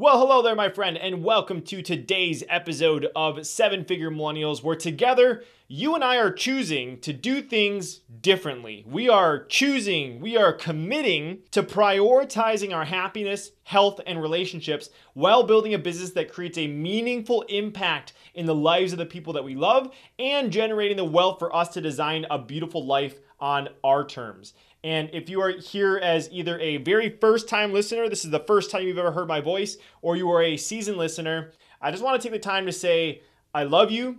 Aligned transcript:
Well, 0.00 0.20
hello 0.20 0.42
there, 0.42 0.54
my 0.54 0.68
friend, 0.68 0.96
and 0.96 1.24
welcome 1.24 1.60
to 1.62 1.82
today's 1.82 2.44
episode 2.48 3.08
of 3.16 3.44
Seven 3.44 3.84
Figure 3.84 4.12
Millennials, 4.12 4.62
where 4.62 4.76
together 4.76 5.42
you 5.66 5.96
and 5.96 6.04
I 6.04 6.18
are 6.18 6.30
choosing 6.30 7.00
to 7.00 7.12
do 7.12 7.42
things 7.42 8.02
differently. 8.20 8.84
We 8.86 9.08
are 9.08 9.44
choosing, 9.46 10.20
we 10.20 10.36
are 10.36 10.52
committing 10.52 11.40
to 11.50 11.64
prioritizing 11.64 12.72
our 12.72 12.84
happiness, 12.84 13.50
health, 13.64 14.00
and 14.06 14.22
relationships 14.22 14.88
while 15.14 15.42
building 15.42 15.74
a 15.74 15.78
business 15.80 16.10
that 16.10 16.32
creates 16.32 16.58
a 16.58 16.68
meaningful 16.68 17.42
impact 17.48 18.12
in 18.34 18.46
the 18.46 18.54
lives 18.54 18.92
of 18.92 18.98
the 18.98 19.04
people 19.04 19.32
that 19.32 19.42
we 19.42 19.56
love 19.56 19.92
and 20.20 20.52
generating 20.52 20.96
the 20.96 21.04
wealth 21.04 21.40
for 21.40 21.52
us 21.52 21.70
to 21.70 21.80
design 21.80 22.24
a 22.30 22.38
beautiful 22.38 22.86
life 22.86 23.18
on 23.40 23.68
our 23.82 24.06
terms. 24.06 24.54
And 24.84 25.10
if 25.12 25.28
you 25.28 25.40
are 25.40 25.50
here 25.50 25.96
as 25.96 26.28
either 26.30 26.58
a 26.60 26.76
very 26.78 27.10
first 27.10 27.48
time 27.48 27.72
listener, 27.72 28.08
this 28.08 28.24
is 28.24 28.30
the 28.30 28.40
first 28.40 28.70
time 28.70 28.84
you've 28.84 28.98
ever 28.98 29.12
heard 29.12 29.28
my 29.28 29.40
voice, 29.40 29.76
or 30.02 30.16
you 30.16 30.30
are 30.30 30.42
a 30.42 30.56
seasoned 30.56 30.98
listener, 30.98 31.52
I 31.80 31.90
just 31.90 32.02
want 32.02 32.20
to 32.20 32.28
take 32.28 32.32
the 32.32 32.38
time 32.38 32.66
to 32.66 32.72
say, 32.72 33.22
I 33.52 33.64
love 33.64 33.90
you, 33.90 34.18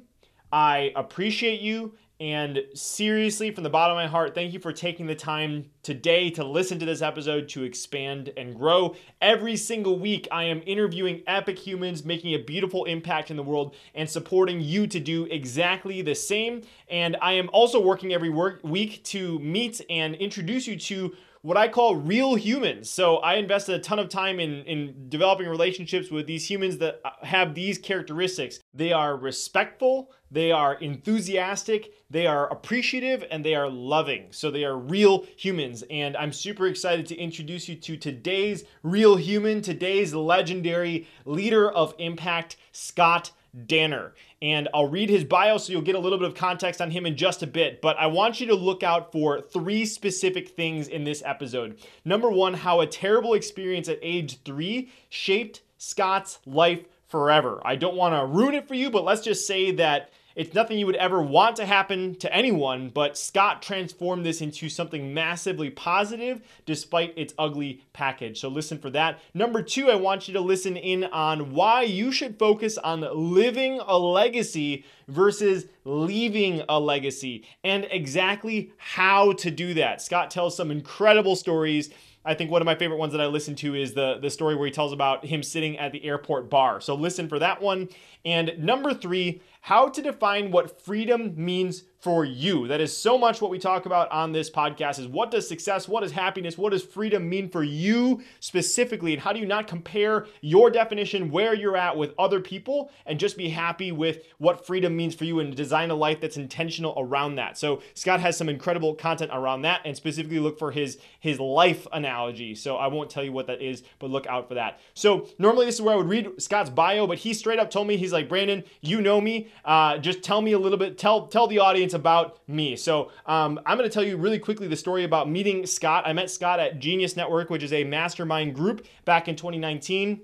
I 0.52 0.92
appreciate 0.96 1.62
you, 1.62 1.96
and 2.20 2.64
seriously, 2.74 3.50
from 3.52 3.64
the 3.64 3.70
bottom 3.70 3.96
of 3.96 4.04
my 4.04 4.08
heart, 4.08 4.36
thank 4.36 4.52
you 4.52 4.60
for 4.60 4.74
taking 4.74 5.08
the 5.08 5.16
time 5.16 5.70
today 5.84 6.30
to 6.32 6.44
listen 6.44 6.78
to 6.80 6.86
this 6.86 7.02
episode 7.02 7.48
to 7.50 7.64
expand 7.64 8.34
and 8.36 8.58
grow. 8.58 8.96
Every 9.22 9.56
single 9.56 9.98
week, 9.98 10.28
I 10.30 10.44
am 10.44 10.62
interviewing 10.66 11.24
epic 11.28 11.58
humans, 11.58 12.04
making 12.04 12.34
a 12.34 12.44
beautiful 12.44 12.84
impact 12.84 13.32
in 13.32 13.38
the 13.38 13.44
world, 13.44 13.74
and 13.96 14.10
supporting 14.10 14.60
you 14.60 14.86
to 14.88 15.00
do 15.00 15.28
exactly 15.32 16.02
the 16.02 16.14
same. 16.14 16.64
And 16.90 17.16
I 17.22 17.34
am 17.34 17.50
also 17.54 17.80
working 17.82 18.14
every 18.14 18.30
work 18.30 18.60
week 18.64 19.02
to 19.06 19.40
meet 19.40 19.80
and 19.90 20.14
introduce 20.16 20.68
you 20.68 20.78
to 20.78 21.16
what 21.42 21.58
I 21.58 21.68
call 21.68 21.96
real 21.96 22.36
humans. 22.36 22.90
So 22.90 23.18
I 23.18 23.36
invested 23.36 23.76
a 23.76 23.80
ton 23.80 24.00
of 24.00 24.10
time 24.10 24.40
in, 24.40 24.64
in 24.64 25.08
developing 25.10 25.48
relationships 25.48 26.12
with 26.12 26.28
these 26.28 26.50
humans 26.50 26.78
that 26.80 27.00
uh, 27.06 27.12
have 27.22 27.56
these 27.56 27.78
characteristics. 27.78 28.60
They 28.74 28.92
are 28.92 29.16
respectful, 29.16 30.12
they 30.32 30.52
are 30.52 30.76
enthusiastic, 30.76 31.94
they 32.10 32.28
are 32.28 32.52
appreciative, 32.52 33.24
and 33.32 33.44
they 33.44 33.56
are 33.56 33.70
loving. 33.70 34.28
So 34.32 34.52
they 34.52 34.66
are 34.66 34.78
real 34.78 35.26
humans. 35.38 35.84
And 35.90 36.18
I'm 36.18 36.34
super 36.34 36.68
excited 36.68 37.06
to 37.08 37.16
introduce 37.16 37.70
you 37.70 37.76
to 37.76 37.96
today's 37.96 38.66
real 38.84 39.16
human, 39.16 39.62
today's 39.62 40.14
legendary 40.14 41.08
leader 41.26 41.72
of 41.72 41.96
impact, 42.00 42.58
Scott 42.72 43.32
Danner. 43.66 44.14
And 44.42 44.70
I'll 44.74 44.88
read 44.88 45.10
his 45.10 45.26
bio 45.26 45.58
so 45.58 45.72
you'll 45.72 45.82
get 45.82 45.96
a 45.96 46.00
little 46.00 46.18
bit 46.18 46.28
of 46.28 46.36
context 46.36 46.82
on 46.82 46.92
him 46.92 47.06
in 47.06 47.18
just 47.18 47.44
a 47.44 47.48
bit. 47.48 47.82
But 47.82 47.98
I 47.98 48.08
want 48.08 48.40
you 48.40 48.48
to 48.48 48.56
look 48.56 48.84
out 48.84 49.12
for 49.12 49.42
three 49.42 49.86
specific 49.86 50.50
things 50.50 50.88
in 50.88 51.04
this 51.04 51.22
episode. 51.26 51.78
Number 52.06 52.30
one, 52.30 52.54
how 52.54 52.80
a 52.80 52.88
terrible 52.88 53.34
experience 53.34 53.90
at 53.90 54.00
age 54.02 54.42
three 54.44 54.92
shaped 55.10 55.62
Scott's 55.78 56.40
life 56.46 56.86
forever. 57.08 57.62
I 57.66 57.76
don't 57.76 57.96
want 57.96 58.16
to 58.16 58.26
ruin 58.26 58.56
it 58.56 58.68
for 58.68 58.76
you, 58.76 58.90
but 58.90 59.04
let's 59.04 59.22
just 59.22 59.46
say 59.46 59.72
that 59.72 60.12
it's 60.40 60.54
nothing 60.54 60.80
you 60.80 60.86
would 60.86 60.96
ever 60.96 61.22
want 61.22 61.58
to 61.58 61.66
happen 61.66 62.16
to 62.16 62.34
anyone, 62.34 62.92
but 62.94 63.18
Scott 63.18 63.62
transformed 63.62 64.26
this 64.26 64.40
into 64.40 64.70
something 64.70 65.14
massively 65.14 65.70
positive 65.70 66.42
despite 66.66 67.14
its 67.18 67.34
ugly 67.38 67.84
package. 67.92 68.40
So 68.40 68.48
listen 68.48 68.80
for 68.80 68.90
that. 68.92 69.20
Number 69.34 69.62
two, 69.62 69.92
I 69.92 69.96
want 69.96 70.30
you 70.30 70.34
to 70.36 70.40
listen 70.40 70.78
in 70.78 71.04
on 71.04 71.52
why 71.52 71.82
you 71.82 72.14
should 72.14 72.40
focus 72.40 72.78
on 72.78 73.06
living 73.14 73.82
a 73.86 73.98
legacy 73.98 74.86
versus 75.10 75.66
leaving 75.84 76.64
a 76.70 76.80
legacy 76.80 77.46
and 77.66 77.86
exactly 77.92 78.72
how 78.78 79.34
to 79.34 79.52
do 79.52 79.74
that. 79.74 80.02
Scott 80.02 80.32
tells 80.32 80.56
some 80.56 80.72
incredible 80.72 81.36
stories 81.36 81.90
I 82.26 82.34
think 82.34 82.52
one 82.52 82.62
of 82.62 82.66
my 82.66 82.76
favorite 82.76 82.98
ones 82.98 83.14
that 83.14 83.22
I 83.22 83.28
listen 83.28 83.56
to 83.56 83.76
is 83.76 83.94
the 83.94 84.20
the 84.22 84.30
story 84.30 84.56
where 84.56 84.66
he 84.66 84.72
tells 84.72 84.92
about 84.92 85.26
him 85.26 85.42
sitting 85.42 85.78
at 85.78 85.92
the 85.94 86.04
airport 86.04 86.50
bar. 86.50 86.82
So 86.82 86.94
listen 86.94 87.30
for 87.30 87.40
that 87.40 87.62
one. 87.62 87.90
And 88.26 88.60
number 88.60 88.94
3, 88.94 89.42
how 89.62 89.88
to 89.88 90.02
define 90.02 90.52
what 90.52 90.82
freedom 90.82 91.34
means 91.36 91.84
for 92.00 92.24
you. 92.24 92.68
That 92.68 92.80
is 92.80 92.96
so 92.96 93.18
much 93.18 93.42
what 93.42 93.52
we 93.52 93.60
talk 93.60 93.86
about 93.86 94.10
on 94.12 94.32
this 94.32 94.50
podcast 94.50 95.00
is 95.00 95.08
what 95.08 95.32
does 95.32 95.48
success, 95.48 95.88
what 95.88 96.04
is 96.04 96.14
happiness, 96.14 96.58
what 96.58 96.72
does 96.72 96.84
freedom 96.84 97.28
mean 97.28 97.50
for 97.50 97.62
you 97.62 98.22
specifically 98.40 99.12
and 99.14 99.22
how 99.22 99.34
do 99.34 99.40
you 99.40 99.46
not 99.46 99.68
compare 99.68 100.26
your 100.40 100.70
definition 100.70 101.30
where 101.30 101.54
you're 101.54 101.76
at 101.76 101.98
with 101.98 102.14
other 102.18 102.40
people 102.40 102.90
and 103.06 103.20
just 103.20 103.36
be 103.36 103.50
happy 103.50 103.92
with 103.92 104.24
what 104.38 104.66
freedom 104.66 104.96
means 104.96 105.14
for 105.14 105.26
you 105.26 105.42
and 105.42 105.56
design 105.56 105.92
a 105.92 105.96
life 105.96 106.22
that's 106.22 106.38
intentional 106.38 106.94
around 106.98 107.36
that. 107.36 107.58
So 107.58 107.82
Scott 107.96 108.22
has 108.22 108.38
some 108.38 108.48
incredible 108.48 108.96
content 108.96 109.32
around 109.34 109.64
that 109.64 109.82
and 109.84 109.96
specifically 109.96 110.40
look 110.40 110.58
for 110.58 110.72
his 110.72 110.98
his 111.20 111.38
life 111.38 111.86
analogy. 111.92 112.56
So 112.56 112.78
I 112.78 112.88
won't 112.88 113.10
tell 113.10 113.26
you 113.26 113.34
what 113.34 113.48
that 113.48 113.62
is, 113.62 113.84
but 114.00 114.10
look 114.10 114.26
out 114.28 114.48
for 114.48 114.54
that. 114.54 114.80
So 114.94 115.28
normally 115.38 115.66
this 115.66 115.76
is 115.76 115.82
where 115.82 115.96
I 115.96 115.98
would 115.98 116.08
read 116.08 116.42
Scott's 116.42 116.70
bio, 116.70 117.08
but 117.08 117.18
he 117.18 117.34
straight 117.34 117.60
up 117.60 117.70
told 117.70 117.88
me 117.88 117.98
he's 117.98 118.14
like, 118.14 118.30
"Brandon, 118.30 118.64
you 118.80 119.02
know 119.02 119.20
me. 119.20 119.50
Uh, 119.66 119.98
just 119.98 120.24
tell 120.24 120.42
me 120.42 120.54
a 120.54 120.60
little 120.60 120.78
bit 120.78 120.98
tell 120.98 121.28
tell 121.28 121.48
the 121.48 121.60
audience 121.60 121.89
about 121.94 122.40
me. 122.48 122.76
So 122.76 123.12
um, 123.26 123.60
I'm 123.66 123.78
going 123.78 123.90
to 123.90 123.94
tell 123.94 124.04
you 124.04 124.18
really 124.18 124.40
quickly 124.40 124.68
the 124.68 124.76
story 124.76 125.04
about 125.04 125.30
meeting 125.30 125.66
Scott. 125.66 126.04
I 126.06 126.14
met 126.14 126.30
Scott 126.30 126.60
at 126.60 126.80
Genius 126.80 127.16
Network, 127.16 127.50
which 127.50 127.64
is 127.64 127.74
a 127.74 127.84
mastermind 127.84 128.56
group 128.56 128.86
back 129.06 129.28
in 129.28 129.36
2019 129.36 130.22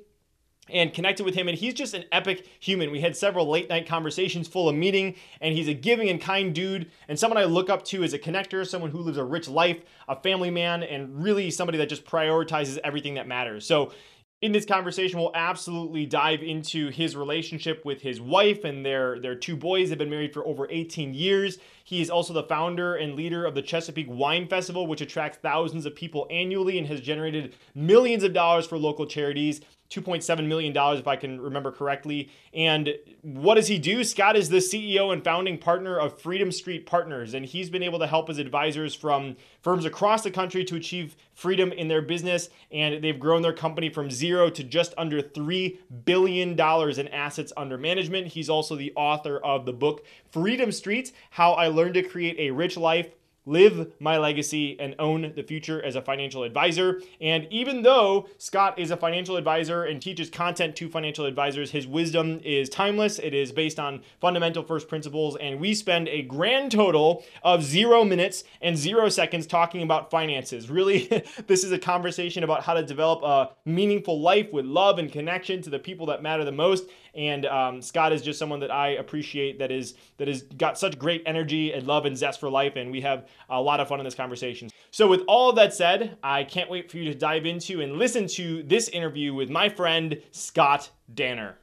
and 0.70 0.94
connected 0.94 1.24
with 1.24 1.36
him 1.36 1.48
and 1.48 1.58
he's 1.58 1.74
just 1.74 1.94
an 1.94 2.04
epic 2.12 2.48
human 2.60 2.90
we 2.90 3.00
had 3.00 3.16
several 3.16 3.48
late 3.48 3.70
night 3.70 3.88
conversations 3.88 4.48
full 4.48 4.68
of 4.68 4.76
meeting 4.76 5.16
and 5.42 5.56
he's 5.56 5.68
a 5.68 5.74
giving 5.74 6.10
and 6.10 6.20
kind 6.20 6.56
dude 6.56 6.90
and 7.08 7.20
someone 7.20 7.38
i 7.38 7.44
look 7.44 7.70
up 7.70 7.86
to 7.86 8.04
as 8.04 8.14
a 8.14 8.20
connector 8.20 8.66
someone 8.66 8.90
who 8.90 9.00
lives 9.00 9.18
a 9.18 9.24
rich 9.24 9.48
life 9.48 9.82
a 10.08 10.16
family 10.16 10.50
man 10.50 10.82
and 10.82 11.24
really 11.24 11.52
somebody 11.52 11.78
that 11.78 11.88
just 11.88 12.04
prioritizes 12.04 12.80
everything 12.84 13.14
that 13.14 13.28
matters 13.28 13.66
so 13.66 13.92
in 14.42 14.52
this 14.52 14.66
conversation 14.66 15.20
we'll 15.20 15.32
absolutely 15.34 16.06
dive 16.06 16.42
into 16.44 16.90
his 16.90 17.16
relationship 17.16 17.84
with 17.86 18.02
his 18.02 18.20
wife 18.20 18.64
and 18.64 18.86
their 18.86 19.20
their 19.20 19.36
two 19.36 19.56
boys. 19.56 19.90
Have 19.90 19.98
been 19.98 20.10
married 20.10 20.34
for 20.34 20.46
over 20.46 20.68
18 20.70 21.14
years. 21.14 21.58
He 21.84 22.02
is 22.02 22.10
also 22.10 22.34
the 22.34 22.44
founder 22.44 22.96
and 22.96 23.16
leader 23.16 23.46
of 23.46 23.56
the 23.56 23.62
chesapeake 23.62 24.08
wine 24.10 24.48
festival 24.48 24.88
which 24.88 25.02
attracts 25.02 25.38
thousands 25.38 25.86
of 25.86 25.96
people 25.96 26.28
annually 26.30 26.78
and 26.78 26.88
has 26.88 27.02
generated 27.02 27.56
millions 27.74 28.24
of 28.24 28.34
dollars 28.34 28.68
for 28.68 28.78
local 28.78 29.06
charities 29.06 29.62
$2.7 29.90 30.48
million, 30.48 30.74
if 30.76 31.08
I 31.08 31.16
can 31.16 31.40
remember 31.40 31.72
correctly. 31.72 32.30
And 32.54 32.96
what 33.22 33.56
does 33.56 33.68
he 33.68 33.78
do? 33.78 34.04
Scott 34.04 34.36
is 34.36 34.50
the 34.50 34.58
CEO 34.58 35.14
and 35.14 35.24
founding 35.24 35.58
partner 35.58 35.98
of 35.98 36.20
Freedom 36.20 36.52
Street 36.52 36.86
Partners, 36.86 37.34
and 37.34 37.46
he's 37.46 37.70
been 37.70 37.84
able 37.84 38.00
to 38.00 38.08
help 38.08 38.28
his 38.28 38.40
advisors 38.40 38.96
from 38.96 39.38
firms 39.62 39.86
across 39.86 40.24
the 40.24 40.32
country 40.32 40.64
to 40.66 40.76
achieve 40.76 41.16
freedom 41.34 41.72
in 41.72 41.88
their 41.88 42.02
business. 42.02 42.50
And 42.72 43.04
they've 43.04 43.20
grown 43.20 43.42
their 43.42 43.54
company 43.54 43.90
from 43.90 44.10
zero 44.10 44.50
to 44.50 44.64
just 44.64 44.94
under 44.98 45.22
$3 45.22 45.78
billion 46.06 46.60
in 46.60 47.08
assets 47.10 47.54
under 47.56 47.78
management. 47.78 48.28
He's 48.28 48.50
also 48.50 48.76
the 48.76 48.94
author 48.96 49.38
of 49.38 49.66
the 49.66 49.74
book 49.74 50.06
Freedom 50.32 50.72
Streets 50.72 51.12
How 51.32 51.54
I 51.54 51.68
Learned 51.68 51.94
to 51.96 52.04
Create 52.04 52.38
a 52.40 52.52
Rich 52.52 52.78
Life 52.78 53.10
live 53.46 53.92
my 54.00 54.18
legacy 54.18 54.80
and 54.80 54.96
own 55.00 55.34
the 55.36 55.44
future 55.44 55.84
as 55.84 55.96
a 55.96 56.02
financial 56.02 56.44
advisor. 56.44 57.02
And 57.22 57.48
even 57.52 57.84
though 57.84 58.28
Scott 58.38 58.80
is 58.80 58.92
a 58.92 58.98
financial 58.98 59.38
advisor 59.38 59.84
and 59.84 60.02
teaches 60.02 60.30
content 60.30 60.76
to 60.78 60.90
financial 60.90 61.26
advisors, 61.26 61.72
his 61.72 61.88
wisdom 61.88 62.40
is 62.44 62.70
timeless. 62.70 63.20
It 63.20 63.34
is 63.34 63.52
based 63.52 63.80
on 63.80 64.02
fundamental 64.20 64.64
first 64.64 64.88
principles. 64.88 65.38
And 65.38 65.60
we 65.60 65.74
spend 65.74 66.08
a 66.08 66.24
grand 66.24 66.72
total 66.72 67.24
of 67.44 67.64
zero 67.64 68.04
minutes 68.04 68.44
and 68.62 68.78
zero 68.78 69.10
seconds 69.10 69.48
talking 69.48 69.82
about 69.82 70.10
finances. 70.10 70.70
Really, 70.70 71.08
this 71.48 71.64
is 71.64 71.72
a 71.72 71.80
conversation 71.80 72.44
about 72.44 72.64
how 72.64 72.74
to 72.74 72.84
develop 72.84 73.24
a 73.24 73.52
meaningful 73.70 74.20
life 74.20 74.52
with 74.52 74.66
love 74.66 75.00
and 75.00 75.12
connection 75.12 75.62
to 75.62 75.70
the 75.70 75.80
people 75.80 76.08
that 76.08 76.24
matter 76.24 76.44
the 76.44 76.52
most. 76.52 76.86
And 77.16 77.46
um, 77.46 77.82
Scott 77.82 78.12
is 78.12 78.22
just 78.22 78.38
someone 78.38 78.60
that 78.60 78.72
I 78.72 78.90
appreciate 78.90 79.60
that 79.60 79.72
is 79.72 79.96
that 80.18 80.28
has 80.28 80.42
got 80.42 80.78
such 80.78 81.00
great 81.00 81.24
energy 81.26 81.72
and 81.72 81.88
love 81.88 82.06
and 82.06 82.18
zest 82.18 82.40
for 82.40 82.50
life. 82.50 82.76
And 82.76 82.92
we 82.92 83.02
have 83.02 83.28
a 83.50 83.62
lot 83.62 83.80
of 83.80 83.88
fun 83.88 84.00
in 84.00 84.06
this 84.06 84.16
conversation. 84.16 84.70
So, 84.92 85.08
with 85.08 85.22
all 85.28 85.54
that 85.54 85.74
said, 85.74 86.18
I 86.24 86.44
can't 86.44 86.70
wait 86.70 86.92
for 86.92 86.98
you 86.98 87.06
to 87.06 87.18
dive 87.18 87.46
into 87.46 87.82
and 87.82 87.94
listen 87.94 88.28
to 88.28 88.64
this 88.64 88.90
interview 88.90 89.34
with 89.34 89.50
my 89.50 89.70
friend 89.70 90.22
Scott 90.32 90.90
Danner. 91.14 91.58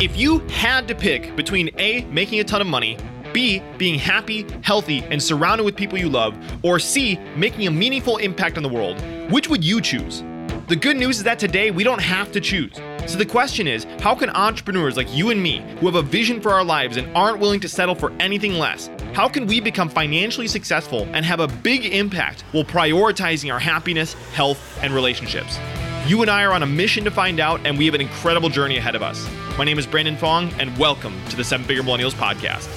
If 0.00 0.16
you 0.16 0.40
had 0.48 0.88
to 0.88 0.94
pick 0.94 1.36
between 1.36 1.70
A, 1.78 2.04
making 2.06 2.40
a 2.40 2.44
ton 2.44 2.60
of 2.60 2.66
money, 2.66 2.98
B, 3.32 3.62
being 3.78 3.98
happy, 3.98 4.46
healthy, 4.62 5.04
and 5.04 5.22
surrounded 5.22 5.64
with 5.64 5.76
people 5.76 5.96
you 5.96 6.08
love, 6.08 6.36
or 6.64 6.78
C, 6.78 7.18
making 7.36 7.66
a 7.66 7.70
meaningful 7.70 8.18
impact 8.18 8.56
on 8.56 8.62
the 8.62 8.68
world, 8.68 9.00
which 9.30 9.48
would 9.48 9.64
you 9.64 9.80
choose? 9.80 10.22
The 10.68 10.76
good 10.76 10.96
news 10.96 11.18
is 11.18 11.24
that 11.24 11.38
today 11.38 11.70
we 11.70 11.84
don't 11.84 12.00
have 12.00 12.32
to 12.32 12.40
choose. 12.40 12.74
So 13.06 13.18
the 13.18 13.26
question 13.26 13.66
is 13.66 13.84
how 14.00 14.14
can 14.14 14.30
entrepreneurs 14.30 14.96
like 14.96 15.12
you 15.14 15.30
and 15.30 15.42
me, 15.42 15.58
who 15.80 15.86
have 15.86 15.96
a 15.96 16.02
vision 16.02 16.40
for 16.40 16.50
our 16.50 16.64
lives 16.64 16.96
and 16.96 17.14
aren't 17.16 17.40
willing 17.40 17.60
to 17.60 17.68
settle 17.68 17.94
for 17.94 18.12
anything 18.20 18.54
less, 18.54 18.88
how 19.12 19.28
can 19.28 19.46
we 19.46 19.60
become 19.60 19.88
financially 19.88 20.46
successful 20.46 21.08
and 21.12 21.24
have 21.24 21.40
a 21.40 21.48
big 21.48 21.84
impact 21.86 22.42
while 22.52 22.64
prioritizing 22.64 23.52
our 23.52 23.58
happiness, 23.58 24.14
health, 24.34 24.78
and 24.82 24.94
relationships? 24.94 25.58
You 26.06 26.22
and 26.22 26.30
I 26.30 26.44
are 26.44 26.52
on 26.52 26.62
a 26.62 26.66
mission 26.66 27.04
to 27.04 27.10
find 27.10 27.38
out, 27.38 27.60
and 27.66 27.76
we 27.76 27.86
have 27.86 27.94
an 27.94 28.00
incredible 28.00 28.48
journey 28.48 28.76
ahead 28.76 28.94
of 28.94 29.02
us. 29.02 29.28
My 29.58 29.64
name 29.64 29.78
is 29.78 29.86
Brandon 29.86 30.16
Fong, 30.16 30.52
and 30.58 30.76
welcome 30.78 31.14
to 31.28 31.36
the 31.36 31.44
Seven 31.44 31.66
Figure 31.66 31.82
Millennials 31.82 32.14
Podcast. 32.14 32.68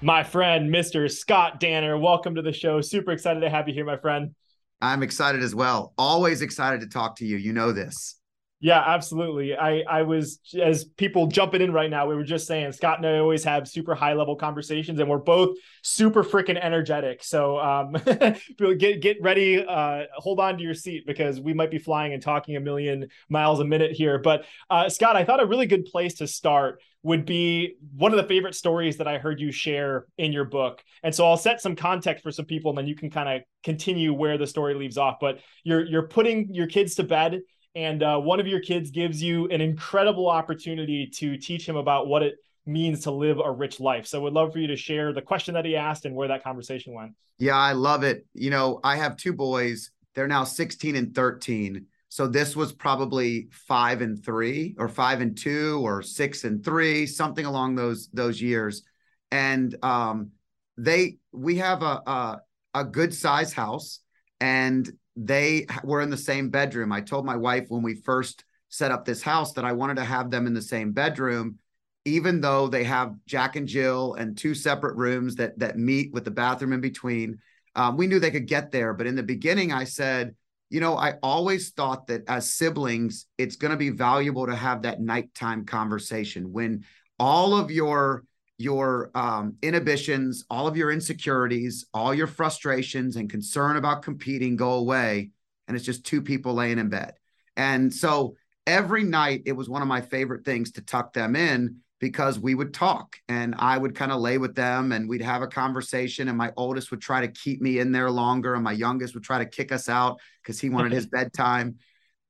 My 0.00 0.22
friend, 0.22 0.72
Mr. 0.72 1.10
Scott 1.10 1.60
Danner, 1.60 1.98
welcome 1.98 2.36
to 2.36 2.42
the 2.42 2.52
show. 2.52 2.80
Super 2.80 3.10
excited 3.10 3.40
to 3.40 3.50
have 3.50 3.68
you 3.68 3.74
here, 3.74 3.84
my 3.84 3.96
friend. 3.96 4.34
I'm 4.80 5.02
excited 5.02 5.42
as 5.42 5.54
well. 5.54 5.92
Always 5.98 6.42
excited 6.42 6.80
to 6.80 6.86
talk 6.86 7.16
to 7.16 7.26
you. 7.26 7.36
You 7.36 7.52
know 7.52 7.72
this. 7.72 8.14
Yeah, 8.60 8.82
absolutely. 8.84 9.56
I 9.56 9.82
I 9.88 10.02
was 10.02 10.40
as 10.60 10.82
people 10.82 11.28
jumping 11.28 11.62
in 11.62 11.72
right 11.72 11.88
now, 11.88 12.08
we 12.08 12.16
were 12.16 12.24
just 12.24 12.48
saying 12.48 12.72
Scott 12.72 12.98
and 12.98 13.06
I 13.06 13.18
always 13.18 13.44
have 13.44 13.68
super 13.68 13.94
high 13.94 14.14
level 14.14 14.34
conversations, 14.34 14.98
and 14.98 15.08
we're 15.08 15.18
both 15.18 15.56
super 15.84 16.24
freaking 16.24 16.58
energetic. 16.60 17.22
So 17.22 17.56
um, 17.60 17.92
get 18.78 19.00
get 19.00 19.18
ready, 19.22 19.64
uh, 19.64 20.04
hold 20.16 20.40
on 20.40 20.56
to 20.58 20.64
your 20.64 20.74
seat 20.74 21.06
because 21.06 21.40
we 21.40 21.54
might 21.54 21.70
be 21.70 21.78
flying 21.78 22.12
and 22.12 22.20
talking 22.20 22.56
a 22.56 22.60
million 22.60 23.06
miles 23.28 23.60
a 23.60 23.64
minute 23.64 23.92
here. 23.92 24.18
But 24.18 24.44
uh, 24.68 24.88
Scott, 24.88 25.14
I 25.14 25.24
thought 25.24 25.40
a 25.40 25.46
really 25.46 25.66
good 25.66 25.84
place 25.84 26.14
to 26.14 26.26
start 26.26 26.82
would 27.04 27.24
be 27.24 27.76
one 27.96 28.10
of 28.12 28.16
the 28.16 28.26
favorite 28.26 28.56
stories 28.56 28.96
that 28.96 29.06
I 29.06 29.18
heard 29.18 29.38
you 29.40 29.52
share 29.52 30.06
in 30.18 30.32
your 30.32 30.44
book. 30.44 30.82
And 31.04 31.14
so 31.14 31.24
I'll 31.24 31.36
set 31.36 31.60
some 31.60 31.76
context 31.76 32.24
for 32.24 32.32
some 32.32 32.44
people, 32.44 32.72
and 32.72 32.78
then 32.78 32.88
you 32.88 32.96
can 32.96 33.08
kind 33.08 33.28
of 33.28 33.42
continue 33.62 34.12
where 34.12 34.36
the 34.36 34.48
story 34.48 34.74
leaves 34.74 34.98
off. 34.98 35.18
But 35.20 35.38
you're 35.62 35.86
you're 35.86 36.08
putting 36.08 36.52
your 36.52 36.66
kids 36.66 36.96
to 36.96 37.04
bed 37.04 37.40
and 37.78 38.02
uh, 38.02 38.18
one 38.18 38.40
of 38.40 38.48
your 38.48 38.58
kids 38.58 38.90
gives 38.90 39.22
you 39.22 39.46
an 39.48 39.60
incredible 39.60 40.28
opportunity 40.28 41.06
to 41.14 41.36
teach 41.36 41.68
him 41.68 41.76
about 41.76 42.08
what 42.08 42.24
it 42.24 42.34
means 42.66 43.02
to 43.04 43.12
live 43.12 43.38
a 43.38 43.50
rich 43.50 43.78
life. 43.78 44.04
So, 44.04 44.20
would 44.22 44.32
love 44.32 44.52
for 44.52 44.58
you 44.58 44.66
to 44.66 44.76
share 44.76 45.12
the 45.12 45.22
question 45.22 45.54
that 45.54 45.64
he 45.64 45.76
asked 45.76 46.04
and 46.04 46.16
where 46.16 46.26
that 46.26 46.42
conversation 46.42 46.92
went. 46.92 47.12
Yeah, 47.38 47.56
I 47.56 47.72
love 47.72 48.02
it. 48.02 48.26
You 48.34 48.50
know, 48.50 48.80
I 48.82 48.96
have 48.96 49.16
two 49.16 49.32
boys. 49.32 49.92
They're 50.16 50.26
now 50.26 50.42
16 50.42 50.96
and 50.96 51.14
13. 51.14 51.86
So 52.08 52.26
this 52.26 52.56
was 52.56 52.72
probably 52.72 53.46
five 53.52 54.00
and 54.00 54.24
three, 54.24 54.74
or 54.76 54.88
five 54.88 55.20
and 55.20 55.38
two, 55.38 55.80
or 55.84 56.02
six 56.02 56.42
and 56.42 56.64
three, 56.64 57.06
something 57.06 57.46
along 57.46 57.76
those 57.76 58.08
those 58.12 58.42
years. 58.42 58.82
And 59.30 59.76
um, 59.84 60.32
they, 60.76 61.18
we 61.30 61.58
have 61.58 61.82
a 61.82 62.02
a, 62.06 62.40
a 62.74 62.84
good 62.84 63.14
size 63.14 63.52
house, 63.52 64.00
and 64.40 64.90
they 65.20 65.66
were 65.82 66.00
in 66.00 66.10
the 66.10 66.16
same 66.16 66.48
bedroom. 66.48 66.92
I 66.92 67.00
told 67.00 67.26
my 67.26 67.36
wife 67.36 67.66
when 67.68 67.82
we 67.82 67.96
first 67.96 68.44
set 68.68 68.92
up 68.92 69.04
this 69.04 69.20
house 69.20 69.52
that 69.54 69.64
I 69.64 69.72
wanted 69.72 69.96
to 69.96 70.04
have 70.04 70.30
them 70.30 70.46
in 70.46 70.54
the 70.54 70.62
same 70.62 70.92
bedroom, 70.92 71.58
even 72.04 72.40
though 72.40 72.68
they 72.68 72.84
have 72.84 73.16
Jack 73.26 73.56
and 73.56 73.66
Jill 73.66 74.14
and 74.14 74.38
two 74.38 74.54
separate 74.54 74.96
rooms 74.96 75.34
that 75.36 75.58
that 75.58 75.76
meet 75.76 76.12
with 76.12 76.24
the 76.24 76.30
bathroom 76.30 76.72
in 76.72 76.80
between. 76.80 77.38
Um, 77.74 77.96
we 77.96 78.06
knew 78.06 78.20
they 78.20 78.30
could 78.30 78.46
get 78.46 78.70
there, 78.70 78.94
but 78.94 79.06
in 79.08 79.16
the 79.16 79.22
beginning, 79.22 79.72
I 79.72 79.84
said, 79.84 80.36
you 80.70 80.80
know, 80.80 80.96
I 80.96 81.14
always 81.22 81.70
thought 81.70 82.06
that 82.08 82.28
as 82.28 82.52
siblings, 82.52 83.26
it's 83.38 83.56
going 83.56 83.70
to 83.72 83.76
be 83.76 83.90
valuable 83.90 84.46
to 84.46 84.54
have 84.54 84.82
that 84.82 85.00
nighttime 85.00 85.64
conversation 85.64 86.52
when 86.52 86.84
all 87.18 87.56
of 87.56 87.70
your 87.70 88.24
your 88.58 89.10
um, 89.14 89.56
inhibitions, 89.62 90.44
all 90.50 90.66
of 90.66 90.76
your 90.76 90.90
insecurities, 90.90 91.86
all 91.94 92.12
your 92.12 92.26
frustrations 92.26 93.14
and 93.16 93.30
concern 93.30 93.76
about 93.76 94.02
competing 94.02 94.56
go 94.56 94.72
away. 94.72 95.30
And 95.66 95.76
it's 95.76 95.86
just 95.86 96.04
two 96.04 96.20
people 96.20 96.54
laying 96.54 96.78
in 96.78 96.88
bed. 96.88 97.14
And 97.56 97.94
so 97.94 98.34
every 98.66 99.04
night, 99.04 99.42
it 99.46 99.52
was 99.52 99.68
one 99.68 99.80
of 99.80 99.88
my 99.88 100.00
favorite 100.00 100.44
things 100.44 100.72
to 100.72 100.82
tuck 100.82 101.12
them 101.12 101.36
in 101.36 101.76
because 102.00 102.38
we 102.38 102.54
would 102.54 102.74
talk 102.74 103.16
and 103.28 103.54
I 103.58 103.76
would 103.76 103.94
kind 103.94 104.12
of 104.12 104.20
lay 104.20 104.38
with 104.38 104.54
them 104.54 104.92
and 104.92 105.08
we'd 105.08 105.22
have 105.22 105.42
a 105.42 105.48
conversation. 105.48 106.28
And 106.28 106.38
my 106.38 106.52
oldest 106.56 106.90
would 106.90 107.00
try 107.00 107.20
to 107.20 107.28
keep 107.28 107.60
me 107.60 107.78
in 107.78 107.92
there 107.92 108.10
longer. 108.10 108.54
And 108.54 108.64
my 108.64 108.72
youngest 108.72 109.14
would 109.14 109.24
try 109.24 109.38
to 109.38 109.46
kick 109.46 109.72
us 109.72 109.88
out 109.88 110.18
because 110.42 110.60
he 110.60 110.68
wanted 110.68 110.92
his 110.92 111.06
bedtime. 111.12 111.76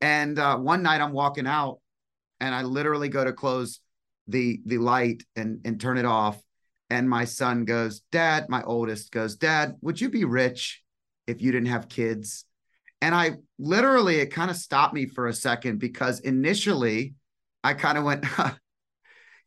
And 0.00 0.38
uh, 0.38 0.58
one 0.58 0.82
night 0.82 1.00
I'm 1.00 1.12
walking 1.12 1.46
out 1.46 1.80
and 2.40 2.54
I 2.54 2.62
literally 2.62 3.08
go 3.08 3.24
to 3.24 3.32
close 3.32 3.80
the 4.28 4.60
the 4.66 4.78
light 4.78 5.24
and 5.34 5.60
and 5.64 5.80
turn 5.80 5.98
it 5.98 6.04
off. 6.04 6.40
And 6.90 7.08
my 7.08 7.24
son 7.24 7.64
goes 7.64 8.00
dad 8.12 8.46
my 8.48 8.62
oldest 8.62 9.10
goes 9.10 9.36
dad 9.36 9.74
would 9.80 10.00
you 10.00 10.08
be 10.08 10.24
rich 10.24 10.82
if 11.26 11.42
you 11.42 11.52
didn't 11.52 11.68
have 11.68 11.88
kids? 11.88 12.44
And 13.00 13.14
i 13.14 13.36
literally 13.58 14.16
it 14.16 14.32
kind 14.32 14.50
of 14.50 14.56
stopped 14.56 14.94
me 14.94 15.06
for 15.06 15.26
a 15.26 15.34
second 15.34 15.78
because 15.78 16.20
initially 16.20 17.14
i 17.62 17.74
kind 17.74 17.98
of 17.98 18.04
went 18.04 18.24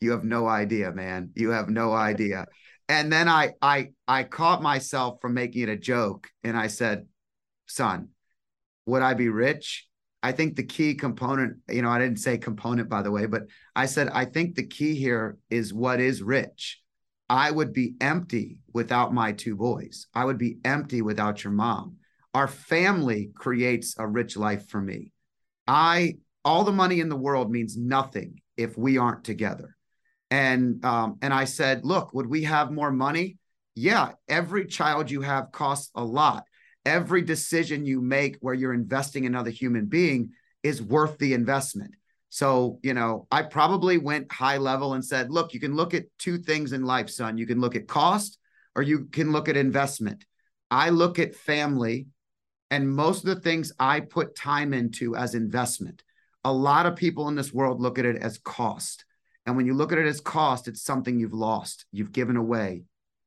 you 0.02 0.12
have 0.12 0.24
no 0.24 0.48
idea 0.48 0.92
man. 0.92 1.32
You 1.36 1.52
have 1.52 1.70
no 1.70 1.94
idea. 2.10 2.48
And 2.90 3.12
then 3.12 3.28
i 3.28 3.54
i 3.62 3.90
i 4.08 4.24
caught 4.24 4.62
myself 4.62 5.20
from 5.22 5.34
making 5.34 5.64
it 5.64 5.70
a 5.70 5.78
joke 5.78 6.30
and 6.44 6.58
i 6.58 6.68
said 6.68 7.08
son 7.68 8.10
would 8.86 9.02
i 9.02 9.14
be 9.14 9.30
rich 9.30 9.88
I 10.24 10.32
think 10.32 10.56
the 10.56 10.64
key 10.64 10.94
component, 10.94 11.58
you 11.70 11.82
know, 11.82 11.90
I 11.90 12.00
didn't 12.00 12.20
say 12.20 12.38
component 12.38 12.90
by 12.90 13.02
the 13.02 13.12
way, 13.12 13.26
but 13.26 13.44
I 13.76 13.88
said, 13.88 14.10
I 14.10 14.26
think 14.26 14.56
the 14.56 14.68
key 14.68 14.96
here 14.96 15.38
is 15.50 15.74
what 15.74 16.00
is 16.00 16.22
rich. 16.22 16.80
I 17.28 17.50
would 17.50 17.74
be 17.74 17.96
empty 18.02 18.58
without 18.74 19.14
my 19.14 19.32
two 19.32 19.56
boys. 19.56 20.08
I 20.14 20.26
would 20.26 20.38
be 20.38 20.58
empty 20.64 21.02
without 21.02 21.44
your 21.44 21.54
mom. 21.54 21.96
Our 22.34 22.48
family 22.48 23.32
creates 23.34 23.96
a 23.98 24.08
rich 24.08 24.38
life 24.38 24.70
for 24.70 24.82
me. 24.82 25.12
I, 25.66 26.18
all 26.46 26.66
the 26.66 26.72
money 26.72 27.00
in 27.00 27.10
the 27.10 27.16
world 27.16 27.50
means 27.50 27.78
nothing 27.78 28.42
if 28.58 28.78
we 28.78 28.98
aren't 28.98 29.24
together. 29.24 29.76
And, 30.30 30.84
um, 30.86 31.18
and 31.22 31.34
I 31.34 31.46
said, 31.46 31.84
look, 31.84 32.14
would 32.14 32.28
we 32.28 32.44
have 32.44 32.72
more 32.72 32.92
money? 32.92 33.38
Yeah, 33.76 34.12
every 34.28 34.68
child 34.68 35.10
you 35.10 35.22
have 35.22 35.52
costs 35.52 35.92
a 35.96 36.04
lot 36.04 36.44
every 36.86 37.22
decision 37.22 37.86
you 37.86 38.02
make 38.02 38.38
where 38.42 38.54
you're 38.54 38.74
investing 38.74 39.26
another 39.26 39.50
human 39.50 39.86
being 39.86 40.32
is 40.64 40.82
worth 40.82 41.18
the 41.18 41.34
investment. 41.34 41.96
So, 42.30 42.80
you 42.82 42.94
know, 42.94 43.28
I 43.32 43.44
probably 43.44 43.98
went 43.98 44.32
high 44.32 44.58
level 44.58 44.94
and 44.94 45.04
said, 45.04 45.32
look, 45.32 45.54
you 45.54 45.60
can 45.60 45.76
look 45.76 45.94
at 45.94 46.06
two 46.18 46.38
things 46.38 46.72
in 46.72 46.84
life, 46.84 47.10
son. 47.10 47.38
You 47.38 47.46
can 47.46 47.60
look 47.60 47.76
at 47.76 47.88
cost 47.88 48.38
or 48.76 48.84
you 48.84 49.06
can 49.12 49.32
look 49.32 49.50
at 49.50 49.58
investment. 49.58 50.26
I 50.70 50.90
look 50.90 51.20
at 51.20 51.36
family 51.36 52.08
and 52.70 52.90
most 52.90 53.26
of 53.26 53.36
the 53.36 53.42
things 53.42 53.74
I 53.78 54.00
put 54.00 54.36
time 54.36 54.74
into 54.74 55.16
as 55.16 55.36
investment. 55.36 56.04
A 56.46 56.54
lot 56.54 56.86
of 56.86 56.96
people 56.96 57.28
in 57.28 57.36
this 57.36 57.54
world 57.54 57.82
look 57.82 58.00
at 58.00 58.06
it 58.06 58.16
as 58.16 58.38
cost. 58.38 59.04
And 59.46 59.58
when 59.58 59.66
you 59.66 59.74
look 59.74 59.92
at 59.92 59.98
it 59.98 60.08
as 60.08 60.22
cost, 60.22 60.70
it's 60.70 60.82
something 60.82 61.20
you've 61.20 61.34
lost, 61.34 61.86
you've 61.92 62.14
given 62.14 62.38
away. 62.38 62.84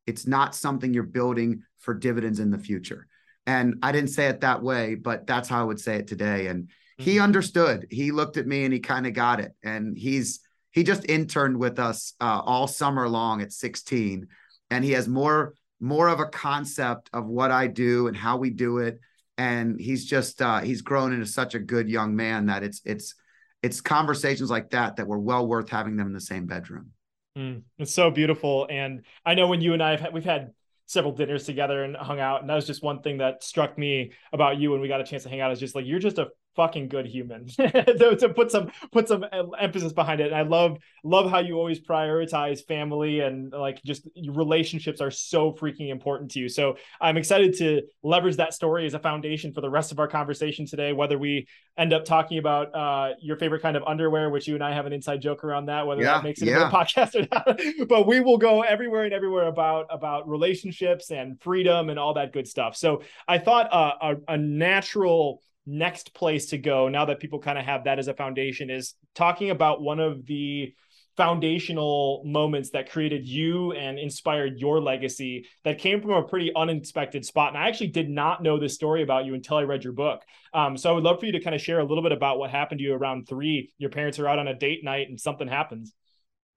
It's 0.06 0.26
not 0.26 0.54
something 0.54 0.94
you're 0.94 1.02
building 1.02 1.62
for 1.78 1.92
dividends 1.92 2.40
in 2.40 2.50
the 2.50 2.58
future. 2.58 3.06
And 3.46 3.76
I 3.82 3.92
didn't 3.92 4.10
say 4.10 4.26
it 4.26 4.40
that 4.40 4.62
way, 4.62 4.94
but 4.94 5.26
that's 5.26 5.48
how 5.48 5.60
I 5.60 5.64
would 5.64 5.80
say 5.80 5.96
it 5.96 6.06
today. 6.06 6.46
And 6.46 6.64
mm-hmm. 6.64 7.02
he 7.02 7.20
understood. 7.20 7.86
He 7.90 8.10
looked 8.10 8.36
at 8.36 8.46
me 8.46 8.64
and 8.64 8.72
he 8.72 8.80
kind 8.80 9.06
of 9.06 9.12
got 9.12 9.40
it. 9.40 9.52
And 9.62 9.96
he's 9.96 10.40
he 10.74 10.82
just 10.82 11.08
interned 11.08 11.56
with 11.56 11.78
us 11.78 12.14
uh, 12.20 12.40
all 12.44 12.66
summer 12.66 13.08
long 13.08 13.40
at 13.42 13.52
16, 13.52 14.26
and 14.70 14.84
he 14.84 14.90
has 14.92 15.06
more 15.06 15.54
more 15.78 16.08
of 16.08 16.18
a 16.18 16.26
concept 16.26 17.10
of 17.12 17.26
what 17.26 17.52
I 17.52 17.68
do 17.68 18.08
and 18.08 18.16
how 18.16 18.38
we 18.38 18.50
do 18.50 18.78
it. 18.78 18.98
And 19.38 19.80
he's 19.80 20.04
just 20.04 20.42
uh, 20.42 20.60
he's 20.60 20.82
grown 20.82 21.12
into 21.12 21.26
such 21.26 21.54
a 21.54 21.60
good 21.60 21.88
young 21.88 22.16
man 22.16 22.46
that 22.46 22.64
it's 22.64 22.80
it's 22.84 23.14
it's 23.62 23.80
conversations 23.80 24.50
like 24.50 24.70
that 24.70 24.96
that 24.96 25.06
were 25.06 25.18
well 25.18 25.46
worth 25.46 25.68
having 25.68 25.96
them 25.96 26.08
in 26.08 26.12
the 26.12 26.20
same 26.20 26.46
bedroom. 26.46 26.90
Mm, 27.38 27.62
it's 27.78 27.94
so 27.94 28.10
beautiful, 28.10 28.66
and 28.68 29.02
I 29.24 29.34
know 29.34 29.46
when 29.46 29.60
you 29.60 29.74
and 29.74 29.82
I 29.82 29.96
have 29.96 30.12
we've 30.12 30.24
had 30.24 30.52
several 30.86 31.14
dinners 31.14 31.44
together 31.44 31.84
and 31.84 31.96
hung 31.96 32.20
out. 32.20 32.40
And 32.40 32.50
that 32.50 32.54
was 32.54 32.66
just 32.66 32.82
one 32.82 33.00
thing 33.00 33.18
that 33.18 33.42
struck 33.42 33.78
me 33.78 34.12
about 34.32 34.58
you 34.58 34.70
when 34.70 34.80
we 34.80 34.88
got 34.88 35.00
a 35.00 35.04
chance 35.04 35.22
to 35.22 35.28
hang 35.28 35.40
out 35.40 35.52
is 35.52 35.60
just 35.60 35.74
like 35.74 35.86
you're 35.86 35.98
just 35.98 36.18
a 36.18 36.28
fucking 36.54 36.88
good 36.88 37.06
human. 37.06 37.48
To, 37.84 38.16
to, 38.16 38.28
put 38.28 38.50
some 38.50 38.70
put 38.92 39.08
some 39.08 39.24
emphasis 39.58 39.92
behind 39.92 40.20
it 40.20 40.26
and 40.26 40.34
i 40.34 40.42
love 40.42 40.78
love 41.02 41.30
how 41.30 41.38
you 41.38 41.56
always 41.56 41.80
prioritize 41.80 42.64
family 42.66 43.20
and 43.20 43.52
like 43.52 43.82
just 43.84 44.08
relationships 44.32 45.00
are 45.00 45.10
so 45.10 45.52
freaking 45.52 45.90
important 45.90 46.30
to 46.32 46.40
you. 46.40 46.48
So 46.48 46.76
i'm 47.00 47.16
excited 47.16 47.56
to 47.58 47.82
leverage 48.02 48.36
that 48.36 48.54
story 48.54 48.86
as 48.86 48.94
a 48.94 48.98
foundation 48.98 49.52
for 49.52 49.60
the 49.60 49.70
rest 49.70 49.92
of 49.92 49.98
our 49.98 50.08
conversation 50.08 50.66
today 50.66 50.92
whether 50.92 51.18
we 51.18 51.46
end 51.76 51.92
up 51.92 52.04
talking 52.04 52.38
about 52.38 52.74
uh, 52.74 53.14
your 53.20 53.36
favorite 53.36 53.62
kind 53.62 53.76
of 53.76 53.82
underwear 53.84 54.30
which 54.30 54.46
you 54.46 54.54
and 54.54 54.64
i 54.64 54.72
have 54.72 54.86
an 54.86 54.92
inside 54.92 55.20
joke 55.20 55.44
around 55.44 55.66
that 55.66 55.86
whether 55.86 56.02
yeah, 56.02 56.14
that 56.14 56.24
makes 56.24 56.42
it 56.42 56.48
yeah. 56.48 56.68
a 56.68 56.70
podcast 56.70 57.14
or 57.14 57.26
not. 57.30 57.60
But 57.88 58.06
we 58.06 58.20
will 58.20 58.38
go 58.38 58.62
everywhere 58.62 59.04
and 59.04 59.12
everywhere 59.12 59.46
about 59.46 59.86
about 59.90 60.28
relationships 60.28 61.10
and 61.10 61.40
freedom 61.40 61.90
and 61.90 61.98
all 61.98 62.14
that 62.14 62.32
good 62.32 62.46
stuff. 62.46 62.76
So 62.76 63.02
i 63.28 63.38
thought 63.38 63.72
uh, 63.72 63.92
a, 64.00 64.34
a 64.34 64.36
natural 64.36 65.40
next 65.66 66.14
place 66.14 66.46
to 66.46 66.58
go 66.58 66.88
now 66.88 67.06
that 67.06 67.20
people 67.20 67.38
kind 67.38 67.58
of 67.58 67.64
have 67.64 67.84
that 67.84 67.98
as 67.98 68.08
a 68.08 68.14
foundation 68.14 68.70
is 68.70 68.94
talking 69.14 69.50
about 69.50 69.80
one 69.80 70.00
of 70.00 70.26
the 70.26 70.74
foundational 71.16 72.22
moments 72.24 72.70
that 72.70 72.90
created 72.90 73.26
you 73.26 73.72
and 73.72 73.98
inspired 73.98 74.58
your 74.58 74.80
legacy 74.80 75.46
that 75.62 75.78
came 75.78 76.00
from 76.00 76.10
a 76.10 76.22
pretty 76.22 76.50
unexpected 76.56 77.24
spot. 77.24 77.50
And 77.50 77.58
I 77.58 77.68
actually 77.68 77.88
did 77.88 78.10
not 78.10 78.42
know 78.42 78.58
this 78.58 78.74
story 78.74 79.02
about 79.02 79.24
you 79.24 79.34
until 79.34 79.58
I 79.58 79.62
read 79.62 79.84
your 79.84 79.92
book. 79.92 80.22
Um, 80.52 80.76
so 80.76 80.90
I 80.90 80.92
would 80.92 81.04
love 81.04 81.20
for 81.20 81.26
you 81.26 81.32
to 81.32 81.40
kind 81.40 81.54
of 81.54 81.60
share 81.60 81.78
a 81.78 81.84
little 81.84 82.02
bit 82.02 82.12
about 82.12 82.38
what 82.38 82.50
happened 82.50 82.78
to 82.78 82.84
you 82.84 82.94
around 82.94 83.28
three. 83.28 83.72
Your 83.78 83.90
parents 83.90 84.18
are 84.18 84.28
out 84.28 84.38
on 84.38 84.48
a 84.48 84.54
date 84.54 84.82
night 84.82 85.08
and 85.08 85.20
something 85.20 85.46
happens. 85.46 85.92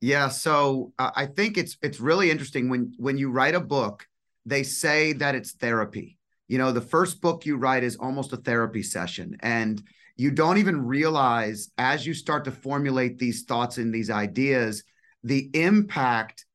Yeah, 0.02 0.30
so 0.30 0.94
uh, 1.00 1.12
I 1.16 1.26
think 1.26 1.58
it's 1.58 1.78
it's 1.82 2.00
really 2.00 2.30
interesting 2.30 2.70
when 2.70 2.94
when 2.98 3.18
you 3.18 3.32
write 3.32 3.56
a 3.56 3.60
book, 3.60 4.06
they 4.46 4.62
say 4.62 5.14
that 5.14 5.34
it's 5.34 5.54
therapy 5.54 6.17
you 6.48 6.58
know 6.58 6.72
the 6.72 6.82
first 6.82 7.22
book 7.22 7.46
you 7.46 7.58
write 7.58 7.84
is 7.84 7.98
almost 7.98 8.34
a 8.34 8.38
therapy 8.38 8.84
session 8.84 9.38
and 9.42 9.82
you 10.16 10.32
don't 10.32 10.58
even 10.58 10.86
realize 10.86 11.70
as 11.78 12.06
you 12.06 12.14
start 12.14 12.46
to 12.46 12.52
formulate 12.52 13.18
these 13.18 13.44
thoughts 13.44 13.78
and 13.78 13.94
these 13.94 14.10
ideas 14.10 14.84
the 15.24 15.50
impact 15.54 16.46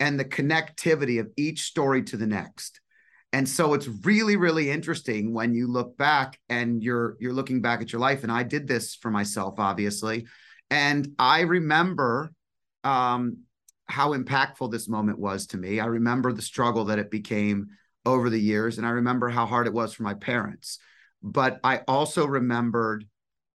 and 0.00 0.18
the 0.18 0.24
connectivity 0.24 1.20
of 1.20 1.30
each 1.36 1.62
story 1.62 2.02
to 2.02 2.16
the 2.16 2.26
next. 2.26 2.80
And 3.32 3.48
so 3.48 3.72
it's 3.74 3.88
really 4.04 4.36
really 4.36 4.70
interesting 4.70 5.32
when 5.32 5.54
you 5.54 5.66
look 5.66 5.96
back 5.96 6.38
and 6.48 6.82
you're 6.82 7.16
you're 7.18 7.32
looking 7.32 7.62
back 7.62 7.80
at 7.80 7.92
your 7.92 8.00
life 8.00 8.22
and 8.22 8.32
i 8.32 8.42
did 8.42 8.68
this 8.68 8.94
for 8.94 9.10
myself 9.10 9.54
obviously 9.58 10.26
and 10.70 11.08
i 11.18 11.40
remember 11.40 12.32
um, 12.84 13.38
how 13.86 14.14
impactful 14.14 14.70
this 14.70 14.88
moment 14.88 15.18
was 15.18 15.46
to 15.48 15.58
me. 15.58 15.80
I 15.80 15.86
remember 15.86 16.32
the 16.32 16.42
struggle 16.42 16.86
that 16.86 16.98
it 16.98 17.10
became 17.10 17.68
over 18.04 18.30
the 18.30 18.40
years 18.40 18.78
and 18.78 18.86
i 18.86 18.90
remember 18.90 19.28
how 19.28 19.46
hard 19.46 19.66
it 19.66 19.72
was 19.72 19.92
for 19.92 20.02
my 20.02 20.14
parents 20.14 20.78
but 21.22 21.60
i 21.64 21.78
also 21.88 22.26
remembered 22.26 23.04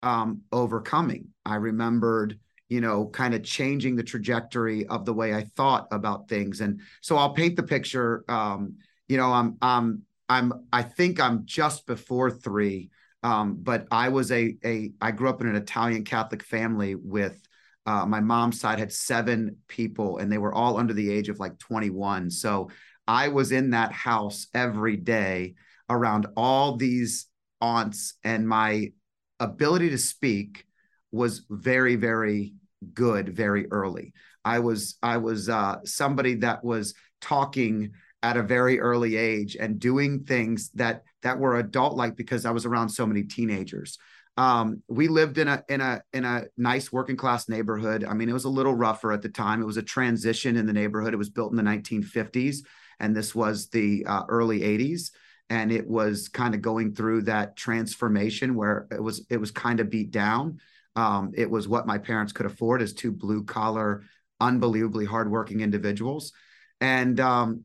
um, 0.03 0.43
overcoming 0.53 1.29
i 1.45 1.57
remembered 1.57 2.39
you 2.69 2.81
know 2.81 3.07
kind 3.07 3.35
of 3.35 3.43
changing 3.43 3.97
the 3.97 4.03
trajectory 4.03 4.87
of 4.87 5.05
the 5.05 5.15
way 5.15 5.35
i 5.35 5.43
thought 5.43 5.89
about 5.91 6.29
things 6.29 6.61
and 6.61 6.81
so 7.01 7.17
i'll 7.17 7.33
paint 7.33 7.57
the 7.57 7.63
picture 7.63 8.25
um, 8.29 8.77
you 9.09 9.17
know, 9.17 9.33
I'm 9.33 9.57
I'm 9.63 10.03
I'm 10.29 10.67
I 10.73 10.83
think 10.83 11.21
I'm 11.21 11.47
just 11.47 11.87
before 11.87 12.31
three. 12.31 12.91
Um, 13.23 13.59
but 13.61 13.87
I 13.91 14.09
was 14.09 14.31
a 14.33 14.57
a 14.65 14.93
I 15.01 15.11
grew 15.11 15.29
up 15.29 15.41
in 15.41 15.49
an 15.49 15.57
Italian 15.57 16.05
Catholic 16.05 16.43
family 16.43 16.95
with 16.95 17.41
uh, 17.87 18.05
my 18.05 18.21
mom's 18.21 18.61
side 18.61 18.79
had 18.79 18.93
seven 18.93 19.59
people 19.69 20.19
and 20.19 20.31
they 20.31 20.39
were 20.39 20.53
all 20.53 20.77
under 20.77 20.93
the 20.93 21.11
age 21.11 21.29
of 21.29 21.39
like 21.39 21.59
21. 21.59 22.31
So 22.31 22.71
I 23.07 23.29
was 23.29 23.53
in 23.53 23.71
that 23.71 23.93
house 23.93 24.47
every 24.55 24.97
day 24.97 25.55
around 25.89 26.27
all 26.37 26.77
these 26.77 27.27
aunts 27.61 28.15
and 28.25 28.49
my 28.49 28.93
ability 29.39 29.91
to 29.91 29.99
speak 29.99 30.67
was 31.13 31.45
very 31.49 31.97
very 31.97 32.55
good 32.95 33.29
very 33.29 33.71
early. 33.71 34.13
I 34.45 34.61
was 34.61 34.97
I 35.03 35.17
was 35.17 35.49
uh, 35.49 35.79
somebody 35.85 36.37
that 36.37 36.65
was 36.65 36.95
talking 37.21 37.93
at 38.23 38.37
a 38.37 38.43
very 38.43 38.81
early 38.81 39.17
age 39.17 39.57
and 39.59 39.79
doing 39.79 40.25
things 40.25 40.71
that 40.75 41.03
that 41.23 41.39
were 41.39 41.59
adult 41.59 41.97
like 41.97 42.17
because 42.17 42.45
I 42.45 42.51
was 42.51 42.67
around 42.67 42.89
so 42.89 43.07
many 43.07 43.23
teenagers. 43.25 43.99
Um, 44.37 44.83
we 44.89 45.09
lived 45.09 45.39
in 45.39 45.49
a 45.49 45.65
in 45.69 45.81
a 45.81 46.03
in 46.13 46.25
a 46.25 46.45
nice 46.57 46.93
working 46.93 47.17
class 47.17 47.49
neighborhood. 47.49 48.05
I 48.05 48.15
mean, 48.15 48.29
it 48.29 48.35
was 48.35 48.45
a 48.45 48.51
little 48.51 48.75
rougher 48.75 49.13
at 49.13 49.23
the 49.23 49.29
time. 49.29 49.63
It 49.63 49.67
was 49.67 49.79
a 49.79 49.83
transition 49.83 50.57
in 50.57 50.67
the 50.67 50.73
neighborhood. 50.73 51.15
It 51.15 51.19
was 51.19 51.31
built 51.31 51.53
in 51.53 51.57
the 51.57 51.63
1950s, 51.63 52.59
and 53.01 53.15
this 53.15 53.35
was 53.35 53.69
the 53.69 54.05
uh, 54.07 54.23
early 54.29 54.61
80s, 54.61 55.11
and 55.49 55.71
it 55.71 55.87
was 55.87 56.29
kind 56.29 56.55
of 56.55 56.63
going 56.63 56.95
through 56.95 57.23
that 57.23 57.57
transformation 57.57 58.55
where 58.55 58.87
it 58.91 59.03
was 59.03 59.25
it 59.31 59.37
was 59.39 59.51
kind 59.51 59.81
of 59.81 59.91
beat 59.91 60.11
down. 60.11 60.61
Um, 60.97 61.33
it 61.35 61.51
was 61.51 61.69
what 61.69 61.87
my 61.87 61.99
parents 61.99 62.33
could 62.33 62.47
afford 62.47 62.83
as 62.83 62.95
two 62.95 63.13
blue 63.13 63.45
collar, 63.45 64.05
unbelievably 64.41 65.05
hardworking 65.05 65.61
individuals, 65.61 66.33
and 66.81 67.19
um, 67.21 67.65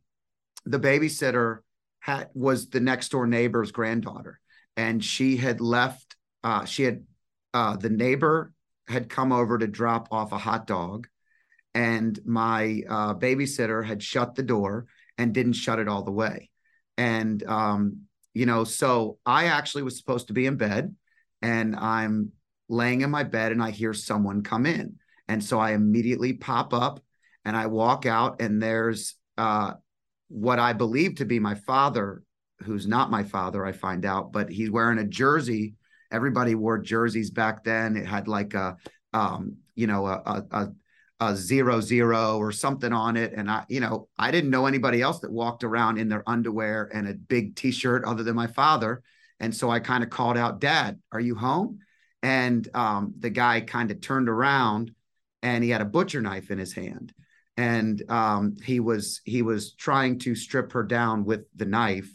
the 0.66 0.80
babysitter 0.80 1.60
had 2.00 2.30
was 2.34 2.70
the 2.70 2.80
next 2.80 3.10
door 3.10 3.26
neighbor's 3.28 3.72
granddaughter, 3.72 4.40
and 4.76 5.04
she 5.04 5.38
had 5.38 5.62
left. 5.62 6.16
Uh, 6.44 6.66
she 6.66 6.84
had 6.84 7.04
uh, 7.54 7.78
the 7.78 7.90
neighbor 7.90 8.54
had 8.88 9.10
come 9.10 9.32
over 9.32 9.58
to 9.58 9.68
drop 9.68 10.10
off 10.12 10.32
a 10.32 10.38
hot 10.38 10.68
dog, 10.68 11.08
and 11.74 12.20
my 12.26 12.84
uh, 12.90 13.14
babysitter 13.14 13.86
had 13.86 14.04
shut 14.04 14.36
the 14.36 14.44
door 14.44 14.88
and 15.22 15.34
didn't 15.34 15.54
shut 15.54 15.80
it 15.80 15.88
all 15.88 16.04
the 16.04 16.12
way, 16.12 16.50
and 16.98 17.44
um, 17.44 18.02
you 18.34 18.46
know, 18.46 18.64
so 18.64 19.18
I 19.26 19.46
actually 19.46 19.84
was 19.84 19.98
supposed 19.98 20.28
to 20.28 20.34
be 20.34 20.46
in 20.46 20.58
bed, 20.58 20.96
and 21.42 21.76
I'm 21.76 22.32
laying 22.70 23.02
in 23.02 23.12
my 23.12 23.24
bed, 23.24 23.52
and 23.52 23.62
I 23.62 23.72
hear 23.72 23.94
someone 23.94 24.44
come 24.44 24.66
in, 24.66 24.96
and 25.28 25.44
so 25.44 25.60
I 25.60 25.72
immediately 25.72 26.34
pop 26.34 26.74
up, 26.74 27.02
and 27.46 27.56
I 27.56 27.68
walk 27.68 28.06
out, 28.06 28.42
and 28.42 28.62
there's 28.62 29.16
uh, 29.38 29.74
what 30.28 30.60
I 30.60 30.74
believe 30.74 31.16
to 31.16 31.26
be 31.26 31.40
my 31.40 31.56
father, 31.56 32.24
who's 32.64 32.88
not 32.88 33.12
my 33.12 33.24
father, 33.24 33.66
I 33.66 33.74
find 33.74 34.06
out, 34.06 34.32
but 34.32 34.50
he's 34.50 34.72
wearing 34.72 35.00
a 35.00 35.04
jersey. 35.04 35.76
Everybody 36.12 36.56
wore 36.56 36.78
jerseys 36.78 37.32
back 37.32 37.64
then. 37.64 37.98
It 37.98 38.06
had 38.06 38.28
like 38.28 38.54
a, 38.54 38.78
um, 39.14 39.58
you 39.76 39.88
know, 39.88 40.06
a, 40.06 40.44
a, 40.52 40.72
a 41.22 41.36
zero 41.36 41.80
zero 41.80 42.38
or 42.38 42.52
something 42.52 42.92
on 42.92 43.16
it. 43.16 43.32
And 43.34 43.50
I, 43.50 43.64
you 43.70 43.80
know, 43.80 44.10
I 44.18 44.32
didn't 44.32 44.50
know 44.50 44.66
anybody 44.66 45.02
else 45.02 45.20
that 45.20 45.32
walked 45.32 45.64
around 45.64 45.98
in 45.98 46.10
their 46.10 46.28
underwear 46.28 46.90
and 46.94 47.08
a 47.08 47.14
big 47.14 47.56
t-shirt 47.56 48.04
other 48.04 48.24
than 48.24 48.36
my 48.36 48.48
father. 48.48 49.02
And 49.40 49.56
so 49.56 49.70
I 49.70 49.80
kind 49.80 50.04
of 50.04 50.10
called 50.10 50.38
out, 50.38 50.60
Dad, 50.60 51.00
are 51.12 51.20
you 51.20 51.36
home? 51.36 51.80
And 52.22 52.68
um, 52.74 53.14
the 53.18 53.30
guy 53.30 53.62
kind 53.62 53.90
of 53.92 54.02
turned 54.02 54.28
around 54.28 54.92
and 55.42 55.64
he 55.64 55.70
had 55.70 55.82
a 55.82 55.86
butcher 55.86 56.22
knife 56.22 56.52
in 56.52 56.60
his 56.60 56.74
hand 56.74 57.14
and 57.58 58.02
um, 58.10 58.56
he 58.64 58.80
was 58.80 59.22
he 59.26 59.42
was 59.42 59.74
trying 59.74 60.20
to 60.20 60.36
strip 60.36 60.72
her 60.72 60.84
down 60.84 61.26
with 61.26 61.46
the 61.56 61.66
knife 61.66 62.10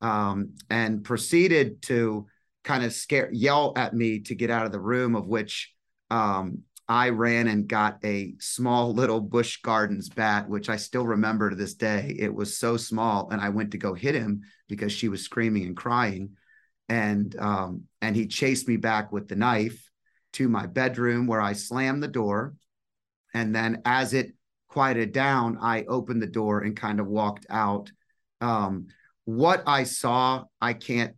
um, 0.00 0.54
and 0.70 1.04
proceeded 1.04 1.82
to 1.82 2.26
kind 2.64 2.84
of 2.84 2.92
scare 2.92 3.30
yell 3.32 3.72
at 3.76 3.94
me 3.94 4.20
to 4.20 4.34
get 4.34 4.50
out 4.50 4.66
of 4.66 4.72
the 4.72 4.80
room 4.80 5.16
of 5.16 5.26
which 5.26 5.72
um, 6.10 6.60
I 6.88 7.10
ran 7.10 7.46
and 7.46 7.68
got 7.68 7.98
a 8.04 8.34
small 8.38 8.92
little 8.92 9.20
Busch 9.20 9.62
Gardens 9.62 10.08
bat, 10.08 10.48
which 10.48 10.68
I 10.68 10.76
still 10.76 11.06
remember 11.06 11.50
to 11.50 11.56
this 11.56 11.74
day. 11.74 12.14
It 12.18 12.34
was 12.34 12.58
so 12.58 12.76
small, 12.76 13.30
and 13.30 13.40
I 13.40 13.50
went 13.50 13.70
to 13.72 13.78
go 13.78 13.94
hit 13.94 14.14
him 14.14 14.42
because 14.68 14.92
she 14.92 15.08
was 15.08 15.22
screaming 15.22 15.64
and 15.64 15.76
crying, 15.76 16.36
and 16.88 17.34
um, 17.38 17.84
and 18.00 18.16
he 18.16 18.26
chased 18.26 18.68
me 18.68 18.76
back 18.76 19.12
with 19.12 19.28
the 19.28 19.36
knife 19.36 19.90
to 20.34 20.48
my 20.48 20.66
bedroom 20.66 21.26
where 21.26 21.40
I 21.40 21.52
slammed 21.52 22.02
the 22.02 22.08
door, 22.08 22.54
and 23.32 23.54
then 23.54 23.82
as 23.84 24.12
it 24.12 24.32
quieted 24.68 25.12
down, 25.12 25.58
I 25.60 25.84
opened 25.84 26.22
the 26.22 26.26
door 26.26 26.60
and 26.60 26.76
kind 26.76 26.98
of 26.98 27.06
walked 27.06 27.46
out. 27.48 27.92
Um, 28.40 28.88
what 29.24 29.62
I 29.66 29.84
saw, 29.84 30.44
I 30.60 30.72
can't 30.72 31.14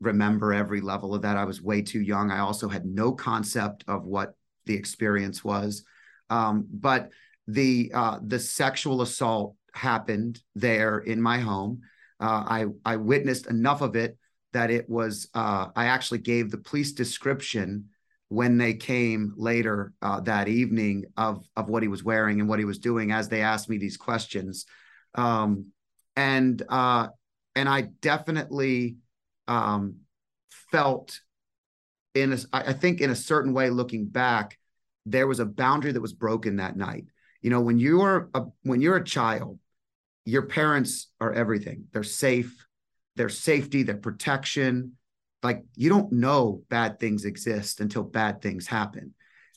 remember 0.00 0.52
every 0.52 0.80
level 0.80 1.14
of 1.14 1.22
that. 1.22 1.36
I 1.36 1.44
was 1.44 1.60
way 1.60 1.82
too 1.82 2.00
young. 2.00 2.30
I 2.30 2.38
also 2.40 2.68
had 2.68 2.84
no 2.84 3.12
concept 3.12 3.84
of 3.88 4.04
what 4.04 4.34
the 4.68 4.76
experience 4.76 5.42
was. 5.42 5.82
Um, 6.30 6.68
but 6.70 7.10
the 7.48 7.90
uh, 7.92 8.18
the 8.24 8.38
sexual 8.38 9.02
assault 9.02 9.56
happened 9.74 10.40
there 10.54 10.98
in 10.98 11.20
my 11.20 11.38
home. 11.38 11.80
Uh, 12.20 12.44
I 12.46 12.66
I 12.84 12.96
witnessed 12.96 13.48
enough 13.48 13.80
of 13.80 13.96
it 13.96 14.16
that 14.52 14.70
it 14.70 14.88
was 14.88 15.28
uh, 15.34 15.66
I 15.74 15.86
actually 15.86 16.18
gave 16.18 16.50
the 16.50 16.58
police 16.58 16.92
description 16.92 17.86
when 18.28 18.58
they 18.58 18.74
came 18.74 19.32
later 19.36 19.94
uh, 20.02 20.20
that 20.20 20.46
evening 20.46 21.06
of 21.16 21.44
of 21.56 21.68
what 21.68 21.82
he 21.82 21.88
was 21.88 22.04
wearing 22.04 22.38
and 22.38 22.48
what 22.48 22.60
he 22.60 22.64
was 22.64 22.78
doing 22.78 23.10
as 23.10 23.28
they 23.28 23.42
asked 23.42 23.68
me 23.68 23.78
these 23.78 23.96
questions 23.96 24.66
um, 25.14 25.66
and 26.16 26.62
uh, 26.68 27.08
and 27.54 27.68
I 27.68 27.82
definitely 28.02 28.96
um, 29.46 29.96
felt 30.70 31.20
in 32.20 32.32
a, 32.32 32.38
I 32.52 32.72
think 32.72 33.00
in 33.00 33.10
a 33.10 33.16
certain 33.16 33.52
way 33.52 33.70
looking 33.70 34.06
back 34.06 34.58
there 35.06 35.26
was 35.26 35.40
a 35.40 35.46
boundary 35.46 35.92
that 35.92 36.00
was 36.00 36.12
broken 36.12 36.56
that 36.56 36.76
night. 36.76 37.06
You 37.40 37.50
know 37.50 37.60
when 37.60 37.78
you're 37.78 38.30
a 38.34 38.44
when 38.62 38.80
you're 38.80 38.96
a 38.96 39.04
child 39.04 39.58
your 40.24 40.42
parents 40.42 41.06
are 41.22 41.32
everything. 41.32 41.86
They're 41.90 42.02
safe. 42.02 42.66
Their 43.16 43.30
safety 43.30 43.82
their 43.82 43.96
protection. 43.96 44.96
Like 45.42 45.64
you 45.74 45.88
don't 45.88 46.12
know 46.12 46.64
bad 46.68 47.00
things 47.00 47.24
exist 47.24 47.80
until 47.80 48.02
bad 48.02 48.42
things 48.42 48.66
happen. 48.66 49.14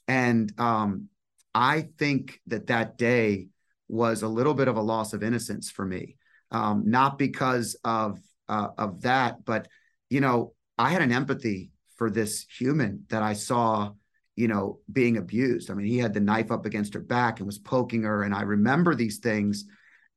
And 0.08 0.52
um, 0.60 1.08
i 1.54 1.82
think 1.98 2.40
that 2.48 2.68
that 2.68 2.98
day 2.98 3.48
was 3.90 4.22
a 4.22 4.28
little 4.28 4.54
bit 4.54 4.70
of 4.70 4.78
a 4.78 4.82
loss 4.82 5.12
of 5.12 5.22
innocence 5.22 5.70
for 5.70 5.86
me. 5.86 6.16
Um, 6.50 6.84
not 6.86 7.18
because 7.18 7.78
of 7.84 8.20
uh, 8.48 8.70
of 8.78 9.02
that 9.02 9.46
but 9.46 9.68
you 10.10 10.20
know 10.20 10.54
i 10.78 10.90
had 10.90 11.02
an 11.02 11.12
empathy 11.12 11.71
for 12.02 12.10
this 12.10 12.48
human 12.58 13.06
that 13.10 13.22
i 13.22 13.32
saw 13.32 13.92
you 14.36 14.48
know 14.48 14.80
being 14.92 15.18
abused 15.18 15.70
i 15.70 15.76
mean 15.76 15.86
he 15.86 16.00
had 16.00 16.16
the 16.16 16.20
knife 16.20 16.50
up 16.50 16.66
against 16.66 16.96
her 16.96 17.00
back 17.00 17.38
and 17.38 17.46
was 17.46 17.60
poking 17.60 18.02
her 18.02 18.24
and 18.24 18.34
i 18.34 18.42
remember 18.42 18.96
these 18.96 19.20
things 19.20 19.66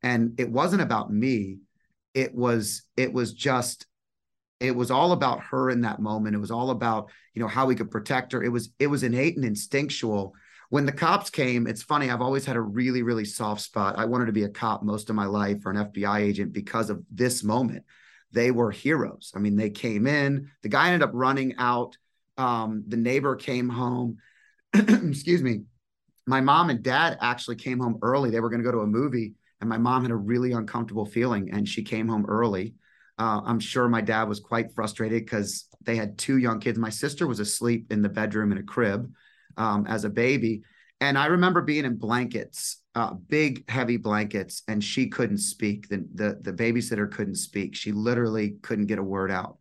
and 0.03 0.41
it 0.41 0.51
wasn't 0.51 0.81
about 0.81 1.13
me 1.13 1.59
it 2.15 2.35
was 2.35 2.85
it 2.97 3.13
was 3.13 3.35
just 3.35 3.85
it 4.61 4.75
was 4.75 4.91
all 4.91 5.13
about 5.13 5.43
her 5.43 5.69
in 5.69 5.83
that 5.83 6.01
moment. 6.01 6.35
It 6.35 6.39
was 6.39 6.51
all 6.51 6.71
about, 6.71 7.11
you 7.35 7.43
know, 7.43 7.49
how 7.49 7.67
we 7.67 7.75
could 7.75 7.91
protect 7.91 8.33
her. 8.33 8.43
It 8.43 8.49
was 8.49 8.71
it 8.79 8.87
was 8.87 9.03
innate 9.03 9.37
and 9.37 9.45
instinctual. 9.45 10.33
When 10.71 10.87
the 10.87 10.93
cops 10.93 11.29
came, 11.29 11.67
it's 11.67 11.83
funny, 11.83 12.11
I've 12.11 12.23
always 12.23 12.47
had 12.47 12.57
a 12.57 12.61
really, 12.63 13.03
really 13.03 13.27
soft 13.27 13.61
spot. 13.61 13.99
I 13.99 14.07
wanted 14.07 14.27
to 14.27 14.33
be 14.33 14.45
a 14.45 14.49
cop 14.49 14.83
most 14.83 15.11
of 15.11 15.17
my 15.17 15.27
life 15.27 15.67
or 15.67 15.71
an 15.71 15.93
FBI 15.93 16.21
agent 16.21 16.55
because 16.55 16.89
of 16.89 17.03
this 17.11 17.45
moment. 17.45 17.85
They 18.35 18.51
were 18.51 18.71
heroes. 18.71 19.33
I 19.35 19.39
mean, 19.39 19.57
they 19.57 19.71
came 19.71 20.07
in, 20.07 20.51
the 20.63 20.69
guy 20.69 20.89
ended 20.89 21.09
up 21.09 21.15
running 21.15 21.55
out. 21.59 21.97
Um, 22.37 22.85
the 22.89 22.97
neighbor 22.97 23.37
came 23.37 23.69
home. 23.69 24.19
Excuse 24.75 25.43
me. 25.43 25.63
My 26.27 26.41
mom 26.41 26.71
and 26.71 26.83
dad 26.83 27.19
actually 27.21 27.57
came 27.57 27.79
home 27.79 27.99
early. 28.03 28.31
They 28.31 28.41
were 28.41 28.51
going 28.51 28.63
to 28.63 28.65
go 28.65 28.73
to 28.73 28.83
a 28.83 28.87
movie, 28.87 29.35
and 29.61 29.69
my 29.69 29.79
mom 29.79 30.03
had 30.03 30.11
a 30.11 30.17
really 30.17 30.53
uncomfortable 30.53 31.07
feeling, 31.07 31.51
and 31.53 31.69
she 31.69 31.83
came 31.83 32.09
home 32.09 32.27
early 32.27 32.75
uh, 33.19 33.41
I'm 33.45 33.61
sure 33.61 33.89
my 33.89 34.01
dad 34.01 34.25
was 34.29 34.41
quite 34.41 34.73
frustrated 34.73 35.25
because 35.25 35.69
they 35.83 35.97
had 35.97 36.19
two 36.19 36.39
young 36.39 36.61
kids. 36.61 36.79
My 36.79 36.91
sister 36.91 37.27
was 37.27 37.41
asleep 37.41 37.93
in 37.93 38.03
the 38.03 38.09
bedroom 38.09 38.51
in 38.53 38.59
a 38.59 38.63
crib 38.63 39.13
um, 39.57 39.87
as 39.87 40.05
a 40.05 40.11
baby. 40.11 40.63
And 41.01 41.17
I 41.17 41.27
remember 41.27 41.63
being 41.63 41.85
in 41.85 41.97
blankets 41.97 42.79
uh, 42.95 43.15
big 43.15 43.69
heavy 43.69 43.97
blankets 43.97 44.63
and 44.69 44.83
she 44.83 45.09
couldn't 45.09 45.39
speak. 45.39 45.89
The, 45.89 46.07
the 46.15 46.39
the 46.41 46.53
babysitter 46.53 47.11
couldn't 47.11 47.37
speak. 47.37 47.75
She 47.75 47.93
literally 47.93 48.57
couldn't 48.63 48.87
get 48.87 48.99
a 48.99 49.03
word 49.03 49.31
out. 49.31 49.59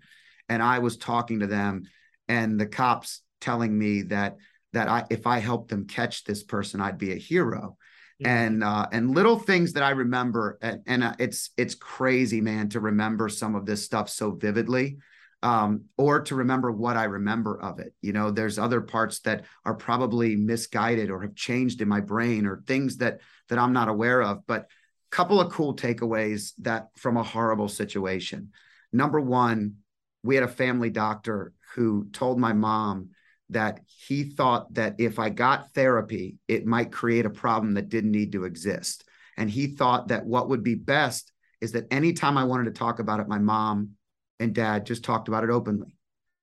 And 0.49 0.61
i 0.61 0.79
was 0.79 0.97
talking 0.97 1.39
to 1.39 1.47
them 1.47 1.83
and 2.27 2.59
the 2.59 2.65
cops 2.65 3.21
telling 3.41 3.77
me 3.77 4.03
that 4.03 4.37
that 4.73 4.87
i 4.87 5.05
if 5.09 5.27
i 5.27 5.39
helped 5.39 5.69
them 5.69 5.87
catch 5.87 6.23
this 6.23 6.43
person 6.43 6.81
i'd 6.81 6.97
be 6.97 7.11
a 7.13 7.15
hero. 7.15 7.77
Mm-hmm. 8.21 8.27
and 8.27 8.63
uh 8.63 8.85
and 8.91 9.15
little 9.15 9.39
things 9.39 9.73
that 9.73 9.81
i 9.81 9.89
remember 9.89 10.59
and, 10.61 10.81
and 10.85 11.03
uh, 11.03 11.15
it's 11.17 11.49
it's 11.57 11.73
crazy 11.73 12.41
man 12.41 12.69
to 12.69 12.79
remember 12.79 13.27
some 13.27 13.55
of 13.55 13.65
this 13.65 13.83
stuff 13.83 14.07
so 14.07 14.31
vividly 14.31 14.97
um, 15.43 15.85
or 15.97 16.21
to 16.21 16.35
remember 16.35 16.71
what 16.71 16.95
I 16.95 17.03
remember 17.03 17.61
of 17.61 17.79
it. 17.79 17.93
You 18.01 18.13
know, 18.13 18.31
there's 18.31 18.57
other 18.57 18.79
parts 18.81 19.19
that 19.19 19.43
are 19.65 19.75
probably 19.75 20.37
misguided 20.37 21.11
or 21.11 21.21
have 21.21 21.35
changed 21.35 21.81
in 21.81 21.89
my 21.89 21.99
brain 21.99 22.47
or 22.47 22.63
things 22.65 22.97
that 22.97 23.19
that 23.49 23.59
I'm 23.59 23.73
not 23.73 23.89
aware 23.89 24.23
of. 24.23 24.47
But 24.47 24.61
a 24.61 25.15
couple 25.15 25.41
of 25.41 25.51
cool 25.51 25.75
takeaways 25.75 26.53
that 26.59 26.87
from 26.95 27.17
a 27.17 27.23
horrible 27.23 27.67
situation. 27.67 28.51
Number 28.93 29.19
one, 29.19 29.75
we 30.23 30.35
had 30.35 30.45
a 30.45 30.47
family 30.47 30.89
doctor 30.89 31.51
who 31.75 32.07
told 32.13 32.39
my 32.39 32.53
mom 32.53 33.09
that 33.49 33.81
he 33.85 34.23
thought 34.23 34.73
that 34.75 34.95
if 34.97 35.19
I 35.19 35.29
got 35.29 35.73
therapy, 35.73 36.37
it 36.47 36.65
might 36.65 36.93
create 36.93 37.25
a 37.25 37.29
problem 37.29 37.73
that 37.73 37.89
didn't 37.89 38.11
need 38.11 38.31
to 38.31 38.45
exist. 38.45 39.03
And 39.35 39.49
he 39.49 39.67
thought 39.67 40.07
that 40.07 40.25
what 40.25 40.47
would 40.49 40.63
be 40.63 40.75
best 40.75 41.33
is 41.59 41.73
that 41.73 41.91
anytime 41.91 42.37
I 42.37 42.45
wanted 42.45 42.65
to 42.65 42.79
talk 42.79 42.99
about 42.99 43.19
it, 43.19 43.27
my 43.27 43.39
mom 43.39 43.91
and 44.39 44.53
dad 44.53 44.85
just 44.85 45.03
talked 45.03 45.27
about 45.27 45.43
it 45.43 45.49
openly. 45.49 45.95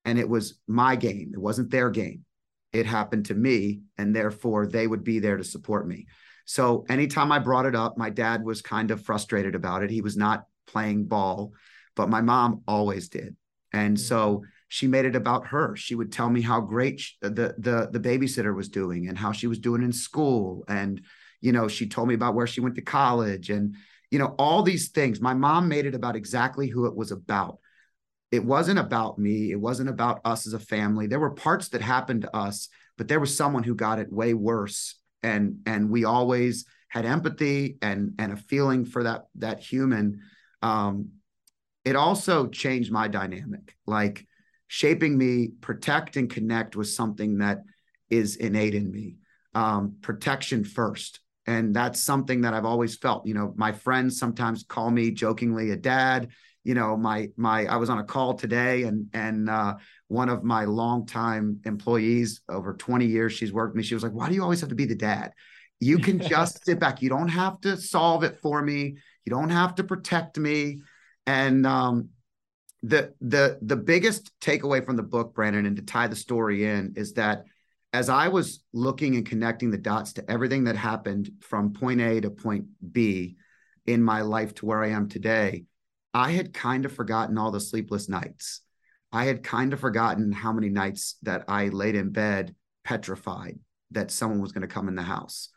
And 0.05 0.19
it 0.19 0.29
was 0.29 0.55
my 0.67 0.97
game, 0.97 1.33
it 1.35 1.41
wasn't 1.41 1.71
their 1.71 1.91
game. 1.91 2.25
It 2.73 2.87
happened 2.87 3.27
to 3.27 3.35
me, 3.35 3.83
and 3.99 4.15
therefore 4.15 4.67
they 4.67 4.87
would 4.87 5.03
be 5.03 5.19
there 5.19 5.37
to 5.37 5.45
support 5.45 5.89
me. 5.89 6.07
So 6.45 6.85
anytime 6.89 7.33
I 7.33 7.39
brought 7.39 7.67
it 7.67 7.75
up, 7.75 7.99
my 7.99 8.11
dad 8.11 8.45
was 8.45 8.63
kind 8.63 8.91
of 8.91 9.05
frustrated 9.05 9.55
about 9.55 9.83
it. 9.83 9.91
He 9.91 10.01
was 10.01 10.17
not 10.17 10.45
playing 10.67 11.07
ball, 11.07 11.53
but 11.97 12.09
my 12.09 12.21
mom 12.21 12.63
always 12.67 13.09
did. 13.09 13.37
And 13.73 13.97
mm-hmm. 13.97 14.03
so 14.03 14.45
she 14.69 14.87
made 14.87 15.05
it 15.05 15.17
about 15.17 15.49
her. 15.49 15.77
She 15.77 15.95
would 15.95 16.13
tell 16.13 16.31
me 16.31 16.41
how 16.41 16.61
great 16.61 17.01
she, 17.01 17.15
the 17.21 17.55
the 17.59 17.89
the 17.91 18.01
babysitter 18.01 18.55
was 18.55 18.69
doing 18.69 19.09
and 19.09 19.19
how 19.19 19.33
she 19.33 19.49
was 19.49 19.59
doing 19.59 19.83
in 19.83 19.93
school 19.93 20.65
and 20.69 21.03
you 21.41 21.53
know, 21.53 21.69
she 21.69 21.89
told 21.89 22.07
me 22.07 22.15
about 22.15 22.35
where 22.35 22.47
she 22.47 22.61
went 22.61 22.75
to 22.75 22.83
college 22.83 23.49
and 23.51 23.75
you 24.11 24.19
know, 24.19 24.35
all 24.39 24.63
these 24.63 24.89
things. 24.89 25.21
My 25.21 25.35
mom 25.35 25.69
made 25.69 25.87
it 25.87 25.95
about 25.95 26.17
exactly 26.17 26.69
who 26.69 26.87
it 26.87 26.97
was 26.97 27.13
about 27.13 27.59
it 28.31 28.45
wasn't 28.45 28.79
about 28.79 29.19
me. 29.19 29.51
It 29.51 29.61
wasn't 29.61 29.89
about 29.89 30.21
us 30.25 30.47
as 30.47 30.53
a 30.53 30.61
family. 30.61 31.07
There 31.07 31.21
were 31.21 31.31
parts 31.31 31.69
that 31.71 31.83
happened 31.83 32.23
to 32.23 32.37
us, 32.37 32.69
but 32.97 33.09
there 33.09 33.21
was 33.21 33.37
someone 33.37 33.65
who 33.65 33.75
got 33.75 33.99
it 33.99 34.13
way 34.13 34.35
worse. 34.35 34.97
And 35.23 35.59
and 35.67 35.91
we 35.91 36.05
always 36.05 36.65
had 36.89 37.05
empathy 37.05 37.77
and 37.83 38.15
and 38.19 38.33
a 38.33 38.37
feeling 38.37 38.85
for 38.85 39.03
that 39.05 39.27
that 39.37 39.61
human. 39.61 40.21
Um, 40.63 41.11
it 41.85 41.97
also 41.97 42.47
changed 42.47 42.93
my 42.93 43.09
dynamic, 43.09 43.75
like 43.87 44.27
shaping 44.69 45.19
me. 45.19 45.49
Protect 45.61 46.17
and 46.17 46.31
connect 46.31 46.77
was 46.77 46.95
something 46.95 47.39
that 47.39 47.63
is 48.11 48.37
innate 48.37 48.75
in 48.75 48.91
me. 48.91 49.17
Um, 49.55 49.97
protection 50.01 50.65
first. 50.65 51.21
And 51.47 51.75
that's 51.75 52.01
something 52.01 52.43
that 52.43 52.55
I've 52.55 52.67
always 52.67 52.97
felt. 52.97 53.27
You 53.27 53.35
know, 53.35 53.55
my 53.57 53.73
friends 53.73 54.19
sometimes 54.19 54.63
call 54.63 54.91
me 54.91 55.11
jokingly 55.11 55.71
a 55.71 55.77
dad 55.77 56.29
you 56.65 56.75
know 56.75 56.97
my 56.97 57.29
my 57.37 57.65
i 57.67 57.77
was 57.77 57.89
on 57.89 57.99
a 57.99 58.05
call 58.05 58.35
today 58.35 58.83
and 58.83 59.07
and 59.13 59.49
uh, 59.49 59.75
one 60.09 60.29
of 60.29 60.45
my 60.45 60.65
longtime 60.65 61.61
employees 61.65 62.41
over 62.49 62.75
20 62.75 63.07
years 63.07 63.33
she's 63.33 63.53
worked 63.53 63.75
with 63.75 63.79
me 63.79 63.83
she 63.83 63.95
was 63.95 64.03
like 64.03 64.13
why 64.13 64.29
do 64.29 64.35
you 64.35 64.43
always 64.43 64.61
have 64.61 64.69
to 64.69 64.75
be 64.75 64.85
the 64.85 64.95
dad? 64.95 65.33
You 65.81 65.99
can 65.99 66.21
just 66.21 66.65
sit 66.67 66.79
back. 66.79 67.01
You 67.01 67.09
don't 67.09 67.29
have 67.29 67.61
to 67.63 67.77
solve 67.77 68.23
it 68.23 68.39
for 68.41 68.61
me. 68.61 68.97
You 69.25 69.31
don't 69.31 69.49
have 69.49 69.75
to 69.77 69.85
protect 69.85 70.39
me. 70.39 70.81
And 71.27 71.67
um, 71.67 72.11
the 72.83 73.15
the 73.21 73.59
the 73.63 73.77
biggest 73.77 74.31
takeaway 74.41 74.85
from 74.85 74.97
the 74.97 75.03
book 75.03 75.35
brandon 75.35 75.67
and 75.67 75.77
to 75.77 75.83
tie 75.83 76.07
the 76.07 76.17
story 76.17 76.65
in 76.65 76.95
is 76.97 77.13
that 77.13 77.45
as 77.93 78.09
i 78.09 78.27
was 78.27 78.65
looking 78.73 79.17
and 79.17 79.27
connecting 79.27 79.71
the 79.71 79.77
dots 79.77 80.15
to 80.15 80.31
everything 80.31 80.65
that 80.65 80.77
happened 80.77 81.31
from 81.41 81.75
point 81.75 82.01
a 82.01 82.23
to 82.23 82.31
point 82.31 82.65
b 82.91 83.37
in 83.87 84.03
my 84.03 84.23
life 84.23 84.55
to 84.55 84.65
where 84.65 84.83
i 84.83 84.89
am 84.89 85.11
today 85.11 85.65
I 86.13 86.33
had 86.33 86.53
kind 86.53 86.85
of 86.85 86.93
forgotten 86.93 87.39
all 87.39 87.51
the 87.51 87.61
sleepless 87.61 88.09
nights. 88.09 88.61
I 89.13 89.25
had 89.25 89.43
kind 89.43 89.73
of 89.73 89.81
forgotten 89.81 90.33
how 90.33 90.53
many 90.53 90.69
nights 90.69 91.17
that 91.23 91.45
I 91.49 91.69
laid 91.69 91.95
in 91.95 92.11
bed 92.11 92.55
petrified 92.85 93.59
that 93.93 94.11
someone 94.11 94.41
was 94.41 94.53
going 94.53 94.63
to 94.67 94.73
come 94.73 94.89
in 94.89 94.95
the 94.95 95.03
house. 95.03 95.49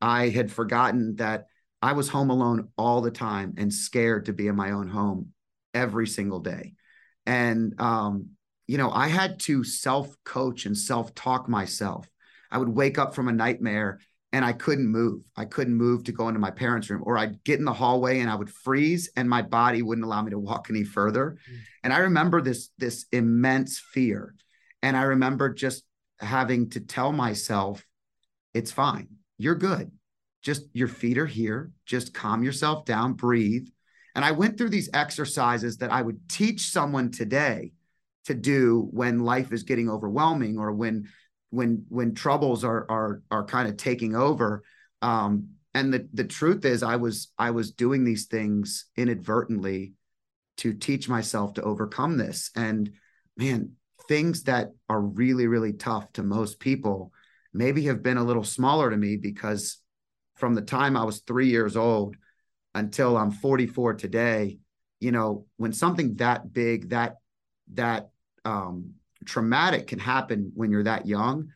I 0.00 0.28
had 0.28 0.50
forgotten 0.50 1.16
that 1.16 1.46
I 1.80 1.92
was 1.92 2.08
home 2.08 2.30
alone 2.30 2.68
all 2.76 3.00
the 3.00 3.10
time 3.10 3.54
and 3.58 3.72
scared 3.72 4.26
to 4.26 4.32
be 4.32 4.48
in 4.48 4.56
my 4.56 4.72
own 4.72 4.88
home 4.88 5.32
every 5.72 6.06
single 6.06 6.40
day. 6.40 6.74
And, 7.26 7.80
um, 7.80 8.30
you 8.66 8.78
know, 8.78 8.90
I 8.90 9.08
had 9.08 9.38
to 9.40 9.62
self 9.62 10.16
coach 10.24 10.66
and 10.66 10.76
self 10.76 11.14
talk 11.14 11.48
myself. 11.48 12.08
I 12.50 12.58
would 12.58 12.68
wake 12.68 12.98
up 12.98 13.14
from 13.14 13.28
a 13.28 13.32
nightmare 13.32 14.00
and 14.36 14.44
I 14.44 14.52
couldn't 14.52 14.86
move. 14.86 15.22
I 15.34 15.46
couldn't 15.46 15.76
move 15.76 16.04
to 16.04 16.12
go 16.12 16.28
into 16.28 16.38
my 16.38 16.50
parents' 16.50 16.90
room, 16.90 17.02
or 17.06 17.16
I'd 17.16 17.42
get 17.42 17.58
in 17.58 17.64
the 17.64 17.72
hallway 17.72 18.20
and 18.20 18.28
I 18.28 18.34
would 18.34 18.50
freeze, 18.50 19.08
and 19.16 19.30
my 19.30 19.40
body 19.40 19.80
wouldn't 19.80 20.04
allow 20.04 20.20
me 20.20 20.30
to 20.30 20.38
walk 20.38 20.66
any 20.68 20.84
further. 20.84 21.38
Mm. 21.50 21.56
And 21.84 21.92
I 21.94 21.98
remember 22.00 22.42
this 22.42 22.68
this 22.76 23.06
immense 23.12 23.78
fear, 23.78 24.34
and 24.82 24.94
I 24.94 25.04
remember 25.04 25.54
just 25.54 25.84
having 26.20 26.68
to 26.70 26.80
tell 26.80 27.12
myself, 27.12 27.82
"It's 28.52 28.70
fine. 28.70 29.08
You're 29.38 29.54
good. 29.54 29.90
Just 30.42 30.64
your 30.74 30.88
feet 30.88 31.16
are 31.16 31.24
here. 31.24 31.70
Just 31.86 32.12
calm 32.12 32.42
yourself 32.42 32.84
down, 32.84 33.14
breathe." 33.14 33.68
And 34.14 34.22
I 34.22 34.32
went 34.32 34.58
through 34.58 34.70
these 34.70 34.90
exercises 34.92 35.78
that 35.78 35.92
I 35.92 36.02
would 36.02 36.28
teach 36.28 36.70
someone 36.70 37.10
today 37.10 37.72
to 38.26 38.34
do 38.34 38.86
when 38.90 39.20
life 39.20 39.50
is 39.50 39.62
getting 39.62 39.88
overwhelming 39.88 40.58
or 40.58 40.72
when 40.72 41.08
when 41.56 41.84
when 41.88 42.14
troubles 42.14 42.64
are 42.64 42.86
are 42.88 43.22
are 43.30 43.44
kind 43.44 43.68
of 43.68 43.76
taking 43.76 44.14
over 44.14 44.62
um 45.02 45.48
and 45.74 45.92
the 45.92 46.08
the 46.12 46.24
truth 46.24 46.64
is 46.64 46.82
i 46.82 46.96
was 46.96 47.32
i 47.38 47.50
was 47.50 47.72
doing 47.72 48.04
these 48.04 48.26
things 48.26 48.86
inadvertently 48.96 49.94
to 50.58 50.72
teach 50.72 51.08
myself 51.08 51.54
to 51.54 51.62
overcome 51.62 52.16
this. 52.16 52.50
And 52.56 52.92
man 53.36 53.72
things 54.08 54.44
that 54.44 54.70
are 54.88 55.00
really 55.00 55.46
really 55.46 55.72
tough 55.72 56.12
to 56.12 56.22
most 56.22 56.60
people 56.60 57.12
maybe 57.52 57.86
have 57.86 58.02
been 58.02 58.18
a 58.18 58.24
little 58.24 58.44
smaller 58.44 58.88
to 58.88 58.96
me 58.96 59.16
because 59.16 59.78
from 60.36 60.54
the 60.54 60.62
time 60.62 60.96
i 60.96 61.02
was 61.02 61.20
3 61.20 61.48
years 61.48 61.76
old 61.76 62.16
until 62.74 63.16
i'm 63.16 63.32
44 63.32 63.94
today 63.94 64.58
you 65.00 65.10
know 65.10 65.44
when 65.56 65.72
something 65.72 66.14
that 66.16 66.52
big 66.52 66.90
that 66.90 67.16
that 67.74 68.10
um 68.44 68.92
traumatic 69.26 69.86
can 69.86 69.98
happen 69.98 70.52
when 70.54 70.70
you're 70.70 70.84
that 70.84 71.06
young, 71.06 71.50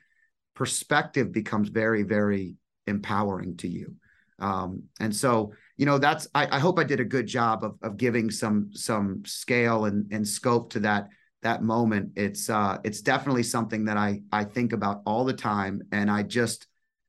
perspective 0.54 1.32
becomes 1.32 1.68
very, 1.68 2.02
very 2.02 2.56
empowering 2.86 3.56
to 3.58 3.68
you. 3.68 3.94
Um, 4.38 4.84
and 4.98 5.14
so, 5.14 5.52
you 5.76 5.86
know, 5.86 5.98
that's 5.98 6.26
I, 6.34 6.56
I, 6.56 6.58
hope 6.58 6.78
I 6.78 6.84
did 6.84 7.00
a 7.00 7.04
good 7.04 7.26
job 7.26 7.62
of 7.62 7.76
of 7.82 7.96
giving 7.96 8.30
some 8.30 8.70
some 8.72 9.22
scale 9.26 9.84
and 9.84 10.10
and 10.12 10.26
scope 10.26 10.72
to 10.72 10.80
that 10.80 11.08
that 11.42 11.62
moment. 11.62 12.12
It's 12.16 12.48
uh 12.48 12.78
it's 12.82 13.02
definitely 13.02 13.42
something 13.42 13.84
that 13.84 13.98
I 13.98 14.22
I 14.32 14.44
think 14.44 14.72
about 14.72 15.02
all 15.04 15.24
the 15.24 15.34
time. 15.34 15.82
And 15.92 16.10
I 16.10 16.22
just 16.22 16.66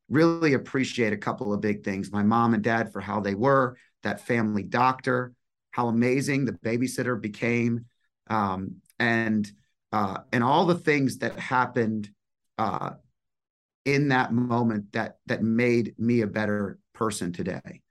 really 0.09 0.53
appreciate 0.53 1.13
a 1.13 1.17
couple 1.17 1.53
of 1.53 1.61
big 1.61 1.85
things. 1.85 2.11
My 2.11 2.23
mom 2.23 2.53
and 2.53 2.63
dad 2.63 2.91
for 2.91 2.99
how 2.99 3.21
they 3.21 3.33
were, 3.33 3.77
that 4.03 4.27
family 4.27 4.63
doctor, 4.63 5.33
how 5.71 5.87
amazing 5.87 6.43
the 6.43 6.51
babysitter 6.51 7.19
became. 7.19 7.85
Um, 8.29 8.81
and 8.99 9.49
uh, 9.91 10.19
and 10.31 10.43
all 10.43 10.65
the 10.65 10.75
things 10.75 11.17
that 11.19 11.37
happened 11.37 12.09
uh, 12.57 12.91
in 13.85 14.09
that 14.09 14.31
moment 14.31 14.91
that 14.93 15.17
that 15.25 15.43
made 15.43 15.95
me 15.97 16.21
a 16.21 16.27
better 16.27 16.79
person 16.93 17.33
today. 17.33 17.81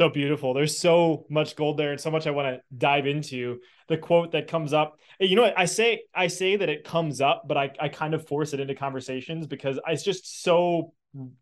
So 0.00 0.08
beautiful. 0.08 0.54
There's 0.54 0.78
so 0.78 1.26
much 1.28 1.56
gold 1.56 1.76
there 1.76 1.90
and 1.90 2.00
so 2.00 2.10
much 2.10 2.26
I 2.26 2.30
want 2.30 2.48
to 2.48 2.60
dive 2.76 3.06
into. 3.06 3.60
The 3.88 3.98
quote 3.98 4.32
that 4.32 4.48
comes 4.48 4.72
up, 4.72 4.98
you 5.18 5.36
know, 5.36 5.52
I 5.54 5.66
say 5.66 6.02
I 6.14 6.28
say 6.28 6.56
that 6.56 6.68
it 6.68 6.84
comes 6.84 7.20
up, 7.20 7.44
but 7.46 7.56
I, 7.56 7.70
I 7.78 7.88
kind 7.88 8.14
of 8.14 8.26
force 8.26 8.54
it 8.54 8.60
into 8.60 8.74
conversations 8.74 9.46
because 9.46 9.78
it's 9.86 10.02
just 10.02 10.42
so 10.42 10.94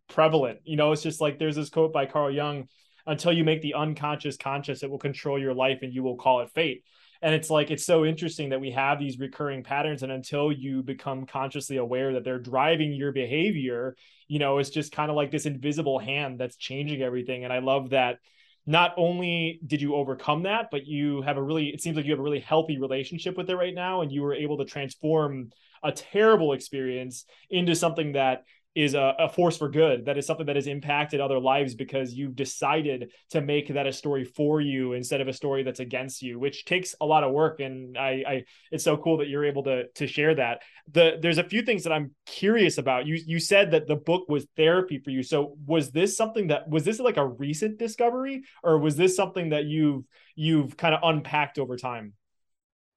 prevalent. 0.09 0.61
You 0.64 0.77
know, 0.77 0.92
it's 0.92 1.03
just 1.03 1.21
like 1.21 1.38
there's 1.38 1.57
this 1.57 1.71
quote 1.71 1.92
by 1.92 2.07
Carl 2.07 2.31
Jung, 2.31 2.68
until 3.07 3.33
you 3.33 3.44
make 3.44 3.62
the 3.62 3.75
unconscious 3.75 4.37
conscious, 4.37 4.83
it 4.83 4.90
will 4.90 4.99
control 4.99 5.38
your 5.38 5.55
life 5.55 5.79
and 5.83 5.92
you 5.92 6.03
will 6.03 6.16
call 6.16 6.40
it 6.40 6.51
fate 6.51 6.85
and 7.22 7.35
it's 7.35 7.50
like 7.50 7.70
it's 7.70 7.85
so 7.85 8.04
interesting 8.04 8.50
that 8.50 8.61
we 8.61 8.70
have 8.70 8.98
these 8.98 9.18
recurring 9.18 9.62
patterns 9.62 10.02
and 10.02 10.12
until 10.12 10.52
you 10.52 10.83
become 10.83 11.26
consciously 11.26 11.76
aware 11.76 12.12
that 12.14 12.24
they're 12.24 12.38
driving 12.38 12.92
your 12.92 13.12
behavior 13.12 13.96
you 14.28 14.38
know 14.38 14.59
it's 14.59 14.70
just 14.70 14.92
kind 14.92 15.11
of 15.11 15.16
like 15.16 15.31
this 15.31 15.46
invisible 15.46 15.98
hand 15.98 16.38
that's 16.38 16.57
changing 16.57 17.02
everything. 17.02 17.44
And 17.44 17.52
i 17.52 17.59
love 17.59 17.90
that 17.90 18.18
not 18.66 18.92
only 18.96 19.61
did 19.66 19.81
you 19.81 19.94
overcome 19.94 20.42
that 20.42 20.68
but 20.70 20.87
you 20.87 21.22
have 21.22 21.37
a 21.37 21.42
really 21.42 21.68
it 21.68 21.81
seems 21.81 21.96
like 21.96 22.04
you 22.04 22.12
have 22.12 22.20
a 22.20 22.22
really 22.22 22.40
healthy 22.40 22.78
relationship 22.78 23.37
with 23.37 23.48
it 23.50 23.57
right 23.57 23.74
now 23.74 24.02
and 24.02 24.12
you 24.12 24.22
were 24.22 24.35
able 24.35 24.59
to 24.59 24.64
transform 24.64 25.50
a 25.83 25.92
terrible 25.92 26.52
experience 26.52 27.24
into 27.50 27.74
something 27.74 28.12
that 28.12 28.44
is 28.78 28.94
a, 28.94 29.12
a, 29.18 29.28
force 29.28 29.56
for 29.56 29.68
good. 29.68 30.04
That 30.04 30.16
is 30.16 30.24
something 30.24 30.46
that 30.46 30.54
has 30.54 30.68
impacted 30.68 31.20
other 31.20 31.40
lives 31.40 31.74
because 31.74 32.14
you've 32.14 32.36
decided 32.36 33.10
to 33.30 33.40
make 33.40 33.74
that 33.74 33.88
a 33.88 33.92
story 33.92 34.24
for 34.24 34.60
you 34.60 34.92
instead 34.92 35.20
of 35.20 35.26
a 35.26 35.32
story 35.32 35.64
that's 35.64 35.80
against 35.80 36.22
you 36.22 36.38
which 36.38 36.64
takes 36.64 36.94
a 37.00 37.04
lot 37.04 37.24
of 37.24 37.32
work. 37.32 37.58
And 37.58 37.98
i, 37.98 38.22
I 38.24 38.44
it's 38.70 38.84
so 38.84 38.96
cool 38.96 39.16
that 39.16 39.28
you're 39.28 39.44
able 39.44 39.64
to 39.64 39.88
to 39.88 40.06
share 40.06 40.36
that. 40.36 40.62
The 40.92 41.18
there's 41.20 41.38
a 41.38 41.44
few 41.44 41.62
things 41.62 41.82
that 41.82 41.92
i'm 41.92 42.12
curious 42.24 42.78
about. 42.78 43.04
You 43.04 43.18
you 43.26 43.40
said 43.40 43.72
that 43.72 43.88
the 43.88 43.96
book 43.96 44.28
was 44.28 44.46
therapy 44.56 44.98
for 44.98 45.10
you. 45.10 45.24
So 45.24 45.56
was 45.66 45.90
this 45.90 46.16
something 46.16 46.46
that 46.46 46.68
was 46.68 46.84
this 46.84 47.00
like 47.00 47.16
a 47.16 47.26
recent 47.26 47.78
discovery 47.78 48.44
or 48.62 48.78
was 48.78 48.94
this 48.94 49.16
something 49.16 49.48
that 49.48 49.64
you've 49.64 50.04
you've 50.36 50.76
kind 50.76 50.94
of 50.94 51.00
unpacked 51.02 51.58
over 51.58 51.76
time? 51.76 52.12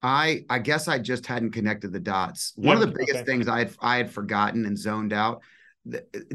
I 0.00 0.44
I 0.48 0.60
guess 0.60 0.86
I 0.86 1.00
just 1.00 1.26
hadn't 1.26 1.50
connected 1.50 1.92
the 1.92 1.98
dots. 1.98 2.52
One 2.54 2.76
of 2.76 2.82
the 2.82 2.94
biggest 2.96 3.16
okay. 3.16 3.24
things 3.24 3.48
I 3.48 3.58
had 3.58 3.74
I 3.80 3.96
had 3.96 4.12
forgotten 4.12 4.64
and 4.64 4.78
zoned 4.78 5.12
out 5.12 5.42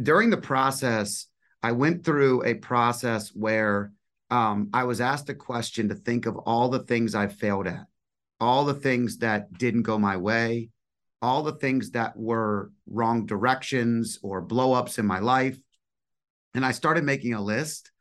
during 0.01 0.29
the 0.29 0.38
process. 0.38 1.27
I 1.63 1.71
went 1.71 2.05
through 2.05 2.45
a 2.45 2.53
process 2.53 3.29
where 3.29 3.91
um, 4.29 4.69
I 4.73 4.83
was 4.83 5.01
asked 5.01 5.29
a 5.29 5.33
question 5.33 5.89
to 5.89 5.95
think 5.95 6.25
of 6.25 6.38
all 6.38 6.69
the 6.69 6.83
things 6.83 7.15
I 7.15 7.27
failed 7.27 7.67
at, 7.67 7.86
all 8.39 8.65
the 8.65 8.73
things 8.73 9.17
that 9.19 9.51
didn't 9.57 9.81
go 9.81 9.97
my 9.97 10.17
way, 10.17 10.69
all 11.21 11.41
the 11.41 11.55
things 11.55 11.91
that 11.91 12.15
were 12.15 12.71
wrong 12.86 13.25
directions 13.25 14.19
or 14.21 14.45
blowups 14.45 14.99
in 14.99 15.05
my 15.05 15.19
life, 15.19 15.57
and 16.53 16.65
I 16.65 16.71
started 16.71 17.03
making 17.03 17.33
a 17.33 17.41
list. 17.41 17.91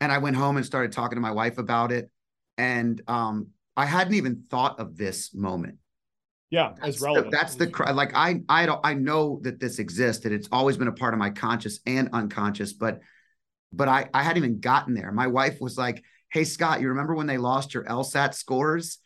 And 0.00 0.12
I 0.12 0.18
went 0.18 0.36
home 0.36 0.56
and 0.56 0.66
started 0.66 0.92
talking 0.92 1.16
to 1.16 1.22
my 1.22 1.30
wife 1.30 1.56
about 1.56 1.92
it. 1.92 2.10
And 2.58 3.00
um, 3.06 3.48
I 3.76 3.86
hadn't 3.86 4.14
even 4.14 4.42
thought 4.50 4.80
of 4.80 4.96
this 4.96 5.32
moment. 5.34 5.78
Yeah, 6.50 6.72
that's 6.76 6.96
as 6.96 7.00
relevant. 7.00 7.30
The, 7.32 7.36
that's 7.36 7.54
the 7.56 7.92
like 7.92 8.12
I 8.14 8.42
I 8.48 8.66
don't 8.66 8.80
I 8.84 8.94
know 8.94 9.40
that 9.42 9.58
this 9.58 9.78
existed. 9.78 10.32
It's 10.32 10.48
always 10.52 10.76
been 10.76 10.88
a 10.88 10.92
part 10.92 11.12
of 11.12 11.18
my 11.18 11.30
conscious 11.30 11.80
and 11.86 12.08
unconscious, 12.12 12.72
but 12.72 13.00
but 13.72 13.88
I 13.88 14.08
I 14.14 14.22
hadn't 14.22 14.44
even 14.44 14.60
gotten 14.60 14.94
there. 14.94 15.10
My 15.10 15.26
wife 15.26 15.60
was 15.60 15.76
like, 15.76 16.04
"Hey 16.30 16.44
Scott, 16.44 16.80
you 16.80 16.88
remember 16.88 17.14
when 17.14 17.26
they 17.26 17.38
lost 17.38 17.74
your 17.74 17.84
LSAT 17.84 18.34
scores?" 18.34 18.98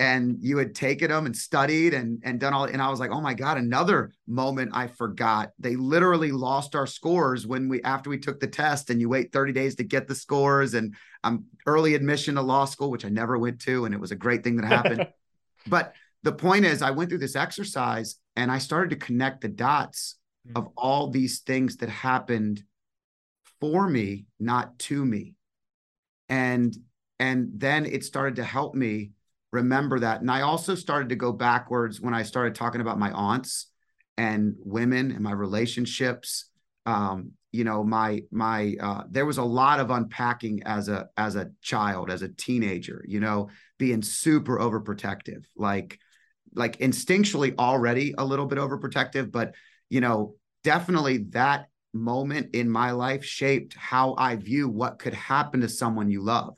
and 0.00 0.36
you 0.40 0.58
had 0.58 0.76
taken 0.76 1.10
them 1.10 1.26
and 1.26 1.36
studied 1.36 1.92
and 1.92 2.20
and 2.24 2.38
done 2.38 2.54
all 2.54 2.64
and 2.64 2.80
I 2.80 2.88
was 2.88 3.00
like, 3.00 3.10
"Oh 3.10 3.20
my 3.20 3.34
god, 3.34 3.58
another 3.58 4.12
moment 4.26 4.70
I 4.74 4.86
forgot. 4.86 5.50
They 5.58 5.76
literally 5.76 6.30
lost 6.30 6.76
our 6.76 6.86
scores 6.86 7.46
when 7.46 7.68
we 7.68 7.82
after 7.82 8.08
we 8.10 8.18
took 8.18 8.38
the 8.38 8.46
test 8.46 8.90
and 8.90 9.00
you 9.00 9.08
wait 9.08 9.32
30 9.32 9.52
days 9.52 9.74
to 9.76 9.84
get 9.84 10.06
the 10.06 10.14
scores 10.14 10.74
and 10.74 10.94
I'm 11.24 11.46
early 11.66 11.94
admission 11.94 12.36
to 12.36 12.42
law 12.42 12.64
school 12.64 12.90
which 12.90 13.04
I 13.04 13.08
never 13.08 13.36
went 13.38 13.60
to 13.62 13.84
and 13.86 13.94
it 13.94 14.00
was 14.00 14.12
a 14.12 14.16
great 14.16 14.44
thing 14.44 14.56
that 14.56 14.66
happened." 14.66 15.06
but 15.66 15.94
the 16.22 16.32
point 16.32 16.64
is 16.64 16.82
I 16.82 16.90
went 16.90 17.10
through 17.10 17.18
this 17.18 17.36
exercise 17.36 18.16
and 18.36 18.50
I 18.50 18.58
started 18.58 18.90
to 18.90 19.06
connect 19.06 19.40
the 19.40 19.48
dots 19.48 20.16
mm-hmm. 20.46 20.56
of 20.56 20.68
all 20.76 21.10
these 21.10 21.40
things 21.40 21.76
that 21.76 21.88
happened 21.88 22.62
for 23.60 23.88
me, 23.88 24.26
not 24.38 24.78
to 24.80 25.04
me. 25.04 25.34
And 26.28 26.76
and 27.18 27.50
then 27.54 27.84
it 27.84 28.04
started 28.04 28.36
to 28.36 28.44
help 28.44 28.74
me 28.74 29.10
remember 29.52 29.98
that. 30.00 30.20
And 30.20 30.30
I 30.30 30.42
also 30.42 30.74
started 30.74 31.08
to 31.08 31.16
go 31.16 31.32
backwards 31.32 32.00
when 32.00 32.14
I 32.14 32.22
started 32.22 32.54
talking 32.54 32.80
about 32.80 32.98
my 32.98 33.10
aunts 33.10 33.66
and 34.16 34.54
women 34.58 35.10
and 35.10 35.20
my 35.20 35.32
relationships. 35.32 36.50
Um, 36.86 37.32
you 37.50 37.64
know, 37.64 37.82
my 37.82 38.22
my 38.30 38.74
uh, 38.80 39.04
there 39.10 39.26
was 39.26 39.38
a 39.38 39.44
lot 39.44 39.80
of 39.80 39.90
unpacking 39.90 40.62
as 40.64 40.88
a 40.88 41.08
as 41.16 41.34
a 41.34 41.50
child, 41.62 42.10
as 42.10 42.22
a 42.22 42.28
teenager. 42.28 43.04
You 43.08 43.20
know, 43.20 43.48
being 43.78 44.02
super 44.02 44.58
overprotective, 44.58 45.44
like 45.56 45.98
like 46.54 46.78
instinctually 46.78 47.54
already 47.58 48.14
a 48.18 48.24
little 48.24 48.46
bit 48.46 48.58
overprotective, 48.58 49.30
but 49.30 49.54
you 49.88 50.00
know, 50.00 50.34
definitely 50.64 51.18
that 51.30 51.68
moment 51.94 52.54
in 52.54 52.68
my 52.68 52.90
life 52.90 53.24
shaped 53.24 53.74
how 53.74 54.14
I 54.18 54.36
view 54.36 54.68
what 54.68 54.98
could 54.98 55.14
happen 55.14 55.60
to 55.62 55.68
someone 55.68 56.10
you 56.10 56.22
love. 56.22 56.56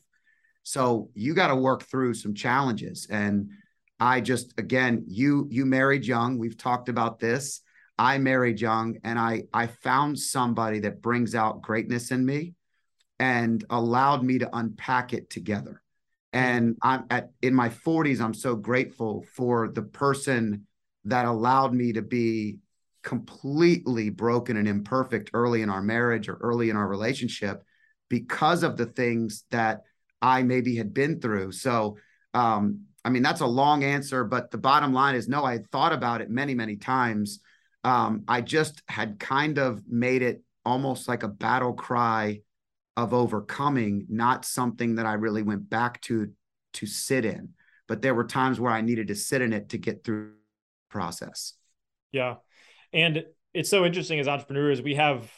So 0.62 1.10
you 1.14 1.34
got 1.34 1.48
to 1.48 1.56
work 1.56 1.84
through 1.84 2.14
some 2.14 2.34
challenges. 2.34 3.06
And 3.10 3.50
I 3.98 4.20
just 4.20 4.58
again, 4.58 5.04
you 5.06 5.46
you 5.50 5.66
married 5.66 6.06
young. 6.06 6.38
We've 6.38 6.56
talked 6.56 6.88
about 6.88 7.18
this. 7.18 7.60
I 7.98 8.18
married 8.18 8.60
young 8.60 8.98
and 9.04 9.18
I 9.18 9.44
I 9.52 9.66
found 9.66 10.18
somebody 10.18 10.80
that 10.80 11.02
brings 11.02 11.34
out 11.34 11.62
greatness 11.62 12.10
in 12.10 12.24
me 12.24 12.54
and 13.18 13.62
allowed 13.68 14.24
me 14.24 14.38
to 14.38 14.56
unpack 14.56 15.12
it 15.12 15.28
together. 15.28 15.82
And 16.32 16.76
I'm 16.82 17.04
at 17.10 17.30
in 17.42 17.54
my 17.54 17.68
40s, 17.68 18.20
I'm 18.20 18.34
so 18.34 18.54
grateful 18.54 19.24
for 19.34 19.68
the 19.68 19.82
person 19.82 20.66
that 21.04 21.24
allowed 21.24 21.74
me 21.74 21.92
to 21.94 22.02
be 22.02 22.58
completely 23.02 24.10
broken 24.10 24.56
and 24.56 24.68
imperfect 24.68 25.30
early 25.32 25.62
in 25.62 25.70
our 25.70 25.82
marriage 25.82 26.28
or 26.28 26.34
early 26.34 26.70
in 26.70 26.76
our 26.76 26.86
relationship 26.86 27.64
because 28.08 28.62
of 28.62 28.76
the 28.76 28.86
things 28.86 29.44
that 29.50 29.82
I 30.20 30.42
maybe 30.42 30.76
had 30.76 30.92
been 30.92 31.20
through. 31.20 31.52
So, 31.52 31.96
um, 32.34 32.82
I 33.04 33.08
mean, 33.08 33.22
that's 33.22 33.40
a 33.40 33.46
long 33.46 33.82
answer, 33.82 34.24
but 34.24 34.50
the 34.50 34.58
bottom 34.58 34.92
line 34.92 35.14
is 35.14 35.28
no, 35.28 35.44
I 35.44 35.52
had 35.52 35.70
thought 35.70 35.92
about 35.92 36.20
it 36.20 36.30
many, 36.30 36.54
many 36.54 36.76
times. 36.76 37.40
Um, 37.82 38.24
I 38.28 38.42
just 38.42 38.82
had 38.88 39.18
kind 39.18 39.58
of 39.58 39.82
made 39.88 40.22
it 40.22 40.42
almost 40.66 41.08
like 41.08 41.22
a 41.22 41.28
battle 41.28 41.72
cry 41.72 42.40
of 43.00 43.14
overcoming, 43.14 44.06
not 44.08 44.44
something 44.44 44.96
that 44.96 45.06
I 45.06 45.14
really 45.14 45.42
went 45.42 45.68
back 45.68 46.00
to 46.02 46.32
to 46.74 46.86
sit 46.86 47.24
in. 47.24 47.50
But 47.88 48.02
there 48.02 48.14
were 48.14 48.24
times 48.24 48.60
where 48.60 48.72
I 48.72 48.82
needed 48.82 49.08
to 49.08 49.14
sit 49.14 49.42
in 49.42 49.52
it 49.52 49.70
to 49.70 49.78
get 49.78 50.04
through 50.04 50.34
process. 50.90 51.54
Yeah. 52.12 52.36
And 52.92 53.24
it's 53.54 53.70
so 53.70 53.84
interesting 53.84 54.20
as 54.20 54.28
entrepreneurs, 54.28 54.82
we 54.82 54.94
have 54.94 55.32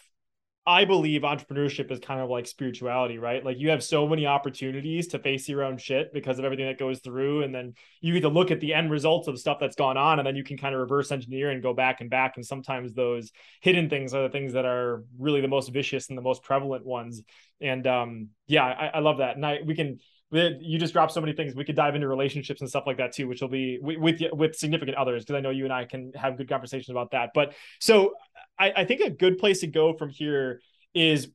I 0.64 0.84
believe 0.84 1.22
entrepreneurship 1.22 1.90
is 1.90 1.98
kind 1.98 2.20
of 2.20 2.30
like 2.30 2.46
spirituality, 2.46 3.18
right? 3.18 3.44
Like 3.44 3.58
you 3.58 3.70
have 3.70 3.82
so 3.82 4.06
many 4.06 4.26
opportunities 4.26 5.08
to 5.08 5.18
face 5.18 5.48
your 5.48 5.64
own 5.64 5.76
shit 5.76 6.12
because 6.12 6.38
of 6.38 6.44
everything 6.44 6.66
that 6.66 6.78
goes 6.78 7.00
through. 7.00 7.42
And 7.42 7.52
then 7.52 7.74
you 8.00 8.12
get 8.12 8.20
to 8.20 8.28
look 8.28 8.52
at 8.52 8.60
the 8.60 8.72
end 8.72 8.88
results 8.88 9.26
of 9.26 9.40
stuff 9.40 9.58
that's 9.58 9.74
gone 9.74 9.96
on. 9.96 10.20
And 10.20 10.26
then 10.26 10.36
you 10.36 10.44
can 10.44 10.56
kind 10.56 10.72
of 10.72 10.80
reverse 10.80 11.10
engineer 11.10 11.50
and 11.50 11.64
go 11.64 11.74
back 11.74 12.00
and 12.00 12.08
back. 12.08 12.34
And 12.36 12.46
sometimes 12.46 12.94
those 12.94 13.32
hidden 13.60 13.90
things 13.90 14.14
are 14.14 14.22
the 14.22 14.28
things 14.28 14.52
that 14.52 14.64
are 14.64 15.02
really 15.18 15.40
the 15.40 15.48
most 15.48 15.72
vicious 15.72 16.08
and 16.10 16.16
the 16.16 16.22
most 16.22 16.44
prevalent 16.44 16.86
ones. 16.86 17.22
And 17.60 17.84
um, 17.88 18.28
yeah, 18.46 18.64
I, 18.64 18.86
I 18.94 18.98
love 19.00 19.18
that. 19.18 19.34
And 19.34 19.44
I, 19.44 19.60
we 19.66 19.74
can, 19.74 19.98
you 20.32 20.78
just 20.78 20.92
dropped 20.92 21.12
so 21.12 21.20
many 21.20 21.32
things. 21.32 21.54
We 21.54 21.64
could 21.64 21.76
dive 21.76 21.94
into 21.94 22.08
relationships 22.08 22.60
and 22.60 22.70
stuff 22.70 22.84
like 22.86 22.96
that 22.96 23.12
too, 23.12 23.28
which 23.28 23.40
will 23.40 23.48
be 23.48 23.78
with 23.80 24.20
with 24.32 24.56
significant 24.56 24.96
others 24.96 25.24
because 25.24 25.36
I 25.36 25.40
know 25.40 25.50
you 25.50 25.64
and 25.64 25.72
I 25.72 25.84
can 25.84 26.12
have 26.14 26.36
good 26.36 26.48
conversations 26.48 26.88
about 26.90 27.10
that. 27.10 27.30
But 27.34 27.54
so 27.80 28.14
I, 28.58 28.72
I 28.76 28.84
think 28.84 29.00
a 29.00 29.10
good 29.10 29.38
place 29.38 29.60
to 29.60 29.66
go 29.66 29.92
from 29.92 30.08
here 30.08 30.60
is 30.94 31.28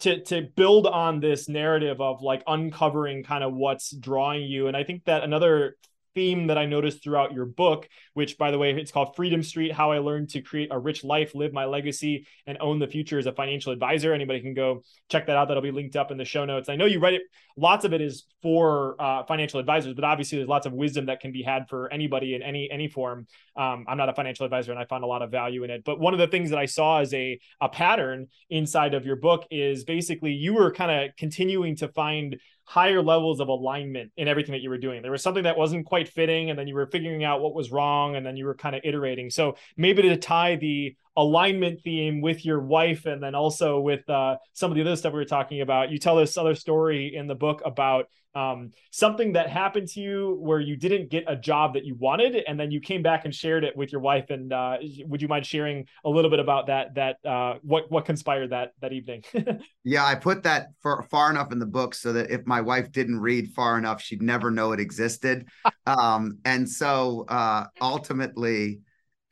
to 0.00 0.22
to 0.24 0.42
build 0.56 0.86
on 0.86 1.20
this 1.20 1.48
narrative 1.48 2.00
of 2.00 2.22
like 2.22 2.42
uncovering 2.46 3.22
kind 3.22 3.44
of 3.44 3.52
what's 3.54 3.90
drawing 3.90 4.42
you 4.42 4.66
and 4.66 4.76
i 4.76 4.84
think 4.84 5.04
that 5.04 5.22
another 5.22 5.76
theme 6.14 6.48
that 6.48 6.58
I 6.58 6.66
noticed 6.66 7.02
throughout 7.02 7.32
your 7.32 7.46
book, 7.46 7.88
which 8.14 8.38
by 8.38 8.50
the 8.50 8.58
way, 8.58 8.72
it's 8.72 8.92
called 8.92 9.16
Freedom 9.16 9.42
Street, 9.42 9.72
how 9.72 9.92
I 9.92 9.98
learned 9.98 10.30
to 10.30 10.42
create 10.42 10.68
a 10.70 10.78
rich 10.78 11.04
life, 11.04 11.34
live 11.34 11.52
my 11.52 11.64
legacy, 11.64 12.26
and 12.46 12.58
own 12.60 12.78
the 12.78 12.86
future 12.86 13.18
as 13.18 13.26
a 13.26 13.32
financial 13.32 13.72
advisor. 13.72 14.12
Anybody 14.12 14.40
can 14.40 14.54
go 14.54 14.82
check 15.08 15.26
that 15.26 15.36
out. 15.36 15.48
That'll 15.48 15.62
be 15.62 15.70
linked 15.70 15.96
up 15.96 16.10
in 16.10 16.18
the 16.18 16.24
show 16.24 16.44
notes. 16.44 16.68
I 16.68 16.76
know 16.76 16.86
you 16.86 17.00
write 17.00 17.14
it, 17.14 17.22
lots 17.56 17.84
of 17.84 17.92
it 17.92 18.00
is 18.00 18.24
for 18.42 18.96
uh, 18.98 19.24
financial 19.24 19.60
advisors, 19.60 19.94
but 19.94 20.04
obviously 20.04 20.38
there's 20.38 20.48
lots 20.48 20.66
of 20.66 20.72
wisdom 20.72 21.06
that 21.06 21.20
can 21.20 21.32
be 21.32 21.42
had 21.42 21.68
for 21.68 21.92
anybody 21.92 22.34
in 22.34 22.42
any 22.42 22.70
any 22.70 22.88
form. 22.88 23.26
Um, 23.56 23.84
I'm 23.88 23.98
not 23.98 24.08
a 24.08 24.14
financial 24.14 24.44
advisor 24.44 24.72
and 24.72 24.80
I 24.80 24.86
found 24.86 25.04
a 25.04 25.06
lot 25.06 25.22
of 25.22 25.30
value 25.30 25.64
in 25.64 25.70
it. 25.70 25.84
But 25.84 26.00
one 26.00 26.14
of 26.14 26.18
the 26.18 26.26
things 26.26 26.50
that 26.50 26.58
I 26.58 26.66
saw 26.66 27.00
as 27.00 27.12
a, 27.12 27.38
a 27.60 27.68
pattern 27.68 28.28
inside 28.48 28.94
of 28.94 29.04
your 29.04 29.16
book 29.16 29.46
is 29.50 29.84
basically 29.84 30.32
you 30.32 30.54
were 30.54 30.72
kind 30.72 30.90
of 30.90 31.16
continuing 31.16 31.76
to 31.76 31.88
find 31.88 32.38
higher 32.64 33.02
levels 33.02 33.40
of 33.40 33.48
alignment 33.48 34.12
in 34.16 34.28
everything 34.28 34.52
that 34.52 34.62
you 34.62 34.70
were 34.70 34.78
doing. 34.78 35.02
There 35.02 35.10
was 35.10 35.22
something 35.22 35.44
that 35.44 35.56
wasn't 35.56 35.86
quite 35.86 36.08
fitting, 36.08 36.50
and 36.50 36.58
then 36.58 36.68
you 36.68 36.74
were 36.74 36.86
figuring 36.86 37.24
out 37.24 37.40
what 37.40 37.54
was 37.54 37.70
wrong, 37.70 38.16
and 38.16 38.24
then 38.24 38.36
you 38.36 38.44
were 38.44 38.54
kind 38.54 38.76
of 38.76 38.82
iterating. 38.84 39.30
So 39.30 39.56
maybe 39.76 40.02
to 40.02 40.16
tie 40.16 40.56
the 40.56 40.96
alignment 41.16 41.80
theme 41.82 42.20
with 42.20 42.44
your 42.44 42.60
wife 42.60 43.06
and 43.06 43.22
then 43.22 43.34
also 43.34 43.80
with 43.80 44.08
uh, 44.08 44.36
some 44.52 44.70
of 44.70 44.76
the 44.76 44.82
other 44.82 44.96
stuff 44.96 45.12
we 45.12 45.18
were 45.18 45.24
talking 45.24 45.60
about. 45.60 45.90
You 45.90 45.98
tell 45.98 46.16
this 46.16 46.36
other 46.36 46.54
story 46.54 47.14
in 47.14 47.26
the 47.26 47.34
book 47.34 47.62
about 47.64 48.06
um, 48.34 48.72
something 48.90 49.32
that 49.32 49.50
happened 49.50 49.88
to 49.88 50.00
you 50.00 50.38
where 50.40 50.60
you 50.60 50.76
didn't 50.76 51.10
get 51.10 51.24
a 51.26 51.36
job 51.36 51.74
that 51.74 51.84
you 51.84 51.96
wanted 51.96 52.36
and 52.46 52.58
then 52.58 52.70
you 52.70 52.80
came 52.80 53.02
back 53.02 53.24
and 53.24 53.34
shared 53.34 53.64
it 53.64 53.76
with 53.76 53.90
your 53.90 54.00
wife 54.00 54.30
and 54.30 54.52
uh, 54.52 54.76
would 55.06 55.20
you 55.20 55.28
mind 55.28 55.44
sharing 55.44 55.86
a 56.04 56.08
little 56.08 56.30
bit 56.30 56.38
about 56.38 56.68
that 56.68 56.94
that 56.94 57.16
uh, 57.28 57.54
what 57.62 57.90
what 57.90 58.04
conspired 58.04 58.50
that 58.50 58.72
that 58.80 58.92
evening? 58.92 59.24
Yeah 59.82 60.04
i 60.04 60.14
put 60.14 60.42
that 60.44 60.68
for, 60.80 61.02
far 61.04 61.30
enough 61.30 61.52
in 61.52 61.58
the 61.58 61.66
book 61.66 61.94
so 61.94 62.12
that 62.12 62.30
if 62.30 62.46
my 62.46 62.60
wife 62.60 62.92
didn't 62.92 63.18
read 63.18 63.52
far 63.54 63.78
enough 63.78 64.00
she'd 64.00 64.22
never 64.22 64.50
know 64.50 64.72
it 64.72 64.80
existed. 64.80 65.48
Um, 65.86 66.38
and 66.44 66.68
so 66.68 67.24
uh, 67.28 67.64
ultimately 67.80 68.80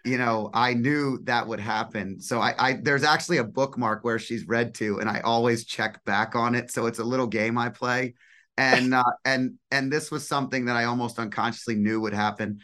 you 0.09 0.19
know, 0.19 0.51
I 0.55 0.75
knew 0.75 1.19
that 1.25 1.47
would 1.47 1.61
happen. 1.61 2.21
So 2.21 2.41
I, 2.41 2.55
I 2.59 2.73
there's 2.83 3.05
actually 3.05 3.39
a 3.39 3.45
bookmark 3.45 4.05
where 4.05 4.19
she's 4.19 4.47
read 4.47 4.75
to, 4.77 5.01
and 5.01 5.09
I 5.09 5.21
always 5.21 5.65
check 5.65 6.05
back 6.05 6.35
on 6.35 6.55
it. 6.55 6.71
So 6.71 6.87
it's 6.87 6.99
a 6.99 7.05
little 7.05 7.27
game 7.27 7.59
I 7.59 7.69
play, 7.69 8.15
and 8.57 8.95
uh, 8.95 9.05
and 9.25 9.55
and 9.71 9.93
this 9.93 10.11
was 10.11 10.27
something 10.27 10.67
that 10.67 10.77
I 10.77 10.85
almost 10.85 11.19
unconsciously 11.19 11.75
knew 11.75 12.01
would 12.01 12.15
happen. 12.15 12.61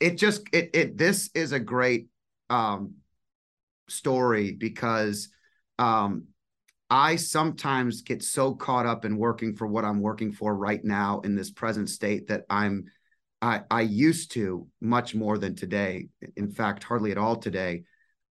It 0.00 0.16
just 0.16 0.42
it 0.52 0.70
it 0.74 0.98
this 0.98 1.30
is 1.34 1.52
a 1.52 1.60
great 1.60 2.08
um 2.50 2.94
story 3.88 4.52
because 4.52 5.28
um, 5.78 6.24
I 6.90 7.16
sometimes 7.16 8.02
get 8.02 8.22
so 8.22 8.54
caught 8.54 8.86
up 8.86 9.04
in 9.04 9.16
working 9.16 9.54
for 9.54 9.66
what 9.66 9.84
I'm 9.84 10.00
working 10.00 10.32
for 10.32 10.54
right 10.54 10.82
now 10.82 11.20
in 11.20 11.34
this 11.34 11.50
present 11.50 11.90
state 11.90 12.28
that 12.28 12.44
I'm 12.48 12.86
I, 13.40 13.62
I 13.70 13.82
used 13.82 14.32
to 14.32 14.66
much 14.80 15.14
more 15.14 15.38
than 15.38 15.54
today. 15.54 16.08
In 16.36 16.50
fact, 16.50 16.82
hardly 16.84 17.12
at 17.12 17.18
all 17.18 17.36
today. 17.36 17.84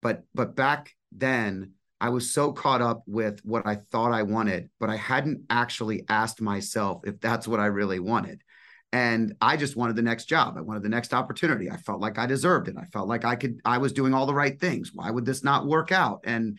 But 0.01 0.25
but 0.35 0.57
back 0.57 0.95
then, 1.11 1.73
I 2.01 2.09
was 2.09 2.33
so 2.33 2.53
caught 2.53 2.83
up 2.83 3.03
with 3.07 3.41
what 3.45 3.67
I 3.67 3.77
thought 3.77 4.13
I 4.13 4.23
wanted, 4.23 4.71
but 4.81 4.91
I 4.91 4.97
hadn't 4.97 5.45
actually 5.51 6.05
asked 6.09 6.41
myself 6.41 7.03
if 7.05 7.21
that's 7.21 7.47
what 7.47 7.61
I 7.61 7.67
really 7.67 8.01
wanted. 8.01 8.43
And 8.93 9.35
I 9.41 9.57
just 9.57 9.77
wanted 9.77 9.97
the 9.97 10.03
next 10.03 10.27
job. 10.27 10.57
I 10.59 10.61
wanted 10.61 10.83
the 10.83 10.89
next 10.89 11.15
opportunity. 11.15 11.71
I 11.71 11.77
felt 11.77 12.01
like 12.01 12.19
I 12.19 12.27
deserved 12.27 12.69
it. 12.69 12.77
I 12.79 12.85
felt 12.87 13.09
like 13.09 13.25
I 13.25 13.37
could. 13.37 13.61
I 13.65 13.79
was 13.79 13.93
doing 13.93 14.15
all 14.15 14.27
the 14.27 14.35
right 14.35 14.59
things. 14.61 14.91
Why 14.93 15.11
would 15.11 15.25
this 15.25 15.43
not 15.43 15.67
work 15.67 15.93
out? 15.93 16.21
And 16.25 16.59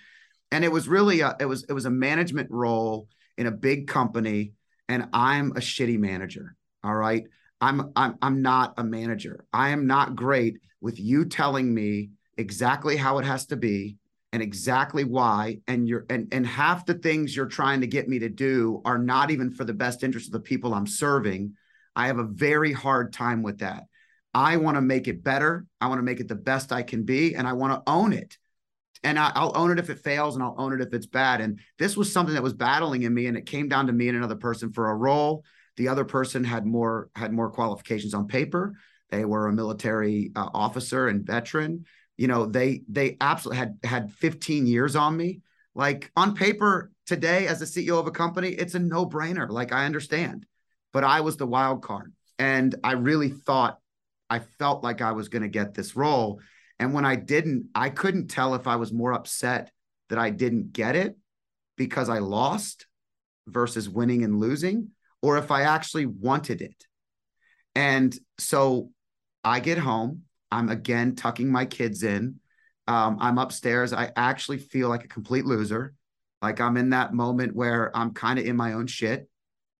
and 0.51 0.63
it 0.63 0.71
was 0.71 0.87
really 0.87 1.21
a, 1.21 1.35
it 1.39 1.45
was 1.45 1.65
it 1.69 1.73
was 1.73 1.85
a 1.85 1.91
management 1.91 2.49
role 2.49 3.07
in 3.37 3.45
a 3.45 3.51
big 3.51 3.87
company, 3.87 4.53
and 4.87 5.09
I'm 5.13 5.51
a 5.51 5.59
shitty 5.59 5.99
manager. 5.99 6.55
All 6.83 6.95
right. 6.95 7.25
I'm 7.63 7.93
I'm 7.95 8.17
I'm 8.21 8.41
not 8.41 8.73
a 8.75 8.83
manager. 8.83 9.45
I 9.53 9.69
am 9.69 9.87
not 9.87 10.17
great 10.17 10.57
with 10.81 10.99
you 10.99 11.23
telling 11.23 11.73
me 11.73 12.09
exactly 12.37 12.97
how 12.97 13.19
it 13.19 13.25
has 13.25 13.45
to 13.47 13.55
be 13.55 13.95
and 14.33 14.43
exactly 14.43 15.05
why 15.05 15.59
and 15.65 15.87
you're 15.87 16.05
and 16.09 16.27
and 16.33 16.45
half 16.45 16.85
the 16.85 16.95
things 16.95 17.33
you're 17.33 17.45
trying 17.45 17.79
to 17.79 17.87
get 17.87 18.09
me 18.09 18.19
to 18.19 18.27
do 18.27 18.81
are 18.83 18.97
not 18.97 19.31
even 19.31 19.49
for 19.49 19.63
the 19.63 19.73
best 19.73 20.03
interest 20.03 20.27
of 20.27 20.33
the 20.33 20.41
people 20.41 20.73
I'm 20.73 20.85
serving. 20.85 21.53
I 21.95 22.07
have 22.07 22.17
a 22.17 22.25
very 22.25 22.73
hard 22.73 23.13
time 23.13 23.43
with 23.43 23.59
that. 23.59 23.83
I 24.33 24.57
want 24.57 24.75
to 24.75 24.81
make 24.81 25.07
it 25.07 25.23
better. 25.23 25.65
I 25.79 25.87
want 25.87 25.99
to 25.99 26.03
make 26.03 26.19
it 26.19 26.27
the 26.27 26.35
best 26.35 26.73
I 26.73 26.83
can 26.83 27.03
be 27.03 27.33
and 27.33 27.47
I 27.47 27.53
want 27.53 27.73
to 27.73 27.89
own 27.89 28.11
it. 28.11 28.37
And 29.05 29.17
I, 29.17 29.41
will 29.41 29.55
own 29.55 29.71
it 29.71 29.79
if 29.79 29.89
it 29.89 29.99
fails 29.99 30.35
and 30.35 30.43
I'll 30.43 30.55
own 30.57 30.73
it 30.73 30.81
if 30.81 30.93
it's 30.93 31.05
bad. 31.05 31.39
And 31.39 31.59
this 31.77 31.95
was 31.95 32.11
something 32.11 32.35
that 32.35 32.43
was 32.43 32.53
battling 32.53 33.03
in 33.03 33.13
me 33.13 33.27
and 33.27 33.37
it 33.37 33.45
came 33.45 33.69
down 33.69 33.87
to 33.87 33.93
me 33.93 34.09
and 34.09 34.17
another 34.17 34.35
person 34.35 34.73
for 34.73 34.89
a 34.89 34.95
role 34.95 35.43
the 35.77 35.87
other 35.87 36.05
person 36.05 36.43
had 36.43 36.65
more 36.65 37.09
had 37.15 37.33
more 37.33 37.49
qualifications 37.49 38.13
on 38.13 38.27
paper. 38.27 38.75
They 39.09 39.25
were 39.25 39.47
a 39.47 39.53
military 39.53 40.31
uh, 40.35 40.49
officer 40.53 41.07
and 41.07 41.25
veteran. 41.25 41.85
You 42.17 42.27
know, 42.27 42.45
they 42.45 42.81
they 42.87 43.17
absolutely 43.19 43.57
had 43.57 43.77
had 43.83 44.11
15 44.13 44.67
years 44.67 44.95
on 44.95 45.15
me. 45.15 45.41
Like 45.75 46.11
on 46.15 46.35
paper 46.35 46.91
today, 47.05 47.47
as 47.47 47.61
a 47.61 47.65
CEO 47.65 47.99
of 47.99 48.07
a 48.07 48.11
company, 48.11 48.49
it's 48.49 48.75
a 48.75 48.79
no 48.79 49.07
brainer. 49.07 49.49
Like 49.49 49.71
I 49.71 49.85
understand, 49.85 50.45
but 50.91 51.03
I 51.03 51.21
was 51.21 51.37
the 51.37 51.47
wild 51.47 51.81
card, 51.81 52.13
and 52.37 52.75
I 52.83 52.93
really 52.93 53.29
thought 53.29 53.79
I 54.29 54.39
felt 54.39 54.83
like 54.83 55.01
I 55.01 55.11
was 55.11 55.29
going 55.29 55.41
to 55.41 55.47
get 55.47 55.73
this 55.73 55.95
role. 55.95 56.39
And 56.79 56.93
when 56.93 57.05
I 57.05 57.15
didn't, 57.15 57.69
I 57.75 57.89
couldn't 57.89 58.27
tell 58.27 58.55
if 58.55 58.67
I 58.67 58.75
was 58.77 58.91
more 58.91 59.13
upset 59.13 59.71
that 60.09 60.19
I 60.19 60.29
didn't 60.31 60.73
get 60.73 60.95
it 60.95 61.15
because 61.77 62.09
I 62.09 62.19
lost 62.19 62.87
versus 63.47 63.89
winning 63.89 64.23
and 64.23 64.39
losing 64.39 64.89
or 65.23 65.37
if 65.37 65.49
I 65.49 65.61
actually 65.63 66.05
wanted 66.05 66.61
it. 66.61 66.85
And 67.73 68.15
so 68.37 68.91
I 69.43 69.61
get 69.61 69.79
home. 69.79 70.23
I'm 70.51 70.69
again 70.69 71.15
tucking 71.15 71.49
my 71.49 71.65
kids 71.65 72.03
in. 72.03 72.39
Um, 72.87 73.17
I'm 73.19 73.39
upstairs. 73.39 73.93
I 73.93 74.11
actually 74.15 74.59
feel 74.59 74.89
like 74.89 75.05
a 75.05 75.07
complete 75.07 75.45
loser. 75.45 75.95
Like 76.41 76.59
I'm 76.59 76.75
in 76.75 76.89
that 76.89 77.13
moment 77.13 77.55
where 77.55 77.95
I'm 77.95 78.13
kind 78.13 78.37
of 78.37 78.45
in 78.45 78.57
my 78.57 78.73
own 78.73 78.85
shit. 78.85 79.27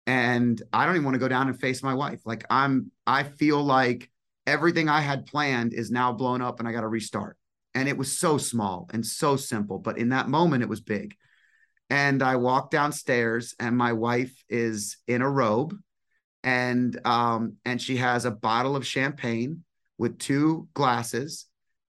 And 0.08 0.60
I 0.72 0.86
don't 0.86 0.96
even 0.96 1.06
want 1.06 1.16
to 1.16 1.20
go 1.20 1.28
down 1.28 1.50
and 1.50 1.60
face 1.60 1.84
my 1.84 1.94
wife. 1.94 2.22
Like 2.26 2.46
I'm, 2.50 2.90
I 3.06 3.24
feel 3.24 3.62
like 3.62 4.10
everything 4.48 4.88
I 4.88 5.02
had 5.02 5.26
planned 5.26 5.74
is 5.74 5.92
now 5.92 6.14
blown 6.14 6.42
up 6.42 6.60
and 6.60 6.68
I 6.68 6.72
got 6.72 6.82
to 6.82 6.88
restart. 6.88 7.38
And 7.76 7.90
it 7.90 7.98
was 7.98 8.18
so 8.18 8.38
small 8.38 8.90
and 8.94 9.06
so 9.06 9.36
simple. 9.36 9.78
But 9.78 9.98
in 9.98 10.10
that 10.10 10.30
moment, 10.30 10.64
it 10.64 10.70
was 10.70 10.80
big. 10.80 11.16
And 11.94 12.24
I 12.24 12.38
walk 12.38 12.72
downstairs, 12.72 13.54
and 13.60 13.78
my 13.78 13.94
wife 13.94 14.34
is 14.50 14.98
in 15.08 15.22
a 15.22 15.30
robe, 15.30 15.78
and 16.44 17.00
um, 17.06 17.58
and 17.66 17.80
she 17.80 17.98
has 17.98 18.26
a 18.26 18.32
bottle 18.32 18.76
of 18.76 18.84
champagne 18.84 19.64
with 20.00 20.18
two 20.18 20.68
glasses, 20.74 21.46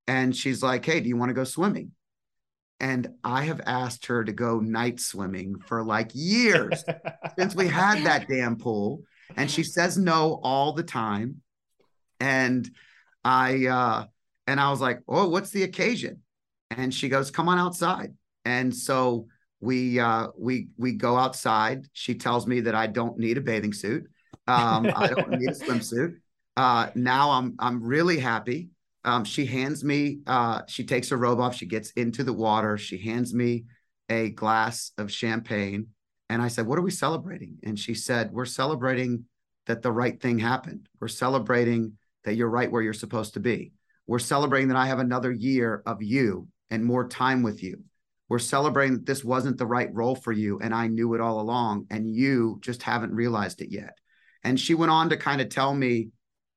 and 0.06 0.36
she's 0.36 0.62
like, 0.62 0.84
"Hey, 0.84 1.00
do 1.00 1.08
you 1.08 1.16
want 1.16 1.30
to 1.30 1.34
go 1.34 1.44
swimming?" 1.44 1.92
And 2.80 3.14
I 3.24 3.44
have 3.44 3.62
asked 3.64 4.04
her 4.04 4.22
to 4.22 4.32
go 4.32 4.60
night 4.60 5.00
swimming 5.00 5.58
for 5.60 5.82
like 5.82 6.10
years 6.12 6.84
since 7.38 7.54
we 7.54 7.66
had 7.66 8.04
that 8.04 8.28
damn 8.28 8.56
pool, 8.56 9.04
and 9.38 9.50
she 9.50 9.62
says 9.62 9.96
no 9.96 10.38
all 10.42 10.74
the 10.74 10.82
time. 10.82 11.40
And 12.20 12.70
I 13.24 13.68
uh, 13.68 14.04
and 14.46 14.60
I 14.60 14.68
was 14.68 14.82
like, 14.82 15.00
"Oh, 15.08 15.30
what's 15.30 15.48
the 15.48 15.62
occasion?" 15.62 16.20
And 16.70 16.92
she 16.92 17.08
goes, 17.08 17.30
"Come 17.30 17.48
on 17.48 17.58
outside." 17.58 18.12
And 18.44 18.76
so 18.76 19.28
we 19.60 19.98
uh, 19.98 20.28
we 20.38 20.68
we 20.76 20.92
go 20.92 21.16
outside. 21.16 21.86
She 21.92 22.14
tells 22.14 22.46
me 22.46 22.60
that 22.60 22.74
I 22.74 22.86
don't 22.86 23.18
need 23.18 23.38
a 23.38 23.40
bathing 23.40 23.72
suit. 23.72 24.04
Um, 24.46 24.90
I 24.94 25.08
don't 25.08 25.30
need 25.30 25.48
a 25.48 25.54
swimsuit. 25.54 26.16
Uh, 26.56 26.90
now 26.94 27.30
I'm 27.30 27.54
I'm 27.58 27.82
really 27.82 28.18
happy. 28.18 28.70
Um, 29.04 29.24
she 29.24 29.46
hands 29.46 29.84
me. 29.84 30.20
Uh, 30.26 30.62
she 30.66 30.84
takes 30.84 31.08
her 31.10 31.16
robe 31.16 31.40
off. 31.40 31.54
She 31.54 31.66
gets 31.66 31.90
into 31.92 32.24
the 32.24 32.32
water. 32.32 32.78
She 32.78 32.98
hands 32.98 33.34
me 33.34 33.64
a 34.08 34.30
glass 34.30 34.92
of 34.98 35.10
champagne, 35.10 35.88
and 36.28 36.42
I 36.42 36.48
said, 36.48 36.66
"What 36.66 36.78
are 36.78 36.82
we 36.82 36.90
celebrating?" 36.90 37.58
And 37.62 37.78
she 37.78 37.94
said, 37.94 38.32
"We're 38.32 38.44
celebrating 38.44 39.24
that 39.66 39.82
the 39.82 39.92
right 39.92 40.20
thing 40.20 40.38
happened. 40.38 40.88
We're 41.00 41.08
celebrating 41.08 41.94
that 42.24 42.34
you're 42.34 42.50
right 42.50 42.70
where 42.70 42.82
you're 42.82 42.92
supposed 42.92 43.34
to 43.34 43.40
be. 43.40 43.72
We're 44.06 44.18
celebrating 44.18 44.68
that 44.68 44.76
I 44.76 44.86
have 44.86 44.98
another 44.98 45.32
year 45.32 45.82
of 45.86 46.02
you 46.02 46.48
and 46.70 46.84
more 46.84 47.08
time 47.08 47.42
with 47.42 47.62
you." 47.62 47.84
We're 48.34 48.40
celebrating 48.40 48.94
that 48.94 49.06
this 49.06 49.22
wasn't 49.22 49.56
the 49.58 49.64
right 49.64 49.94
role 49.94 50.16
for 50.16 50.32
you 50.32 50.58
and 50.58 50.74
i 50.74 50.88
knew 50.88 51.14
it 51.14 51.20
all 51.20 51.38
along 51.40 51.86
and 51.88 52.12
you 52.12 52.58
just 52.62 52.82
haven't 52.82 53.14
realized 53.14 53.60
it 53.60 53.70
yet. 53.70 53.96
And 54.42 54.58
she 54.58 54.74
went 54.74 54.90
on 54.90 55.10
to 55.10 55.16
kind 55.16 55.40
of 55.40 55.50
tell 55.50 55.72
me 55.72 56.08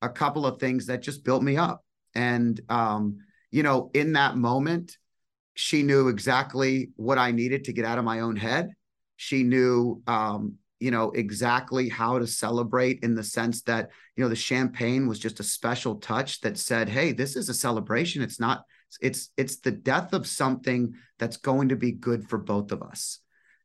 a 0.01 0.09
couple 0.09 0.47
of 0.47 0.59
things 0.59 0.87
that 0.87 1.03
just 1.03 1.23
built 1.23 1.43
me 1.43 1.55
up. 1.55 1.85
And 2.15 2.59
um, 2.67 3.19
you 3.51 3.61
know 3.61 3.91
in 3.93 4.13
that 4.13 4.35
moment 4.35 4.97
she 5.53 5.83
knew 5.83 6.07
exactly 6.07 6.89
what 6.95 7.19
i 7.19 7.29
needed 7.29 7.65
to 7.65 7.73
get 7.73 7.85
out 7.85 7.99
of 7.99 8.05
my 8.05 8.21
own 8.21 8.37
head. 8.37 8.71
She 9.17 9.43
knew 9.43 10.01
um, 10.07 10.55
you 10.79 10.89
know 10.89 11.11
exactly 11.11 11.89
how 11.89 12.17
to 12.17 12.25
celebrate 12.25 13.01
in 13.03 13.13
the 13.13 13.23
sense 13.23 13.61
that 13.69 13.91
you 14.15 14.23
know 14.23 14.29
the 14.29 14.35
champagne 14.35 15.07
was 15.07 15.19
just 15.19 15.39
a 15.39 15.43
special 15.43 15.97
touch 15.97 16.41
that 16.41 16.57
said 16.57 16.89
hey 16.89 17.11
this 17.11 17.35
is 17.35 17.49
a 17.49 17.53
celebration. 17.53 18.23
It's 18.23 18.39
not 18.39 18.63
it's 19.01 19.29
it's 19.37 19.57
the 19.57 19.71
death 19.71 20.13
of 20.13 20.27
something 20.27 20.95
that's 21.19 21.37
going 21.37 21.69
to 21.69 21.75
be 21.75 21.91
good 21.91 22.29
for 22.29 22.37
both 22.37 22.71
of 22.71 22.81
us. 22.81 23.19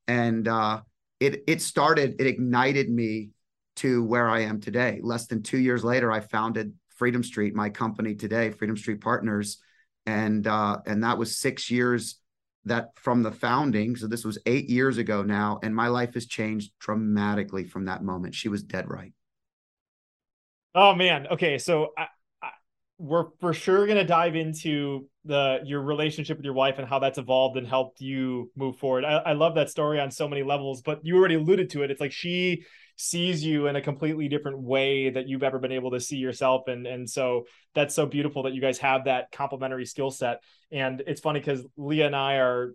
And 0.07 0.47
uh, 0.49 0.83
it 1.21 1.45
it 1.47 1.63
started, 1.63 2.17
it 2.21 2.27
ignited 2.27 2.91
me 2.91 3.31
to 3.77 4.05
where 4.05 4.29
I 4.29 4.41
am 4.41 4.61
today. 4.61 5.01
Less 5.03 5.27
than 5.27 5.43
two 5.43 5.59
years 5.59 5.85
later, 5.85 6.11
I 6.11 6.21
founded 6.21 6.75
Freedom 6.91 7.23
Street, 7.23 7.55
my 7.55 7.71
company 7.71 8.15
today, 8.15 8.51
Freedom 8.51 8.77
Street 8.77 9.01
Partners, 9.01 9.59
and 10.07 10.47
uh, 10.47 10.79
and 10.87 11.05
that 11.05 11.19
was 11.19 11.39
six 11.39 11.71
years 11.71 12.19
that 12.65 12.91
from 12.97 13.23
the 13.23 13.33
founding. 13.33 13.97
So 13.97 14.07
this 14.07 14.25
was 14.25 14.39
eight 14.47 14.69
years 14.69 14.99
ago 14.99 15.23
now, 15.23 15.59
and 15.63 15.75
my 15.75 15.89
life 15.89 16.15
has 16.15 16.27
changed 16.27 16.73
dramatically 16.79 17.65
from 17.65 17.87
that 17.87 18.03
moment. 18.03 18.35
She 18.35 18.49
was 18.49 18.63
dead 18.63 18.89
right. 18.89 19.13
Oh 20.75 20.95
man. 20.95 21.27
Okay, 21.29 21.59
so 21.59 21.93
we're 23.03 23.25
for 23.41 23.53
sure 23.53 23.85
gonna 23.85 24.05
dive 24.05 24.37
into 24.37 25.09
the 25.25 25.59
your 25.65 25.83
relationship 25.83 26.37
with 26.37 26.45
your 26.45 26.55
wife 26.55 26.79
and 26.79 26.87
how 26.87 27.01
that's 27.01 27.19
evolved 27.19 27.57
and 27.57 27.67
helped 27.67 28.01
you 28.01 28.51
move 28.55 28.77
forward. 28.77 29.05
I, 29.05 29.17
I 29.17 29.33
love 29.33 29.57
that 29.57 29.69
story 29.71 29.99
on 29.99 30.13
so 30.13 30.29
many 30.29 30.45
levels, 30.45 30.83
but 30.83 31.01
you 31.03 31.17
already 31.17 31.35
alluded 31.35 31.71
to 31.71 31.83
it. 31.83 31.91
It's 31.91 32.01
like 32.01 32.13
she 32.13 32.65
sees 32.95 33.45
you 33.45 33.67
in 33.67 33.75
a 33.75 33.81
completely 33.81 34.29
different 34.29 34.61
way 34.61 35.11
that 35.11 35.27
you've 35.27 35.43
ever 35.43 35.59
been 35.59 35.73
able 35.73 35.91
to 35.91 35.99
see 35.99 36.17
yourself 36.17 36.69
and 36.69 36.87
and 36.87 37.09
so 37.09 37.45
that's 37.75 37.95
so 37.95 38.07
beautiful 38.07 38.45
that 38.45 38.55
you 38.55 38.61
guys 38.61 38.79
have 38.79 39.07
that 39.07 39.33
complementary 39.33 39.87
skill 39.87 40.11
set 40.11 40.41
and 40.71 41.03
it's 41.07 41.21
funny 41.21 41.41
because 41.41 41.67
leah 41.77 42.07
and 42.07 42.15
i 42.15 42.35
are 42.35 42.75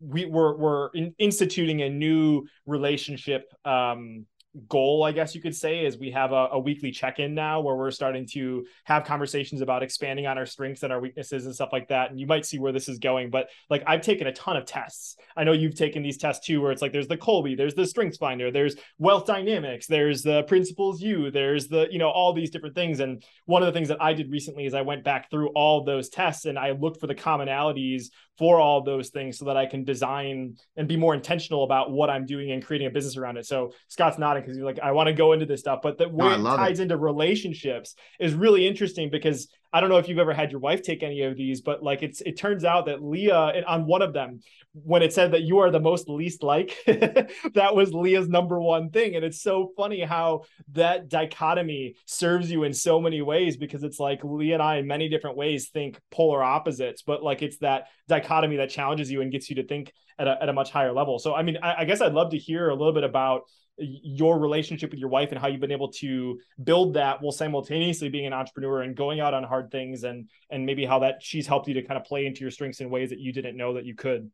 we 0.00 0.26
we're, 0.26 0.54
we're 0.56 0.88
in, 0.90 1.14
instituting 1.18 1.80
a 1.80 1.88
new 1.88 2.44
relationship 2.66 3.50
um 3.64 4.26
goal, 4.68 5.02
I 5.02 5.12
guess 5.12 5.34
you 5.34 5.40
could 5.40 5.54
say, 5.54 5.84
is 5.84 5.98
we 5.98 6.10
have 6.12 6.32
a, 6.32 6.48
a 6.52 6.58
weekly 6.58 6.90
check 6.90 7.18
in 7.18 7.34
now 7.34 7.60
where 7.60 7.74
we're 7.74 7.90
starting 7.90 8.26
to 8.32 8.64
have 8.84 9.04
conversations 9.04 9.60
about 9.60 9.82
expanding 9.82 10.26
on 10.26 10.38
our 10.38 10.46
strengths 10.46 10.82
and 10.82 10.92
our 10.92 11.00
weaknesses 11.00 11.46
and 11.46 11.54
stuff 11.54 11.70
like 11.72 11.88
that. 11.88 12.10
And 12.10 12.20
you 12.20 12.26
might 12.26 12.46
see 12.46 12.58
where 12.58 12.72
this 12.72 12.88
is 12.88 12.98
going. 12.98 13.30
But 13.30 13.48
like 13.68 13.82
I've 13.86 14.00
taken 14.00 14.26
a 14.26 14.32
ton 14.32 14.56
of 14.56 14.64
tests. 14.64 15.16
I 15.36 15.44
know 15.44 15.52
you've 15.52 15.74
taken 15.74 16.02
these 16.02 16.18
tests 16.18 16.46
too, 16.46 16.60
where 16.60 16.70
it's 16.70 16.82
like 16.82 16.92
there's 16.92 17.08
the 17.08 17.16
Kolbe, 17.16 17.56
there's 17.56 17.74
the 17.74 17.86
Strengths 17.86 18.18
Finder, 18.18 18.50
there's 18.50 18.76
Wealth 18.98 19.26
Dynamics, 19.26 19.86
there's 19.86 20.22
the 20.22 20.44
Principles 20.44 21.00
U, 21.02 21.30
there's 21.30 21.68
the, 21.68 21.88
you 21.90 21.98
know, 21.98 22.10
all 22.10 22.32
these 22.32 22.50
different 22.50 22.74
things. 22.74 23.00
And 23.00 23.22
one 23.46 23.62
of 23.62 23.66
the 23.66 23.72
things 23.72 23.88
that 23.88 24.02
I 24.02 24.12
did 24.12 24.30
recently 24.30 24.66
is 24.66 24.74
I 24.74 24.82
went 24.82 25.04
back 25.04 25.30
through 25.30 25.48
all 25.48 25.84
those 25.84 26.08
tests 26.08 26.44
and 26.44 26.58
I 26.58 26.70
looked 26.70 27.00
for 27.00 27.06
the 27.06 27.14
commonalities 27.14 28.04
for 28.38 28.58
all 28.58 28.82
those 28.82 29.10
things 29.10 29.38
so 29.38 29.44
that 29.44 29.56
I 29.56 29.66
can 29.66 29.84
design 29.84 30.56
and 30.76 30.88
be 30.88 30.96
more 30.96 31.14
intentional 31.14 31.64
about 31.64 31.92
what 31.92 32.10
I'm 32.10 32.26
doing 32.26 32.50
and 32.50 32.64
creating 32.64 32.88
a 32.88 32.90
business 32.90 33.16
around 33.16 33.36
it. 33.36 33.46
So 33.46 33.72
Scott's 33.88 34.18
nodding 34.18 34.43
because 34.44 34.56
you're 34.56 34.66
like, 34.66 34.78
I 34.80 34.92
want 34.92 35.08
to 35.08 35.12
go 35.12 35.32
into 35.32 35.46
this 35.46 35.60
stuff, 35.60 35.80
but 35.82 35.98
the 35.98 36.08
way 36.08 36.36
no, 36.36 36.54
it 36.54 36.56
ties 36.56 36.80
it. 36.80 36.84
into 36.84 36.96
relationships 36.96 37.94
is 38.20 38.34
really 38.34 38.66
interesting 38.66 39.10
because 39.10 39.48
I 39.72 39.80
don't 39.80 39.90
know 39.90 39.98
if 39.98 40.08
you've 40.08 40.18
ever 40.18 40.32
had 40.32 40.52
your 40.52 40.60
wife 40.60 40.82
take 40.82 41.02
any 41.02 41.22
of 41.22 41.36
these, 41.36 41.60
but 41.60 41.82
like 41.82 42.04
it's 42.04 42.20
it 42.20 42.36
turns 42.36 42.64
out 42.64 42.86
that 42.86 43.02
Leah 43.02 43.64
on 43.66 43.86
one 43.86 44.02
of 44.02 44.12
them, 44.12 44.40
when 44.72 45.02
it 45.02 45.12
said 45.12 45.32
that 45.32 45.42
you 45.42 45.58
are 45.58 45.70
the 45.70 45.80
most 45.80 46.08
least 46.08 46.44
like, 46.44 46.76
that 46.86 47.74
was 47.74 47.92
Leah's 47.92 48.28
number 48.28 48.60
one 48.60 48.90
thing. 48.90 49.16
And 49.16 49.24
it's 49.24 49.42
so 49.42 49.72
funny 49.76 50.02
how 50.02 50.42
that 50.72 51.08
dichotomy 51.08 51.96
serves 52.06 52.50
you 52.50 52.62
in 52.62 52.72
so 52.72 53.00
many 53.00 53.20
ways 53.20 53.56
because 53.56 53.82
it's 53.82 53.98
like 53.98 54.20
Leah 54.22 54.54
and 54.54 54.62
I 54.62 54.76
in 54.76 54.86
many 54.86 55.08
different 55.08 55.36
ways 55.36 55.70
think 55.70 56.00
polar 56.10 56.42
opposites, 56.42 57.02
but 57.02 57.24
like 57.24 57.42
it's 57.42 57.58
that 57.58 57.88
dichotomy 58.06 58.58
that 58.58 58.70
challenges 58.70 59.10
you 59.10 59.22
and 59.22 59.32
gets 59.32 59.50
you 59.50 59.56
to 59.56 59.66
think 59.66 59.92
at 60.18 60.28
a, 60.28 60.40
at 60.40 60.48
a 60.48 60.52
much 60.52 60.70
higher 60.70 60.92
level. 60.92 61.18
So 61.18 61.34
I 61.34 61.42
mean, 61.42 61.58
I, 61.62 61.80
I 61.80 61.84
guess 61.84 62.00
I'd 62.00 62.12
love 62.12 62.30
to 62.30 62.38
hear 62.38 62.68
a 62.68 62.74
little 62.74 62.94
bit 62.94 63.04
about 63.04 63.42
your 63.78 64.38
relationship 64.38 64.90
with 64.90 65.00
your 65.00 65.08
wife 65.08 65.30
and 65.30 65.40
how 65.40 65.48
you've 65.48 65.60
been 65.60 65.72
able 65.72 65.90
to 65.90 66.38
build 66.62 66.94
that 66.94 67.20
while 67.20 67.32
simultaneously 67.32 68.08
being 68.08 68.26
an 68.26 68.32
entrepreneur 68.32 68.82
and 68.82 68.96
going 68.96 69.20
out 69.20 69.34
on 69.34 69.42
hard 69.42 69.70
things 69.70 70.04
and 70.04 70.28
and 70.50 70.64
maybe 70.64 70.84
how 70.84 71.00
that 71.00 71.16
she's 71.20 71.46
helped 71.46 71.66
you 71.66 71.74
to 71.74 71.82
kind 71.82 71.98
of 71.98 72.04
play 72.04 72.26
into 72.26 72.42
your 72.42 72.50
strengths 72.50 72.80
in 72.80 72.88
ways 72.88 73.10
that 73.10 73.18
you 73.18 73.32
didn't 73.32 73.56
know 73.56 73.74
that 73.74 73.84
you 73.84 73.94
could. 73.94 74.30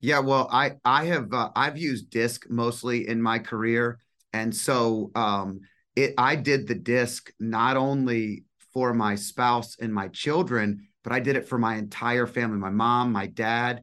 Yeah 0.00 0.20
well 0.20 0.48
i 0.52 0.72
i 0.84 1.06
have 1.06 1.32
uh, 1.32 1.50
i've 1.56 1.78
used 1.78 2.10
disc 2.10 2.46
mostly 2.48 3.08
in 3.08 3.20
my 3.20 3.38
career. 3.38 3.98
And 4.32 4.54
so 4.54 5.10
um 5.14 5.60
it 5.96 6.14
i 6.18 6.36
did 6.36 6.68
the 6.68 6.74
disc 6.74 7.32
not 7.40 7.76
only 7.76 8.44
for 8.72 8.94
my 8.94 9.14
spouse 9.14 9.76
and 9.80 9.92
my 9.92 10.08
children 10.08 10.86
but 11.02 11.12
i 11.12 11.18
did 11.18 11.34
it 11.34 11.48
for 11.48 11.58
my 11.58 11.76
entire 11.76 12.26
family 12.26 12.58
my 12.58 12.70
mom 12.70 13.10
my 13.10 13.26
dad. 13.26 13.82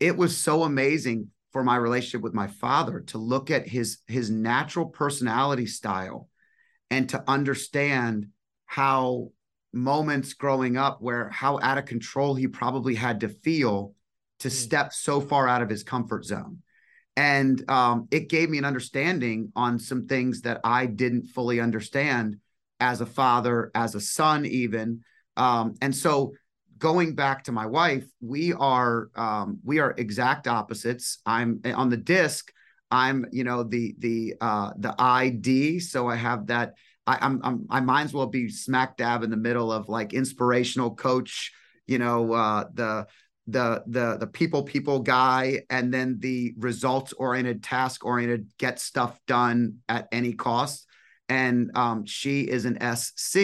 It 0.00 0.16
was 0.16 0.36
so 0.36 0.62
amazing 0.62 1.30
for 1.52 1.64
my 1.64 1.76
relationship 1.76 2.22
with 2.22 2.34
my 2.34 2.46
father 2.46 3.00
to 3.00 3.18
look 3.18 3.50
at 3.50 3.66
his 3.66 3.98
his 4.06 4.30
natural 4.30 4.86
personality 4.86 5.66
style 5.66 6.28
and 6.90 7.08
to 7.08 7.22
understand 7.26 8.26
how 8.66 9.30
moments 9.72 10.34
growing 10.34 10.76
up 10.76 11.00
where 11.00 11.28
how 11.30 11.58
out 11.60 11.78
of 11.78 11.84
control 11.84 12.34
he 12.34 12.48
probably 12.48 12.94
had 12.94 13.20
to 13.20 13.28
feel 13.28 13.94
to 14.40 14.48
mm. 14.48 14.52
step 14.52 14.92
so 14.92 15.20
far 15.20 15.46
out 15.46 15.62
of 15.62 15.68
his 15.68 15.82
comfort 15.82 16.24
zone 16.24 16.58
and 17.16 17.68
um, 17.68 18.06
it 18.10 18.28
gave 18.28 18.48
me 18.48 18.58
an 18.58 18.64
understanding 18.64 19.52
on 19.54 19.78
some 19.78 20.06
things 20.06 20.42
that 20.42 20.60
i 20.64 20.86
didn't 20.86 21.26
fully 21.26 21.60
understand 21.60 22.36
as 22.80 23.00
a 23.00 23.06
father 23.06 23.70
as 23.74 23.94
a 23.94 24.00
son 24.00 24.46
even 24.46 25.00
um, 25.36 25.74
and 25.80 25.94
so 25.94 26.32
going 26.78 27.14
back 27.14 27.44
to 27.44 27.52
my 27.52 27.66
wife, 27.66 28.06
we 28.20 28.52
are 28.52 29.10
um, 29.14 29.58
we 29.64 29.78
are 29.78 29.94
exact 29.96 30.46
opposites. 30.46 31.18
I'm 31.26 31.60
on 31.64 31.88
the 31.88 31.96
disc. 31.96 32.52
I'm 32.90 33.26
you 33.32 33.44
know 33.44 33.62
the 33.62 33.94
the 33.98 34.34
uh, 34.40 34.72
the 34.78 34.94
ID, 34.98 35.80
so 35.80 36.08
I 36.08 36.16
have 36.16 36.46
that. 36.46 36.74
I, 37.06 37.18
I'm, 37.20 37.40
I'm 37.42 37.66
I 37.70 37.80
might 37.80 38.04
as 38.04 38.14
well 38.14 38.26
be 38.26 38.48
smack 38.48 38.96
dab 38.96 39.22
in 39.22 39.30
the 39.30 39.36
middle 39.36 39.72
of 39.72 39.88
like 39.88 40.12
inspirational 40.12 40.94
coach. 40.94 41.52
You 41.86 41.98
know 41.98 42.32
uh, 42.32 42.64
the 42.72 43.06
the 43.46 43.82
the 43.86 44.18
the 44.18 44.26
people 44.26 44.62
people 44.62 45.00
guy 45.00 45.62
and 45.70 45.92
then 45.92 46.18
the 46.20 46.54
results 46.58 47.12
oriented 47.14 47.62
task 47.62 48.04
oriented 48.04 48.50
get 48.58 48.78
stuff 48.78 49.18
done 49.26 49.78
at 49.88 50.06
any 50.12 50.34
cost 50.34 50.86
and 51.30 51.70
um, 51.74 52.04
she 52.04 52.42
is 52.42 52.66
an 52.66 52.78
sc 52.80 53.38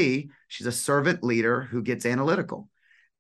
she's 0.49 0.67
a 0.67 0.73
servant 0.73 1.25
leader 1.25 1.63
who 1.63 1.83
gets 1.83 2.07
analytical. 2.07 2.69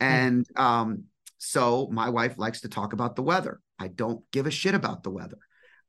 And 0.00 0.46
um, 0.56 1.04
so 1.38 1.88
my 1.90 2.08
wife 2.08 2.38
likes 2.38 2.62
to 2.62 2.68
talk 2.68 2.92
about 2.92 3.16
the 3.16 3.22
weather. 3.22 3.60
I 3.78 3.88
don't 3.88 4.22
give 4.32 4.46
a 4.46 4.50
shit 4.50 4.74
about 4.74 5.02
the 5.02 5.10
weather. 5.10 5.38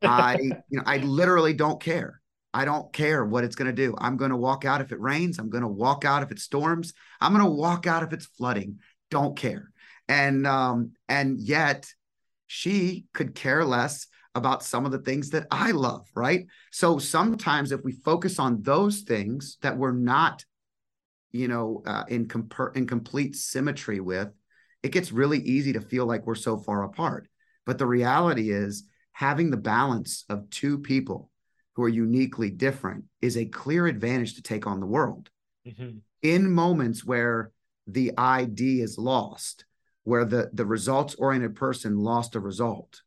I, 0.01 0.37
you 0.69 0.77
know, 0.77 0.83
I 0.85 0.97
literally 0.97 1.53
don't 1.53 1.81
care. 1.81 2.21
I 2.53 2.63
don't 2.63 2.91
care 2.93 3.25
what 3.25 3.43
it's 3.43 3.55
going 3.55 3.67
to 3.67 3.73
do. 3.73 3.95
I'm 3.97 4.15
going 4.15 4.31
to 4.31 4.37
walk 4.37 4.63
out 4.63 4.79
if 4.79 4.93
it 4.93 4.99
rains. 5.01 5.39
I'm 5.39 5.49
going 5.49 5.63
to 5.63 5.67
walk 5.67 6.05
out 6.05 6.23
if 6.23 6.31
it 6.31 6.39
storms. 6.39 6.93
I'm 7.19 7.33
going 7.33 7.43
to 7.43 7.51
walk 7.51 7.85
out 7.85 8.03
if 8.03 8.13
it's 8.13 8.25
flooding. 8.25 8.79
Don't 9.11 9.37
care. 9.37 9.71
And 10.07 10.47
um, 10.47 10.91
and 11.09 11.39
yet 11.39 11.91
she 12.47 13.05
could 13.13 13.35
care 13.35 13.65
less 13.65 14.07
about 14.35 14.63
some 14.63 14.85
of 14.85 14.91
the 14.91 14.99
things 14.99 15.31
that 15.31 15.47
I 15.49 15.71
love, 15.71 16.07
right? 16.13 16.45
So 16.71 16.99
sometimes 16.99 17.71
if 17.71 17.83
we 17.83 17.93
focus 17.93 18.37
on 18.39 18.61
those 18.61 19.01
things 19.01 19.57
that 19.61 19.77
we're 19.77 19.93
not 19.93 20.43
you 21.35 21.47
know, 21.47 21.83
uh, 21.85 22.03
in, 22.07 22.27
comp- 22.27 22.75
in 22.75 22.87
complete 22.87 23.35
symmetry 23.35 23.99
with, 23.99 24.29
it 24.83 24.91
gets 24.91 25.11
really 25.11 25.39
easy 25.39 25.73
to 25.73 25.81
feel 25.81 26.05
like 26.05 26.25
we're 26.25 26.35
so 26.35 26.57
far 26.57 26.83
apart. 26.83 27.27
But 27.65 27.77
the 27.77 27.87
reality 27.87 28.51
is, 28.51 28.83
having 29.11 29.49
the 29.49 29.57
balance 29.57 30.25
of 30.29 30.49
two 30.49 30.79
people 30.79 31.31
who 31.75 31.83
are 31.83 31.89
uniquely 31.89 32.49
different 32.49 33.05
is 33.21 33.37
a 33.37 33.45
clear 33.45 33.87
advantage 33.87 34.35
to 34.35 34.41
take 34.41 34.67
on 34.67 34.79
the 34.79 34.85
world. 34.85 35.29
Mm-hmm. 35.67 35.97
In 36.21 36.51
moments 36.51 37.03
where 37.03 37.51
the 37.87 38.11
ID 38.17 38.81
is 38.81 38.97
lost, 38.97 39.65
where 40.03 40.25
the, 40.25 40.49
the 40.53 40.65
results 40.65 41.15
oriented 41.15 41.55
person 41.55 41.97
lost 41.97 42.35
a 42.35 42.39
result, 42.39 43.01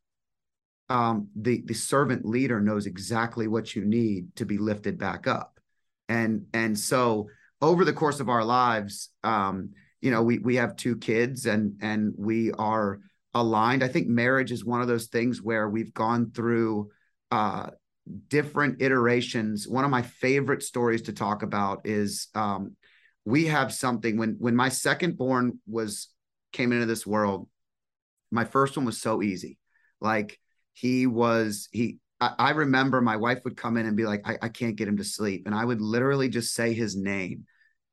um, 0.89 1.29
the, 1.35 1.61
the 1.65 1.73
servant 1.73 2.25
leader 2.25 2.59
knows 2.59 2.85
exactly 2.85 3.47
what 3.47 3.75
you 3.75 3.85
need 3.85 4.35
to 4.35 4.45
be 4.45 4.57
lifted 4.57 4.97
back 4.97 5.27
up. 5.27 5.59
And, 6.07 6.47
and 6.53 6.77
so 6.77 7.29
over 7.61 7.83
the 7.85 7.93
course 7.93 8.19
of 8.19 8.29
our 8.29 8.43
lives, 8.43 9.09
um, 9.23 9.71
you 10.01 10.11
know, 10.11 10.23
we 10.23 10.39
we 10.39 10.55
have 10.55 10.75
two 10.75 10.97
kids 10.97 11.45
and 11.45 11.73
and 11.81 12.13
we 12.17 12.51
are 12.53 12.99
aligned. 13.33 13.83
I 13.83 13.87
think 13.87 14.07
marriage 14.07 14.51
is 14.51 14.65
one 14.65 14.81
of 14.81 14.87
those 14.87 15.07
things 15.07 15.41
where 15.41 15.69
we've 15.69 15.93
gone 15.93 16.31
through 16.31 16.89
uh, 17.31 17.71
different 18.27 18.81
iterations. 18.81 19.67
One 19.67 19.85
of 19.85 19.91
my 19.91 20.01
favorite 20.01 20.63
stories 20.63 21.03
to 21.03 21.13
talk 21.13 21.43
about 21.43 21.81
is 21.85 22.27
um, 22.33 22.75
we 23.25 23.45
have 23.47 23.73
something 23.73 24.17
when 24.17 24.37
when 24.39 24.55
my 24.55 24.69
second 24.69 25.17
born 25.17 25.59
was 25.67 26.09
came 26.53 26.71
into 26.71 26.85
this 26.85 27.05
world. 27.05 27.47
My 28.31 28.45
first 28.45 28.77
one 28.77 28.85
was 28.85 29.01
so 29.01 29.21
easy, 29.21 29.57
like 29.99 30.39
he 30.73 31.07
was 31.07 31.67
he 31.71 31.99
I, 32.21 32.49
remember 32.51 32.99
my 32.99 33.15
wife 33.15 33.39
would 33.45 33.55
come 33.55 33.77
in 33.77 33.85
and 33.85 33.95
be 33.95 34.05
like, 34.05 34.27
I, 34.27 34.37
I 34.41 34.49
can't 34.49 34.75
get 34.75 34.89
him 34.89 34.97
to 34.97 35.05
sleep. 35.05 35.43
And 35.45 35.55
I 35.55 35.63
would 35.63 35.79
literally 35.79 36.27
just 36.27 36.53
say 36.53 36.73
his 36.73 36.95
name 36.95 37.45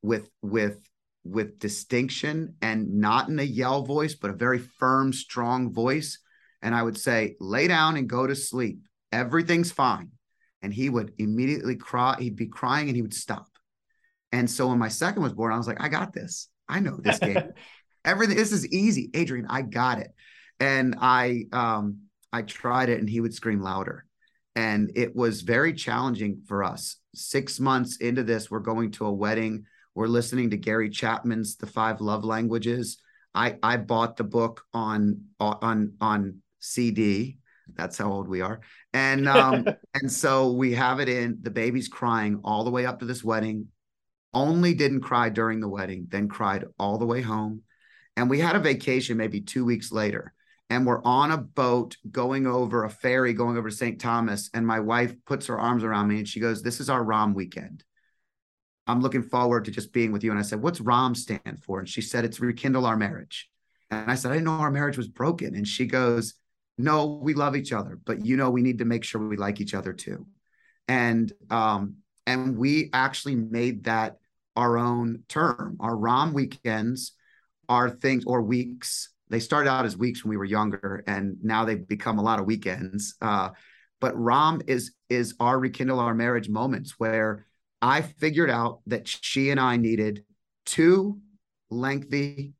with 0.02 0.28
with 0.42 0.80
with 1.24 1.58
distinction 1.58 2.54
and 2.62 2.94
not 2.94 3.28
in 3.28 3.38
a 3.38 3.44
yell 3.44 3.82
voice, 3.82 4.14
but 4.14 4.30
a 4.30 4.34
very 4.34 4.58
firm, 4.58 5.12
strong 5.12 5.72
voice. 5.72 6.18
And 6.62 6.74
I 6.74 6.82
would 6.82 6.98
say, 6.98 7.36
lay 7.40 7.68
down 7.68 7.96
and 7.96 8.08
go 8.08 8.26
to 8.26 8.34
sleep. 8.34 8.80
Everything's 9.12 9.72
fine. 9.72 10.10
And 10.62 10.72
he 10.72 10.88
would 10.88 11.12
immediately 11.18 11.76
cry. 11.76 12.16
He'd 12.18 12.36
be 12.36 12.46
crying 12.46 12.88
and 12.88 12.96
he 12.96 13.02
would 13.02 13.14
stop. 13.14 13.48
And 14.32 14.50
so 14.50 14.68
when 14.68 14.78
my 14.78 14.88
second 14.88 15.22
was 15.22 15.32
born, 15.32 15.52
I 15.52 15.56
was 15.56 15.66
like, 15.66 15.80
I 15.80 15.88
got 15.88 16.12
this. 16.12 16.48
I 16.68 16.80
know 16.80 16.96
this 16.96 17.18
game. 17.18 17.52
Everything, 18.04 18.36
this 18.36 18.52
is 18.52 18.66
easy. 18.72 19.10
Adrian, 19.14 19.46
I 19.48 19.62
got 19.62 19.98
it. 19.98 20.12
And 20.58 20.96
I 21.00 21.44
um 21.52 22.02
I 22.32 22.42
tried 22.42 22.88
it 22.88 22.98
and 22.98 23.08
he 23.08 23.20
would 23.20 23.34
scream 23.34 23.60
louder 23.60 24.05
and 24.56 24.90
it 24.94 25.14
was 25.14 25.42
very 25.42 25.74
challenging 25.74 26.40
for 26.46 26.64
us. 26.64 26.96
Six 27.14 27.60
months 27.60 27.98
into 27.98 28.24
this, 28.24 28.50
we're 28.50 28.58
going 28.60 28.90
to 28.92 29.06
a 29.06 29.12
wedding. 29.12 29.66
We're 29.94 30.08
listening 30.08 30.50
to 30.50 30.56
Gary 30.56 30.88
Chapman's 30.88 31.56
The 31.56 31.66
Five 31.66 32.00
Love 32.00 32.24
Languages. 32.24 32.98
I 33.34 33.58
I 33.62 33.76
bought 33.76 34.16
the 34.16 34.24
book 34.24 34.62
on 34.72 35.20
on 35.38 35.92
on 36.00 36.38
CD. 36.58 37.38
That's 37.74 37.98
how 37.98 38.10
old 38.10 38.28
we 38.28 38.40
are. 38.40 38.60
And 38.94 39.28
um 39.28 39.66
and 39.94 40.10
so 40.10 40.52
we 40.52 40.72
have 40.72 41.00
it 41.00 41.10
in. 41.10 41.38
The 41.42 41.50
baby's 41.50 41.88
crying 41.88 42.40
all 42.42 42.64
the 42.64 42.70
way 42.70 42.86
up 42.86 43.00
to 43.00 43.04
this 43.04 43.22
wedding. 43.22 43.68
Only 44.32 44.72
didn't 44.72 45.02
cry 45.02 45.28
during 45.28 45.60
the 45.60 45.68
wedding, 45.68 46.06
then 46.08 46.28
cried 46.28 46.64
all 46.78 46.98
the 46.98 47.06
way 47.06 47.20
home. 47.20 47.62
And 48.16 48.30
we 48.30 48.40
had 48.40 48.56
a 48.56 48.60
vacation 48.60 49.18
maybe 49.18 49.42
two 49.42 49.66
weeks 49.66 49.92
later 49.92 50.32
and 50.68 50.86
we're 50.86 51.02
on 51.04 51.30
a 51.30 51.38
boat 51.38 51.96
going 52.10 52.46
over 52.46 52.84
a 52.84 52.90
ferry 52.90 53.32
going 53.32 53.56
over 53.56 53.70
to 53.70 53.76
St. 53.76 54.00
Thomas. 54.00 54.50
And 54.52 54.66
my 54.66 54.80
wife 54.80 55.14
puts 55.24 55.46
her 55.46 55.58
arms 55.58 55.84
around 55.84 56.08
me 56.08 56.18
and 56.18 56.28
she 56.28 56.40
goes, 56.40 56.62
This 56.62 56.80
is 56.80 56.90
our 56.90 57.04
ROM 57.04 57.34
weekend. 57.34 57.84
I'm 58.88 59.00
looking 59.00 59.22
forward 59.22 59.64
to 59.64 59.70
just 59.70 59.92
being 59.92 60.12
with 60.12 60.22
you. 60.24 60.30
And 60.30 60.38
I 60.38 60.42
said, 60.42 60.60
What's 60.60 60.80
ROM 60.80 61.14
stand 61.14 61.62
for? 61.64 61.78
And 61.78 61.88
she 61.88 62.02
said, 62.02 62.24
It's 62.24 62.40
rekindle 62.40 62.86
our 62.86 62.96
marriage. 62.96 63.48
And 63.90 64.10
I 64.10 64.16
said, 64.16 64.32
I 64.32 64.34
didn't 64.34 64.46
know 64.46 64.52
our 64.52 64.70
marriage 64.70 64.96
was 64.96 65.08
broken. 65.08 65.54
And 65.54 65.66
she 65.66 65.86
goes, 65.86 66.34
No, 66.78 67.20
we 67.22 67.34
love 67.34 67.54
each 67.54 67.72
other, 67.72 67.98
but 68.04 68.24
you 68.24 68.36
know, 68.36 68.50
we 68.50 68.62
need 68.62 68.78
to 68.78 68.84
make 68.84 69.04
sure 69.04 69.20
we 69.20 69.36
like 69.36 69.60
each 69.60 69.74
other 69.74 69.92
too. 69.92 70.26
And 70.88 71.32
um, 71.48 71.96
and 72.26 72.56
we 72.58 72.90
actually 72.92 73.36
made 73.36 73.84
that 73.84 74.16
our 74.56 74.78
own 74.78 75.22
term. 75.28 75.76
Our 75.78 75.96
ROM 75.96 76.32
weekends 76.32 77.12
are 77.68 77.88
things 77.88 78.24
or 78.26 78.42
weeks 78.42 79.10
they 79.28 79.40
started 79.40 79.70
out 79.70 79.84
as 79.84 79.96
weeks 79.96 80.22
when 80.22 80.30
we 80.30 80.36
were 80.36 80.44
younger, 80.44 81.02
and 81.06 81.36
now 81.42 81.64
they've 81.64 81.86
become 81.86 82.18
a 82.18 82.22
lot 82.22 82.38
of 82.38 82.46
weekends. 82.46 83.14
Uh, 83.20 83.50
but 84.00 84.16
Rom 84.16 84.62
is 84.66 84.92
is 85.08 85.34
our 85.40 85.58
rekindle 85.58 86.00
our 86.00 86.14
marriage 86.14 86.48
moments 86.48 86.94
where 86.98 87.46
I 87.80 88.02
figured 88.02 88.50
out 88.50 88.80
that 88.86 89.08
she 89.08 89.50
and 89.50 89.60
I 89.60 89.76
needed 89.76 90.24
two 90.64 91.20
lengthy 91.70 92.54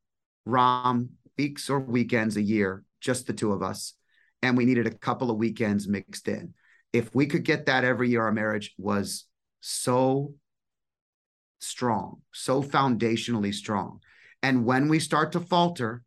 Rom 0.45 1.09
weeks 1.37 1.69
or 1.69 1.79
weekends 1.79 2.37
a 2.37 2.41
year, 2.41 2.83
just 3.01 3.27
the 3.27 3.33
two 3.33 3.51
of 3.51 3.61
us, 3.61 3.93
and 4.41 4.57
we 4.57 4.65
needed 4.65 4.87
a 4.87 4.91
couple 4.91 5.29
of 5.29 5.37
weekends 5.37 5.87
mixed 5.87 6.27
in. 6.27 6.53
If 6.93 7.13
we 7.13 7.27
could 7.27 7.43
get 7.43 7.65
that 7.65 7.83
every 7.83 8.09
year, 8.09 8.23
our 8.23 8.31
marriage 8.31 8.73
was 8.77 9.25
so 9.61 10.33
strong, 11.59 12.21
so 12.33 12.63
foundationally 12.63 13.53
strong. 13.53 13.99
And 14.41 14.65
when 14.65 14.87
we 14.87 14.99
start 14.99 15.31
to 15.33 15.39
falter, 15.39 16.03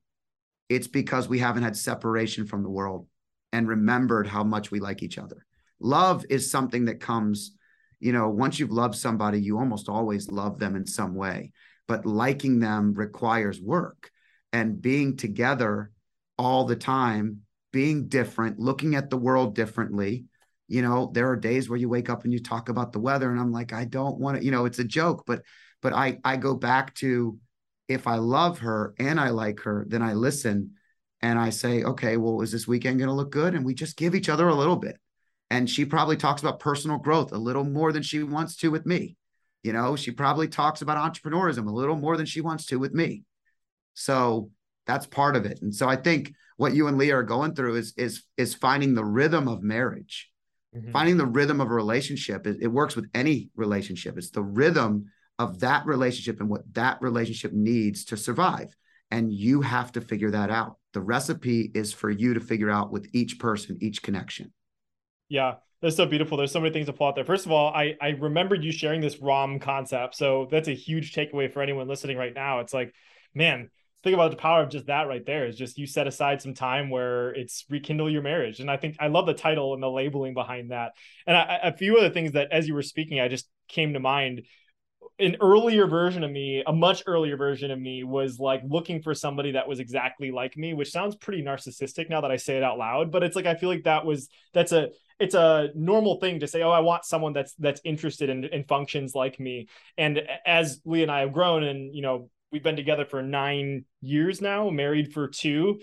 it's 0.70 0.86
because 0.86 1.28
we 1.28 1.40
haven't 1.40 1.64
had 1.64 1.76
separation 1.76 2.46
from 2.46 2.62
the 2.62 2.70
world 2.70 3.06
and 3.52 3.68
remembered 3.68 4.28
how 4.28 4.44
much 4.44 4.70
we 4.70 4.78
like 4.78 5.02
each 5.02 5.18
other. 5.18 5.44
Love 5.80 6.24
is 6.30 6.50
something 6.50 6.84
that 6.84 7.00
comes, 7.00 7.56
you 7.98 8.12
know, 8.12 8.28
once 8.28 8.58
you've 8.58 8.70
loved 8.70 8.94
somebody, 8.94 9.42
you 9.42 9.58
almost 9.58 9.88
always 9.88 10.30
love 10.30 10.60
them 10.60 10.76
in 10.76 10.86
some 10.86 11.16
way. 11.16 11.50
But 11.88 12.06
liking 12.06 12.60
them 12.60 12.94
requires 12.94 13.60
work 13.60 14.12
and 14.52 14.80
being 14.80 15.16
together 15.16 15.90
all 16.38 16.64
the 16.64 16.76
time, 16.76 17.40
being 17.72 18.06
different, 18.06 18.60
looking 18.60 18.94
at 18.94 19.10
the 19.10 19.16
world 19.16 19.56
differently. 19.56 20.26
You 20.68 20.82
know, 20.82 21.10
there 21.12 21.28
are 21.30 21.36
days 21.36 21.68
where 21.68 21.80
you 21.80 21.88
wake 21.88 22.08
up 22.08 22.22
and 22.22 22.32
you 22.32 22.38
talk 22.38 22.68
about 22.68 22.92
the 22.92 23.00
weather, 23.00 23.28
and 23.28 23.40
I'm 23.40 23.50
like, 23.50 23.72
I 23.72 23.86
don't 23.86 24.18
want 24.18 24.38
to, 24.38 24.44
you 24.44 24.52
know, 24.52 24.66
it's 24.66 24.78
a 24.78 24.84
joke, 24.84 25.24
but 25.26 25.42
but 25.82 25.92
I 25.92 26.18
I 26.24 26.36
go 26.36 26.54
back 26.54 26.94
to 26.96 27.38
if 27.90 28.06
I 28.06 28.16
love 28.16 28.60
her 28.60 28.94
and 29.00 29.18
I 29.18 29.30
like 29.30 29.60
her, 29.60 29.84
then 29.88 30.00
I 30.00 30.14
listen 30.14 30.74
and 31.20 31.38
I 31.40 31.50
say, 31.50 31.82
okay, 31.82 32.16
well, 32.16 32.40
is 32.40 32.52
this 32.52 32.68
weekend 32.68 32.98
going 32.98 33.08
to 33.08 33.14
look 33.14 33.32
good? 33.32 33.56
And 33.56 33.64
we 33.64 33.74
just 33.74 33.96
give 33.96 34.14
each 34.14 34.28
other 34.28 34.48
a 34.48 34.54
little 34.54 34.76
bit. 34.76 34.96
And 35.50 35.68
she 35.68 35.84
probably 35.84 36.16
talks 36.16 36.40
about 36.40 36.60
personal 36.60 36.98
growth 36.98 37.32
a 37.32 37.36
little 37.36 37.64
more 37.64 37.92
than 37.92 38.04
she 38.04 38.22
wants 38.22 38.56
to 38.58 38.70
with 38.70 38.86
me. 38.86 39.16
You 39.64 39.72
know, 39.72 39.96
she 39.96 40.12
probably 40.12 40.46
talks 40.46 40.82
about 40.82 40.98
entrepreneurism 40.98 41.66
a 41.66 41.72
little 41.72 41.96
more 41.96 42.16
than 42.16 42.26
she 42.26 42.40
wants 42.40 42.66
to 42.66 42.78
with 42.78 42.94
me. 42.94 43.24
So 43.94 44.50
that's 44.86 45.06
part 45.06 45.34
of 45.34 45.44
it. 45.44 45.60
And 45.60 45.74
so 45.74 45.88
I 45.88 45.96
think 45.96 46.32
what 46.56 46.72
you 46.72 46.86
and 46.86 46.96
Leah 46.96 47.16
are 47.16 47.24
going 47.24 47.56
through 47.56 47.74
is 47.74 47.92
is 47.96 48.22
is 48.36 48.54
finding 48.54 48.94
the 48.94 49.04
rhythm 49.04 49.48
of 49.48 49.64
marriage, 49.64 50.30
mm-hmm. 50.74 50.92
finding 50.92 51.16
the 51.16 51.26
rhythm 51.26 51.60
of 51.60 51.68
a 51.68 51.74
relationship. 51.74 52.46
It, 52.46 52.58
it 52.60 52.68
works 52.68 52.94
with 52.94 53.10
any 53.14 53.50
relationship. 53.56 54.16
It's 54.16 54.30
the 54.30 54.44
rhythm 54.44 55.10
of 55.40 55.60
that 55.60 55.86
relationship 55.86 56.38
and 56.38 56.50
what 56.50 56.74
that 56.74 57.00
relationship 57.00 57.50
needs 57.54 58.04
to 58.04 58.16
survive. 58.16 58.76
And 59.10 59.32
you 59.32 59.62
have 59.62 59.90
to 59.92 60.02
figure 60.02 60.30
that 60.32 60.50
out. 60.50 60.76
The 60.92 61.00
recipe 61.00 61.70
is 61.74 61.94
for 61.94 62.10
you 62.10 62.34
to 62.34 62.40
figure 62.40 62.70
out 62.70 62.92
with 62.92 63.08
each 63.14 63.38
person, 63.38 63.78
each 63.80 64.02
connection. 64.02 64.52
Yeah, 65.30 65.54
that's 65.80 65.96
so 65.96 66.04
beautiful. 66.04 66.36
There's 66.36 66.52
so 66.52 66.60
many 66.60 66.74
things 66.74 66.86
to 66.86 66.92
pull 66.92 67.06
out 67.06 67.14
there. 67.14 67.24
First 67.24 67.46
of 67.46 67.52
all, 67.52 67.72
I 67.72 67.96
I 68.02 68.10
remember 68.10 68.54
you 68.54 68.70
sharing 68.70 69.00
this 69.00 69.18
ROM 69.18 69.60
concept, 69.60 70.14
so 70.14 70.46
that's 70.50 70.68
a 70.68 70.74
huge 70.74 71.14
takeaway 71.14 71.50
for 71.50 71.62
anyone 71.62 71.88
listening 71.88 72.18
right 72.18 72.34
now. 72.34 72.60
It's 72.60 72.74
like, 72.74 72.92
man, 73.34 73.70
think 74.04 74.12
about 74.12 74.32
the 74.32 74.36
power 74.36 74.62
of 74.62 74.68
just 74.68 74.86
that 74.86 75.08
right 75.08 75.24
there. 75.24 75.46
Is 75.46 75.56
just 75.56 75.78
you 75.78 75.86
set 75.86 76.06
aside 76.06 76.42
some 76.42 76.52
time 76.52 76.90
where 76.90 77.30
it's 77.30 77.64
rekindle 77.70 78.10
your 78.10 78.22
marriage, 78.22 78.60
and 78.60 78.70
I 78.70 78.76
think 78.76 78.96
I 79.00 79.06
love 79.06 79.24
the 79.24 79.32
title 79.32 79.72
and 79.72 79.82
the 79.82 79.90
labeling 79.90 80.34
behind 80.34 80.70
that. 80.70 80.92
And 81.26 81.34
I, 81.34 81.60
a 81.62 81.76
few 81.76 81.96
other 81.96 82.10
things 82.10 82.32
that, 82.32 82.52
as 82.52 82.68
you 82.68 82.74
were 82.74 82.82
speaking, 82.82 83.20
I 83.20 83.28
just 83.28 83.48
came 83.68 83.94
to 83.94 84.00
mind 84.00 84.42
an 85.20 85.36
earlier 85.40 85.86
version 85.86 86.24
of 86.24 86.30
me, 86.30 86.62
a 86.66 86.72
much 86.72 87.02
earlier 87.06 87.36
version 87.36 87.70
of 87.70 87.78
me 87.78 88.02
was 88.04 88.38
like 88.38 88.62
looking 88.66 89.02
for 89.02 89.14
somebody 89.14 89.52
that 89.52 89.68
was 89.68 89.78
exactly 89.78 90.30
like 90.30 90.56
me, 90.56 90.74
which 90.74 90.90
sounds 90.90 91.14
pretty 91.14 91.42
narcissistic 91.42 92.08
now 92.08 92.20
that 92.22 92.30
I 92.30 92.36
say 92.36 92.56
it 92.56 92.62
out 92.62 92.78
loud, 92.78 93.12
but 93.12 93.22
it's 93.22 93.36
like 93.36 93.46
I 93.46 93.54
feel 93.54 93.68
like 93.68 93.84
that 93.84 94.04
was 94.04 94.28
that's 94.52 94.72
a 94.72 94.88
it's 95.18 95.34
a 95.34 95.68
normal 95.74 96.18
thing 96.18 96.40
to 96.40 96.46
say, 96.46 96.62
oh, 96.62 96.70
I 96.70 96.80
want 96.80 97.04
someone 97.04 97.34
that's 97.34 97.54
that's 97.54 97.80
interested 97.84 98.30
in, 98.30 98.44
in 98.44 98.64
functions 98.64 99.14
like 99.14 99.38
me. 99.38 99.68
And 99.98 100.22
as 100.46 100.80
Leah 100.84 101.02
and 101.02 101.12
I 101.12 101.20
have 101.20 101.32
grown 101.32 101.62
and 101.62 101.94
you 101.94 102.02
know, 102.02 102.30
we've 102.50 102.62
been 102.62 102.76
together 102.76 103.04
for 103.04 103.22
nine 103.22 103.84
years 104.00 104.40
now, 104.40 104.70
married 104.70 105.12
for 105.12 105.28
two 105.28 105.80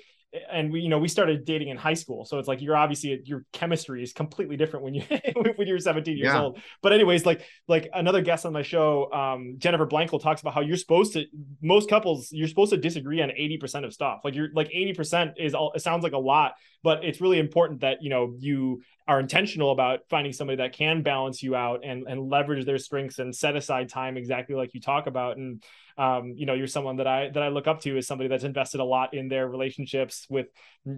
and 0.51 0.71
we 0.71 0.81
you 0.81 0.89
know 0.89 0.99
we 0.99 1.07
started 1.07 1.45
dating 1.45 1.69
in 1.69 1.77
high 1.77 1.93
school. 1.93 2.25
So 2.25 2.37
it's 2.39 2.47
like 2.47 2.61
you're 2.61 2.75
obviously 2.75 3.19
your 3.23 3.45
chemistry 3.53 4.03
is 4.03 4.13
completely 4.13 4.57
different 4.57 4.83
when 4.83 4.93
you 4.93 5.03
when 5.55 5.67
you're 5.67 5.79
17 5.79 6.17
years 6.17 6.25
yeah. 6.25 6.41
old. 6.41 6.59
But 6.81 6.93
anyways 6.93 7.25
like 7.25 7.41
like 7.67 7.89
another 7.93 8.21
guest 8.21 8.45
on 8.45 8.53
my 8.53 8.61
show 8.61 9.11
um, 9.11 9.55
jennifer 9.57 9.87
blankel 9.87 10.21
talks 10.21 10.41
about 10.41 10.53
how 10.53 10.61
you're 10.61 10.77
supposed 10.77 11.13
to 11.13 11.25
most 11.61 11.89
couples 11.89 12.29
you're 12.31 12.47
supposed 12.47 12.71
to 12.71 12.77
disagree 12.77 13.21
on 13.21 13.29
80% 13.29 13.85
of 13.85 13.93
stuff. 13.93 14.21
Like 14.23 14.35
you're 14.35 14.49
like 14.53 14.69
80% 14.69 15.33
is 15.37 15.53
all 15.53 15.71
it 15.73 15.81
sounds 15.81 16.03
like 16.03 16.13
a 16.13 16.17
lot 16.17 16.53
but 16.83 17.03
it's 17.03 17.21
really 17.21 17.39
important 17.39 17.81
that 17.81 17.97
you 18.01 18.09
know 18.09 18.33
you 18.37 18.81
are 19.07 19.19
intentional 19.19 19.71
about 19.71 20.01
finding 20.09 20.33
somebody 20.33 20.57
that 20.57 20.73
can 20.73 21.01
balance 21.01 21.41
you 21.41 21.55
out 21.55 21.81
and 21.83 22.05
and 22.07 22.29
leverage 22.29 22.65
their 22.65 22.77
strengths 22.77 23.19
and 23.19 23.35
set 23.35 23.55
aside 23.55 23.89
time 23.89 24.17
exactly 24.17 24.55
like 24.55 24.73
you 24.73 24.81
talk 24.81 25.07
about. 25.07 25.37
And 25.37 25.63
um, 25.97 26.33
you 26.35 26.45
know 26.45 26.53
you're 26.53 26.67
someone 26.67 26.97
that 26.97 27.07
i 27.07 27.29
that 27.29 27.41
i 27.41 27.47
look 27.47 27.67
up 27.67 27.81
to 27.81 27.97
as 27.97 28.07
somebody 28.07 28.27
that's 28.27 28.43
invested 28.43 28.79
a 28.79 28.83
lot 28.83 29.13
in 29.13 29.27
their 29.27 29.47
relationships 29.47 30.27
with 30.29 30.47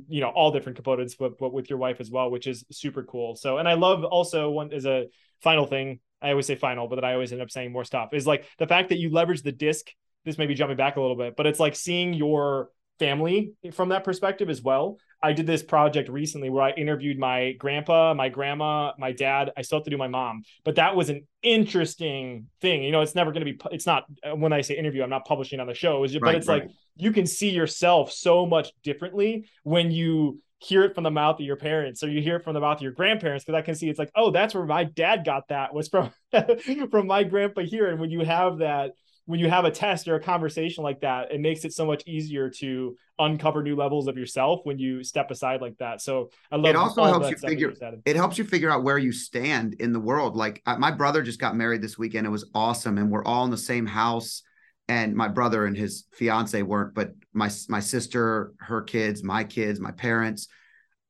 you 0.08 0.22
know 0.22 0.30
all 0.30 0.52
different 0.52 0.76
components 0.76 1.16
but, 1.16 1.38
but 1.38 1.54
with 1.54 1.70
your 1.70 1.80
wife 1.80 2.00
as 2.00 2.12
well 2.12 2.30
which 2.30 2.48
is 2.48 2.66
super 2.72 3.04
cool. 3.04 3.36
So 3.36 3.58
and 3.58 3.68
i 3.68 3.74
love 3.74 4.04
also 4.04 4.50
one 4.50 4.72
is 4.72 4.86
a 4.86 5.06
final 5.42 5.66
thing 5.66 6.00
i 6.22 6.32
always 6.32 6.46
say 6.46 6.56
final 6.56 6.88
but 6.88 6.96
that 6.96 7.06
i 7.06 7.14
always 7.14 7.32
end 7.32 7.42
up 7.42 7.52
saying 7.52 7.72
more 7.72 7.86
stuff 7.86 8.10
is 8.14 8.28
like 8.28 8.46
the 8.58 8.68
fact 8.68 8.90
that 8.90 9.00
you 9.00 9.10
leverage 9.10 9.42
the 9.42 9.52
disc 9.52 9.90
this 10.26 10.38
may 10.38 10.46
be 10.46 10.54
jumping 10.54 10.78
back 10.78 10.98
a 10.98 11.02
little 11.02 11.16
bit 11.16 11.36
but 11.38 11.48
it's 11.48 11.60
like 11.60 11.76
seeing 11.76 12.14
your 12.14 12.70
family 13.00 13.54
from 13.74 13.90
that 13.90 14.04
perspective 14.04 14.50
as 14.50 14.62
well 14.62 14.98
I 15.22 15.34
did 15.34 15.48
this 15.48 15.62
project 15.62 16.10
recently 16.10 16.50
where 16.50 16.64
I 16.64 16.72
interviewed 16.72 17.20
my 17.20 17.52
grandpa, 17.54 18.14
my 18.14 18.30
grandma, 18.30 18.94
my 18.98 19.12
dad. 19.12 19.52
I 19.58 19.64
still 19.64 19.80
have 19.80 19.84
to 19.84 19.90
do 19.90 19.98
my 19.98 20.08
mom, 20.08 20.44
but 20.64 20.76
that 20.76 20.96
was 20.96 21.10
an 21.10 21.28
interesting 21.44 22.48
thing. 22.62 22.84
You 22.84 22.92
know, 22.92 23.02
it's 23.02 23.16
never 23.16 23.32
going 23.32 23.46
to 23.46 23.54
be, 23.54 23.60
it's 23.72 23.86
not, 23.86 24.06
uh, 24.24 24.36
when 24.36 24.54
I 24.54 24.62
say 24.62 24.78
interview, 24.78 25.04
I'm 25.04 25.10
not 25.10 25.26
publishing 25.26 25.60
on 25.60 25.68
the 25.68 25.74
show, 25.74 26.04
it's 26.04 26.14
just, 26.14 26.24
right, 26.24 26.34
but 26.34 26.38
it's 26.38 26.48
right. 26.48 26.64
like 26.64 26.72
you 26.96 27.12
can 27.12 27.28
see 27.28 27.50
yourself 27.50 28.12
so 28.12 28.46
much 28.46 28.72
differently 28.82 29.50
when 29.64 29.92
you 29.92 30.40
hear 30.60 30.84
it 30.84 30.94
from 30.96 31.04
the 31.04 31.12
mouth 31.12 31.40
of 31.40 31.46
your 31.46 31.56
parents 31.56 32.04
or 32.04 32.10
you 32.10 32.22
hear 32.22 32.38
it 32.38 32.44
from 32.44 32.54
the 32.54 32.60
mouth 32.60 32.78
of 32.78 32.82
your 32.82 32.92
grandparents 32.92 33.46
because 33.46 33.58
i 33.58 33.62
can 33.62 33.76
see 33.76 33.88
it's 33.88 33.98
like 33.98 34.12
oh 34.14 34.30
that's 34.30 34.54
where 34.54 34.66
my 34.66 34.84
dad 34.84 35.24
got 35.24 35.48
that 35.48 35.74
was 35.74 35.88
from 35.88 36.12
from 36.92 37.08
my 37.08 37.24
grandpa 37.24 37.62
here 37.62 37.88
and 37.88 37.98
when 37.98 38.10
you 38.10 38.26
have 38.26 38.58
that 38.58 38.92
when 39.30 39.40
you 39.40 39.48
have 39.48 39.64
a 39.64 39.70
test 39.70 40.08
or 40.08 40.16
a 40.16 40.20
conversation 40.20 40.84
like 40.84 41.02
that, 41.02 41.32
it 41.32 41.40
makes 41.40 41.64
it 41.64 41.72
so 41.72 41.86
much 41.86 42.02
easier 42.08 42.50
to 42.50 42.98
uncover 43.20 43.62
new 43.62 43.76
levels 43.76 44.08
of 44.08 44.18
yourself 44.18 44.62
when 44.64 44.80
you 44.80 45.04
step 45.04 45.30
aside 45.30 45.62
like 45.62 45.78
that. 45.78 46.02
So 46.02 46.32
I 46.52 46.56
love 46.56 46.66
it. 46.66 46.76
Also 46.76 47.04
helps 47.04 47.30
you 47.30 47.38
figure 47.38 47.72
it 48.08 48.16
helps 48.16 48.40
you 48.40 48.44
figure 48.44 48.72
out 48.72 48.84
where 48.84 48.98
you 48.98 49.12
stand 49.12 49.76
in 49.76 49.94
the 49.94 50.00
world. 50.00 50.36
Like 50.36 50.64
uh, 50.66 50.80
my 50.80 50.90
brother 50.90 51.22
just 51.22 51.40
got 51.40 51.56
married 51.56 51.84
this 51.84 51.96
weekend. 51.96 52.26
It 52.26 52.32
was 52.32 52.50
awesome, 52.56 52.98
and 52.98 53.12
we're 53.12 53.24
all 53.24 53.46
in 53.46 53.52
the 53.52 53.58
same 53.58 53.86
house. 53.86 54.42
And 54.88 55.16
my 55.16 55.28
brother 55.28 55.68
and 55.68 55.78
his 55.78 56.06
fiance 56.14 56.60
weren't, 56.64 56.96
but 56.96 57.12
my 57.32 57.52
my 57.68 57.82
sister, 57.82 58.54
her 58.58 58.82
kids, 58.82 59.24
my 59.24 59.44
kids, 59.44 59.80
my 59.80 59.92
parents. 59.92 60.48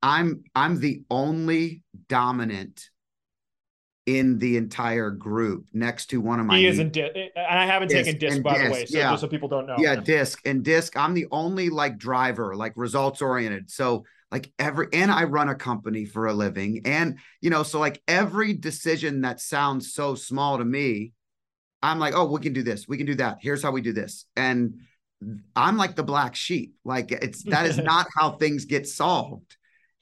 I'm 0.01 0.43
I'm 0.53 0.81
the 0.81 1.03
only 1.09 1.83
dominant 2.09 2.89
in 4.17 4.39
the 4.39 4.57
entire 4.57 5.11
group 5.11 5.67
next 5.71 6.07
to 6.07 6.19
one 6.19 6.39
of 6.39 6.47
my. 6.47 6.57
He 6.57 6.65
isn't, 6.65 6.93
di- 6.93 7.03
eh, 7.03 7.11
eh, 7.15 7.29
and 7.35 7.59
I 7.59 7.65
haven't 7.67 7.89
disc 7.89 8.05
taken 8.05 8.19
disc 8.19 8.41
by 8.41 8.53
disc, 8.53 8.65
the 8.65 8.71
way, 8.71 8.85
so 8.87 8.97
yeah. 8.97 9.11
just 9.11 9.21
so 9.21 9.27
people 9.27 9.47
don't 9.47 9.67
know. 9.67 9.75
Yeah, 9.77 9.97
disc 9.97 10.41
and 10.45 10.63
disc. 10.63 10.97
I'm 10.97 11.13
the 11.13 11.27
only 11.29 11.69
like 11.69 11.99
driver, 11.99 12.55
like 12.55 12.73
results 12.75 13.21
oriented. 13.21 13.69
So 13.69 14.05
like 14.31 14.51
every, 14.57 14.87
and 14.93 15.11
I 15.11 15.25
run 15.25 15.49
a 15.49 15.53
company 15.53 16.05
for 16.05 16.25
a 16.25 16.33
living, 16.33 16.81
and 16.85 17.19
you 17.39 17.51
know, 17.51 17.61
so 17.61 17.79
like 17.79 18.01
every 18.07 18.53
decision 18.53 19.21
that 19.21 19.39
sounds 19.39 19.93
so 19.93 20.15
small 20.15 20.57
to 20.57 20.65
me, 20.65 21.13
I'm 21.83 21.99
like, 21.99 22.15
oh, 22.15 22.25
we 22.25 22.39
can 22.39 22.53
do 22.53 22.63
this, 22.63 22.87
we 22.87 22.97
can 22.97 23.05
do 23.05 23.15
that. 23.15 23.37
Here's 23.41 23.61
how 23.61 23.69
we 23.69 23.81
do 23.81 23.93
this, 23.93 24.25
and 24.35 24.79
I'm 25.55 25.77
like 25.77 25.95
the 25.95 26.03
black 26.03 26.35
sheep. 26.35 26.73
Like 26.83 27.11
it's 27.11 27.43
that 27.43 27.67
is 27.67 27.77
not 27.91 28.07
how 28.17 28.31
things 28.31 28.65
get 28.65 28.87
solved 28.87 29.55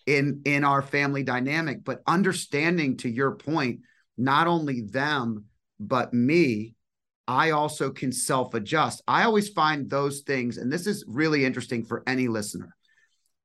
in 0.05 0.43
in 0.45 0.63
our 0.63 0.81
family 0.81 1.23
dynamic. 1.23 1.83
But 1.83 2.03
understanding 2.07 2.95
to 2.97 3.09
your 3.09 3.31
point 3.31 3.81
not 4.17 4.47
only 4.47 4.81
them, 4.81 5.45
but 5.79 6.13
me, 6.13 6.75
I 7.27 7.51
also 7.51 7.91
can 7.91 8.11
self 8.11 8.53
adjust. 8.53 9.01
I 9.07 9.23
always 9.23 9.49
find 9.49 9.89
those 9.89 10.21
things, 10.21 10.57
and 10.57 10.71
this 10.71 10.87
is 10.87 11.03
really 11.07 11.45
interesting 11.45 11.83
for 11.83 12.03
any 12.07 12.27
listener. 12.27 12.75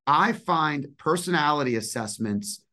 I 0.06 0.32
find 0.32 0.86
personality 0.98 1.76
assessments 1.76 2.64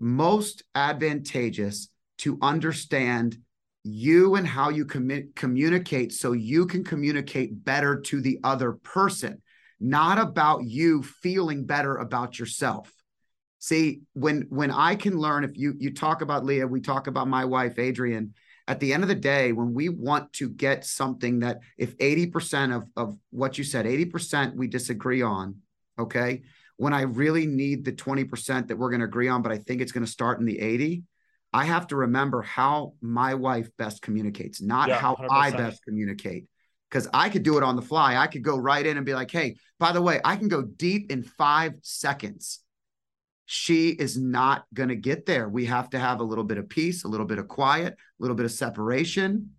most 0.00 0.62
advantageous 0.74 1.88
to 2.18 2.38
understand 2.42 3.38
you 3.84 4.34
and 4.34 4.46
how 4.46 4.68
you 4.70 4.84
com- 4.84 5.32
communicate 5.34 6.12
so 6.12 6.32
you 6.32 6.66
can 6.66 6.84
communicate 6.84 7.64
better 7.64 8.00
to 8.00 8.20
the 8.20 8.38
other 8.44 8.72
person, 8.72 9.40
not 9.80 10.18
about 10.18 10.64
you 10.64 11.02
feeling 11.02 11.64
better 11.64 11.96
about 11.96 12.38
yourself. 12.38 12.92
See, 13.58 14.02
when 14.12 14.46
when 14.50 14.70
I 14.70 14.94
can 14.94 15.18
learn, 15.18 15.44
if 15.44 15.56
you 15.56 15.74
you 15.78 15.92
talk 15.92 16.22
about 16.22 16.44
Leah, 16.44 16.66
we 16.66 16.80
talk 16.80 17.06
about 17.06 17.28
my 17.28 17.44
wife, 17.44 17.78
Adrian. 17.78 18.34
At 18.68 18.80
the 18.80 18.92
end 18.92 19.02
of 19.02 19.08
the 19.08 19.14
day, 19.14 19.52
when 19.52 19.72
we 19.72 19.88
want 19.88 20.32
to 20.34 20.50
get 20.50 20.84
something 20.84 21.38
that 21.38 21.60
if 21.78 21.96
80% 21.96 22.76
of, 22.76 22.84
of 22.96 23.16
what 23.30 23.56
you 23.56 23.64
said, 23.64 23.86
80% 23.86 24.54
we 24.56 24.68
disagree 24.68 25.22
on, 25.22 25.56
okay. 25.98 26.42
When 26.76 26.92
I 26.92 27.00
really 27.02 27.46
need 27.46 27.84
the 27.84 27.92
20% 27.92 28.68
that 28.68 28.76
we're 28.76 28.90
going 28.90 29.00
to 29.00 29.06
agree 29.06 29.28
on, 29.28 29.40
but 29.40 29.52
I 29.52 29.56
think 29.56 29.80
it's 29.80 29.90
going 29.90 30.04
to 30.04 30.10
start 30.10 30.38
in 30.38 30.44
the 30.44 30.60
80, 30.60 31.02
I 31.52 31.64
have 31.64 31.86
to 31.88 31.96
remember 31.96 32.42
how 32.42 32.92
my 33.00 33.34
wife 33.34 33.70
best 33.78 34.02
communicates, 34.02 34.60
not 34.60 34.88
yeah, 34.88 34.98
how 34.98 35.16
100%. 35.16 35.26
I 35.30 35.50
best 35.50 35.82
communicate. 35.82 36.44
Because 36.90 37.08
I 37.12 37.30
could 37.30 37.42
do 37.42 37.56
it 37.56 37.64
on 37.64 37.74
the 37.74 37.82
fly. 37.82 38.16
I 38.16 38.26
could 38.26 38.42
go 38.42 38.56
right 38.56 38.84
in 38.84 38.96
and 38.96 39.04
be 39.04 39.14
like, 39.14 39.30
hey, 39.30 39.56
by 39.78 39.92
the 39.92 40.02
way, 40.02 40.20
I 40.24 40.36
can 40.36 40.48
go 40.48 40.62
deep 40.62 41.10
in 41.10 41.22
five 41.22 41.72
seconds 41.82 42.60
she 43.50 43.88
is 43.88 44.18
not 44.18 44.66
going 44.74 44.90
to 44.90 44.94
get 44.94 45.24
there. 45.24 45.48
We 45.48 45.64
have 45.64 45.88
to 45.90 45.98
have 45.98 46.20
a 46.20 46.24
little 46.24 46.44
bit 46.44 46.58
of 46.58 46.68
peace, 46.68 47.04
a 47.04 47.08
little 47.08 47.24
bit 47.24 47.38
of 47.38 47.48
quiet, 47.48 47.94
a 47.94 47.96
little 48.22 48.36
bit 48.36 48.44
of 48.44 48.52
separation. 48.52 49.52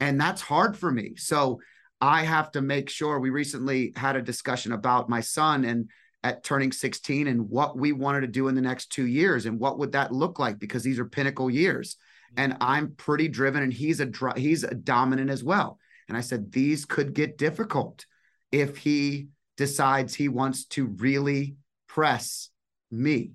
And 0.00 0.18
that's 0.18 0.40
hard 0.40 0.78
for 0.78 0.90
me. 0.90 1.16
So 1.16 1.60
I 2.00 2.22
have 2.22 2.50
to 2.52 2.62
make 2.62 2.88
sure 2.88 3.20
we 3.20 3.28
recently 3.28 3.92
had 3.96 4.16
a 4.16 4.22
discussion 4.22 4.72
about 4.72 5.10
my 5.10 5.20
son 5.20 5.66
and 5.66 5.90
at 6.22 6.42
turning 6.42 6.72
16 6.72 7.26
and 7.26 7.50
what 7.50 7.76
we 7.76 7.92
wanted 7.92 8.22
to 8.22 8.28
do 8.28 8.48
in 8.48 8.54
the 8.54 8.62
next 8.62 8.86
two 8.90 9.06
years 9.06 9.44
and 9.44 9.60
what 9.60 9.78
would 9.78 9.92
that 9.92 10.10
look 10.10 10.38
like 10.38 10.58
because 10.58 10.82
these 10.82 10.98
are 10.98 11.04
pinnacle 11.04 11.50
years 11.50 11.96
and 12.38 12.54
mm-hmm. 12.54 12.62
i'm 12.62 12.92
pretty 12.92 13.28
driven 13.28 13.62
and 13.62 13.74
he's 13.74 14.00
a 14.00 14.10
he's 14.34 14.64
a 14.64 14.74
dominant 14.74 15.28
as 15.28 15.44
well 15.44 15.78
and 16.08 16.16
i 16.16 16.22
said 16.22 16.50
these 16.50 16.86
could 16.86 17.12
get 17.12 17.36
difficult 17.36 18.06
if 18.50 18.78
he 18.78 19.28
decides 19.58 20.14
he 20.14 20.28
wants 20.28 20.64
to 20.64 20.86
really 20.86 21.56
press 21.88 22.48
me 22.94 23.32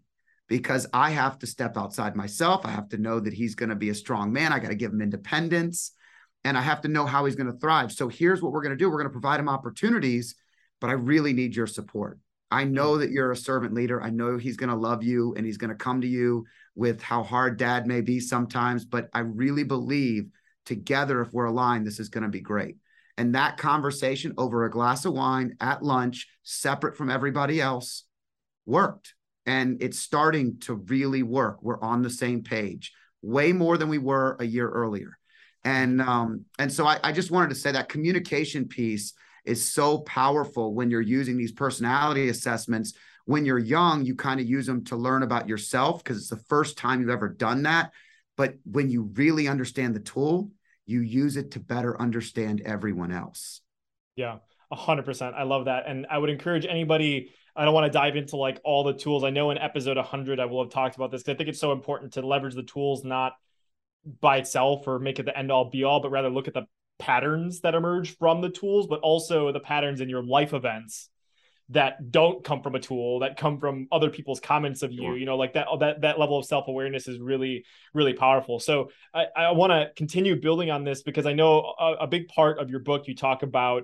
because 0.47 0.88
i 0.93 1.10
have 1.10 1.38
to 1.39 1.47
step 1.47 1.78
outside 1.78 2.16
myself 2.16 2.66
i 2.66 2.70
have 2.70 2.89
to 2.89 2.97
know 2.97 3.20
that 3.20 3.34
he's 3.34 3.55
going 3.55 3.70
to 3.70 3.76
be 3.76 3.89
a 3.89 3.95
strong 3.95 4.32
man 4.32 4.53
i 4.53 4.60
got 4.60 4.70
to 4.70 4.76
give 4.76 4.91
him 4.91 5.01
independence 5.01 5.91
and 6.43 6.57
i 6.57 6.62
have 6.62 6.82
to 6.82 6.88
know 6.88 7.05
how 7.05 7.26
he's 7.26 7.36
going 7.36 7.51
to 7.51 7.60
thrive 7.60 7.91
so 7.91 8.07
here's 8.07 8.41
what 8.41 8.51
we're 8.51 8.64
going 8.64 8.72
to 8.72 8.78
do 8.78 8.89
we're 8.89 8.97
going 8.97 9.05
to 9.05 9.12
provide 9.12 9.39
him 9.39 9.49
opportunities 9.49 10.36
but 10.80 10.89
i 10.89 10.93
really 10.93 11.34
need 11.34 11.55
your 11.55 11.68
support 11.68 12.20
I 12.51 12.64
know 12.64 12.97
that 12.97 13.12
you're 13.12 13.32
a 13.32 13.38
servant 13.38 13.74
leader. 13.74 14.01
I 14.01 14.10
know 14.10 14.38
he's 14.38 14.57
going 14.57 14.72
to 14.72 14.76
love 14.76 15.03
you 15.03 15.34
and 15.36 15.45
he's 15.45 15.57
going 15.57 15.70
to 15.70 15.76
come 15.76 16.01
to 16.01 16.07
you 16.07 16.45
with 16.76 17.01
how 17.01 17.22
hard 17.24 17.57
dad 17.57 17.86
may 17.86 18.01
be 18.01 18.20
sometimes, 18.20 18.86
but 18.86 19.10
I 19.14 19.20
really 19.20 19.64
believe 19.64 20.30
together, 20.66 21.22
if 21.22 21.32
we're 21.32 21.45
aligned, 21.45 21.86
this 21.86 21.99
is 21.99 22.10
going 22.10 22.24
to 22.24 22.30
be 22.30 22.41
great. 22.41 22.78
And 23.18 23.36
that 23.36 23.57
conversation 23.57 24.34
over 24.38 24.66
a 24.66 24.72
glass 24.72 25.05
of 25.05 25.14
wine 25.14 25.57
at 25.60 25.84
lunch, 25.84 26.28
separate 26.43 26.95
from 26.97 27.12
everybody 27.12 27.60
else, 27.62 28.05
worked. 28.66 29.14
And 29.50 29.82
it's 29.82 30.00
starting 30.00 30.60
to 30.62 30.76
really 30.76 31.24
work. 31.24 31.58
We're 31.64 31.82
on 31.82 32.04
the 32.04 32.10
same 32.24 32.43
page, 32.43 32.93
way 33.24 33.52
more 33.52 33.78
than 33.80 33.89
we 33.89 33.97
were 33.97 34.38
a 34.39 34.45
year 34.45 34.70
earlier. 34.70 35.18
And 35.64 36.02
um, 36.02 36.45
and 36.60 36.72
so 36.72 36.86
I, 36.86 37.00
I 37.04 37.12
just 37.12 37.32
wanted 37.32 37.50
to 37.50 37.56
say 37.56 37.72
that 37.72 37.89
communication 37.89 38.68
piece 38.68 39.14
is 39.45 39.74
so 39.80 40.00
powerful 40.00 40.76
when 40.76 40.91
you're 40.91 41.02
using 41.02 41.36
these 41.36 41.52
personality 41.52 42.30
assessments. 42.30 42.93
When 43.26 43.43
you're 43.43 43.58
young, 43.78 44.06
you 44.06 44.16
kind 44.16 44.39
of 44.39 44.45
use 44.45 44.68
them 44.68 44.84
to 44.86 44.95
learn 44.95 45.24
about 45.24 45.50
yourself 45.50 46.04
because 46.04 46.18
it's 46.18 46.30
the 46.30 46.45
first 46.54 46.78
time 46.78 47.02
you've 47.02 47.10
ever 47.10 47.30
done 47.30 47.64
that. 47.64 47.91
But 48.38 48.54
when 48.66 48.91
you 48.91 49.10
really 49.16 49.47
understand 49.47 49.95
the 49.95 50.00
tool, 50.14 50.52
you 50.86 51.02
use 51.02 51.38
it 51.38 51.52
to 51.52 51.60
better 51.60 52.00
understand 52.00 52.62
everyone 52.66 53.12
else. 53.12 53.62
Yeah, 54.16 54.38
a 54.72 54.76
hundred 54.76 55.06
percent. 55.06 55.36
I 55.36 55.43
love 55.43 55.66
that. 55.66 55.86
And 55.88 56.06
I 56.10 56.20
would 56.20 56.30
encourage 56.30 56.66
anybody, 56.66 57.32
I 57.56 57.66
don't 57.66 57.74
want 57.74 57.91
to 57.91 57.97
dive 57.97 58.16
into 58.16 58.38
like 58.38 58.60
all 58.64 58.84
the 58.84 58.93
tools. 58.93 59.24
I 59.24 59.30
know 59.30 59.52
in 59.52 59.58
episode 59.58 59.97
100, 59.97 60.39
I 60.39 60.45
will 60.45 60.64
have 60.64 60.72
talked 60.72 60.95
about 60.95 61.12
this 61.12 61.22
because 61.22 61.36
I 61.36 61.38
think 61.38 61.50
it's 61.50 61.60
so 61.60 61.72
important 61.72 62.14
to 62.14 62.22
leverage 62.22 62.56
the 62.56 62.64
tools, 62.64 63.04
not 63.04 63.34
by 64.22 64.38
itself 64.38 64.88
or 64.88 65.00
make 65.00 65.20
it 65.20 65.24
the 65.24 65.38
end 65.38 65.52
all 65.52 65.70
be 65.70 65.84
all, 65.84 66.00
but 66.00 66.12
rather 66.12 66.30
look 66.30 66.47
at 66.47 66.54
the 66.54 66.66
patterns 67.00 67.62
that 67.62 67.76
emerge 67.76 68.18
from 68.18 68.41
the 68.41 68.50
tools, 68.50 68.88
but 68.88 69.00
also 69.02 69.52
the 69.52 69.60
patterns 69.60 70.02
in 70.02 70.10
your 70.10 70.24
life 70.24 70.54
events 70.54 71.10
that 71.72 72.12
don't 72.12 72.43
come 72.43 72.64
from 72.64 72.74
a 72.74 72.80
tool 72.80 73.20
that 73.20 73.38
come 73.38 73.60
from 73.60 73.88
other 73.91 74.10
people's 74.10 74.39
comments 74.39 74.82
of 74.82 74.91
you. 74.91 75.14
You 75.14 75.26
know 75.26 75.38
like 75.38 75.54
that 75.54 75.68
oh, 75.70 75.78
that 75.78 76.02
that 76.02 76.20
level 76.20 76.38
of 76.38 76.45
self-awareness 76.45 77.08
is 77.08 77.20
really 77.20 77.64
really 77.93 78.14
powerful. 78.14 78.60
So 78.60 78.89
i, 79.14 79.26
I 79.36 79.52
want 79.52 79.72
to 79.72 79.91
continue 79.95 80.36
building 80.36 80.72
on 80.72 80.84
this 80.84 81.04
because 81.04 81.26
i 81.26 81.34
know 81.34 81.74
a, 81.80 81.93
a 82.02 82.08
big 82.08 82.28
part 82.28 82.60
of 82.60 82.70
your 82.70 82.80
book 82.80 83.08
you 83.08 83.16
talk 83.16 83.43
about 83.43 83.84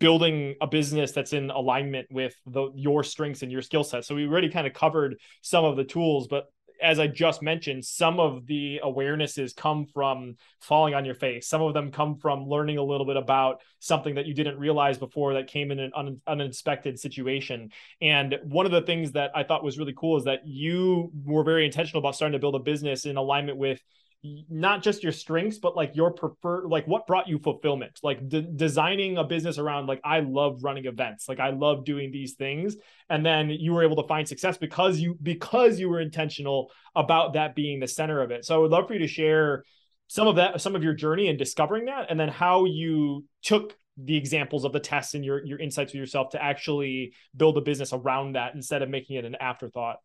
building 0.00 0.56
a 0.60 0.66
business 0.66 1.12
that's 1.12 1.32
in 1.32 1.50
alignment 1.50 2.08
with 2.10 2.34
the, 2.46 2.72
your 2.74 3.04
strengths 3.04 3.42
and 3.42 3.52
your 3.52 3.62
skill 3.62 3.84
set. 3.84 4.04
So 4.04 4.14
we 4.16 4.26
already 4.26 4.48
kind 4.48 4.66
of 4.66 4.72
covered 4.72 5.20
some 5.42 5.64
of 5.64 5.76
the 5.76 5.84
tools, 5.84 6.26
but 6.26 6.46
as 6.82 6.98
I 6.98 7.06
just 7.06 7.42
mentioned, 7.42 7.84
some 7.84 8.18
of 8.18 8.46
the 8.46 8.80
awarenesses 8.82 9.54
come 9.54 9.84
from 9.84 10.36
falling 10.60 10.94
on 10.94 11.04
your 11.04 11.14
face. 11.14 11.46
Some 11.46 11.60
of 11.60 11.74
them 11.74 11.92
come 11.92 12.16
from 12.16 12.48
learning 12.48 12.78
a 12.78 12.82
little 12.82 13.06
bit 13.06 13.18
about 13.18 13.60
something 13.80 14.14
that 14.14 14.26
you 14.26 14.34
didn't 14.34 14.58
realize 14.58 14.96
before 14.96 15.34
that 15.34 15.46
came 15.46 15.70
in 15.70 15.78
an 15.78 15.92
un- 15.94 16.22
unexpected 16.26 16.98
situation. 16.98 17.70
And 18.00 18.38
one 18.44 18.66
of 18.66 18.72
the 18.72 18.80
things 18.80 19.12
that 19.12 19.30
I 19.34 19.42
thought 19.42 19.62
was 19.62 19.78
really 19.78 19.94
cool 19.94 20.16
is 20.16 20.24
that 20.24 20.46
you 20.46 21.12
were 21.24 21.44
very 21.44 21.66
intentional 21.66 22.00
about 22.00 22.16
starting 22.16 22.32
to 22.32 22.38
build 22.38 22.54
a 22.54 22.60
business 22.60 23.04
in 23.04 23.18
alignment 23.18 23.58
with 23.58 23.82
not 24.22 24.82
just 24.82 25.02
your 25.02 25.12
strengths 25.12 25.58
but 25.58 25.74
like 25.74 25.96
your 25.96 26.10
preferred 26.10 26.66
like 26.66 26.86
what 26.86 27.06
brought 27.06 27.28
you 27.28 27.38
fulfillment? 27.38 27.98
Like 28.02 28.28
de- 28.28 28.42
designing 28.42 29.16
a 29.16 29.24
business 29.24 29.58
around 29.58 29.86
like 29.86 30.00
i 30.04 30.20
love 30.20 30.62
running 30.62 30.86
events. 30.86 31.28
Like 31.28 31.40
i 31.40 31.50
love 31.50 31.84
doing 31.84 32.10
these 32.10 32.34
things. 32.34 32.76
And 33.08 33.24
then 33.24 33.50
you 33.50 33.72
were 33.72 33.82
able 33.82 34.02
to 34.02 34.08
find 34.08 34.28
success 34.28 34.58
because 34.58 34.98
you 34.98 35.16
because 35.22 35.78
you 35.78 35.88
were 35.88 36.00
intentional 36.00 36.70
about 36.94 37.34
that 37.34 37.54
being 37.54 37.80
the 37.80 37.88
center 37.88 38.22
of 38.22 38.30
it. 38.30 38.44
So 38.44 38.54
i 38.54 38.58
would 38.58 38.70
love 38.70 38.88
for 38.88 38.94
you 38.94 39.00
to 39.00 39.08
share 39.08 39.64
some 40.08 40.26
of 40.26 40.36
that 40.36 40.60
some 40.60 40.74
of 40.74 40.82
your 40.82 40.94
journey 40.94 41.28
in 41.28 41.36
discovering 41.36 41.86
that 41.86 42.10
and 42.10 42.18
then 42.18 42.28
how 42.28 42.64
you 42.64 43.24
took 43.42 43.76
the 43.96 44.16
examples 44.16 44.64
of 44.64 44.72
the 44.72 44.80
tests 44.80 45.14
and 45.14 45.24
your 45.24 45.44
your 45.44 45.58
insights 45.58 45.92
with 45.92 46.00
yourself 46.00 46.30
to 46.30 46.42
actually 46.42 47.12
build 47.36 47.56
a 47.56 47.60
business 47.60 47.92
around 47.92 48.34
that 48.34 48.54
instead 48.54 48.82
of 48.82 48.88
making 48.88 49.16
it 49.16 49.24
an 49.24 49.36
afterthought 49.36 49.96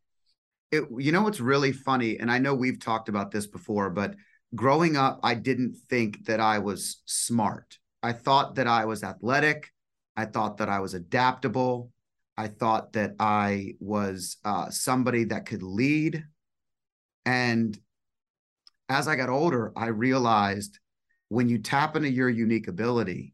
it, 0.72 0.84
you 0.98 1.12
know 1.12 1.22
what's 1.22 1.40
really 1.40 1.72
funny, 1.72 2.20
and 2.20 2.32
I 2.32 2.40
know 2.40 2.54
we've 2.54 2.80
talked 2.80 3.10
about 3.10 3.32
this 3.32 3.48
before, 3.48 3.90
but 3.90 4.16
growing 4.54 4.98
up, 4.98 5.20
I 5.24 5.36
didn't 5.36 5.76
think 5.90 6.26
that 6.26 6.40
I 6.40 6.60
was 6.60 7.02
smart. 7.06 7.78
I 8.02 8.14
thought 8.14 8.56
that 8.56 8.68
I 8.68 8.86
was 8.86 9.04
athletic. 9.04 9.72
I 10.16 10.26
thought 10.26 10.58
that 10.58 10.70
I 10.70 10.80
was 10.80 10.94
adaptable. 10.94 11.92
I 12.38 12.48
thought 12.48 12.94
that 12.94 13.16
I 13.20 13.76
was 13.80 14.38
uh, 14.44 14.70
somebody 14.70 15.26
that 15.26 15.46
could 15.46 15.64
lead. 15.64 16.24
And 17.26 17.78
as 18.90 19.08
I 19.08 19.16
got 19.16 19.30
older, 19.30 19.72
I 19.76 19.88
realized 19.88 20.80
when 21.30 21.50
you 21.50 21.58
tap 21.58 21.96
into 21.96 22.10
your 22.10 22.30
unique 22.30 22.68
ability, 22.68 23.34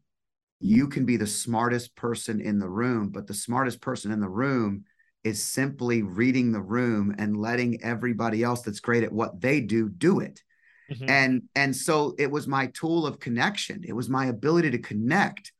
you 0.60 0.88
can 0.88 1.04
be 1.04 1.16
the 1.16 1.26
smartest 1.26 1.94
person 1.96 2.40
in 2.40 2.58
the 2.58 2.68
room, 2.68 3.10
but 3.10 3.26
the 3.26 3.34
smartest 3.34 3.80
person 3.80 4.12
in 4.12 4.20
the 4.20 4.28
room 4.28 4.84
is 5.24 5.42
simply 5.42 6.02
reading 6.02 6.52
the 6.52 6.60
room 6.60 7.14
and 7.18 7.36
letting 7.36 7.82
everybody 7.82 8.42
else 8.42 8.62
that's 8.62 8.80
great 8.80 9.04
at 9.04 9.12
what 9.12 9.40
they 9.40 9.60
do 9.60 9.88
do 9.88 10.20
it. 10.20 10.42
Mm-hmm. 10.90 11.08
And 11.08 11.42
and 11.54 11.74
so 11.74 12.14
it 12.18 12.30
was 12.30 12.46
my 12.46 12.66
tool 12.68 13.06
of 13.06 13.20
connection. 13.20 13.82
It 13.84 13.92
was 13.92 14.08
my 14.08 14.26
ability 14.26 14.72
to 14.72 14.78
connect 14.78 15.52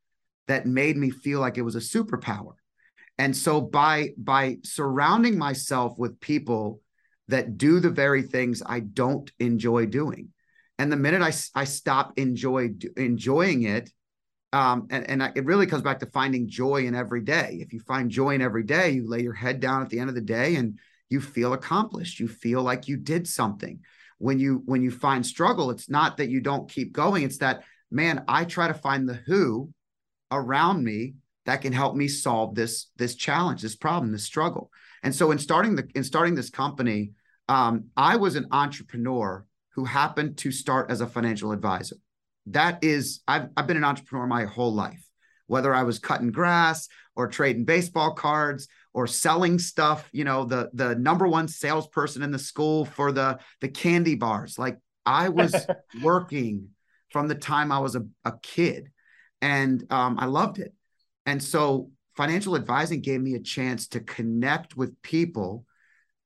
that 0.48 0.66
made 0.66 0.96
me 0.96 1.10
feel 1.10 1.40
like 1.40 1.58
it 1.58 1.62
was 1.62 1.76
a 1.76 1.78
superpower. 1.78 2.54
And 3.18 3.36
so 3.36 3.60
by 3.60 4.10
by 4.16 4.58
surrounding 4.64 5.38
myself 5.38 5.98
with 5.98 6.20
people 6.20 6.80
that 7.28 7.56
do 7.56 7.80
the 7.80 7.90
very 7.90 8.22
things 8.22 8.62
I 8.64 8.80
don't 8.80 9.30
enjoy 9.38 9.86
doing. 9.86 10.30
And 10.78 10.90
the 10.90 10.96
minute 10.96 11.22
I, 11.22 11.32
I 11.60 11.64
stop 11.64 12.12
enjoy 12.16 12.70
enjoying 12.96 13.62
it, 13.62 13.90
um, 14.52 14.86
and, 14.90 15.08
and 15.08 15.22
it 15.34 15.44
really 15.46 15.66
comes 15.66 15.82
back 15.82 15.98
to 16.00 16.06
finding 16.06 16.48
joy 16.48 16.84
in 16.86 16.94
every 16.94 17.22
day. 17.22 17.58
If 17.60 17.72
you 17.72 17.80
find 17.80 18.10
joy 18.10 18.34
in 18.34 18.42
every 18.42 18.64
day, 18.64 18.90
you 18.90 19.08
lay 19.08 19.20
your 19.20 19.32
head 19.32 19.60
down 19.60 19.82
at 19.82 19.88
the 19.88 19.98
end 19.98 20.10
of 20.10 20.14
the 20.14 20.20
day 20.20 20.56
and 20.56 20.78
you 21.08 21.20
feel 21.20 21.54
accomplished. 21.54 22.20
You 22.20 22.28
feel 22.28 22.62
like 22.62 22.86
you 22.86 22.96
did 22.98 23.26
something. 23.26 23.80
When 24.18 24.38
you 24.38 24.62
when 24.66 24.82
you 24.82 24.90
find 24.90 25.24
struggle, 25.24 25.70
it's 25.70 25.88
not 25.90 26.18
that 26.18 26.28
you 26.28 26.40
don't 26.40 26.70
keep 26.70 26.92
going. 26.92 27.22
It's 27.24 27.38
that 27.38 27.64
man, 27.90 28.24
I 28.28 28.44
try 28.44 28.68
to 28.68 28.74
find 28.74 29.08
the 29.08 29.14
who 29.14 29.72
around 30.30 30.84
me 30.84 31.14
that 31.44 31.60
can 31.60 31.72
help 31.72 31.96
me 31.96 32.06
solve 32.06 32.54
this 32.54 32.88
this 32.96 33.14
challenge, 33.14 33.62
this 33.62 33.74
problem, 33.74 34.12
this 34.12 34.24
struggle. 34.24 34.70
And 35.02 35.14
so 35.14 35.30
in 35.30 35.38
starting 35.38 35.76
the 35.76 35.88
in 35.94 36.04
starting 36.04 36.34
this 36.34 36.50
company, 36.50 37.12
um, 37.48 37.86
I 37.96 38.16
was 38.16 38.36
an 38.36 38.48
entrepreneur 38.52 39.46
who 39.70 39.86
happened 39.86 40.36
to 40.38 40.52
start 40.52 40.90
as 40.90 41.00
a 41.00 41.06
financial 41.06 41.52
advisor 41.52 41.96
that 42.46 42.82
is 42.82 43.20
I've 43.26 43.48
I've 43.56 43.66
been 43.66 43.76
an 43.76 43.84
entrepreneur 43.84 44.26
my 44.26 44.44
whole 44.44 44.72
life. 44.72 45.04
Whether 45.46 45.74
I 45.74 45.82
was 45.82 45.98
cutting 45.98 46.32
grass 46.32 46.88
or 47.14 47.28
trading 47.28 47.64
baseball 47.64 48.14
cards 48.14 48.68
or 48.94 49.06
selling 49.06 49.58
stuff, 49.58 50.08
you 50.12 50.24
know, 50.24 50.44
the 50.44 50.70
the 50.72 50.94
number 50.94 51.28
one 51.28 51.48
salesperson 51.48 52.22
in 52.22 52.30
the 52.30 52.38
school 52.38 52.84
for 52.84 53.12
the 53.12 53.38
the 53.60 53.68
candy 53.68 54.14
bars. 54.14 54.58
Like 54.58 54.78
I 55.04 55.28
was 55.28 55.54
working 56.02 56.68
from 57.10 57.28
the 57.28 57.34
time 57.34 57.70
I 57.70 57.78
was 57.78 57.94
a, 57.94 58.04
a 58.24 58.32
kid 58.42 58.90
and 59.40 59.84
um, 59.92 60.18
I 60.18 60.26
loved 60.26 60.58
it. 60.58 60.72
And 61.26 61.42
so 61.42 61.90
financial 62.16 62.56
advising 62.56 63.00
gave 63.00 63.20
me 63.20 63.34
a 63.34 63.40
chance 63.40 63.88
to 63.88 64.00
connect 64.00 64.76
with 64.76 65.00
people 65.02 65.66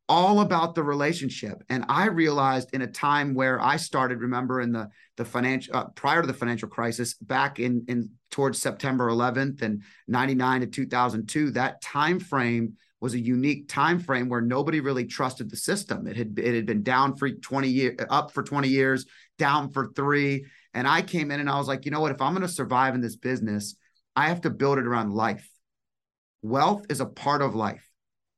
all 0.09 0.41
about 0.41 0.75
the 0.75 0.83
relationship. 0.83 1.63
And 1.69 1.85
I 1.89 2.07
realized 2.07 2.71
in 2.73 2.83
a 2.83 2.87
time 2.87 3.35
where 3.35 3.61
I 3.61 3.77
started, 3.77 4.21
remember 4.21 4.61
in 4.61 4.73
the 4.73 4.89
the 5.17 5.25
financial 5.25 5.75
uh, 5.75 5.87
prior 5.95 6.21
to 6.21 6.27
the 6.27 6.35
financial 6.35 6.69
crisis, 6.69 7.15
back 7.15 7.59
in 7.59 7.85
in 7.89 8.11
towards 8.31 8.61
September 8.61 9.09
11th 9.09 9.63
and 9.63 9.83
99 10.09 10.61
to 10.61 10.67
2002, 10.67 11.51
that 11.53 11.81
time 11.81 12.21
frame 12.21 12.75
was 13.01 13.15
a 13.15 13.21
unique 13.21 13.69
time 13.69 13.99
frame 13.99 14.29
where 14.29 14.41
nobody 14.41 14.81
really 14.81 15.07
trusted 15.07 15.51
the 15.51 15.57
system. 15.57 16.07
It 16.07 16.17
had 16.17 16.39
it 16.39 16.55
had 16.55 16.67
been 16.67 16.83
down 16.83 17.17
for 17.17 17.29
20 17.31 17.69
years, 17.69 17.97
up 18.09 18.31
for 18.33 18.43
20 18.43 18.69
years, 18.69 19.07
down 19.39 19.71
for 19.71 19.93
three. 19.95 20.47
And 20.73 20.87
I 20.87 21.03
came 21.03 21.31
in 21.31 21.41
and 21.41 21.51
I 21.51 21.59
was 21.59 21.69
like, 21.69 21.85
you 21.85 21.91
know 21.91 22.01
what? 22.01 22.13
If 22.13 22.21
I'm 22.21 22.33
going 22.33 22.47
to 22.47 22.49
survive 22.53 22.95
in 22.95 23.01
this 23.01 23.17
business, 23.17 23.77
I 24.15 24.29
have 24.29 24.43
to 24.43 24.51
build 24.51 24.79
it 24.79 24.87
around 24.87 25.13
life. 25.13 25.49
Wealth 26.43 26.87
is 26.91 27.01
a 27.01 27.07
part 27.07 27.43
of 27.43 27.55
life 27.55 27.87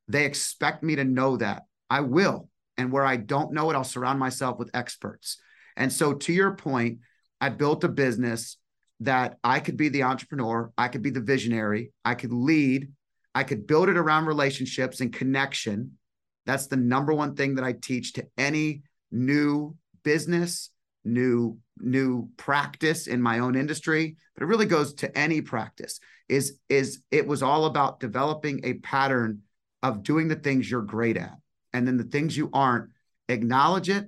they 0.08 0.24
expect 0.24 0.82
me 0.82 0.96
to 0.96 1.04
know 1.04 1.36
that. 1.36 1.62
I 1.90 2.00
will. 2.00 2.48
And 2.76 2.92
where 2.92 3.04
I 3.04 3.16
don't 3.16 3.52
know 3.52 3.70
it, 3.70 3.74
I'll 3.74 3.84
surround 3.84 4.18
myself 4.18 4.58
with 4.58 4.70
experts. 4.74 5.38
And 5.76 5.92
so, 5.92 6.14
to 6.14 6.32
your 6.32 6.54
point, 6.54 6.98
I 7.40 7.50
built 7.50 7.84
a 7.84 7.88
business 7.88 8.56
that 9.00 9.38
I 9.44 9.60
could 9.60 9.76
be 9.76 9.88
the 9.88 10.02
entrepreneur, 10.02 10.72
I 10.76 10.88
could 10.88 11.02
be 11.02 11.10
the 11.10 11.20
visionary, 11.20 11.92
I 12.04 12.14
could 12.14 12.32
lead, 12.32 12.88
I 13.34 13.44
could 13.44 13.66
build 13.66 13.88
it 13.88 13.96
around 13.96 14.26
relationships 14.26 15.00
and 15.00 15.12
connection. 15.12 15.98
That's 16.46 16.66
the 16.66 16.76
number 16.76 17.12
one 17.12 17.36
thing 17.36 17.54
that 17.56 17.64
I 17.64 17.72
teach 17.72 18.14
to 18.14 18.26
any 18.36 18.82
new 19.12 19.76
business, 20.02 20.70
new 21.04 21.58
new 21.80 22.28
practice 22.36 23.06
in 23.06 23.22
my 23.22 23.38
own 23.38 23.54
industry, 23.54 24.16
but 24.34 24.42
it 24.42 24.46
really 24.46 24.66
goes 24.66 24.94
to 24.94 25.16
any 25.16 25.40
practice. 25.40 26.00
Is 26.28 26.58
is 26.68 27.02
it 27.10 27.26
was 27.26 27.42
all 27.42 27.66
about 27.66 28.00
developing 28.00 28.60
a 28.64 28.74
pattern 28.74 29.42
of 29.82 30.02
doing 30.02 30.28
the 30.28 30.36
things 30.36 30.70
you're 30.70 30.82
great 30.82 31.16
at. 31.16 31.36
And 31.72 31.86
then 31.86 31.96
the 31.96 32.04
things 32.04 32.36
you 32.36 32.50
aren't, 32.52 32.90
acknowledge 33.28 33.88
it 33.90 34.06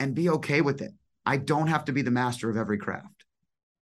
and 0.00 0.14
be 0.14 0.28
okay 0.30 0.60
with 0.60 0.82
it. 0.82 0.92
I 1.24 1.36
don't 1.36 1.68
have 1.68 1.84
to 1.86 1.92
be 1.92 2.02
the 2.02 2.10
master 2.10 2.50
of 2.50 2.56
every 2.56 2.78
craft. 2.78 3.24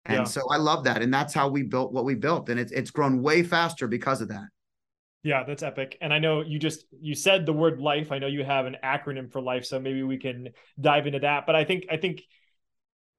And 0.06 0.18
yeah. 0.18 0.24
so 0.24 0.42
I 0.50 0.56
love 0.56 0.84
that. 0.84 1.02
And 1.02 1.12
that's 1.12 1.32
how 1.32 1.48
we 1.48 1.62
built 1.62 1.92
what 1.92 2.04
we 2.04 2.14
built. 2.14 2.48
And 2.48 2.60
it's 2.60 2.72
it's 2.72 2.90
grown 2.90 3.22
way 3.22 3.42
faster 3.42 3.86
because 3.86 4.20
of 4.20 4.28
that. 4.28 4.46
Yeah, 5.22 5.44
that's 5.44 5.62
epic. 5.62 5.96
And 6.02 6.12
I 6.12 6.18
know 6.18 6.42
you 6.42 6.58
just 6.58 6.84
you 7.00 7.14
said 7.14 7.46
the 7.46 7.52
word 7.52 7.80
life. 7.80 8.12
I 8.12 8.18
know 8.18 8.26
you 8.26 8.44
have 8.44 8.66
an 8.66 8.76
acronym 8.84 9.32
for 9.32 9.40
life, 9.40 9.64
so 9.64 9.80
maybe 9.80 10.02
we 10.02 10.18
can 10.18 10.50
dive 10.78 11.06
into 11.06 11.20
that. 11.20 11.46
But 11.46 11.54
I 11.54 11.64
think 11.64 11.86
I 11.90 11.96
think 11.96 12.22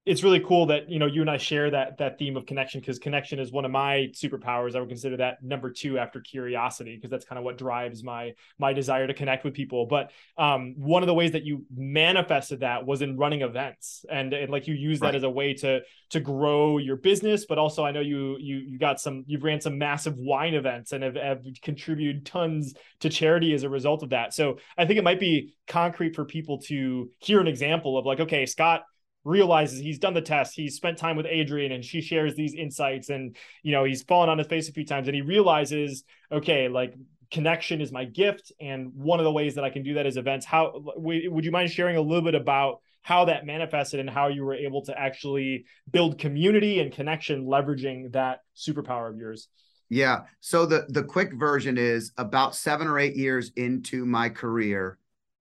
it's 0.06 0.22
really 0.22 0.38
cool 0.38 0.66
that 0.66 0.88
you 0.88 1.00
know 1.00 1.06
you 1.06 1.20
and 1.20 1.28
I 1.28 1.36
share 1.36 1.68
that 1.68 1.98
that 1.98 2.16
theme 2.16 2.36
of 2.36 2.46
connection 2.46 2.80
because 2.80 3.00
connection 3.00 3.40
is 3.40 3.50
one 3.50 3.64
of 3.64 3.72
my 3.72 4.08
superpowers. 4.12 4.76
I 4.76 4.80
would 4.80 4.88
consider 4.88 5.16
that 5.16 5.42
number 5.42 5.68
two 5.70 5.98
after 5.98 6.20
curiosity 6.20 6.94
because 6.94 7.10
that's 7.10 7.24
kind 7.24 7.40
of 7.40 7.44
what 7.44 7.58
drives 7.58 8.04
my 8.04 8.34
my 8.56 8.72
desire 8.72 9.08
to 9.08 9.14
connect 9.14 9.44
with 9.44 9.52
people. 9.52 9.86
But 9.86 10.12
um, 10.38 10.74
one 10.76 11.02
of 11.02 11.08
the 11.08 11.14
ways 11.14 11.32
that 11.32 11.42
you 11.42 11.66
manifested 11.74 12.60
that 12.60 12.86
was 12.86 13.02
in 13.02 13.16
running 13.16 13.42
events, 13.42 14.04
and, 14.08 14.32
and 14.32 14.50
like 14.50 14.68
you 14.68 14.74
use 14.74 15.00
that 15.00 15.06
right. 15.06 15.14
as 15.16 15.24
a 15.24 15.30
way 15.30 15.54
to 15.54 15.80
to 16.10 16.20
grow 16.20 16.78
your 16.78 16.96
business. 16.96 17.44
But 17.44 17.58
also, 17.58 17.84
I 17.84 17.90
know 17.90 18.00
you 18.00 18.36
you 18.38 18.58
you 18.58 18.78
got 18.78 19.00
some 19.00 19.24
you've 19.26 19.42
ran 19.42 19.60
some 19.60 19.76
massive 19.76 20.16
wine 20.16 20.54
events 20.54 20.92
and 20.92 21.02
have, 21.02 21.16
have 21.16 21.44
contributed 21.62 22.24
tons 22.24 22.74
to 23.00 23.10
charity 23.10 23.54
as 23.54 23.64
a 23.64 23.68
result 23.68 24.04
of 24.04 24.10
that. 24.10 24.34
So 24.34 24.58
I 24.78 24.86
think 24.86 25.00
it 25.00 25.04
might 25.04 25.18
be 25.18 25.56
concrete 25.66 26.14
for 26.14 26.24
people 26.24 26.60
to 26.66 27.10
hear 27.18 27.40
an 27.40 27.48
example 27.48 27.98
of 27.98 28.06
like, 28.06 28.20
okay, 28.20 28.46
Scott 28.46 28.82
realizes 29.26 29.80
he's 29.80 29.98
done 29.98 30.14
the 30.14 30.20
test 30.20 30.54
he's 30.54 30.76
spent 30.76 30.96
time 30.96 31.16
with 31.16 31.26
adrian 31.26 31.72
and 31.72 31.84
she 31.84 32.00
shares 32.00 32.34
these 32.34 32.54
insights 32.54 33.10
and 33.10 33.36
you 33.62 33.72
know 33.72 33.84
he's 33.84 34.02
fallen 34.04 34.28
on 34.28 34.38
his 34.38 34.46
face 34.46 34.68
a 34.68 34.72
few 34.72 34.84
times 34.84 35.08
and 35.08 35.14
he 35.14 35.22
realizes 35.22 36.04
okay 36.30 36.68
like 36.68 36.94
connection 37.30 37.80
is 37.80 37.90
my 37.90 38.04
gift 38.04 38.52
and 38.60 38.92
one 38.94 39.18
of 39.18 39.24
the 39.24 39.32
ways 39.32 39.56
that 39.56 39.64
i 39.64 39.70
can 39.70 39.82
do 39.82 39.94
that 39.94 40.06
is 40.06 40.16
events. 40.16 40.44
How 40.46 40.72
would 40.96 41.44
you 41.44 41.50
mind 41.50 41.70
sharing 41.70 41.96
a 41.96 42.00
little 42.00 42.22
bit 42.22 42.34
about 42.34 42.80
how 43.02 43.26
that 43.26 43.46
manifested 43.46 44.00
and 44.00 44.10
how 44.10 44.28
you 44.28 44.44
were 44.44 44.54
able 44.54 44.82
to 44.86 44.98
actually 44.98 45.66
build 45.90 46.18
community 46.18 46.80
and 46.80 46.92
connection 46.92 47.46
leveraging 47.46 48.12
that 48.12 48.40
superpower 48.56 49.08
of 49.08 49.16
yours? 49.16 49.48
Yeah. 49.88 50.22
So 50.40 50.66
the 50.66 50.86
the 50.88 51.04
quick 51.04 51.32
version 51.34 51.78
is 51.78 52.12
about 52.16 52.56
seven 52.56 52.88
or 52.88 52.98
eight 52.98 53.14
years 53.14 53.52
into 53.56 54.04
my 54.04 54.28
career 54.28 54.98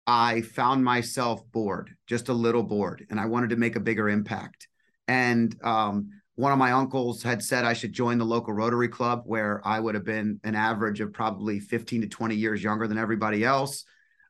I 0.08 0.42
found 0.42 0.84
myself 0.84 1.42
bored, 1.52 1.92
just 2.08 2.30
a 2.30 2.34
little 2.34 2.64
bored, 2.64 3.06
and 3.10 3.20
I 3.20 3.26
wanted 3.26 3.50
to 3.52 3.56
make 3.56 3.76
a 3.76 3.80
bigger 3.80 4.08
impact. 4.10 4.68
And 5.08 5.56
um, 5.64 6.10
one 6.36 6.52
of 6.52 6.58
my 6.58 6.74
uncles 6.74 7.24
had 7.24 7.44
said 7.44 7.66
I 7.66 7.74
should 7.74 7.94
join 7.94 8.18
the 8.18 8.26
local 8.26 8.54
Rotary 8.54 8.88
Club, 8.88 9.24
where 9.26 9.62
I 9.66 9.80
would 9.80 9.96
have 9.96 10.06
been 10.06 10.40
an 10.44 10.56
average 10.56 11.00
of 11.00 11.14
probably 11.14 11.60
15 11.60 12.02
to 12.02 12.08
20 12.08 12.36
years 12.36 12.64
younger 12.64 12.88
than 12.88 12.98
everybody 12.98 13.44
else. 13.44 13.86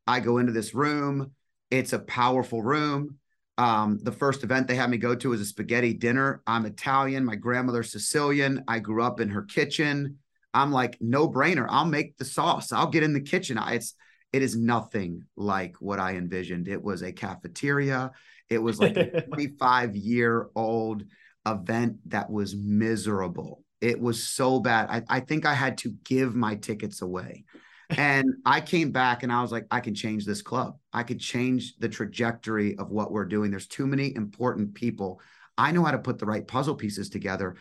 I 0.08 0.20
go 0.20 0.38
into 0.38 0.52
this 0.52 0.74
room, 0.74 1.32
it's 1.72 1.94
a 1.94 2.00
powerful 2.00 2.62
room. 2.62 3.18
Um, 3.58 4.00
the 4.02 4.12
first 4.12 4.44
event 4.44 4.68
they 4.68 4.76
had 4.76 4.90
me 4.90 4.98
go 4.98 5.16
to 5.16 5.30
was 5.30 5.42
a 5.42 5.46
spaghetti 5.46 5.94
dinner. 5.94 6.42
I'm 6.46 6.66
Italian, 6.66 7.26
my 7.26 7.36
grandmother's 7.36 7.92
Sicilian. 7.92 8.64
I 8.68 8.80
grew 8.80 9.02
up 9.02 9.20
in 9.20 9.30
her 9.30 9.44
kitchen. 9.44 10.20
I'm 10.54 10.72
like, 10.72 10.98
no 11.02 11.30
brainer. 11.30 11.66
I'll 11.70 11.86
make 11.86 12.18
the 12.18 12.26
sauce. 12.26 12.72
I'll 12.72 12.90
get 12.90 13.04
in 13.04 13.14
the 13.14 13.22
kitchen. 13.22 13.58
I, 13.58 13.76
it's 13.76 13.96
it 14.36 14.42
is 14.42 14.58
nothing 14.58 15.24
like 15.38 15.78
what 15.80 15.98
I 15.98 16.16
envisioned. 16.16 16.68
It 16.68 16.84
was 16.84 17.04
a 17.04 17.14
cafeteria. 17.14 18.12
It 18.50 18.58
was 18.58 18.80
like 18.80 18.98
a 18.98 19.22
25 19.28 19.96
year 19.96 20.50
old 20.56 21.06
event 21.48 22.00
that 22.08 22.30
was 22.30 22.54
miserable. 22.54 23.64
It 23.80 23.98
was 23.98 24.28
so 24.28 24.60
bad. 24.60 24.90
I, 24.90 25.04
I 25.18 25.20
think 25.22 25.46
I 25.46 25.54
had 25.54 25.78
to 25.80 25.94
give 26.04 26.36
my 26.36 26.56
tickets 26.56 27.02
away. 27.02 27.46
and 27.92 28.26
I 28.46 28.60
came 28.60 28.92
back 28.92 29.24
and 29.24 29.32
I 29.32 29.42
was 29.42 29.54
like, 29.54 29.68
I 29.72 29.80
can 29.80 29.96
change 29.96 30.26
this 30.26 30.42
club. 30.42 30.80
I 30.92 31.04
could 31.04 31.22
change 31.22 31.78
the 31.78 31.88
trajectory 31.88 32.78
of 32.78 32.92
what 32.92 33.14
we're 33.14 33.24
doing. 33.24 33.52
There's 33.52 33.68
too 33.68 33.88
many 33.88 34.14
important 34.18 34.74
people. 34.74 35.22
I 35.58 35.72
know 35.72 35.86
how 35.86 35.92
to 35.92 36.00
put 36.00 36.20
the 36.20 36.26
right 36.26 36.46
puzzle 36.46 36.76
pieces 36.76 37.10
together 37.10 37.56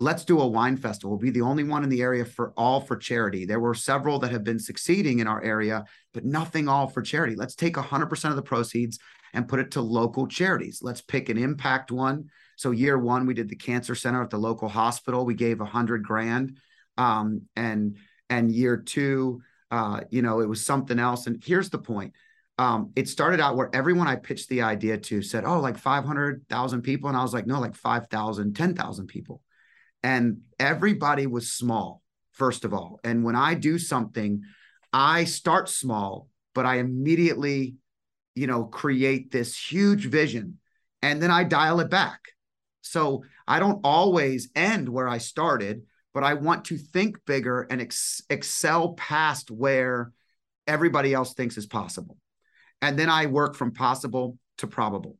let's 0.00 0.24
do 0.24 0.40
a 0.40 0.46
wine 0.46 0.76
festival. 0.76 1.10
We'll 1.10 1.18
be 1.18 1.30
the 1.30 1.42
only 1.42 1.64
one 1.64 1.82
in 1.82 1.90
the 1.90 2.02
area 2.02 2.24
for 2.24 2.52
all 2.56 2.80
for 2.80 2.96
charity. 2.96 3.44
There 3.44 3.60
were 3.60 3.74
several 3.74 4.18
that 4.20 4.30
have 4.30 4.44
been 4.44 4.58
succeeding 4.58 5.18
in 5.18 5.26
our 5.26 5.42
area, 5.42 5.84
but 6.14 6.24
nothing 6.24 6.68
all 6.68 6.86
for 6.86 7.02
charity. 7.02 7.34
Let's 7.34 7.56
take 7.56 7.74
100% 7.74 8.30
of 8.30 8.36
the 8.36 8.42
proceeds 8.42 8.98
and 9.34 9.48
put 9.48 9.58
it 9.60 9.72
to 9.72 9.80
local 9.80 10.26
charities. 10.26 10.80
Let's 10.82 11.00
pick 11.00 11.28
an 11.28 11.38
impact 11.38 11.90
one. 11.90 12.30
So 12.56 12.70
year 12.70 12.98
one, 12.98 13.26
we 13.26 13.34
did 13.34 13.48
the 13.48 13.56
cancer 13.56 13.94
center 13.94 14.22
at 14.22 14.30
the 14.30 14.38
local 14.38 14.68
hospital. 14.68 15.24
We 15.24 15.34
gave 15.34 15.60
a 15.60 15.64
hundred 15.64 16.04
grand. 16.04 16.58
Um, 16.96 17.42
and 17.56 17.96
and 18.30 18.50
year 18.50 18.76
two, 18.76 19.42
uh, 19.70 20.00
you 20.10 20.22
know, 20.22 20.40
it 20.40 20.48
was 20.48 20.64
something 20.64 20.98
else. 20.98 21.26
And 21.26 21.42
here's 21.44 21.70
the 21.70 21.78
point. 21.78 22.14
Um, 22.58 22.90
it 22.96 23.08
started 23.08 23.40
out 23.40 23.56
where 23.56 23.70
everyone 23.72 24.08
I 24.08 24.16
pitched 24.16 24.48
the 24.48 24.62
idea 24.62 24.98
to 24.98 25.22
said, 25.22 25.44
oh, 25.44 25.60
like 25.60 25.78
500,000 25.78 26.82
people. 26.82 27.08
And 27.08 27.16
I 27.16 27.22
was 27.22 27.32
like, 27.32 27.46
no, 27.46 27.60
like 27.60 27.76
5,000, 27.76 28.56
10,000 28.56 29.06
people 29.06 29.40
and 30.02 30.38
everybody 30.58 31.26
was 31.26 31.52
small 31.52 32.02
first 32.32 32.64
of 32.64 32.72
all. 32.72 33.00
And 33.04 33.24
when 33.24 33.36
i 33.36 33.54
do 33.54 33.78
something 33.78 34.42
i 34.92 35.24
start 35.24 35.68
small 35.68 36.28
but 36.54 36.64
i 36.66 36.76
immediately 36.76 37.74
you 38.34 38.46
know 38.46 38.64
create 38.64 39.30
this 39.30 39.56
huge 39.56 40.06
vision 40.06 40.58
and 41.02 41.20
then 41.22 41.30
i 41.30 41.44
dial 41.44 41.80
it 41.80 41.90
back. 41.90 42.20
So 42.80 43.24
i 43.46 43.58
don't 43.58 43.80
always 43.84 44.50
end 44.54 44.88
where 44.88 45.08
i 45.08 45.18
started 45.18 45.82
but 46.14 46.24
i 46.24 46.34
want 46.34 46.64
to 46.66 46.78
think 46.78 47.18
bigger 47.26 47.66
and 47.70 47.80
ex- 47.82 48.22
excel 48.30 48.94
past 48.94 49.50
where 49.50 50.12
everybody 50.66 51.12
else 51.14 51.34
thinks 51.34 51.56
is 51.56 51.66
possible. 51.66 52.16
And 52.80 52.98
then 52.98 53.10
i 53.10 53.26
work 53.26 53.56
from 53.56 53.72
possible 53.72 54.38
to 54.58 54.66
probable 54.66 55.16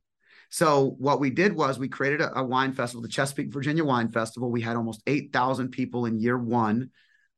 so 0.49 0.95
what 0.97 1.19
we 1.19 1.29
did 1.29 1.53
was 1.53 1.77
we 1.77 1.87
created 1.87 2.21
a, 2.21 2.39
a 2.39 2.43
wine 2.43 2.73
festival, 2.73 3.01
the 3.01 3.07
Chesapeake 3.07 3.53
Virginia 3.53 3.83
Wine 3.83 4.11
Festival. 4.11 4.51
We 4.51 4.61
had 4.61 4.75
almost 4.75 5.03
8,000 5.05 5.69
people 5.69 6.05
in 6.05 6.19
year 6.19 6.37
one. 6.37 6.89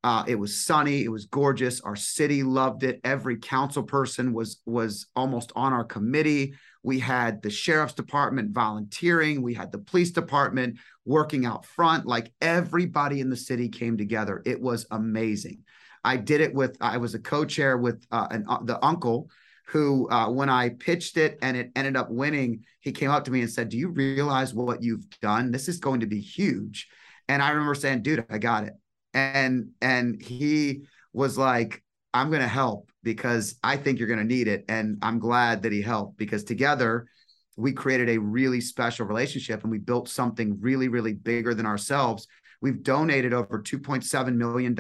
Uh, 0.03 0.23
it 0.27 0.35
was 0.35 0.65
sunny. 0.65 1.03
It 1.03 1.11
was 1.11 1.25
gorgeous. 1.25 1.81
Our 1.81 1.95
city 1.95 2.41
loved 2.41 2.83
it. 2.83 3.01
Every 3.03 3.37
council 3.37 3.83
person 3.83 4.33
was 4.33 4.61
was 4.65 5.05
almost 5.15 5.51
on 5.55 5.73
our 5.73 5.83
committee. 5.83 6.55
We 6.81 6.97
had 6.99 7.43
the 7.43 7.51
sheriff's 7.51 7.93
department 7.93 8.51
volunteering. 8.51 9.43
We 9.43 9.53
had 9.53 9.71
the 9.71 9.77
police 9.77 10.09
department 10.09 10.79
working 11.05 11.45
out 11.45 11.65
front. 11.65 12.07
Like 12.07 12.33
everybody 12.41 13.19
in 13.19 13.29
the 13.29 13.37
city 13.37 13.69
came 13.69 13.95
together. 13.95 14.41
It 14.43 14.59
was 14.59 14.87
amazing. 14.89 15.59
I 16.03 16.17
did 16.17 16.41
it 16.41 16.53
with. 16.53 16.77
I 16.81 16.97
was 16.97 17.13
a 17.13 17.19
co-chair 17.19 17.77
with 17.77 18.03
uh, 18.11 18.27
an, 18.31 18.45
uh, 18.49 18.63
the 18.63 18.83
uncle 18.83 19.29
who, 19.71 20.09
uh, 20.09 20.29
when 20.29 20.49
I 20.49 20.69
pitched 20.69 21.15
it 21.15 21.39
and 21.41 21.55
it 21.55 21.71
ended 21.77 21.95
up 21.95 22.09
winning, 22.09 22.65
he 22.81 22.91
came 22.91 23.09
up 23.09 23.23
to 23.23 23.31
me 23.31 23.39
and 23.39 23.49
said, 23.49 23.69
Do 23.69 23.77
you 23.77 23.87
realize 23.87 24.53
what 24.53 24.83
you've 24.83 25.09
done? 25.21 25.51
This 25.51 25.69
is 25.69 25.79
going 25.79 26.01
to 26.01 26.07
be 26.07 26.19
huge. 26.19 26.89
And 27.29 27.41
I 27.41 27.51
remember 27.51 27.75
saying, 27.75 28.01
Dude, 28.01 28.25
I 28.29 28.37
got 28.37 28.65
it. 28.65 28.73
And 29.13 29.69
and 29.81 30.21
he 30.21 30.83
was 31.13 31.37
like, 31.37 31.81
I'm 32.13 32.29
going 32.29 32.41
to 32.41 32.47
help 32.49 32.91
because 33.01 33.55
I 33.63 33.77
think 33.77 33.97
you're 33.97 34.09
going 34.09 34.19
to 34.19 34.25
need 34.25 34.49
it. 34.49 34.65
And 34.67 34.97
I'm 35.01 35.19
glad 35.19 35.63
that 35.63 35.71
he 35.71 35.81
helped 35.81 36.17
because 36.17 36.43
together 36.43 37.07
we 37.55 37.71
created 37.71 38.09
a 38.09 38.17
really 38.17 38.59
special 38.59 39.05
relationship 39.05 39.63
and 39.63 39.71
we 39.71 39.77
built 39.77 40.09
something 40.09 40.57
really, 40.59 40.89
really 40.89 41.13
bigger 41.13 41.53
than 41.53 41.65
ourselves. 41.65 42.27
We've 42.61 42.83
donated 42.83 43.33
over 43.33 43.61
$2.7 43.61 44.35
million 44.35 44.75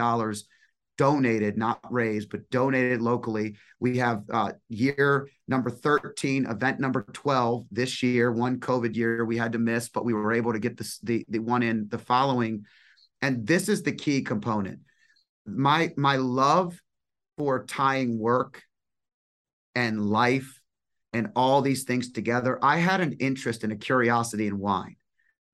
donated, 1.01 1.57
not 1.57 1.79
raised, 1.89 2.29
but 2.29 2.47
donated 2.51 3.01
locally. 3.01 3.55
We 3.79 3.97
have 3.97 4.21
uh, 4.31 4.51
year 4.69 5.27
number 5.47 5.71
13, 5.71 6.45
event 6.45 6.79
number 6.79 7.07
12 7.11 7.65
this 7.71 8.03
year, 8.03 8.31
one 8.31 8.59
COVID 8.59 8.95
year 8.95 9.25
we 9.25 9.35
had 9.35 9.53
to 9.53 9.57
miss, 9.57 9.89
but 9.89 10.05
we 10.05 10.13
were 10.13 10.31
able 10.31 10.53
to 10.53 10.59
get 10.59 10.77
this, 10.77 10.99
the, 10.99 11.25
the 11.27 11.39
one 11.39 11.63
in 11.63 11.87
the 11.89 11.97
following. 11.97 12.65
And 13.19 13.47
this 13.47 13.67
is 13.67 13.81
the 13.81 13.93
key 13.93 14.21
component. 14.21 14.81
My, 15.47 15.91
my 15.97 16.17
love 16.17 16.79
for 17.35 17.65
tying 17.65 18.19
work 18.19 18.61
and 19.73 20.05
life 20.05 20.61
and 21.13 21.31
all 21.35 21.63
these 21.63 21.83
things 21.83 22.11
together. 22.11 22.59
I 22.61 22.77
had 22.77 23.01
an 23.01 23.13
interest 23.13 23.63
and 23.63 23.73
a 23.73 23.75
curiosity 23.75 24.45
in 24.45 24.59
wine. 24.59 24.97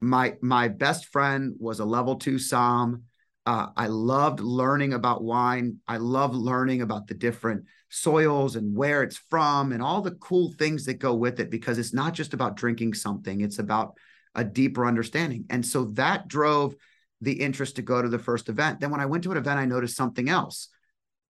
My, 0.01 0.35
my 0.41 0.67
best 0.67 1.05
friend 1.05 1.55
was 1.57 1.79
a 1.79 1.85
level 1.85 2.17
two 2.17 2.35
Somm 2.35 3.03
uh, 3.47 3.67
I 3.77 3.87
loved 3.87 4.41
learning 4.41 4.93
about 4.93 5.23
wine. 5.23 5.77
I 5.87 5.97
love 5.97 6.35
learning 6.35 6.81
about 6.81 7.07
the 7.07 7.13
different 7.13 7.63
soils 7.87 8.57
and 8.57 8.75
where 8.75 9.03
it's 9.03 9.15
from 9.15 9.71
and 9.71 9.81
all 9.81 10.01
the 10.01 10.11
cool 10.11 10.51
things 10.59 10.83
that 10.85 10.95
go 10.95 11.15
with 11.15 11.39
it 11.39 11.49
because 11.49 11.77
it's 11.77 11.93
not 11.93 12.13
just 12.13 12.33
about 12.33 12.57
drinking 12.57 12.93
something. 12.93 13.39
It's 13.39 13.59
about 13.59 13.95
a 14.35 14.43
deeper 14.43 14.85
understanding. 14.85 15.45
And 15.49 15.65
so 15.65 15.85
that 15.93 16.27
drove 16.27 16.75
the 17.21 17.41
interest 17.41 17.77
to 17.77 17.81
go 17.81 18.01
to 18.01 18.09
the 18.09 18.19
first 18.19 18.49
event. 18.49 18.81
Then 18.81 18.91
when 18.91 18.99
I 18.99 19.05
went 19.05 19.23
to 19.23 19.31
an 19.31 19.37
event, 19.37 19.61
I 19.61 19.65
noticed 19.65 19.95
something 19.95 20.27
else. 20.27 20.67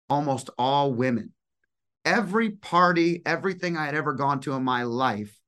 Almost 0.09 0.48
all 0.56 0.94
women. 0.94 1.34
Every 2.06 2.52
party, 2.52 3.20
everything 3.26 3.76
I 3.76 3.84
had 3.84 3.94
ever 3.94 4.14
gone 4.14 4.40
to 4.40 4.54
in 4.54 4.64
my 4.64 4.84
life 4.84 5.38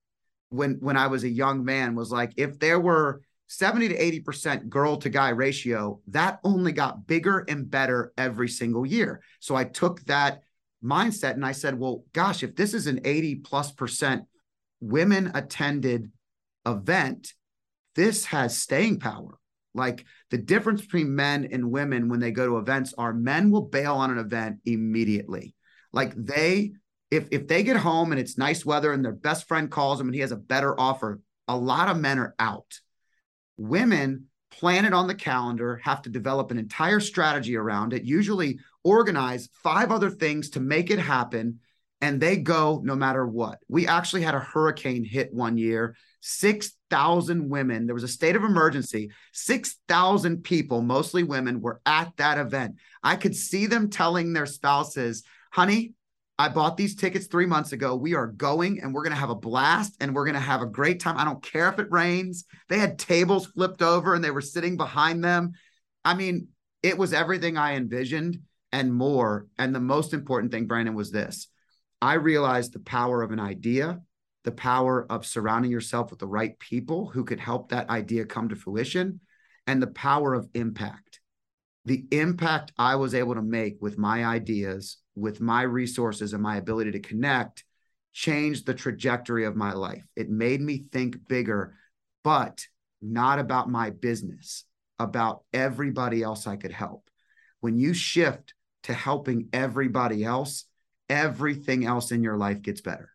when 0.50 0.74
when 0.80 0.98
I 0.98 1.06
was 1.06 1.24
a 1.24 1.28
young 1.28 1.64
man 1.64 1.94
was 1.94 2.12
like 2.12 2.34
if 2.36 2.58
there 2.58 2.78
were 2.78 3.22
70 3.50 3.88
to 3.88 3.98
80% 3.98 4.68
girl 4.68 4.96
to 4.98 5.08
guy 5.08 5.30
ratio, 5.30 6.00
that 6.06 6.38
only 6.44 6.70
got 6.70 7.08
bigger 7.08 7.40
and 7.48 7.68
better 7.68 8.12
every 8.16 8.48
single 8.48 8.86
year. 8.86 9.22
So 9.40 9.56
I 9.56 9.64
took 9.64 10.04
that 10.04 10.42
mindset 10.84 11.32
and 11.32 11.44
I 11.44 11.50
said, 11.50 11.76
well, 11.76 12.04
gosh, 12.12 12.44
if 12.44 12.54
this 12.54 12.74
is 12.74 12.86
an 12.86 13.00
80 13.04 13.36
plus 13.36 13.72
percent 13.72 14.22
women 14.78 15.32
attended 15.34 16.12
event, 16.64 17.34
this 17.96 18.24
has 18.26 18.56
staying 18.56 19.00
power. 19.00 19.36
Like 19.74 20.04
the 20.30 20.38
difference 20.38 20.82
between 20.82 21.16
men 21.16 21.48
and 21.50 21.72
women 21.72 22.08
when 22.08 22.20
they 22.20 22.30
go 22.30 22.46
to 22.46 22.58
events 22.58 22.94
are 22.96 23.12
men 23.12 23.50
will 23.50 23.62
bail 23.62 23.96
on 23.96 24.12
an 24.12 24.18
event 24.18 24.58
immediately. 24.64 25.56
Like 25.92 26.14
they, 26.14 26.74
if 27.10 27.26
if 27.32 27.48
they 27.48 27.64
get 27.64 27.78
home 27.78 28.12
and 28.12 28.20
it's 28.20 28.38
nice 28.38 28.64
weather 28.64 28.92
and 28.92 29.04
their 29.04 29.12
best 29.12 29.48
friend 29.48 29.68
calls 29.68 29.98
them 29.98 30.06
and 30.06 30.14
he 30.14 30.20
has 30.20 30.30
a 30.30 30.36
better 30.36 30.78
offer, 30.78 31.20
a 31.48 31.56
lot 31.56 31.88
of 31.88 31.98
men 31.98 32.20
are 32.20 32.36
out. 32.38 32.78
Women 33.60 34.26
plan 34.50 34.86
it 34.86 34.94
on 34.94 35.06
the 35.06 35.14
calendar, 35.14 35.80
have 35.84 36.00
to 36.02 36.10
develop 36.10 36.50
an 36.50 36.58
entire 36.58 36.98
strategy 36.98 37.56
around 37.56 37.92
it, 37.92 38.04
usually 38.04 38.58
organize 38.82 39.50
five 39.62 39.92
other 39.92 40.10
things 40.10 40.50
to 40.50 40.60
make 40.60 40.90
it 40.90 40.98
happen, 40.98 41.60
and 42.00 42.18
they 42.18 42.36
go 42.38 42.80
no 42.82 42.96
matter 42.96 43.26
what. 43.26 43.58
We 43.68 43.86
actually 43.86 44.22
had 44.22 44.34
a 44.34 44.40
hurricane 44.40 45.04
hit 45.04 45.32
one 45.32 45.58
year 45.58 45.94
6,000 46.22 47.48
women. 47.50 47.86
There 47.86 47.94
was 47.94 48.02
a 48.02 48.08
state 48.08 48.36
of 48.36 48.44
emergency. 48.44 49.10
6,000 49.32 50.42
people, 50.42 50.80
mostly 50.82 51.22
women, 51.22 51.60
were 51.60 51.80
at 51.84 52.16
that 52.16 52.38
event. 52.38 52.76
I 53.02 53.16
could 53.16 53.36
see 53.36 53.66
them 53.66 53.90
telling 53.90 54.32
their 54.32 54.46
spouses, 54.46 55.22
honey, 55.50 55.94
I 56.40 56.48
bought 56.48 56.78
these 56.78 56.94
tickets 56.94 57.26
three 57.26 57.44
months 57.44 57.72
ago. 57.72 57.94
We 57.94 58.14
are 58.14 58.26
going 58.26 58.80
and 58.80 58.94
we're 58.94 59.02
going 59.02 59.12
to 59.12 59.20
have 59.20 59.28
a 59.28 59.34
blast 59.34 59.94
and 60.00 60.14
we're 60.14 60.24
going 60.24 60.34
to 60.34 60.40
have 60.40 60.62
a 60.62 60.66
great 60.66 60.98
time. 60.98 61.18
I 61.18 61.24
don't 61.24 61.42
care 61.42 61.68
if 61.68 61.78
it 61.78 61.90
rains. 61.90 62.46
They 62.70 62.78
had 62.78 62.98
tables 62.98 63.46
flipped 63.46 63.82
over 63.82 64.14
and 64.14 64.24
they 64.24 64.30
were 64.30 64.40
sitting 64.40 64.78
behind 64.78 65.22
them. 65.22 65.52
I 66.02 66.14
mean, 66.14 66.48
it 66.82 66.96
was 66.96 67.12
everything 67.12 67.58
I 67.58 67.74
envisioned 67.74 68.38
and 68.72 68.94
more. 68.94 69.48
And 69.58 69.74
the 69.74 69.80
most 69.80 70.14
important 70.14 70.50
thing, 70.50 70.66
Brandon, 70.66 70.94
was 70.94 71.10
this 71.10 71.48
I 72.00 72.14
realized 72.14 72.72
the 72.72 72.80
power 72.80 73.20
of 73.20 73.32
an 73.32 73.40
idea 73.40 74.00
the 74.44 74.52
power 74.52 75.06
of 75.10 75.26
surrounding 75.26 75.70
yourself 75.70 76.10
with 76.10 76.18
the 76.18 76.26
right 76.26 76.58
people 76.58 77.10
who 77.10 77.24
could 77.24 77.40
help 77.40 77.68
that 77.68 77.90
idea 77.90 78.24
come 78.24 78.48
to 78.48 78.56
fruition, 78.56 79.20
and 79.66 79.82
the 79.82 79.86
power 79.86 80.32
of 80.32 80.48
impact. 80.54 81.20
The 81.84 82.06
impact 82.10 82.72
I 82.78 82.96
was 82.96 83.14
able 83.14 83.34
to 83.34 83.42
make 83.42 83.76
with 83.80 83.98
my 83.98 84.24
ideas, 84.24 84.98
with 85.20 85.40
my 85.40 85.62
resources, 85.62 86.32
and 86.32 86.42
my 86.42 86.56
ability 86.56 86.92
to 86.92 87.00
connect 87.00 87.64
changed 88.12 88.66
the 88.66 88.74
trajectory 88.74 89.44
of 89.44 89.56
my 89.56 89.72
life. 89.72 90.04
It 90.16 90.30
made 90.30 90.60
me 90.60 90.84
think 90.90 91.28
bigger, 91.28 91.74
but 92.24 92.66
not 93.00 93.38
about 93.38 93.70
my 93.70 93.90
business, 93.90 94.64
about 94.98 95.44
everybody 95.52 96.22
else 96.22 96.46
I 96.46 96.56
could 96.56 96.72
help. 96.72 97.08
When 97.60 97.78
you 97.78 97.94
shift 97.94 98.54
to 98.84 98.94
helping 98.94 99.48
everybody 99.52 100.24
else, 100.24 100.64
everything 101.08 101.84
else 101.84 102.10
in 102.12 102.22
your 102.22 102.36
life 102.36 102.62
gets 102.62 102.80
better 102.80 103.10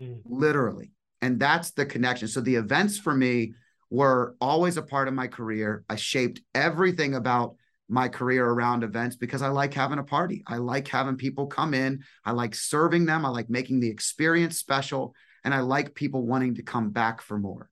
mm. 0.00 0.20
literally. 0.24 0.92
And 1.20 1.40
that's 1.40 1.70
the 1.72 1.86
connection. 1.86 2.28
So 2.28 2.40
the 2.40 2.56
events 2.56 2.98
for 2.98 3.14
me 3.14 3.54
were 3.90 4.34
always 4.40 4.76
a 4.76 4.82
part 4.82 5.08
of 5.08 5.14
my 5.14 5.26
career. 5.26 5.84
I 5.88 5.96
shaped 5.96 6.40
everything 6.54 7.14
about 7.14 7.56
my 7.88 8.08
career 8.08 8.46
around 8.46 8.82
events 8.82 9.16
because 9.16 9.42
I 9.42 9.48
like 9.48 9.74
having 9.74 9.98
a 9.98 10.04
party. 10.04 10.42
I 10.46 10.56
like 10.56 10.88
having 10.88 11.16
people 11.16 11.46
come 11.46 11.74
in. 11.74 12.02
I 12.24 12.32
like 12.32 12.54
serving 12.54 13.06
them. 13.06 13.26
I 13.26 13.28
like 13.28 13.50
making 13.50 13.80
the 13.80 13.90
experience 13.90 14.58
special. 14.58 15.14
And 15.44 15.52
I 15.52 15.60
like 15.60 15.94
people 15.94 16.26
wanting 16.26 16.54
to 16.54 16.62
come 16.62 16.90
back 16.90 17.20
for 17.20 17.38
more. 17.38 17.68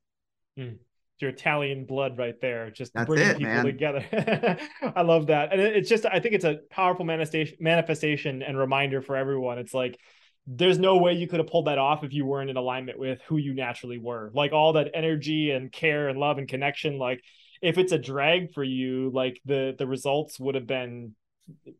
Mm 0.58 0.76
your 1.22 1.30
Italian 1.30 1.84
blood 1.86 2.18
right 2.18 2.38
there, 2.42 2.70
just 2.70 2.92
That's 2.92 3.06
bringing 3.06 3.28
it, 3.28 3.38
people 3.38 3.54
man. 3.54 3.64
together. 3.64 4.58
I 4.96 5.02
love 5.02 5.28
that, 5.28 5.52
and 5.52 5.62
it's 5.62 5.88
just 5.88 6.04
I 6.04 6.20
think 6.20 6.34
it's 6.34 6.44
a 6.44 6.58
powerful 6.68 7.06
manifestation, 7.06 7.56
manifestation 7.60 8.42
and 8.42 8.58
reminder 8.58 9.00
for 9.00 9.16
everyone. 9.16 9.58
It's 9.58 9.72
like 9.72 9.98
there's 10.46 10.78
no 10.78 10.98
way 10.98 11.12
you 11.14 11.28
could 11.28 11.38
have 11.38 11.46
pulled 11.46 11.68
that 11.68 11.78
off 11.78 12.02
if 12.02 12.12
you 12.12 12.26
weren't 12.26 12.50
in 12.50 12.56
alignment 12.56 12.98
with 12.98 13.20
who 13.28 13.36
you 13.36 13.54
naturally 13.54 13.98
were. 13.98 14.32
Like 14.34 14.52
all 14.52 14.72
that 14.72 14.90
energy 14.92 15.52
and 15.52 15.70
care 15.70 16.08
and 16.08 16.18
love 16.18 16.38
and 16.38 16.48
connection. 16.48 16.98
Like 16.98 17.22
if 17.62 17.78
it's 17.78 17.92
a 17.92 17.98
drag 17.98 18.52
for 18.52 18.64
you, 18.64 19.10
like 19.14 19.40
the 19.44 19.74
the 19.78 19.86
results 19.86 20.38
would 20.38 20.54
have 20.54 20.66
been 20.66 21.14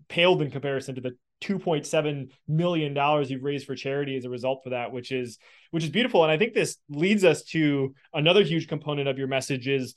paled 0.09 0.43
in 0.43 0.51
comparison 0.51 0.95
to 0.95 1.01
the 1.01 1.17
2.7 1.43 2.31
million 2.47 2.95
dollars 2.95 3.31
you've 3.31 3.43
raised 3.43 3.67
for 3.67 3.75
charity 3.75 4.17
as 4.17 4.25
a 4.25 4.31
result 4.31 4.61
for 4.63 4.71
that 4.71 4.93
which 4.93 5.11
is 5.11 5.39
which 5.73 5.83
is 5.83 5.91
beautiful. 5.91 6.23
And 6.23 6.31
i 6.33 6.39
think 6.39 6.55
this 6.55 6.77
leads 6.89 7.25
us 7.25 7.43
to 7.47 7.95
another 8.15 8.45
huge 8.45 8.69
component 8.69 9.09
of 9.09 9.19
your 9.19 9.27
message 9.27 9.67
is 9.67 9.95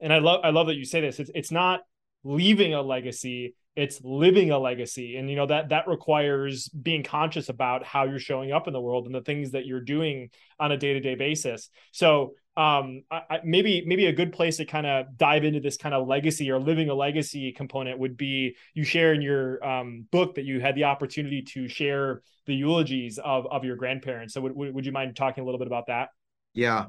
and 0.00 0.12
i 0.12 0.18
love 0.18 0.40
i 0.44 0.50
love 0.50 0.66
that 0.66 0.76
you 0.76 0.84
say 0.84 1.00
this 1.00 1.18
it's, 1.18 1.30
it's 1.34 1.50
not 1.50 1.80
leaving 2.24 2.74
a 2.74 2.82
legacy 2.82 3.54
it's 3.74 4.00
living 4.02 4.50
a 4.50 4.58
legacy. 4.58 5.16
And 5.16 5.30
you 5.30 5.36
know 5.36 5.46
that 5.46 5.70
that 5.70 5.88
requires 5.88 6.68
being 6.68 7.02
conscious 7.02 7.48
about 7.48 7.84
how 7.84 8.04
you're 8.04 8.18
showing 8.18 8.52
up 8.52 8.66
in 8.66 8.72
the 8.72 8.80
world 8.80 9.06
and 9.06 9.14
the 9.14 9.22
things 9.22 9.52
that 9.52 9.66
you're 9.66 9.80
doing 9.80 10.30
on 10.58 10.72
a 10.72 10.76
day-to-day 10.76 11.14
basis. 11.14 11.70
So 11.92 12.34
um 12.54 13.02
I, 13.10 13.40
maybe 13.44 13.82
maybe 13.86 14.06
a 14.06 14.12
good 14.12 14.32
place 14.32 14.58
to 14.58 14.66
kind 14.66 14.86
of 14.86 15.16
dive 15.16 15.44
into 15.44 15.60
this 15.60 15.78
kind 15.78 15.94
of 15.94 16.06
legacy 16.06 16.50
or 16.50 16.60
living 16.60 16.90
a 16.90 16.94
legacy 16.94 17.50
component 17.52 17.98
would 17.98 18.18
be 18.18 18.56
you 18.74 18.84
share 18.84 19.14
in 19.14 19.22
your 19.22 19.64
um, 19.66 20.06
book 20.10 20.34
that 20.34 20.44
you 20.44 20.60
had 20.60 20.74
the 20.74 20.84
opportunity 20.84 21.40
to 21.54 21.66
share 21.66 22.20
the 22.46 22.54
eulogies 22.54 23.18
of 23.18 23.46
of 23.46 23.64
your 23.64 23.76
grandparents. 23.76 24.34
So 24.34 24.42
would, 24.42 24.54
would 24.54 24.84
you 24.84 24.92
mind 24.92 25.16
talking 25.16 25.42
a 25.42 25.44
little 25.46 25.58
bit 25.58 25.66
about 25.66 25.86
that? 25.86 26.10
Yeah. 26.52 26.86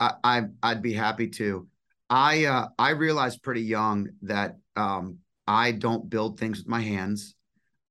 I, 0.00 0.12
I 0.24 0.42
i'd 0.62 0.82
be 0.82 0.94
happy 0.94 1.28
to. 1.28 1.68
I 2.08 2.46
uh 2.46 2.68
i 2.78 2.90
realized 2.90 3.42
pretty 3.42 3.62
young 3.62 4.08
that 4.22 4.56
um 4.76 5.18
I 5.46 5.72
don't 5.72 6.08
build 6.08 6.38
things 6.38 6.58
with 6.58 6.68
my 6.68 6.80
hands. 6.80 7.34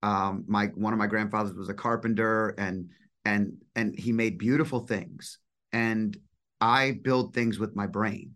Um, 0.03 0.45
my 0.47 0.67
one 0.67 0.93
of 0.93 0.99
my 0.99 1.07
grandfathers 1.07 1.53
was 1.53 1.69
a 1.69 1.73
carpenter, 1.73 2.49
and 2.57 2.89
and 3.25 3.53
and 3.75 3.97
he 3.97 4.11
made 4.11 4.37
beautiful 4.37 4.79
things. 4.79 5.37
And 5.71 6.17
I 6.59 6.99
build 7.01 7.33
things 7.33 7.59
with 7.59 7.75
my 7.75 7.87
brain, 7.87 8.35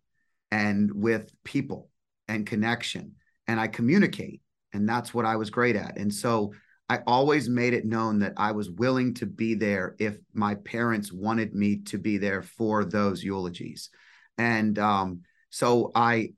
and 0.51 0.91
with 0.93 1.31
people 1.43 1.89
and 2.27 2.45
connection, 2.45 3.13
and 3.47 3.59
I 3.59 3.67
communicate, 3.67 4.41
and 4.73 4.87
that's 4.87 5.13
what 5.13 5.25
I 5.25 5.35
was 5.35 5.49
great 5.49 5.75
at. 5.75 5.97
And 5.97 6.13
so 6.13 6.53
I 6.87 6.99
always 7.07 7.49
made 7.49 7.73
it 7.73 7.85
known 7.85 8.19
that 8.19 8.33
I 8.37 8.51
was 8.51 8.69
willing 8.69 9.15
to 9.15 9.25
be 9.25 9.55
there 9.55 9.95
if 9.97 10.17
my 10.33 10.55
parents 10.55 11.11
wanted 11.11 11.55
me 11.55 11.77
to 11.85 11.97
be 11.97 12.17
there 12.17 12.43
for 12.43 12.85
those 12.85 13.23
eulogies. 13.23 13.89
And 14.37 14.77
um, 14.77 15.21
so 15.49 15.91
I 15.95 16.33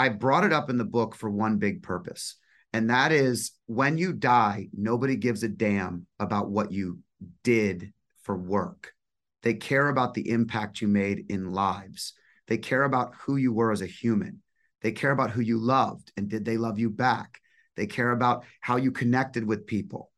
I 0.00 0.08
brought 0.08 0.44
it 0.44 0.52
up 0.54 0.70
in 0.70 0.78
the 0.78 0.84
book 0.86 1.14
for 1.14 1.28
one 1.28 1.58
big 1.58 1.82
purpose. 1.82 2.36
And 2.72 2.88
that 2.88 3.12
is 3.12 3.52
when 3.66 3.98
you 3.98 4.14
die, 4.14 4.68
nobody 4.72 5.14
gives 5.14 5.42
a 5.42 5.48
damn 5.48 6.06
about 6.18 6.48
what 6.48 6.72
you 6.72 7.00
did 7.44 7.92
for 8.22 8.34
work. 8.34 8.94
They 9.42 9.52
care 9.52 9.90
about 9.90 10.14
the 10.14 10.30
impact 10.30 10.80
you 10.80 10.88
made 10.88 11.26
in 11.28 11.52
lives. 11.52 12.14
They 12.48 12.56
care 12.56 12.84
about 12.84 13.12
who 13.26 13.36
you 13.36 13.52
were 13.52 13.72
as 13.72 13.82
a 13.82 13.86
human. 13.86 14.40
They 14.80 14.92
care 14.92 15.10
about 15.10 15.32
who 15.32 15.42
you 15.42 15.58
loved 15.58 16.12
and 16.16 16.30
did 16.30 16.46
they 16.46 16.56
love 16.56 16.78
you 16.78 16.88
back. 16.88 17.38
They 17.76 17.86
care 17.86 18.12
about 18.12 18.46
how 18.62 18.76
you 18.76 18.92
connected 18.92 19.44
with 19.44 19.66
people. 19.66 20.10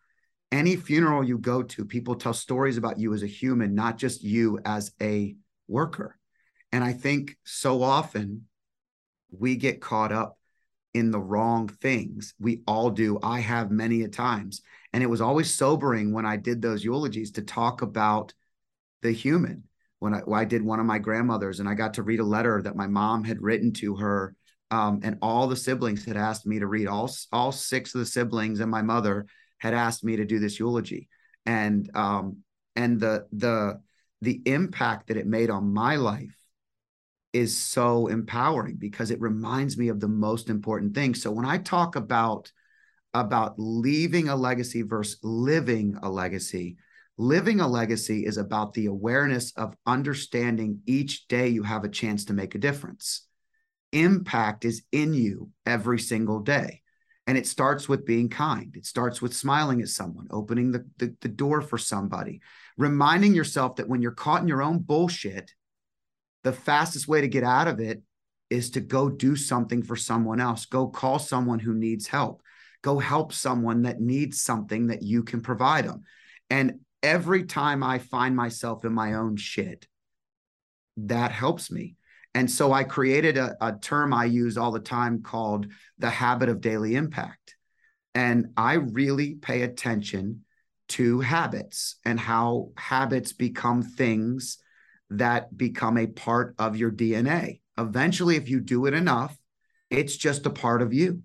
Any 0.53 0.77
funeral 0.77 1.25
you 1.25 1.39
go 1.39 1.65
to, 1.65 1.85
people 1.85 2.15
tell 2.15 2.35
stories 2.35 2.77
about 2.77 3.01
you 3.01 3.15
as 3.15 3.25
a 3.25 3.27
human, 3.41 3.75
not 3.75 3.99
just 3.99 4.23
you 4.23 4.61
as 4.65 4.93
a 5.03 5.35
worker. 5.67 6.17
And 6.71 6.85
I 6.85 6.93
think 6.93 7.37
so 7.43 7.83
often 7.83 8.47
we 9.37 9.57
get 9.57 9.81
caught 9.81 10.13
up 10.13 10.39
in 10.95 11.11
the 11.11 11.21
wrong 11.21 11.69
things. 11.69 12.35
We 12.39 12.63
all 12.67 12.91
do. 12.91 13.19
I 13.23 13.41
have 13.41 13.71
many 13.71 14.03
a 14.03 14.09
times. 14.09 14.63
And 14.93 15.03
it 15.03 15.09
was 15.09 15.21
always 15.21 15.55
sobering 15.55 16.13
when 16.13 16.27
I 16.27 16.37
did 16.37 16.61
those 16.61 16.85
eulogies 16.85 17.33
to 17.33 17.43
talk 17.43 17.83
about 17.83 18.35
the 19.01 19.13
human. 19.13 19.65
When 20.01 20.15
I, 20.15 20.19
when 20.19 20.41
I 20.41 20.45
did 20.45 20.63
one 20.63 20.81
of 20.81 20.87
my 20.87 20.99
grandmothers 20.99 21.61
and 21.61 21.69
I 21.69 21.75
got 21.75 21.95
to 21.95 22.03
read 22.03 22.21
a 22.21 22.25
letter 22.25 22.61
that 22.63 22.77
my 22.77 22.87
mom 22.87 23.25
had 23.25 23.41
written 23.41 23.73
to 23.75 23.97
her, 23.97 24.35
um, 24.71 25.01
and 25.03 25.19
all 25.23 25.49
the 25.49 25.57
siblings 25.57 26.05
had 26.05 26.17
asked 26.17 26.47
me 26.47 26.59
to 26.59 26.67
read. 26.67 26.89
All 26.89 27.11
all 27.31 27.53
six 27.53 27.95
of 27.95 28.01
the 28.01 28.07
siblings 28.07 28.61
and 28.61 28.71
my 28.71 28.81
mother 28.81 29.27
had 29.59 29.75
asked 29.75 30.03
me 30.03 30.17
to 30.17 30.25
do 30.25 30.39
this 30.39 30.59
eulogy, 30.59 31.09
and 31.45 31.91
um, 31.95 32.39
and 32.75 32.99
the 32.99 33.27
the 33.33 33.81
the 34.23 34.41
impact 34.47 35.09
that 35.09 35.19
it 35.19 35.27
made 35.27 35.51
on 35.51 35.73
my 35.73 35.97
life 35.97 36.35
is 37.33 37.57
so 37.57 38.09
empowering 38.09 38.77
because 38.77 39.11
it 39.11 39.21
reminds 39.21 39.79
me 39.79 39.89
of 39.89 40.01
the 40.01 40.09
most 40.09 40.51
important 40.51 40.95
thing. 40.95 41.15
So 41.15 41.31
when 41.31 41.47
I 41.47 41.59
talk 41.59 41.97
about 41.97 42.53
about 43.15 43.55
leaving 43.59 44.29
a 44.29 44.37
legacy 44.37 44.83
versus 44.83 45.19
living 45.23 45.99
a 46.03 46.11
legacy, 46.11 46.77
Living 47.19 47.61
a 47.61 47.69
legacy 47.69 48.25
is 48.25 48.39
about 48.39 48.73
the 48.73 48.87
awareness 48.87 49.53
of 49.53 49.77
understanding 49.87 50.81
each 50.87 51.29
day 51.29 51.49
you 51.49 51.63
have 51.63 51.85
a 51.85 51.89
chance 51.89 52.25
to 52.25 52.33
make 52.33 52.55
a 52.55 52.59
difference. 52.59 53.27
Impact 53.93 54.65
is 54.65 54.83
in 54.93 55.13
you 55.13 55.51
every 55.67 55.99
single 55.99 56.41
day. 56.41 56.81
And 57.27 57.37
it 57.39 57.47
starts 57.47 57.89
with 57.89 58.07
being 58.07 58.29
kind. 58.29 58.75
It 58.77 58.87
starts 58.87 59.23
with 59.23 59.37
smiling 59.37 59.81
at 59.83 59.89
someone, 59.89 60.27
opening 60.31 60.73
the, 60.73 60.85
the, 60.97 61.15
the, 61.21 61.29
door 61.29 61.61
for 61.61 61.79
somebody, 61.79 62.41
reminding 62.77 63.35
yourself 63.35 63.77
that 63.77 63.89
when 63.89 64.03
you're 64.03 64.11
caught 64.11 64.43
in 64.43 64.49
your 64.49 64.63
own 64.63 64.81
bullshit, 64.81 65.53
the 66.43 66.53
fastest 66.53 67.09
way 67.09 67.21
to 67.21 67.29
get 67.29 67.45
out 67.45 67.69
of 67.69 67.81
it 67.81 68.03
is 68.51 68.71
to 68.71 68.81
go 68.81 69.09
do 69.09 69.35
something 69.35 69.83
for 69.83 69.97
someone 69.97 70.41
else. 70.41 70.67
Go 70.67 70.89
call 70.89 71.19
someone 71.19 71.59
who 71.59 71.75
needs 71.75 72.07
help. 72.07 72.43
Go 72.83 72.99
help 72.99 73.33
someone 73.33 73.83
that 73.83 74.01
needs 74.01 74.43
something 74.43 74.89
that 74.89 75.03
you 75.03 75.23
can 75.23 75.41
provide 75.41 75.87
them. 75.87 76.03
And 76.51 76.81
every 77.03 77.45
time 77.45 77.83
I 77.83 77.99
find 77.99 78.37
myself 78.37 78.85
in 78.85 78.93
my 78.93 79.15
own 79.15 79.37
shit, 79.37 79.87
that 80.97 81.33
helps 81.33 81.71
me. 81.71 81.97
And 82.35 82.51
so 82.51 82.73
I 82.73 82.85
created 82.85 83.37
a, 83.37 83.57
a 83.61 83.79
term 83.81 84.13
I 84.13 84.25
use 84.25 84.57
all 84.57 84.73
the 84.73 84.81
time 84.81 85.23
called 85.23 85.67
the 85.99 86.11
habit 86.11 86.49
of 86.49 86.61
daily 86.61 86.95
impact. 86.95 87.57
And 88.15 88.49
I 88.57 88.75
really 88.75 89.35
pay 89.35 89.63
attention 89.63 90.45
to 90.89 91.21
habits 91.21 91.97
and 92.05 92.21
how 92.21 92.71
habits 92.77 93.33
become 93.33 93.83
things 93.83 94.59
that 95.19 95.57
become 95.57 95.99
a 95.99 96.07
part 96.07 96.55
of 96.59 96.77
your 96.77 96.91
DNA. 96.91 97.61
Eventually, 97.79 98.37
if 98.37 98.49
you 98.49 98.61
do 98.61 98.87
it 98.87 98.95
enough, 98.95 99.37
it's 99.91 100.17
just 100.17 100.47
a 100.47 100.51
part 100.51 100.83
of 100.83 100.93
you. 100.93 101.23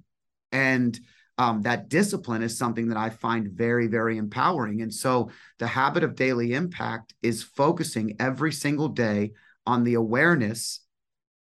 And 0.51 0.97
um, 1.37 1.61
that 1.63 1.89
discipline 1.89 2.41
is 2.41 2.57
something 2.57 2.89
that 2.89 2.97
I 2.97 3.09
find 3.09 3.51
very, 3.51 3.87
very 3.87 4.17
empowering. 4.17 4.81
And 4.81 4.93
so 4.93 5.29
the 5.59 5.67
habit 5.67 6.03
of 6.03 6.15
daily 6.15 6.53
impact 6.53 7.13
is 7.21 7.43
focusing 7.43 8.15
every 8.19 8.51
single 8.51 8.87
day 8.87 9.33
on 9.65 9.83
the 9.83 9.93
awareness 9.95 10.79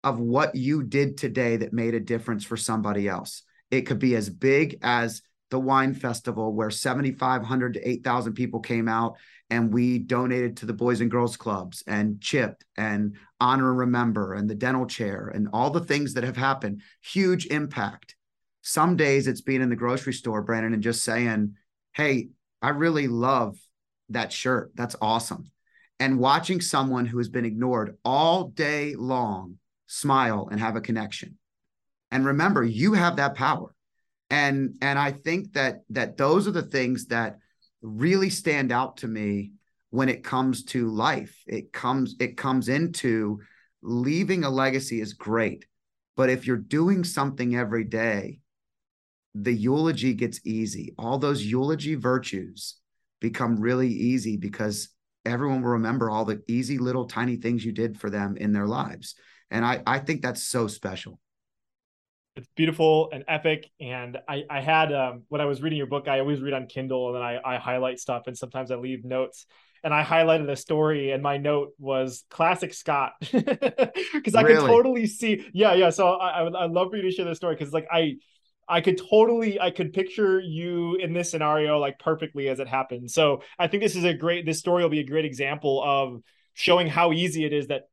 of 0.03 0.19
what 0.19 0.55
you 0.55 0.83
did 0.83 1.17
today 1.17 1.57
that 1.57 1.73
made 1.73 1.93
a 1.93 1.99
difference 1.99 2.43
for 2.43 2.57
somebody 2.57 3.07
else. 3.07 3.43
It 3.69 3.81
could 3.81 3.99
be 3.99 4.15
as 4.15 4.29
big 4.29 4.79
as 4.81 5.21
the 5.49 5.59
wine 5.59 5.93
festival 5.93 6.53
where 6.53 6.71
7,500 6.71 7.73
to 7.73 7.89
8,000 7.89 8.33
people 8.33 8.61
came 8.61 8.87
out 8.87 9.17
and 9.51 9.73
we 9.73 9.99
donated 9.99 10.55
to 10.57 10.65
the 10.65 10.73
Boys 10.73 11.01
and 11.01 11.11
Girls 11.11 11.35
Clubs 11.35 11.83
and 11.85 12.21
CHIP 12.21 12.63
and 12.77 13.15
Honor 13.41 13.71
and 13.71 13.79
Remember 13.79 14.33
and 14.33 14.49
the 14.49 14.55
dental 14.55 14.85
chair 14.85 15.29
and 15.33 15.49
all 15.51 15.69
the 15.69 15.83
things 15.83 16.13
that 16.13 16.23
have 16.23 16.37
happened. 16.37 16.81
Huge 17.01 17.47
impact. 17.47 18.15
Some 18.61 18.95
days 18.95 19.27
it's 19.27 19.41
being 19.41 19.61
in 19.61 19.69
the 19.69 19.75
grocery 19.75 20.13
store, 20.13 20.41
Brandon, 20.41 20.73
and 20.73 20.81
just 20.81 21.03
saying, 21.03 21.55
Hey, 21.91 22.29
I 22.61 22.69
really 22.69 23.09
love 23.09 23.57
that 24.09 24.31
shirt. 24.31 24.71
That's 24.75 24.95
awesome. 25.01 25.51
And 25.99 26.17
watching 26.17 26.61
someone 26.61 27.05
who 27.05 27.17
has 27.17 27.29
been 27.29 27.45
ignored 27.45 27.97
all 28.05 28.45
day 28.45 28.95
long 28.95 29.57
smile 29.85 30.47
and 30.49 30.61
have 30.61 30.77
a 30.77 30.81
connection. 30.81 31.37
And 32.09 32.25
remember, 32.25 32.63
you 32.63 32.93
have 32.93 33.17
that 33.17 33.35
power. 33.35 33.75
And 34.29 34.77
and 34.81 34.97
I 34.97 35.11
think 35.11 35.53
that 35.53 35.81
that 35.89 36.15
those 36.15 36.47
are 36.47 36.51
the 36.51 36.61
things 36.61 37.07
that 37.07 37.39
really 37.81 38.29
stand 38.29 38.71
out 38.71 38.97
to 38.97 39.07
me 39.07 39.53
when 39.89 40.09
it 40.09 40.23
comes 40.23 40.63
to 40.63 40.89
life. 40.89 41.43
It 41.47 41.71
comes 41.73 42.15
it 42.19 42.37
comes 42.37 42.69
into 42.69 43.41
leaving 43.81 44.43
a 44.43 44.49
legacy 44.49 45.01
is 45.01 45.13
great, 45.13 45.65
but 46.15 46.29
if 46.29 46.45
you're 46.47 46.57
doing 46.57 47.03
something 47.03 47.55
every 47.55 47.83
day, 47.83 48.39
the 49.35 49.53
eulogy 49.53 50.13
gets 50.13 50.39
easy. 50.45 50.93
All 50.97 51.17
those 51.17 51.43
eulogy 51.43 51.95
virtues 51.95 52.75
become 53.19 53.59
really 53.59 53.89
easy 53.89 54.37
because 54.37 54.89
everyone 55.25 55.61
will 55.61 55.71
remember 55.71 56.09
all 56.09 56.25
the 56.25 56.41
easy 56.47 56.77
little 56.77 57.05
tiny 57.05 57.37
things 57.37 57.63
you 57.63 57.71
did 57.71 57.99
for 57.99 58.09
them 58.09 58.35
in 58.37 58.51
their 58.51 58.67
lives. 58.67 59.15
And 59.49 59.65
I, 59.65 59.81
I 59.85 59.99
think 59.99 60.21
that's 60.21 60.43
so 60.43 60.67
special. 60.67 61.19
It's 62.35 62.47
beautiful 62.55 63.09
and 63.11 63.23
epic. 63.27 63.69
And 63.79 64.17
I, 64.27 64.43
I 64.49 64.61
had, 64.61 64.93
um, 64.93 65.23
when 65.27 65.41
I 65.41 65.45
was 65.45 65.61
reading 65.61 65.77
your 65.77 65.87
book, 65.87 66.07
I 66.07 66.19
always 66.19 66.41
read 66.41 66.53
on 66.53 66.67
Kindle 66.67 67.07
and 67.07 67.15
then 67.15 67.23
I, 67.23 67.39
I 67.43 67.57
highlight 67.57 67.99
stuff 67.99 68.23
and 68.27 68.37
sometimes 68.37 68.71
I 68.71 68.75
leave 68.75 69.03
notes 69.03 69.45
and 69.83 69.93
I 69.93 70.03
highlighted 70.03 70.49
a 70.49 70.55
story 70.55 71.11
and 71.11 71.21
my 71.21 71.37
note 71.37 71.73
was 71.77 72.23
classic 72.29 72.73
Scott 72.73 73.13
because 73.19 74.35
I 74.35 74.41
really? 74.41 74.61
could 74.61 74.67
totally 74.67 75.07
see. 75.07 75.45
Yeah. 75.53 75.73
Yeah. 75.73 75.89
So 75.89 76.07
I, 76.07 76.39
I 76.39 76.43
would, 76.43 76.55
I'd 76.55 76.71
love 76.71 76.91
for 76.91 76.95
you 76.95 77.03
to 77.03 77.11
share 77.11 77.25
this 77.25 77.37
story. 77.37 77.57
Cause 77.57 77.73
like 77.73 77.87
I, 77.91 78.15
I 78.69 78.79
could 78.79 79.01
totally 79.09 79.59
I 79.59 79.69
could 79.69 79.91
picture 79.91 80.39
you 80.39 80.95
in 80.95 81.11
this 81.11 81.29
scenario 81.31 81.77
like 81.79 81.99
perfectly 81.99 82.47
as 82.47 82.59
it 82.61 82.69
happened. 82.69 83.11
So 83.11 83.41
I 83.59 83.67
think 83.67 83.83
this 83.83 83.97
is 83.97 84.05
a 84.05 84.13
great 84.13 84.45
this 84.45 84.59
story 84.59 84.83
will 84.83 84.89
be 84.89 85.01
a 85.01 85.05
great 85.05 85.25
example 85.25 85.83
of 85.83 86.21
showing 86.53 86.87
how 86.87 87.11
easy 87.11 87.43
it 87.43 87.51
is 87.51 87.67
that 87.67 87.89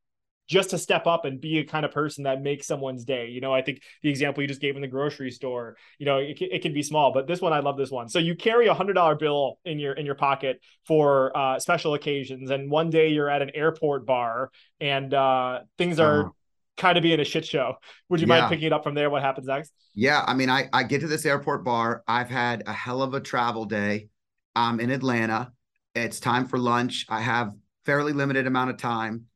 just 0.48 0.70
to 0.70 0.78
step 0.78 1.06
up 1.06 1.26
and 1.26 1.40
be 1.40 1.58
a 1.58 1.64
kind 1.64 1.84
of 1.84 1.92
person 1.92 2.24
that 2.24 2.42
makes 2.42 2.66
someone's 2.66 3.04
day. 3.04 3.28
You 3.28 3.40
know, 3.40 3.52
I 3.52 3.60
think 3.60 3.82
the 4.02 4.08
example 4.08 4.42
you 4.42 4.48
just 4.48 4.60
gave 4.60 4.76
in 4.76 4.82
the 4.82 4.88
grocery 4.88 5.30
store, 5.30 5.76
you 5.98 6.06
know, 6.06 6.18
it, 6.18 6.38
it 6.40 6.62
can 6.62 6.72
be 6.72 6.82
small, 6.82 7.12
but 7.12 7.26
this 7.26 7.40
one, 7.40 7.52
I 7.52 7.60
love 7.60 7.76
this 7.76 7.90
one. 7.90 8.08
So 8.08 8.18
you 8.18 8.34
carry 8.34 8.66
a 8.66 8.74
hundred 8.74 8.94
dollar 8.94 9.14
bill 9.14 9.58
in 9.66 9.78
your, 9.78 9.92
in 9.92 10.06
your 10.06 10.14
pocket 10.14 10.60
for 10.86 11.36
uh, 11.36 11.60
special 11.60 11.94
occasions. 11.94 12.50
And 12.50 12.70
one 12.70 12.88
day 12.88 13.08
you're 13.08 13.28
at 13.28 13.42
an 13.42 13.50
airport 13.54 14.06
bar 14.06 14.50
and 14.80 15.12
uh, 15.12 15.60
things 15.76 16.00
are 16.00 16.20
uh-huh. 16.20 16.30
kind 16.78 16.96
of 16.96 17.02
being 17.02 17.20
a 17.20 17.24
shit 17.24 17.44
show. 17.44 17.74
Would 18.08 18.20
you 18.20 18.26
yeah. 18.26 18.40
mind 18.40 18.50
picking 18.50 18.66
it 18.66 18.72
up 18.72 18.82
from 18.82 18.94
there? 18.94 19.10
What 19.10 19.22
happens 19.22 19.46
next? 19.46 19.72
Yeah. 19.94 20.24
I 20.26 20.32
mean, 20.32 20.48
I, 20.48 20.70
I 20.72 20.82
get 20.84 21.02
to 21.02 21.08
this 21.08 21.26
airport 21.26 21.62
bar. 21.62 22.02
I've 22.08 22.30
had 22.30 22.62
a 22.66 22.72
hell 22.72 23.02
of 23.02 23.12
a 23.12 23.20
travel 23.20 23.66
day. 23.66 24.08
I'm 24.56 24.80
in 24.80 24.90
Atlanta. 24.90 25.52
It's 25.94 26.20
time 26.20 26.46
for 26.46 26.58
lunch. 26.58 27.04
I 27.10 27.20
have 27.20 27.52
fairly 27.84 28.12
limited 28.12 28.46
amount 28.46 28.70
of 28.70 28.78
time 28.78 29.26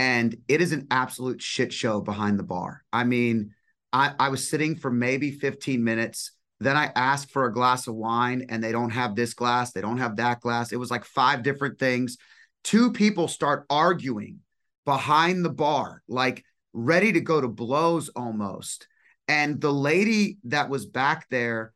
and 0.00 0.34
it 0.48 0.62
is 0.62 0.72
an 0.72 0.86
absolute 0.90 1.42
shit 1.42 1.74
show 1.74 2.00
behind 2.00 2.38
the 2.38 2.42
bar. 2.42 2.82
I 2.90 3.04
mean, 3.04 3.50
I, 3.92 4.14
I 4.18 4.30
was 4.30 4.48
sitting 4.48 4.74
for 4.74 4.90
maybe 4.90 5.30
15 5.30 5.84
minutes. 5.84 6.32
Then 6.58 6.74
I 6.74 6.90
asked 6.96 7.30
for 7.30 7.44
a 7.44 7.52
glass 7.52 7.86
of 7.86 7.96
wine, 7.96 8.46
and 8.48 8.64
they 8.64 8.72
don't 8.72 8.92
have 8.92 9.14
this 9.14 9.34
glass, 9.34 9.72
they 9.72 9.82
don't 9.82 9.98
have 9.98 10.16
that 10.16 10.40
glass. 10.40 10.72
It 10.72 10.78
was 10.78 10.90
like 10.90 11.04
five 11.04 11.42
different 11.42 11.78
things. 11.78 12.16
Two 12.64 12.92
people 12.92 13.28
start 13.28 13.66
arguing 13.68 14.38
behind 14.86 15.44
the 15.44 15.50
bar, 15.50 16.02
like 16.08 16.44
ready 16.72 17.12
to 17.12 17.20
go 17.20 17.38
to 17.38 17.48
blows 17.48 18.08
almost. 18.08 18.88
And 19.28 19.60
the 19.60 19.72
lady 19.72 20.38
that 20.44 20.70
was 20.70 20.86
back 20.86 21.28
there, 21.28 21.74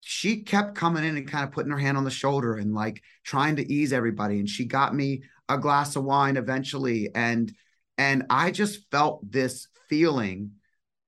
she 0.00 0.42
kept 0.42 0.76
coming 0.76 1.02
in 1.02 1.16
and 1.16 1.28
kind 1.28 1.42
of 1.42 1.50
putting 1.50 1.72
her 1.72 1.78
hand 1.78 1.96
on 1.96 2.04
the 2.04 2.10
shoulder 2.10 2.54
and 2.54 2.72
like 2.72 3.02
trying 3.24 3.56
to 3.56 3.72
ease 3.72 3.92
everybody. 3.92 4.38
And 4.38 4.48
she 4.48 4.64
got 4.64 4.94
me 4.94 5.24
a 5.48 5.58
glass 5.58 5.96
of 5.96 6.04
wine 6.04 6.36
eventually. 6.36 7.10
And 7.14 7.52
and 7.96 8.24
i 8.28 8.50
just 8.50 8.90
felt 8.90 9.30
this 9.30 9.68
feeling 9.88 10.52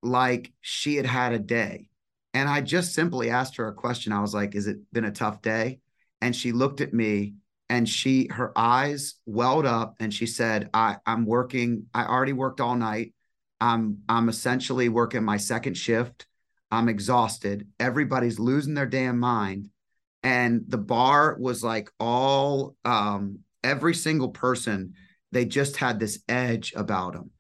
like 0.03 0.53
she 0.61 0.97
had 0.97 1.07
had 1.07 1.33
a 1.33 1.39
day. 1.39 1.89
And 2.35 2.49
i 2.49 2.61
just 2.61 2.95
simply 2.95 3.31
asked 3.31 3.57
her 3.57 3.69
a 3.69 3.75
question. 3.75 4.13
I 4.13 4.21
was 4.21 4.35
like 4.35 4.55
is 4.55 4.67
it 4.67 4.79
been 4.93 5.05
a 5.05 5.11
tough 5.11 5.43
day? 5.43 5.81
And 6.21 6.35
she 6.35 6.53
looked 6.53 6.81
at 6.81 6.95
me 6.95 7.35
and 7.69 7.89
she 7.89 8.29
her 8.31 8.53
eyes 8.57 9.15
welled 9.27 9.67
up 9.67 9.97
and 9.99 10.15
she 10.15 10.27
said 10.27 10.71
i 10.73 10.97
i'm 11.05 11.27
working 11.27 11.87
i 11.93 12.05
already 12.05 12.33
worked 12.33 12.61
all 12.61 12.77
night. 12.77 13.13
I'm 13.61 13.99
i'm 14.09 14.29
essentially 14.29 14.89
working 14.89 15.25
my 15.25 15.39
second 15.39 15.75
shift. 15.75 16.27
I'm 16.71 16.89
exhausted. 16.89 17.69
Everybody's 17.79 18.39
losing 18.39 18.75
their 18.75 18.87
damn 18.87 19.19
mind. 19.19 19.71
And 20.23 20.65
the 20.67 20.79
bar 20.79 21.37
was 21.39 21.63
like 21.63 21.91
all 21.99 22.77
um 22.85 23.41
every 23.67 23.95
single 23.95 24.29
person 24.29 24.95
they 25.33 25.45
just 25.45 25.77
had 25.77 25.99
this 25.99 26.21
edge 26.29 26.73
about 26.77 27.15
them 27.15 27.31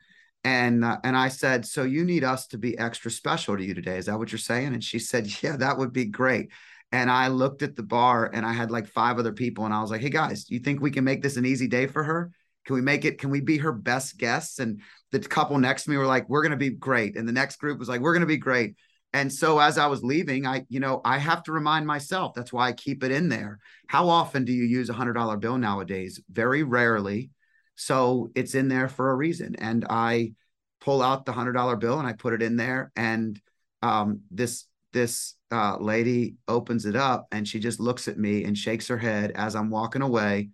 and 0.43 0.85
uh, 0.85 0.99
and 1.05 1.16
i 1.16 1.29
said 1.29 1.64
so 1.64 1.85
you 1.85 2.05
need 2.05 2.24
us 2.24 2.49
to 2.49 2.59
be 2.59 2.77
extra 2.77 3.11
special 3.11 3.57
to 3.57 3.64
you 3.64 3.74
today 3.74 3.97
is 3.97 4.07
that 4.07 4.18
what 4.18 4.33
you're 4.33 4.39
saying? 4.39 4.74
And 4.74 4.83
she 4.83 4.99
said 4.99 5.43
yeah 5.43 5.57
that 5.57 5.79
would 5.79 5.93
be 5.93 6.05
great. 6.05 6.51
And 6.91 7.11
i 7.11 7.29
looked 7.29 7.62
at 7.62 7.77
the 7.77 7.85
bar 7.85 8.29
and 8.35 8.45
i 8.45 8.53
had 8.53 8.72
like 8.72 8.89
five 8.89 9.18
other 9.18 9.33
people 9.33 9.64
and 9.64 9.72
i 9.72 9.81
was 9.81 9.91
like 9.91 10.01
hey 10.01 10.11
guys 10.11 10.51
you 10.51 10.59
think 10.59 10.81
we 10.81 10.91
can 10.91 11.05
make 11.05 11.22
this 11.22 11.37
an 11.37 11.47
easy 11.47 11.68
day 11.68 11.87
for 11.87 12.03
her? 12.03 12.33
Can 12.64 12.74
we 12.74 12.83
make 12.83 13.05
it 13.05 13.18
can 13.20 13.31
we 13.31 13.41
be 13.41 13.59
her 13.59 13.72
best 13.72 14.18
guests? 14.18 14.59
And 14.59 14.81
the 15.12 15.20
couple 15.20 15.57
next 15.59 15.85
to 15.85 15.91
me 15.91 15.97
were 15.97 16.07
like 16.07 16.29
we're 16.29 16.43
going 16.43 16.51
to 16.51 16.57
be 16.57 16.70
great. 16.70 17.16
And 17.16 17.29
the 17.29 17.33
next 17.41 17.57
group 17.57 17.79
was 17.79 17.89
like 17.89 18.01
we're 18.01 18.14
going 18.14 18.20
to 18.20 18.27
be 18.27 18.37
great 18.37 18.74
and 19.13 19.33
so 19.33 19.59
as 19.59 19.79
I 19.79 19.87
was 19.87 20.03
leaving, 20.03 20.47
I, 20.47 20.67
you 20.69 20.81
know, 20.81 21.01
I 21.05 21.19
have 21.19 21.43
to 21.45 21.53
remind 21.53 21.87
myself, 21.87 22.35
that's 22.35 22.53
why 22.53 22.69
I 22.69 22.73
keep 22.73 23.03
it 23.03 23.13
in 23.13 23.29
there. 23.29 23.59
How 23.87 24.09
often 24.09 24.45
do 24.45 24.53
you 24.53 24.65
use 24.65 24.91
a 24.91 24.95
hundred 24.95 25.15
dollar 25.15 25.37
bill 25.37 25.59
nowadays? 25.59 26.21
Very 26.31 26.63
rarely. 26.63 27.31
So 27.77 28.31
it's 28.35 28.55
in 28.55 28.69
there 28.69 28.89
for 28.89 29.11
a 29.11 29.15
reason. 29.15 29.57
And 29.57 29.87
I 29.89 30.33
pull 30.81 31.03
out 31.03 31.25
the 31.25 31.33
hundred 31.33 31.53
dollar 31.53 31.77
bill 31.77 31.99
and 31.99 32.07
I 32.07 32.13
put 32.13 32.35
it 32.35 32.43
in 32.43 32.57
there. 32.57 32.93
And 32.97 33.41
um, 33.83 34.21
this 34.31 34.67
this 34.93 35.35
uh, 35.51 35.77
lady 35.79 36.37
opens 36.49 36.87
it 36.87 36.97
up 36.97 37.27
and 37.33 37.47
she 37.47 37.61
just 37.61 37.81
looks 37.81 38.09
at 38.09 38.19
me 38.19 38.45
and 38.45 38.57
shakes 38.57 38.89
her 38.89 38.99
head 38.99 39.33
as 39.35 39.55
I'm 39.55 39.71
walking 39.71 40.03
away. 40.03 40.51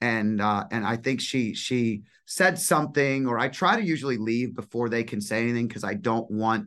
And 0.00 0.40
uh, 0.40 0.64
and 0.70 0.84
I 0.84 0.96
think 0.96 1.20
she 1.20 1.54
she 1.54 2.02
said 2.26 2.58
something, 2.58 3.26
or 3.26 3.38
I 3.38 3.48
try 3.48 3.76
to 3.76 3.86
usually 3.86 4.16
leave 4.16 4.54
before 4.54 4.88
they 4.88 5.04
can 5.04 5.20
say 5.20 5.42
anything 5.42 5.68
because 5.68 5.84
I 5.84 5.94
don't 5.94 6.28
want 6.28 6.66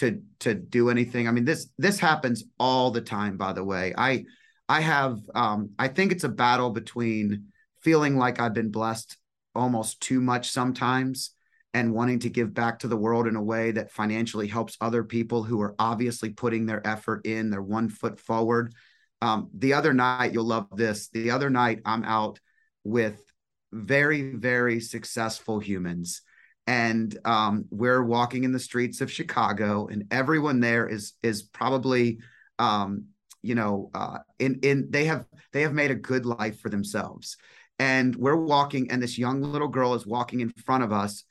to 0.00 0.22
to 0.40 0.54
do 0.54 0.88
anything. 0.88 1.28
I 1.28 1.30
mean, 1.30 1.44
this 1.44 1.68
this 1.78 2.00
happens 2.00 2.44
all 2.58 2.90
the 2.90 3.02
time, 3.02 3.36
by 3.36 3.52
the 3.52 3.64
way. 3.64 3.94
I 3.96 4.24
I 4.68 4.80
have 4.80 5.18
um 5.34 5.70
I 5.78 5.88
think 5.88 6.10
it's 6.10 6.24
a 6.24 6.28
battle 6.28 6.70
between 6.70 7.48
feeling 7.82 8.16
like 8.16 8.40
I've 8.40 8.54
been 8.54 8.70
blessed 8.70 9.16
almost 9.54 10.00
too 10.00 10.20
much 10.20 10.50
sometimes 10.50 11.34
and 11.74 11.92
wanting 11.92 12.18
to 12.20 12.30
give 12.30 12.54
back 12.54 12.78
to 12.80 12.88
the 12.88 12.96
world 12.96 13.26
in 13.26 13.36
a 13.36 13.42
way 13.42 13.72
that 13.72 13.92
financially 13.92 14.48
helps 14.48 14.76
other 14.80 15.04
people 15.04 15.42
who 15.42 15.60
are 15.60 15.74
obviously 15.78 16.30
putting 16.30 16.66
their 16.66 16.84
effort 16.86 17.26
in, 17.26 17.50
their 17.50 17.62
one 17.62 17.88
foot 17.88 18.18
forward. 18.18 18.74
Um, 19.22 19.50
the 19.54 19.74
other 19.74 19.92
night, 19.92 20.32
you'll 20.32 20.44
love 20.44 20.66
this. 20.72 21.08
The 21.08 21.30
other 21.30 21.50
night, 21.50 21.80
I'm 21.84 22.04
out 22.04 22.40
with 22.84 23.22
very, 23.70 24.34
very 24.34 24.80
successful 24.80 25.60
humans. 25.60 26.22
And 26.66 27.16
um, 27.24 27.64
we're 27.70 28.02
walking 28.02 28.44
in 28.44 28.52
the 28.52 28.60
streets 28.60 29.00
of 29.00 29.10
Chicago, 29.10 29.88
and 29.88 30.04
everyone 30.10 30.60
there 30.60 30.86
is 30.86 31.14
is 31.22 31.42
probably, 31.42 32.18
um, 32.58 33.06
you 33.42 33.54
know, 33.54 33.90
uh, 33.94 34.18
in 34.38 34.60
in 34.62 34.88
they 34.90 35.06
have 35.06 35.24
they 35.52 35.62
have 35.62 35.72
made 35.72 35.90
a 35.90 35.96
good 35.96 36.26
life 36.26 36.60
for 36.60 36.68
themselves. 36.68 37.36
And 37.78 38.14
we're 38.14 38.36
walking, 38.36 38.90
and 38.90 39.02
this 39.02 39.18
young 39.18 39.40
little 39.40 39.68
girl 39.68 39.94
is 39.94 40.06
walking 40.06 40.40
in 40.40 40.50
front 40.50 40.84
of 40.84 40.92
us, 40.92 41.24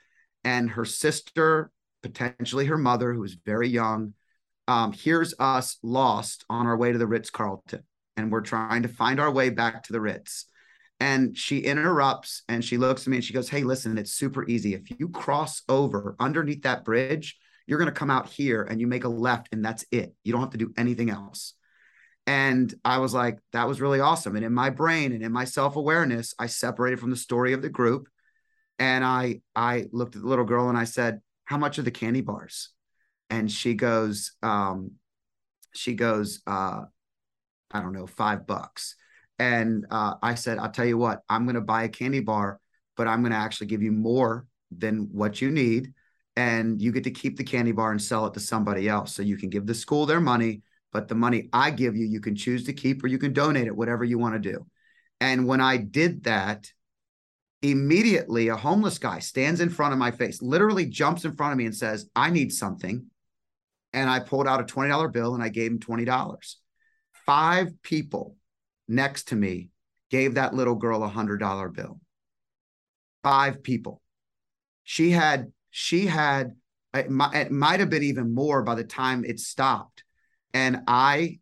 and 0.44 0.70
her 0.72 0.86
sister, 0.86 1.72
potentially 2.02 2.66
her 2.66 2.78
mother, 2.78 3.14
who 3.14 3.24
is 3.24 3.38
very 3.46 3.70
young, 3.70 4.14
um, 4.68 4.92
hears 4.92 5.34
us 5.40 5.78
lost 5.84 6.46
on 6.50 6.66
our 6.68 6.76
way 6.76 6.92
to 6.92 6.98
the 6.98 7.08
Ritz 7.08 7.30
Carlton, 7.30 7.84
and 8.18 8.32
we're 8.32 8.42
trying 8.42 8.84
to 8.84 8.90
find 8.90 9.20
our 9.20 9.32
way 9.32 9.52
back 9.52 9.84
to 9.84 9.94
the 9.94 10.02
Ritz. 10.02 10.46
And 11.00 11.38
she 11.38 11.60
interrupts 11.60 12.44
and 12.50 12.64
she 12.64 12.78
looks 12.78 13.04
at 13.04 13.08
me 13.08 13.18
and 13.18 13.24
she 13.24 13.34
goes, 13.34 13.50
Hey, 13.50 13.64
listen, 13.64 13.98
it's 13.98 14.14
super 14.14 14.48
easy. 14.48 14.74
If 14.74 15.00
you 15.00 15.10
cross 15.10 15.62
over 15.70 16.16
underneath 16.20 16.64
that 16.64 16.84
bridge, 16.84 17.38
you're 17.68 17.80
going 17.80 17.92
to 17.92 17.98
come 17.98 18.12
out 18.12 18.28
here 18.28 18.64
and 18.64 18.82
you 18.82 18.88
make 18.88 19.04
a 19.04 19.10
left, 19.10 19.50
and 19.52 19.64
that's 19.64 19.86
it. 19.92 20.14
You 20.24 20.34
don't 20.34 20.42
have 20.42 20.50
to 20.52 20.58
do 20.58 20.74
anything 20.76 21.10
else. 21.10 21.54
And 22.26 22.74
I 22.84 22.98
was 22.98 23.14
like, 23.14 23.38
that 23.54 23.68
was 23.68 23.80
really 23.80 24.00
awesome. 24.00 24.36
And 24.36 24.44
in 24.44 24.54
my 24.54 24.72
brain 24.72 25.14
and 25.14 25.24
in 25.24 25.32
my 25.32 25.46
self 25.46 25.76
awareness, 25.76 26.34
I 26.38 26.48
separated 26.48 27.00
from 27.00 27.12
the 27.12 27.16
story 27.16 27.54
of 27.54 27.62
the 27.62 27.70
group 27.70 28.08
and 28.80 29.04
I 29.04 29.42
I 29.56 29.88
looked 29.92 30.16
at 30.16 30.22
the 30.22 30.28
little 30.28 30.46
girl 30.46 30.70
and 30.70 30.78
I 30.78 30.86
said, 30.86 31.22
"How 31.46 31.58
much 31.58 31.78
are 31.78 31.84
the 31.84 31.92
candy 31.92 32.22
bars?" 32.22 32.70
And 33.30 33.52
she 33.52 33.76
goes, 33.76 34.32
um, 34.42 34.94
she 35.76 35.94
goes, 35.94 36.42
uh, 36.48 36.82
I 37.72 37.82
don't 37.82 37.94
know, 37.94 38.08
five 38.08 38.48
bucks. 38.48 38.96
And 39.40 39.86
uh, 39.90 40.16
I 40.22 40.36
said, 40.36 40.60
I'll 40.60 40.72
tell 40.72 40.86
you 40.86 40.98
what, 40.98 41.22
I'm 41.30 41.46
going 41.46 41.56
to 41.56 41.62
buy 41.62 41.84
a 41.84 41.90
candy 41.90 42.20
bar, 42.20 42.60
but 42.98 43.08
I'm 43.08 43.22
going 43.22 43.32
to 43.32 43.38
actually 43.38 43.68
give 43.68 43.82
you 43.82 43.94
more 43.94 44.46
than 44.70 45.08
what 45.12 45.42
you 45.42 45.50
need. 45.50 45.94
And 46.36 46.82
you 46.82 46.92
get 46.92 47.06
to 47.06 47.12
keep 47.12 47.38
the 47.38 47.44
candy 47.44 47.72
bar 47.72 47.92
and 47.92 48.02
sell 48.02 48.26
it 48.28 48.34
to 48.34 48.40
somebody 48.40 48.88
else. 48.88 49.16
So 49.16 49.24
you 49.24 49.38
can 49.38 49.50
give 49.50 49.66
the 49.66 49.74
school 49.74 50.06
their 50.06 50.22
money, 50.22 50.62
but 50.92 51.08
the 51.08 51.16
money 51.16 51.50
I 51.54 51.72
give 51.72 51.96
you, 51.96 52.06
you 52.06 52.20
can 52.20 52.36
choose 52.36 52.66
to 52.66 52.74
keep 52.74 53.04
or 53.04 53.08
you 53.08 53.18
can 53.18 53.34
donate 53.34 53.68
it, 53.68 53.76
whatever 53.76 54.04
you 54.04 54.18
want 54.18 54.36
to 54.42 54.52
do. 54.52 54.66
And 55.22 55.48
when 55.48 55.62
I 55.62 55.78
did 55.78 56.24
that, 56.26 56.72
immediately 57.62 58.48
a 58.48 58.56
homeless 58.56 58.98
guy 58.98 59.20
stands 59.20 59.60
in 59.60 59.70
front 59.70 59.94
of 59.94 60.00
my 60.00 60.12
face, 60.12 60.42
literally 60.42 60.86
jumps 60.86 61.26
in 61.26 61.36
front 61.36 61.52
of 61.52 61.58
me 61.58 61.66
and 61.66 61.76
says, 61.76 62.10
I 62.16 62.30
need 62.30 62.54
something. 62.54 63.06
And 63.92 64.10
I 64.10 64.20
pulled 64.20 64.48
out 64.48 64.62
a 64.62 64.64
$20 64.64 65.12
bill 65.12 65.34
and 65.34 65.44
I 65.44 65.50
gave 65.50 65.72
him 65.72 65.80
$20. 65.80 66.56
Five 67.26 67.82
people 67.82 68.36
next 68.90 69.30
to 69.30 69.36
me 69.36 69.70
gave 70.10 70.36
that 70.36 70.54
little 70.54 70.76
girl 70.76 71.04
a 71.04 71.10
$100 71.10 71.74
bill. 71.74 72.00
Five 73.24 73.64
people. 73.64 74.02
She 74.84 75.12
had, 75.12 75.52
she 75.70 76.08
had, 76.08 76.56
it 76.94 77.10
might, 77.10 77.36
it 77.36 77.52
might 77.52 77.80
have 77.80 77.90
been 77.90 78.04
even 78.04 78.34
more 78.34 78.64
by 78.64 78.76
the 78.76 78.84
time 78.84 79.24
it 79.24 79.40
stopped. 79.40 80.04
And 80.54 80.82
I, 80.88 81.40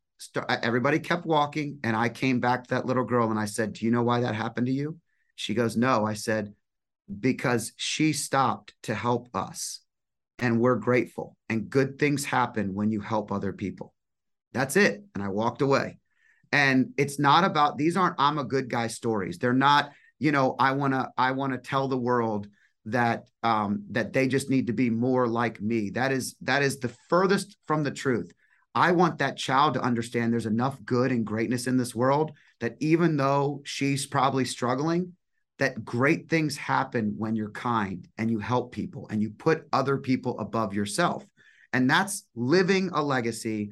everybody 0.50 1.00
kept 1.00 1.26
walking 1.26 1.80
and 1.84 1.96
I 1.96 2.10
came 2.10 2.40
back 2.40 2.64
to 2.64 2.70
that 2.72 2.86
little 2.86 3.06
girl 3.06 3.30
and 3.32 3.40
I 3.40 3.46
said, 3.46 3.74
Do 3.74 3.86
you 3.86 3.92
know 3.92 4.04
why 4.04 4.22
that 4.22 4.36
happened 4.36 4.68
to 4.68 4.74
you? 4.74 4.98
She 5.36 5.54
goes, 5.54 5.78
No. 5.78 6.06
I 6.06 6.14
said, 6.14 6.54
Because 7.20 7.72
she 7.78 8.12
stopped 8.12 8.74
to 8.84 8.94
help 8.94 9.30
us. 9.34 9.80
And 10.40 10.60
we're 10.60 10.76
grateful. 10.76 11.38
And 11.50 11.70
good 11.70 11.98
things 11.98 12.26
happen 12.26 12.76
when 12.76 12.92
you 12.92 13.00
help 13.00 13.32
other 13.32 13.54
people. 13.54 13.94
That's 14.54 14.76
it. 14.76 15.04
And 15.16 15.24
I 15.24 15.30
walked 15.30 15.62
away. 15.62 16.00
And 16.52 16.94
it's 16.98 17.20
not 17.20 17.44
about 17.44 17.78
these 17.78 17.98
aren't 17.98 18.16
I'm 18.18 18.38
a 18.38 18.44
good 18.44 18.70
guy 18.70 18.88
stories. 18.88 19.38
They're 19.38 19.54
not, 19.54 19.92
you 20.20 20.32
know, 20.32 20.56
I 20.60 20.72
want 20.74 20.94
to 20.94 21.10
I 21.18 21.32
want 21.32 21.54
to 21.54 21.60
tell 21.60 21.88
the 21.88 21.98
world 21.98 22.48
that 22.86 23.26
um 23.44 23.84
that 23.92 24.14
they 24.14 24.28
just 24.28 24.50
need 24.50 24.68
to 24.68 24.74
be 24.74 24.90
more 24.90 25.28
like 25.28 25.62
me. 25.62 25.90
That 25.92 26.12
is 26.12 26.36
that 26.42 26.64
is 26.64 26.80
the 26.80 26.94
furthest 27.10 27.58
from 27.68 27.84
the 27.84 27.92
truth. 27.92 28.32
I 28.74 28.92
want 28.92 29.18
that 29.18 29.38
child 29.38 29.74
to 29.74 29.82
understand 29.82 30.32
there's 30.32 30.46
enough 30.46 30.84
good 30.86 31.12
and 31.12 31.26
greatness 31.26 31.66
in 31.66 31.78
this 31.78 31.96
world 31.96 32.32
that 32.60 32.76
even 32.80 33.18
though 33.18 33.62
she's 33.66 34.06
probably 34.06 34.46
struggling, 34.46 35.14
that 35.58 35.84
great 35.84 36.30
things 36.30 36.56
happen 36.58 37.16
when 37.18 37.36
you're 37.36 37.50
kind 37.50 38.08
and 38.18 38.30
you 38.30 38.38
help 38.38 38.72
people 38.72 39.08
and 39.10 39.22
you 39.22 39.32
put 39.32 39.68
other 39.74 39.98
people 39.98 40.40
above 40.40 40.74
yourself. 40.76 41.26
And 41.74 41.90
that's 41.90 42.24
living 42.36 42.92
a 42.94 43.02
legacy 43.02 43.72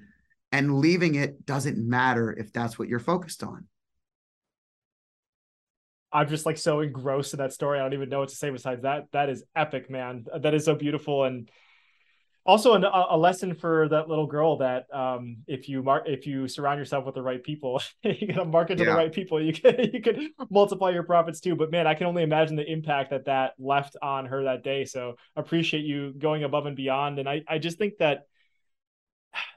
and 0.56 0.80
leaving 0.80 1.16
it 1.16 1.45
doesn't 1.45 1.78
matter 1.78 2.32
if 2.32 2.53
that's 2.53 2.80
what 2.80 2.88
you're 2.88 2.97
focused 2.97 3.43
on. 3.43 3.68
I'm 6.14 6.30
just 6.30 6.45
like 6.45 6.58
so 6.58 6.80
engrossed 6.80 7.34
in 7.34 7.39
that 7.39 7.51
story. 7.51 7.78
I 7.78 7.82
don't 7.82 7.93
even 7.93 8.08
know 8.08 8.22
what 8.22 8.30
to 8.30 8.36
say 8.38 8.49
besides 8.49 8.84
that. 8.84 9.08
That 9.12 9.28
is 9.28 9.43
epic, 9.53 9.89
man. 9.89 10.26
That 10.39 10.53
is 10.53 10.64
so 10.64 10.74
beautiful. 10.74 11.26
And 11.26 11.51
also 12.45 12.74
a, 12.74 13.08
a, 13.10 13.18
lesson 13.18 13.53
for 13.53 13.89
that 13.89 14.08
little 14.08 14.28
girl 14.28 14.60
that 14.60 14.86
um, 14.93 15.38
if 15.45 15.68
you 15.68 15.84
mark 15.84 16.03
if 16.08 16.26
you 16.26 16.47
surround 16.47 16.80
yourself 16.80 17.03
with 17.03 17.16
the 17.16 17.22
right 17.22 17.43
people 17.43 17.82
you 18.03 18.28
gotta 18.28 18.45
market 18.45 18.78
to 18.78 18.86
yeah. 18.86 18.91
the 18.91 18.95
right 18.95 19.12
people 19.12 19.41
you 19.41 19.51
can 19.51 19.76
you 19.93 19.99
can 19.99 20.30
multiply 20.51 20.91
your 20.91 21.01
profits 21.01 21.39
too 21.39 21.56
but 21.56 21.72
man 21.72 21.88
i 21.88 21.95
can 21.95 22.06
only 22.06 22.22
imagine 22.22 22.56
the 22.56 22.72
impact 22.72 23.10
that 23.10 23.26
that 23.26 23.53
left 23.58 23.97
on 23.99 24.28
her 24.28 24.43
that 24.43 24.64
day 24.64 24.86
so 24.86 25.16
appreciate 25.36 25.86
you 25.86 26.14
going 26.14 26.43
above 26.43 26.68
and 26.68 26.76
beyond 26.76 27.18
and 27.18 27.28
i 27.28 27.41
i 27.47 27.58
just 27.58 27.80
think 27.80 27.97
that 27.97 28.28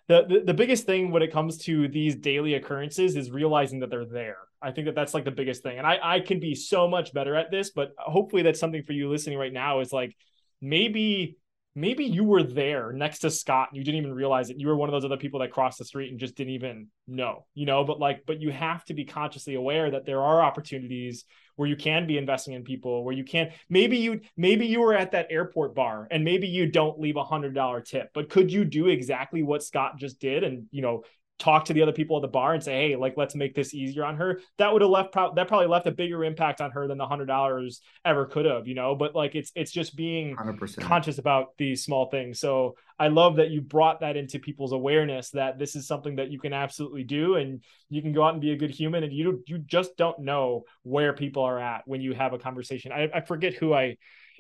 the, 0.09 0.25
the, 0.29 0.41
the 0.47 0.55
biggest 0.55 0.87
thing 0.87 1.11
when 1.11 1.23
it 1.23 1.33
comes 1.33 1.59
to 1.59 1.87
these 1.89 2.17
daily 2.17 2.55
occurrences 2.55 3.15
is 3.15 3.31
realizing 3.31 3.81
that 3.81 3.91
they're 3.91 4.07
there. 4.07 4.39
I 4.61 4.73
think 4.73 4.87
that 4.87 4.95
that's 4.95 5.15
like 5.15 5.25
the 5.25 5.31
biggest 5.31 5.63
thing. 5.63 5.79
And 5.79 5.87
i 5.87 5.99
i 6.03 6.21
can 6.21 6.41
be 6.41 6.55
so 6.55 6.89
much 6.89 7.13
better 7.13 7.37
at 7.37 7.51
this 7.51 7.71
but 7.71 7.95
hopefully 7.99 8.43
that's 8.43 8.59
something 8.59 8.83
for 8.83 8.93
you 8.93 9.09
listening 9.09 9.39
right 9.39 9.53
now 9.53 9.81
is 9.81 9.93
like 9.93 10.17
maybe 10.61 11.37
maybe 11.81 12.05
you 12.05 12.25
were 12.25 12.43
there 12.43 12.93
next 12.93 13.21
to 13.21 13.31
Scott 13.31 13.69
and 13.71 13.77
you 13.77 13.85
didn't 13.85 13.99
even 13.99 14.13
realize 14.13 14.51
it. 14.51 14.59
You 14.59 14.69
were 14.69 14.77
one 14.77 14.89
of 14.89 14.93
those 14.93 15.05
other 15.05 15.17
people 15.17 15.41
that 15.41 15.53
crossed 15.53 15.79
the 15.79 15.85
street 15.85 16.11
and 16.11 16.19
just 16.19 16.35
didn't 16.35 16.55
even 16.55 16.89
know, 17.07 17.47
you 17.55 17.67
know, 17.67 17.85
but 17.85 17.99
like, 17.99 18.25
but 18.27 18.41
you 18.41 18.51
have 18.51 18.85
to 18.87 18.95
be 18.95 19.05
consciously 19.05 19.55
aware 19.55 19.91
that 19.91 20.05
there 20.05 20.23
are 20.23 20.43
opportunities 20.43 21.25
where 21.57 21.69
you 21.69 21.77
can 21.77 22.07
be 22.07 22.19
investing 22.19 22.55
in 22.55 22.65
people, 22.65 23.05
where 23.05 23.15
you 23.15 23.25
can, 23.25 23.53
maybe 23.69 23.99
you, 23.99 24.21
maybe 24.37 24.67
you 24.67 24.81
were 24.81 24.95
at 24.95 25.13
that 25.13 25.29
airport 25.31 25.75
bar 25.75 26.09
and 26.11 26.25
maybe 26.25 26.49
you 26.49 26.67
don't 26.67 27.01
leave 27.01 27.17
a 27.17 27.25
hundred 27.25 27.55
dollar 27.55 27.81
tip, 27.81 28.11
but 28.15 28.29
could 28.29 28.53
you 28.53 28.65
do 28.65 28.89
exactly 28.89 29.43
what 29.43 29.63
Scott 29.63 29.99
just 29.99 30.21
did 30.21 30.45
and, 30.45 30.67
you 30.71 30.83
know, 30.83 31.03
talk 31.39 31.67
to 31.67 31.73
the 31.73 31.83
other 31.83 31.93
people 31.93 32.17
at 32.17 32.23
the 32.23 32.29
bar 32.29 32.55
and 32.55 32.63
say, 32.63 32.89
"Hey, 32.89 32.97
like 32.97 33.15
let's 33.17 33.35
make 33.35 33.55
this 33.55 33.73
easier 33.73 34.05
on 34.05 34.17
her." 34.17 34.41
That 34.59 34.73
would 34.73 34.83
have 34.83 34.91
left 34.91 35.13
pro- 35.13 35.35
that 35.35 35.49
probably 35.49 35.69
left 35.69 35.87
a 35.87 35.93
bigger 35.93 36.25
impact 36.25 36.61
on 36.61 36.71
her 36.73 36.87
than 36.87 36.99
the 36.99 37.07
hundred 37.07 37.27
dollars 37.27 37.81
ever 38.05 38.27
could 38.27 38.45
have, 38.45 38.67
you 38.67 38.75
know. 38.75 38.95
But 38.95 39.15
like 39.15 39.35
it's 39.35 39.53
it's 39.55 39.71
just 39.71 39.97
being 39.97 40.37
100%. 40.37 40.81
conscious 40.81 41.19
about 41.19 41.57
these 41.57 41.85
small 41.85 42.11
things. 42.11 42.41
So 42.41 42.77
I 42.99 43.09
love 43.09 43.37
that 43.37 43.51
you 43.51 43.61
brought 43.61 44.01
that 44.01 44.17
into 44.17 44.39
people's 44.39 44.73
awareness 44.73 45.31
that 45.31 45.59
this 45.59 45.77
is 45.77 45.87
something 45.87 46.17
that 46.17 46.31
you 46.31 46.41
can 46.41 46.53
absolutely 46.53 47.05
do, 47.05 47.37
and 47.37 47.63
you 47.89 48.03
can 48.03 48.13
go 48.13 48.25
out 48.25 48.33
and 48.33 48.41
be 48.41 48.53
a 48.53 48.57
good 48.57 48.71
human, 48.71 49.05
and 49.05 49.13
you 49.13 49.43
you 49.47 49.59
just 49.59 49.97
don't 49.97 50.19
know 50.19 50.65
where 50.83 51.13
people 51.13 51.45
are 51.45 51.59
at 51.59 51.83
when 51.87 52.01
you 52.01 52.15
have 52.15 52.33
a 52.33 52.39
conversation. 52.39 52.91
I, 52.93 53.09
I 53.15 53.21
forget 53.21 53.55
who 53.55 53.73
I 53.73 53.97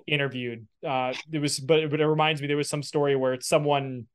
interviewed. 0.07 0.66
Uh, 0.86 1.12
it 1.30 1.38
was, 1.38 1.61
but 1.61 1.90
but 1.90 2.01
it 2.01 2.07
reminds 2.07 2.40
me 2.40 2.49
there 2.49 2.57
was 2.57 2.68
some 2.68 2.82
story 2.82 3.14
where 3.14 3.40
someone 3.40 4.07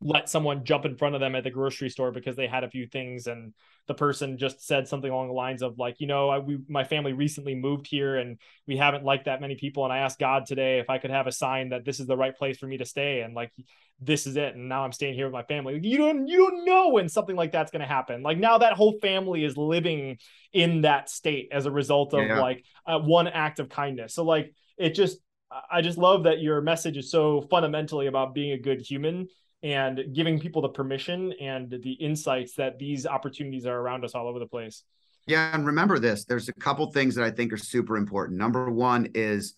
let 0.00 0.28
someone 0.28 0.64
jump 0.64 0.84
in 0.84 0.96
front 0.96 1.14
of 1.14 1.20
them 1.20 1.34
at 1.34 1.42
the 1.42 1.50
grocery 1.50 1.90
store 1.90 2.12
because 2.12 2.36
they 2.36 2.46
had 2.46 2.62
a 2.62 2.70
few 2.70 2.86
things 2.86 3.26
and 3.26 3.52
the 3.88 3.94
person 3.94 4.38
just 4.38 4.64
said 4.64 4.86
something 4.86 5.10
along 5.10 5.28
the 5.28 5.34
lines 5.34 5.60
of 5.60 5.78
like 5.78 5.96
you 5.98 6.06
know 6.06 6.28
I, 6.28 6.38
we 6.38 6.58
my 6.68 6.84
family 6.84 7.12
recently 7.12 7.54
moved 7.54 7.88
here 7.88 8.16
and 8.16 8.38
we 8.66 8.76
haven't 8.76 9.04
liked 9.04 9.24
that 9.24 9.40
many 9.40 9.56
people 9.56 9.82
and 9.82 9.92
i 9.92 9.98
asked 9.98 10.20
god 10.20 10.46
today 10.46 10.78
if 10.78 10.88
i 10.88 10.98
could 10.98 11.10
have 11.10 11.26
a 11.26 11.32
sign 11.32 11.70
that 11.70 11.84
this 11.84 11.98
is 11.98 12.06
the 12.06 12.16
right 12.16 12.36
place 12.36 12.58
for 12.58 12.66
me 12.66 12.76
to 12.78 12.84
stay 12.84 13.22
and 13.22 13.34
like 13.34 13.50
this 14.00 14.28
is 14.28 14.36
it 14.36 14.54
and 14.54 14.68
now 14.68 14.84
i'm 14.84 14.92
staying 14.92 15.14
here 15.14 15.26
with 15.26 15.32
my 15.32 15.42
family. 15.42 15.80
You 15.82 15.98
don't 15.98 16.28
you 16.28 16.38
don't 16.38 16.64
know 16.64 16.88
when 16.88 17.08
something 17.08 17.34
like 17.34 17.50
that's 17.50 17.72
going 17.72 17.80
to 17.80 17.86
happen. 17.86 18.22
Like 18.22 18.38
now 18.38 18.58
that 18.58 18.74
whole 18.74 18.98
family 19.00 19.44
is 19.44 19.56
living 19.56 20.18
in 20.52 20.82
that 20.82 21.10
state 21.10 21.48
as 21.50 21.66
a 21.66 21.70
result 21.70 22.14
of 22.14 22.24
yeah. 22.24 22.40
like 22.40 22.64
uh, 22.86 22.98
one 22.98 23.26
act 23.26 23.58
of 23.58 23.68
kindness. 23.68 24.14
So 24.14 24.24
like 24.24 24.54
it 24.76 24.90
just 24.90 25.18
i 25.70 25.80
just 25.80 25.96
love 25.96 26.24
that 26.24 26.40
your 26.40 26.60
message 26.60 26.98
is 26.98 27.10
so 27.10 27.40
fundamentally 27.50 28.06
about 28.06 28.34
being 28.34 28.52
a 28.52 28.58
good 28.58 28.82
human 28.82 29.26
and 29.62 30.14
giving 30.14 30.38
people 30.38 30.62
the 30.62 30.68
permission 30.68 31.32
and 31.40 31.70
the 31.70 31.92
insights 31.92 32.54
that 32.54 32.78
these 32.78 33.06
opportunities 33.06 33.66
are 33.66 33.78
around 33.78 34.04
us 34.04 34.14
all 34.14 34.28
over 34.28 34.38
the 34.38 34.46
place. 34.46 34.84
Yeah, 35.26 35.54
and 35.54 35.66
remember 35.66 35.98
this, 35.98 36.24
there's 36.24 36.48
a 36.48 36.54
couple 36.54 36.90
things 36.90 37.14
that 37.16 37.24
I 37.24 37.30
think 37.30 37.52
are 37.52 37.58
super 37.58 37.96
important. 37.96 38.38
Number 38.38 38.70
1 38.70 39.10
is 39.14 39.54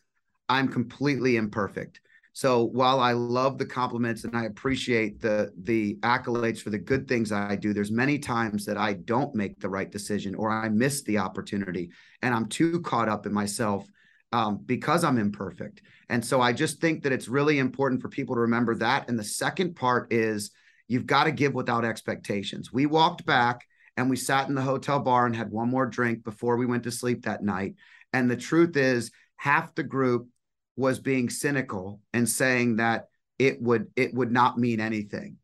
I'm 0.48 0.68
completely 0.68 1.36
imperfect. 1.36 2.00
So 2.32 2.64
while 2.64 3.00
I 3.00 3.12
love 3.12 3.58
the 3.58 3.66
compliments 3.66 4.24
and 4.24 4.36
I 4.36 4.44
appreciate 4.44 5.20
the 5.20 5.52
the 5.62 5.96
accolades 5.96 6.60
for 6.60 6.70
the 6.70 6.78
good 6.78 7.08
things 7.08 7.32
I 7.32 7.56
do, 7.56 7.72
there's 7.72 7.90
many 7.90 8.18
times 8.18 8.64
that 8.66 8.76
I 8.76 8.94
don't 8.94 9.34
make 9.34 9.58
the 9.60 9.68
right 9.68 9.90
decision 9.90 10.34
or 10.34 10.50
I 10.50 10.68
miss 10.68 11.02
the 11.02 11.18
opportunity 11.18 11.90
and 12.22 12.34
I'm 12.34 12.46
too 12.46 12.80
caught 12.80 13.08
up 13.08 13.26
in 13.26 13.32
myself 13.32 13.86
um, 14.32 14.60
because 14.64 15.04
I'm 15.04 15.18
imperfect. 15.18 15.82
And 16.08 16.24
so 16.24 16.40
I 16.40 16.52
just 16.52 16.80
think 16.80 17.02
that 17.02 17.12
it's 17.12 17.28
really 17.28 17.58
important 17.58 18.00
for 18.00 18.08
people 18.08 18.34
to 18.34 18.42
remember 18.42 18.74
that. 18.76 19.08
And 19.08 19.18
the 19.18 19.24
second 19.24 19.76
part 19.76 20.12
is 20.12 20.50
you've 20.88 21.06
got 21.06 21.24
to 21.24 21.32
give 21.32 21.54
without 21.54 21.84
expectations. 21.84 22.72
We 22.72 22.86
walked 22.86 23.24
back 23.26 23.66
and 23.96 24.08
we 24.08 24.16
sat 24.16 24.48
in 24.48 24.54
the 24.54 24.62
hotel 24.62 25.00
bar 25.00 25.26
and 25.26 25.34
had 25.34 25.50
one 25.50 25.68
more 25.68 25.86
drink 25.86 26.24
before 26.24 26.56
we 26.56 26.66
went 26.66 26.84
to 26.84 26.90
sleep 26.90 27.24
that 27.24 27.42
night. 27.42 27.74
And 28.12 28.30
the 28.30 28.36
truth 28.36 28.76
is, 28.76 29.10
half 29.36 29.74
the 29.74 29.82
group 29.82 30.28
was 30.76 30.98
being 30.98 31.28
cynical 31.28 32.00
and 32.12 32.28
saying 32.28 32.76
that 32.76 33.06
it 33.38 33.60
would 33.60 33.86
it 33.96 34.12
would 34.14 34.30
not 34.30 34.58
mean 34.58 34.80
anything 34.80 35.36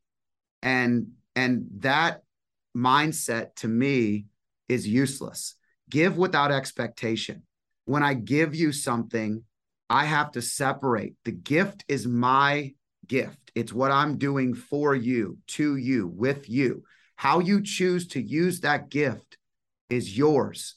and 0.63 1.09
and 1.35 1.67
that 1.79 2.23
mindset 2.77 3.55
to 3.55 3.69
me 3.69 4.27
is 4.69 4.87
useless 4.87 5.55
give 5.89 6.17
without 6.19 6.53
expectation 6.53 7.43
when 7.87 8.03
i 8.03 8.15
give 8.15 8.55
you 8.55 8.71
something 8.71 9.43
i 9.91 10.05
have 10.05 10.31
to 10.31 10.41
separate 10.43 11.15
the 11.25 11.33
gift 11.33 11.85
is 11.89 12.07
my 12.07 12.73
gift 13.07 13.51
it's 13.55 13.73
what 13.73 13.91
i'm 13.91 14.19
doing 14.19 14.55
for 14.55 14.95
you 14.95 15.39
to 15.47 15.77
you 15.77 16.07
with 16.07 16.49
you 16.49 16.83
how 17.17 17.41
you 17.41 17.63
choose 17.63 18.07
to 18.09 18.21
use 18.21 18.61
that 18.61 18.91
gift 18.91 19.39
is 19.89 20.17
yours 20.17 20.77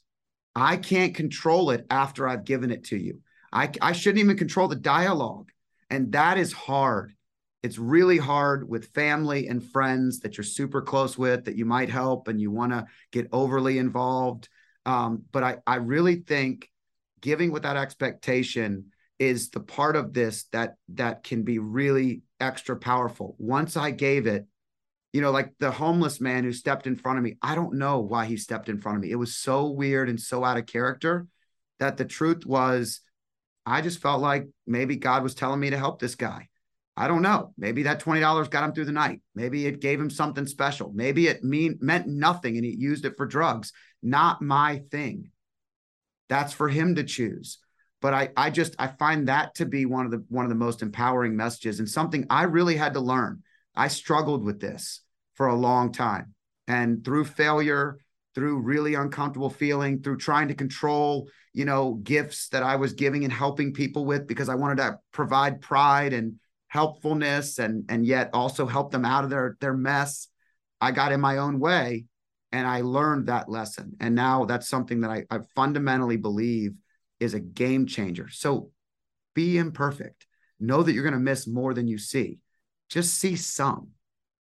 i 0.55 0.77
can't 0.77 1.13
control 1.13 1.69
it 1.71 1.85
after 1.89 2.27
i've 2.27 2.45
given 2.45 2.71
it 2.71 2.85
to 2.85 2.97
you 2.97 3.19
I, 3.51 3.71
I 3.81 3.91
shouldn't 3.93 4.23
even 4.23 4.37
control 4.37 4.67
the 4.67 4.75
dialogue. 4.75 5.51
And 5.89 6.11
that 6.11 6.37
is 6.37 6.53
hard. 6.53 7.13
It's 7.63 7.77
really 7.77 8.17
hard 8.17 8.69
with 8.69 8.93
family 8.93 9.47
and 9.47 9.63
friends 9.63 10.19
that 10.19 10.37
you're 10.37 10.43
super 10.43 10.81
close 10.81 11.17
with 11.17 11.45
that 11.45 11.57
you 11.57 11.65
might 11.65 11.89
help 11.89 12.27
and 12.27 12.39
you 12.39 12.51
want 12.51 12.71
to 12.71 12.85
get 13.11 13.27
overly 13.31 13.77
involved. 13.77 14.47
Um, 14.85 15.23
but 15.31 15.43
I, 15.43 15.57
I 15.67 15.75
really 15.75 16.17
think 16.17 16.69
giving 17.21 17.51
without 17.51 17.77
expectation 17.77 18.85
is 19.17 19.49
the 19.49 19.59
part 19.59 19.95
of 19.95 20.13
this 20.13 20.45
that 20.53 20.75
that 20.89 21.23
can 21.23 21.43
be 21.43 21.59
really 21.59 22.21
extra 22.39 22.75
powerful. 22.75 23.35
Once 23.37 23.75
I 23.75 23.91
gave 23.91 24.27
it, 24.27 24.45
you 25.11 25.21
know, 25.21 25.31
like 25.31 25.53
the 25.59 25.71
homeless 25.71 26.21
man 26.21 26.43
who 26.43 26.53
stepped 26.53 26.87
in 26.87 26.95
front 26.95 27.17
of 27.17 27.23
me, 27.23 27.37
I 27.41 27.55
don't 27.55 27.75
know 27.75 27.99
why 27.99 28.25
he 28.25 28.37
stepped 28.37 28.69
in 28.69 28.79
front 28.79 28.97
of 28.97 29.01
me. 29.01 29.11
It 29.11 29.15
was 29.15 29.35
so 29.35 29.67
weird 29.67 30.09
and 30.09 30.19
so 30.19 30.43
out 30.43 30.57
of 30.57 30.65
character 30.65 31.27
that 31.79 31.97
the 31.97 32.05
truth 32.05 32.45
was 32.45 33.01
I 33.65 33.81
just 33.81 34.01
felt 34.01 34.21
like 34.21 34.47
maybe 34.65 34.95
God 34.95 35.23
was 35.23 35.35
telling 35.35 35.59
me 35.59 35.69
to 35.69 35.77
help 35.77 35.99
this 35.99 36.15
guy. 36.15 36.47
I 36.95 37.07
don't 37.07 37.21
know. 37.21 37.53
Maybe 37.57 37.83
that 37.83 38.01
$20 38.01 38.49
got 38.49 38.63
him 38.63 38.73
through 38.73 38.85
the 38.85 38.91
night. 38.91 39.21
Maybe 39.33 39.65
it 39.65 39.79
gave 39.79 39.99
him 39.99 40.09
something 40.09 40.45
special. 40.45 40.91
Maybe 40.93 41.27
it 41.27 41.43
mean 41.43 41.77
meant 41.81 42.07
nothing 42.07 42.57
and 42.57 42.65
he 42.65 42.75
used 42.75 43.05
it 43.05 43.15
for 43.15 43.25
drugs. 43.25 43.71
Not 44.03 44.41
my 44.41 44.83
thing. 44.91 45.31
That's 46.29 46.53
for 46.53 46.69
him 46.69 46.95
to 46.95 47.03
choose. 47.03 47.57
But 48.01 48.13
I 48.13 48.29
I 48.37 48.49
just 48.49 48.75
I 48.79 48.87
find 48.87 49.27
that 49.27 49.55
to 49.55 49.65
be 49.65 49.85
one 49.85 50.05
of 50.05 50.11
the 50.11 50.23
one 50.29 50.45
of 50.45 50.49
the 50.49 50.55
most 50.55 50.81
empowering 50.81 51.35
messages 51.35 51.79
and 51.79 51.89
something 51.89 52.25
I 52.29 52.43
really 52.43 52.77
had 52.77 52.93
to 52.93 53.01
learn. 53.01 53.43
I 53.75 53.87
struggled 53.87 54.43
with 54.43 54.59
this 54.59 55.01
for 55.35 55.47
a 55.47 55.55
long 55.55 55.91
time. 55.91 56.33
And 56.67 57.03
through 57.03 57.25
failure, 57.25 57.97
through 58.35 58.59
really 58.59 58.93
uncomfortable 58.93 59.49
feeling, 59.49 60.01
through 60.01 60.17
trying 60.17 60.47
to 60.49 60.55
control, 60.55 61.29
you 61.53 61.65
know, 61.65 61.95
gifts 61.95 62.49
that 62.49 62.63
I 62.63 62.75
was 62.75 62.93
giving 62.93 63.23
and 63.23 63.33
helping 63.33 63.73
people 63.73 64.05
with 64.05 64.27
because 64.27 64.49
I 64.49 64.55
wanted 64.55 64.77
to 64.77 64.99
provide 65.11 65.61
pride 65.61 66.13
and 66.13 66.35
helpfulness 66.67 67.57
and 67.57 67.85
and 67.89 68.05
yet 68.05 68.29
also 68.33 68.67
help 68.67 68.91
them 68.91 69.03
out 69.03 69.23
of 69.23 69.29
their 69.29 69.57
their 69.59 69.73
mess. 69.73 70.27
I 70.79 70.91
got 70.91 71.11
in 71.11 71.19
my 71.19 71.37
own 71.37 71.59
way 71.59 72.05
and 72.51 72.67
I 72.67 72.81
learned 72.81 73.27
that 73.27 73.49
lesson. 73.49 73.95
And 73.99 74.15
now 74.15 74.45
that's 74.45 74.67
something 74.67 75.01
that 75.01 75.11
I, 75.11 75.25
I 75.29 75.39
fundamentally 75.55 76.17
believe 76.17 76.73
is 77.19 77.33
a 77.33 77.39
game 77.39 77.85
changer. 77.85 78.29
So 78.29 78.71
be 79.35 79.57
imperfect. 79.57 80.25
Know 80.59 80.83
that 80.83 80.93
you're 80.93 81.03
going 81.03 81.13
to 81.13 81.19
miss 81.19 81.47
more 81.47 81.73
than 81.73 81.87
you 81.87 81.97
see. 81.97 82.39
Just 82.89 83.13
see 83.15 83.35
some, 83.35 83.89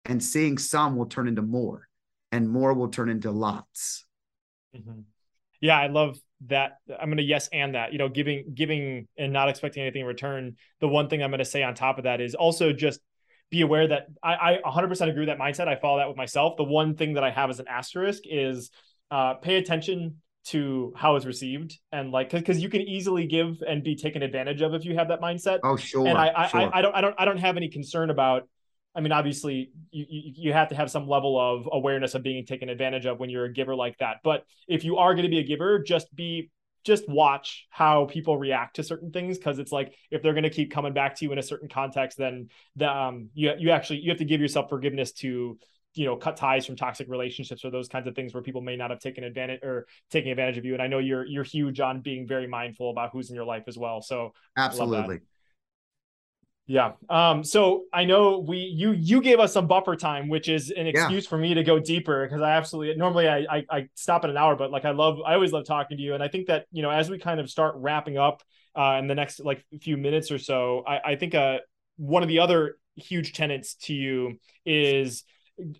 and 0.04 0.22
seeing 0.22 0.58
some 0.58 0.96
will 0.96 1.06
turn 1.06 1.26
into 1.26 1.42
more 1.42 1.88
and 2.30 2.48
more 2.48 2.74
will 2.74 2.88
turn 2.88 3.08
into 3.08 3.30
lots. 3.30 4.04
Mm-hmm. 4.76 5.00
Yeah, 5.60 5.78
I 5.78 5.86
love 5.86 6.18
that. 6.46 6.78
I'm 7.00 7.08
going 7.08 7.16
to 7.16 7.22
yes 7.22 7.48
and 7.50 7.74
that. 7.74 7.92
You 7.92 7.98
know, 7.98 8.08
giving 8.08 8.52
giving 8.54 9.08
and 9.16 9.32
not 9.32 9.48
expecting 9.48 9.82
anything 9.82 10.02
in 10.02 10.06
return. 10.06 10.56
The 10.80 10.88
one 10.88 11.08
thing 11.08 11.22
I'm 11.22 11.30
going 11.30 11.38
to 11.38 11.44
say 11.44 11.62
on 11.62 11.74
top 11.74 11.98
of 11.98 12.04
that 12.04 12.20
is 12.20 12.34
also 12.34 12.72
just 12.72 13.00
be 13.50 13.60
aware 13.60 13.88
that 13.88 14.08
I, 14.22 14.58
I 14.64 14.70
100% 14.70 15.08
agree 15.08 15.26
with 15.26 15.28
that 15.28 15.38
mindset. 15.38 15.68
I 15.68 15.76
follow 15.76 15.98
that 15.98 16.08
with 16.08 16.16
myself. 16.16 16.56
The 16.56 16.64
one 16.64 16.96
thing 16.96 17.14
that 17.14 17.24
I 17.24 17.30
have 17.30 17.50
as 17.50 17.60
an 17.60 17.66
asterisk 17.68 18.22
is 18.24 18.70
uh, 19.10 19.34
pay 19.34 19.56
attention 19.56 20.16
to 20.46 20.92
how 20.96 21.16
it's 21.16 21.26
received 21.26 21.76
and 21.90 22.12
like 22.12 22.30
because 22.30 22.62
you 22.62 22.68
can 22.68 22.80
easily 22.80 23.26
give 23.26 23.62
and 23.66 23.82
be 23.82 23.96
taken 23.96 24.22
advantage 24.22 24.62
of 24.62 24.74
if 24.74 24.84
you 24.84 24.94
have 24.94 25.08
that 25.08 25.20
mindset. 25.20 25.58
Oh 25.64 25.76
sure. 25.76 26.06
And 26.06 26.16
I 26.16 26.32
I, 26.36 26.46
sure. 26.46 26.60
I, 26.60 26.78
I 26.78 26.82
don't 26.82 26.94
I 26.94 27.00
don't 27.00 27.14
I 27.18 27.24
don't 27.24 27.38
have 27.38 27.56
any 27.56 27.68
concern 27.68 28.10
about 28.10 28.48
I 28.96 29.00
mean, 29.00 29.12
obviously, 29.12 29.72
you, 29.90 30.06
you 30.08 30.52
have 30.54 30.70
to 30.70 30.74
have 30.74 30.90
some 30.90 31.06
level 31.06 31.38
of 31.38 31.68
awareness 31.70 32.14
of 32.14 32.22
being 32.22 32.46
taken 32.46 32.70
advantage 32.70 33.04
of 33.04 33.20
when 33.20 33.28
you're 33.28 33.44
a 33.44 33.52
giver 33.52 33.76
like 33.76 33.98
that. 33.98 34.20
But 34.24 34.44
if 34.68 34.84
you 34.84 34.96
are 34.96 35.12
going 35.12 35.24
to 35.24 35.28
be 35.28 35.38
a 35.38 35.44
giver, 35.44 35.80
just 35.80 36.14
be 36.16 36.50
just 36.86 37.08
watch 37.08 37.66
how 37.68 38.06
people 38.06 38.38
react 38.38 38.76
to 38.76 38.82
certain 38.82 39.10
things 39.10 39.36
because 39.36 39.58
it's 39.58 39.72
like 39.72 39.92
if 40.10 40.22
they're 40.22 40.32
going 40.32 40.44
to 40.44 40.50
keep 40.50 40.70
coming 40.70 40.92
back 40.92 41.16
to 41.16 41.24
you 41.24 41.32
in 41.32 41.38
a 41.38 41.42
certain 41.42 41.68
context, 41.68 42.16
then 42.16 42.48
the 42.76 42.88
um 42.88 43.28
you 43.34 43.52
you 43.58 43.70
actually 43.70 43.98
you 43.98 44.10
have 44.10 44.18
to 44.18 44.24
give 44.24 44.40
yourself 44.40 44.68
forgiveness 44.70 45.12
to 45.12 45.58
you 45.94 46.04
know 46.04 46.16
cut 46.16 46.36
ties 46.36 46.64
from 46.64 46.76
toxic 46.76 47.08
relationships 47.08 47.64
or 47.64 47.70
those 47.70 47.88
kinds 47.88 48.06
of 48.06 48.14
things 48.14 48.32
where 48.32 48.42
people 48.42 48.60
may 48.60 48.76
not 48.76 48.90
have 48.90 49.00
taken 49.00 49.24
advantage 49.24 49.60
or 49.62 49.86
taking 50.10 50.30
advantage 50.30 50.58
of 50.58 50.64
you. 50.64 50.74
And 50.74 50.82
i 50.82 50.86
know 50.86 50.98
you're 50.98 51.26
you're 51.26 51.44
huge 51.44 51.80
on 51.80 52.00
being 52.00 52.26
very 52.26 52.46
mindful 52.46 52.90
about 52.90 53.10
who's 53.12 53.28
in 53.28 53.34
your 53.34 53.44
life 53.44 53.64
as 53.66 53.76
well. 53.76 54.00
So 54.00 54.32
absolutely 54.56 55.20
yeah. 56.66 56.92
Um, 57.08 57.44
so 57.44 57.84
I 57.92 58.04
know 58.04 58.40
we 58.40 58.58
you 58.58 58.90
you 58.90 59.22
gave 59.22 59.38
us 59.38 59.52
some 59.52 59.68
buffer 59.68 59.94
time, 59.94 60.28
which 60.28 60.48
is 60.48 60.70
an 60.70 60.88
excuse 60.88 61.24
yeah. 61.24 61.28
for 61.28 61.38
me 61.38 61.54
to 61.54 61.62
go 61.62 61.78
deeper 61.78 62.26
because 62.26 62.42
I 62.42 62.52
absolutely 62.52 62.96
normally 62.96 63.28
I, 63.28 63.46
I, 63.48 63.64
I 63.70 63.88
stop 63.94 64.24
at 64.24 64.30
an 64.30 64.36
hour, 64.36 64.56
but 64.56 64.72
like 64.72 64.84
I 64.84 64.90
love 64.90 65.18
I 65.24 65.34
always 65.34 65.52
love 65.52 65.64
talking 65.64 65.96
to 65.96 66.02
you. 66.02 66.14
And 66.14 66.22
I 66.22 66.28
think 66.28 66.48
that, 66.48 66.66
you 66.72 66.82
know, 66.82 66.90
as 66.90 67.08
we 67.08 67.18
kind 67.18 67.38
of 67.38 67.48
start 67.48 67.76
wrapping 67.76 68.18
up 68.18 68.42
uh 68.74 68.96
in 68.98 69.06
the 69.06 69.14
next 69.14 69.38
like 69.40 69.64
few 69.80 69.96
minutes 69.96 70.32
or 70.32 70.38
so, 70.38 70.82
I, 70.86 71.12
I 71.12 71.16
think 71.16 71.36
uh 71.36 71.58
one 71.98 72.24
of 72.24 72.28
the 72.28 72.40
other 72.40 72.78
huge 72.96 73.32
tenets 73.32 73.74
to 73.74 73.94
you 73.94 74.40
is 74.64 75.22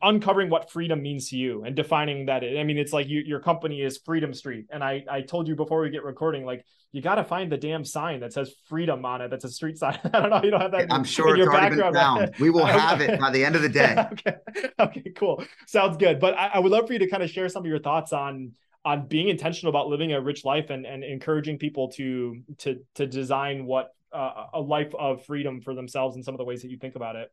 uncovering 0.03 0.51
what 0.51 0.71
freedom 0.71 1.03
means 1.03 1.31
to 1.31 1.37
you 1.37 1.65
and 1.65 1.75
defining 1.75 2.27
that. 2.27 2.45
I 2.45 2.63
mean, 2.65 2.79
it's 2.79 2.93
like 2.93 3.09
you, 3.09 3.21
your 3.21 3.41
company 3.41 3.83
is 3.83 3.99
Freedom 3.99 4.33
Street, 4.33 4.67
and 4.71 4.83
I 4.83 5.05
I 5.11 5.23
told 5.23 5.49
you 5.49 5.57
before 5.57 5.81
we 5.81 5.91
get 5.91 6.05
recording, 6.05 6.45
like 6.45 6.65
you 6.97 7.03
got 7.03 7.17
to 7.17 7.25
find 7.25 7.53
the 7.53 7.59
damn 7.59 7.85
sign 7.85 8.21
that 8.21 8.33
says 8.33 8.55
freedom 8.65 9.05
on 9.05 9.21
it. 9.21 9.29
That's 9.29 9.45
a 9.45 9.51
street 9.51 9.77
sign. 9.77 10.01
I 10.15 10.21
don't 10.21 10.31
know. 10.31 10.43
You 10.43 10.51
don't 10.51 10.63
have 10.63 10.73
that. 10.73 10.91
I'm 10.91 11.05
sure 11.05 11.35
in 11.35 11.37
your 11.37 11.53
background. 11.53 11.95
Found. 11.95 12.35
We 12.41 12.49
will 12.49 12.65
have 12.65 13.03
it 13.03 13.21
by 13.21 13.31
the 13.31 13.45
end 13.45 13.55
of 13.55 13.61
the 13.61 13.69
day. 13.83 13.95
okay. 14.13 14.37
Okay. 14.81 15.13
Cool. 15.15 15.45
Sounds 15.67 15.99
good. 15.99 16.19
But 16.19 16.39
I, 16.39 16.53
I 16.55 16.59
would 16.59 16.73
love 16.73 16.87
for 16.87 16.95
you 16.95 16.99
to 17.01 17.07
kind 17.07 17.23
of 17.23 17.29
share 17.29 17.51
some 17.51 17.63
of 17.63 17.67
your 17.67 17.81
thoughts 17.81 18.15
on 18.15 18.53
on 18.87 19.09
being 19.09 19.29
intentional 19.29 19.69
about 19.69 19.89
living 19.89 20.15
a 20.15 20.21
rich 20.23 20.43
life 20.47 20.71
and 20.71 20.87
and 20.87 21.05
encouraging 21.05 21.59
people 21.59 21.91
to 21.91 22.41
to 22.59 22.81
to 22.95 23.07
design 23.07 23.67
what 23.67 23.91
uh, 24.11 24.47
a 24.55 24.61
life 24.61 24.95
of 24.99 25.23
freedom 25.27 25.61
for 25.61 25.75
themselves 25.75 26.17
in 26.17 26.23
some 26.23 26.33
of 26.33 26.39
the 26.39 26.45
ways 26.45 26.63
that 26.63 26.71
you 26.71 26.79
think 26.79 26.97
about 26.97 27.15
it. 27.15 27.31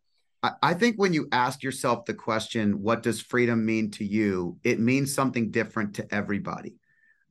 I 0.62 0.74
think 0.74 0.98
when 0.98 1.14
you 1.14 1.30
ask 1.32 1.64
yourself 1.64 2.04
the 2.04 2.14
question, 2.14 2.82
what 2.82 3.02
does 3.02 3.22
freedom 3.22 3.66
mean 3.66 3.92
to 3.92 4.04
you? 4.04 4.58
It 4.62 4.78
means 4.78 5.14
something 5.14 5.52
different 5.52 5.96
to 5.96 6.14
everybody. 6.14 6.76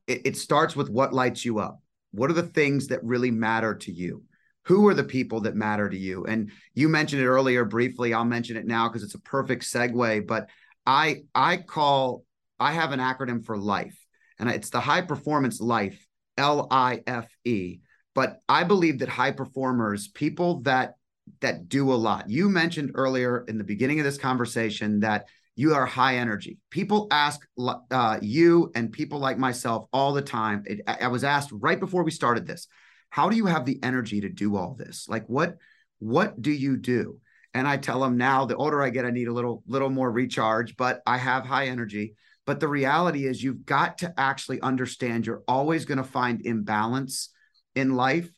It, 0.06 0.22
it, 0.24 0.36
starts 0.38 0.74
with 0.74 0.88
what 0.88 1.12
lights 1.12 1.44
you 1.44 1.58
up. 1.58 1.81
What 2.12 2.30
are 2.30 2.34
the 2.34 2.42
things 2.42 2.88
that 2.88 3.02
really 3.02 3.30
matter 3.30 3.74
to 3.74 3.92
you? 3.92 4.22
Who 4.66 4.86
are 4.86 4.94
the 4.94 5.02
people 5.02 5.40
that 5.40 5.56
matter 5.56 5.88
to 5.88 5.98
you? 5.98 6.24
And 6.24 6.52
you 6.74 6.88
mentioned 6.88 7.20
it 7.20 7.26
earlier 7.26 7.64
briefly. 7.64 8.14
I'll 8.14 8.24
mention 8.24 8.56
it 8.56 8.66
now 8.66 8.88
because 8.88 9.02
it's 9.02 9.16
a 9.16 9.20
perfect 9.20 9.64
segue. 9.64 10.26
But 10.26 10.48
I 10.86 11.22
I 11.34 11.56
call 11.56 12.24
I 12.60 12.72
have 12.72 12.92
an 12.92 13.00
acronym 13.00 13.44
for 13.44 13.56
life, 13.56 13.98
and 14.38 14.48
it's 14.48 14.70
the 14.70 14.80
high 14.80 15.02
performance 15.02 15.60
life, 15.60 16.06
L 16.38 16.68
I 16.70 17.02
F 17.06 17.28
E. 17.44 17.80
But 18.14 18.38
I 18.48 18.62
believe 18.64 19.00
that 19.00 19.08
high 19.08 19.32
performers, 19.32 20.08
people 20.08 20.60
that 20.62 20.94
that 21.40 21.68
do 21.68 21.92
a 21.92 21.94
lot. 21.94 22.30
You 22.30 22.48
mentioned 22.48 22.92
earlier 22.94 23.44
in 23.48 23.58
the 23.58 23.64
beginning 23.64 23.98
of 23.98 24.04
this 24.04 24.18
conversation 24.18 25.00
that 25.00 25.26
you 25.54 25.74
are 25.74 25.86
high 25.86 26.16
energy. 26.16 26.58
People 26.70 27.08
ask 27.10 27.40
uh, 27.90 28.18
you 28.22 28.70
and 28.74 28.90
people 28.90 29.18
like 29.18 29.38
myself 29.38 29.86
all 29.92 30.12
the 30.12 30.22
time. 30.22 30.62
It, 30.66 30.80
I 30.86 31.08
was 31.08 31.24
asked 31.24 31.50
right 31.52 31.78
before 31.78 32.04
we 32.04 32.10
started 32.10 32.46
this, 32.46 32.68
how 33.10 33.28
do 33.28 33.36
you 33.36 33.46
have 33.46 33.66
the 33.66 33.78
energy 33.82 34.22
to 34.22 34.28
do 34.28 34.56
all 34.56 34.74
this? 34.74 35.06
Like 35.08 35.26
what 35.26 35.56
what 35.98 36.40
do 36.40 36.50
you 36.50 36.76
do? 36.76 37.18
And 37.54 37.68
I 37.68 37.76
tell 37.76 38.00
them 38.00 38.16
now, 38.16 38.46
the 38.46 38.56
older 38.56 38.82
I 38.82 38.90
get, 38.90 39.04
I 39.04 39.10
need 39.10 39.28
a 39.28 39.32
little 39.32 39.62
little 39.66 39.90
more 39.90 40.10
recharge, 40.10 40.76
but 40.76 41.02
I 41.06 41.18
have 41.18 41.44
high 41.44 41.66
energy. 41.66 42.14
But 42.46 42.58
the 42.58 42.68
reality 42.68 43.26
is, 43.26 43.42
you've 43.42 43.66
got 43.66 43.98
to 43.98 44.12
actually 44.16 44.60
understand 44.62 45.26
you're 45.26 45.44
always 45.46 45.84
going 45.84 45.98
to 45.98 46.04
find 46.04 46.44
imbalance 46.44 47.28
in 47.74 47.94
life, 47.94 48.30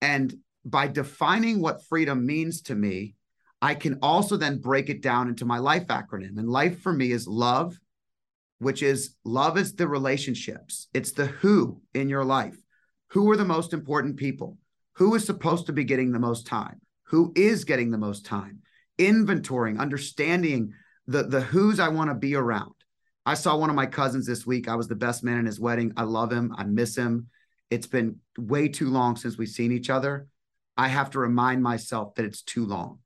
and 0.00 0.34
by 0.64 0.88
defining 0.88 1.60
what 1.60 1.84
freedom 1.84 2.24
means 2.26 2.62
to 2.62 2.74
me, 2.74 3.14
I 3.64 3.74
can 3.74 3.98
also 4.02 4.36
then 4.36 4.58
break 4.58 4.90
it 4.90 5.00
down 5.00 5.26
into 5.26 5.46
my 5.46 5.56
life 5.56 5.86
acronym. 5.86 6.36
And 6.36 6.50
life 6.50 6.82
for 6.82 6.92
me 6.92 7.12
is 7.12 7.26
love, 7.26 7.74
which 8.58 8.82
is 8.82 9.16
love 9.24 9.56
is 9.56 9.74
the 9.74 9.88
relationships. 9.88 10.88
It's 10.92 11.12
the 11.12 11.24
who 11.24 11.80
in 11.94 12.10
your 12.10 12.26
life. 12.26 12.58
Who 13.12 13.30
are 13.30 13.38
the 13.38 13.44
most 13.46 13.72
important 13.72 14.18
people? 14.18 14.58
Who 14.96 15.14
is 15.14 15.24
supposed 15.24 15.64
to 15.64 15.72
be 15.72 15.82
getting 15.82 16.12
the 16.12 16.18
most 16.18 16.46
time? 16.46 16.82
Who 17.04 17.32
is 17.34 17.64
getting 17.64 17.90
the 17.90 17.96
most 17.96 18.26
time? 18.26 18.58
Inventorying, 18.98 19.78
understanding 19.78 20.74
the, 21.06 21.22
the 21.22 21.40
who's 21.40 21.80
I 21.80 21.88
want 21.88 22.10
to 22.10 22.14
be 22.14 22.34
around. 22.34 22.74
I 23.24 23.32
saw 23.32 23.56
one 23.56 23.70
of 23.70 23.76
my 23.76 23.86
cousins 23.86 24.26
this 24.26 24.44
week. 24.44 24.68
I 24.68 24.74
was 24.74 24.88
the 24.88 24.94
best 24.94 25.24
man 25.24 25.38
in 25.38 25.46
his 25.46 25.58
wedding. 25.58 25.94
I 25.96 26.02
love 26.02 26.30
him. 26.30 26.54
I 26.58 26.64
miss 26.64 26.94
him. 26.94 27.28
It's 27.70 27.86
been 27.86 28.16
way 28.36 28.68
too 28.68 28.90
long 28.90 29.16
since 29.16 29.38
we've 29.38 29.48
seen 29.48 29.72
each 29.72 29.88
other. 29.88 30.26
I 30.76 30.88
have 30.88 31.08
to 31.12 31.18
remind 31.18 31.62
myself 31.62 32.14
that 32.16 32.26
it's 32.26 32.42
too 32.42 32.66
long 32.66 32.98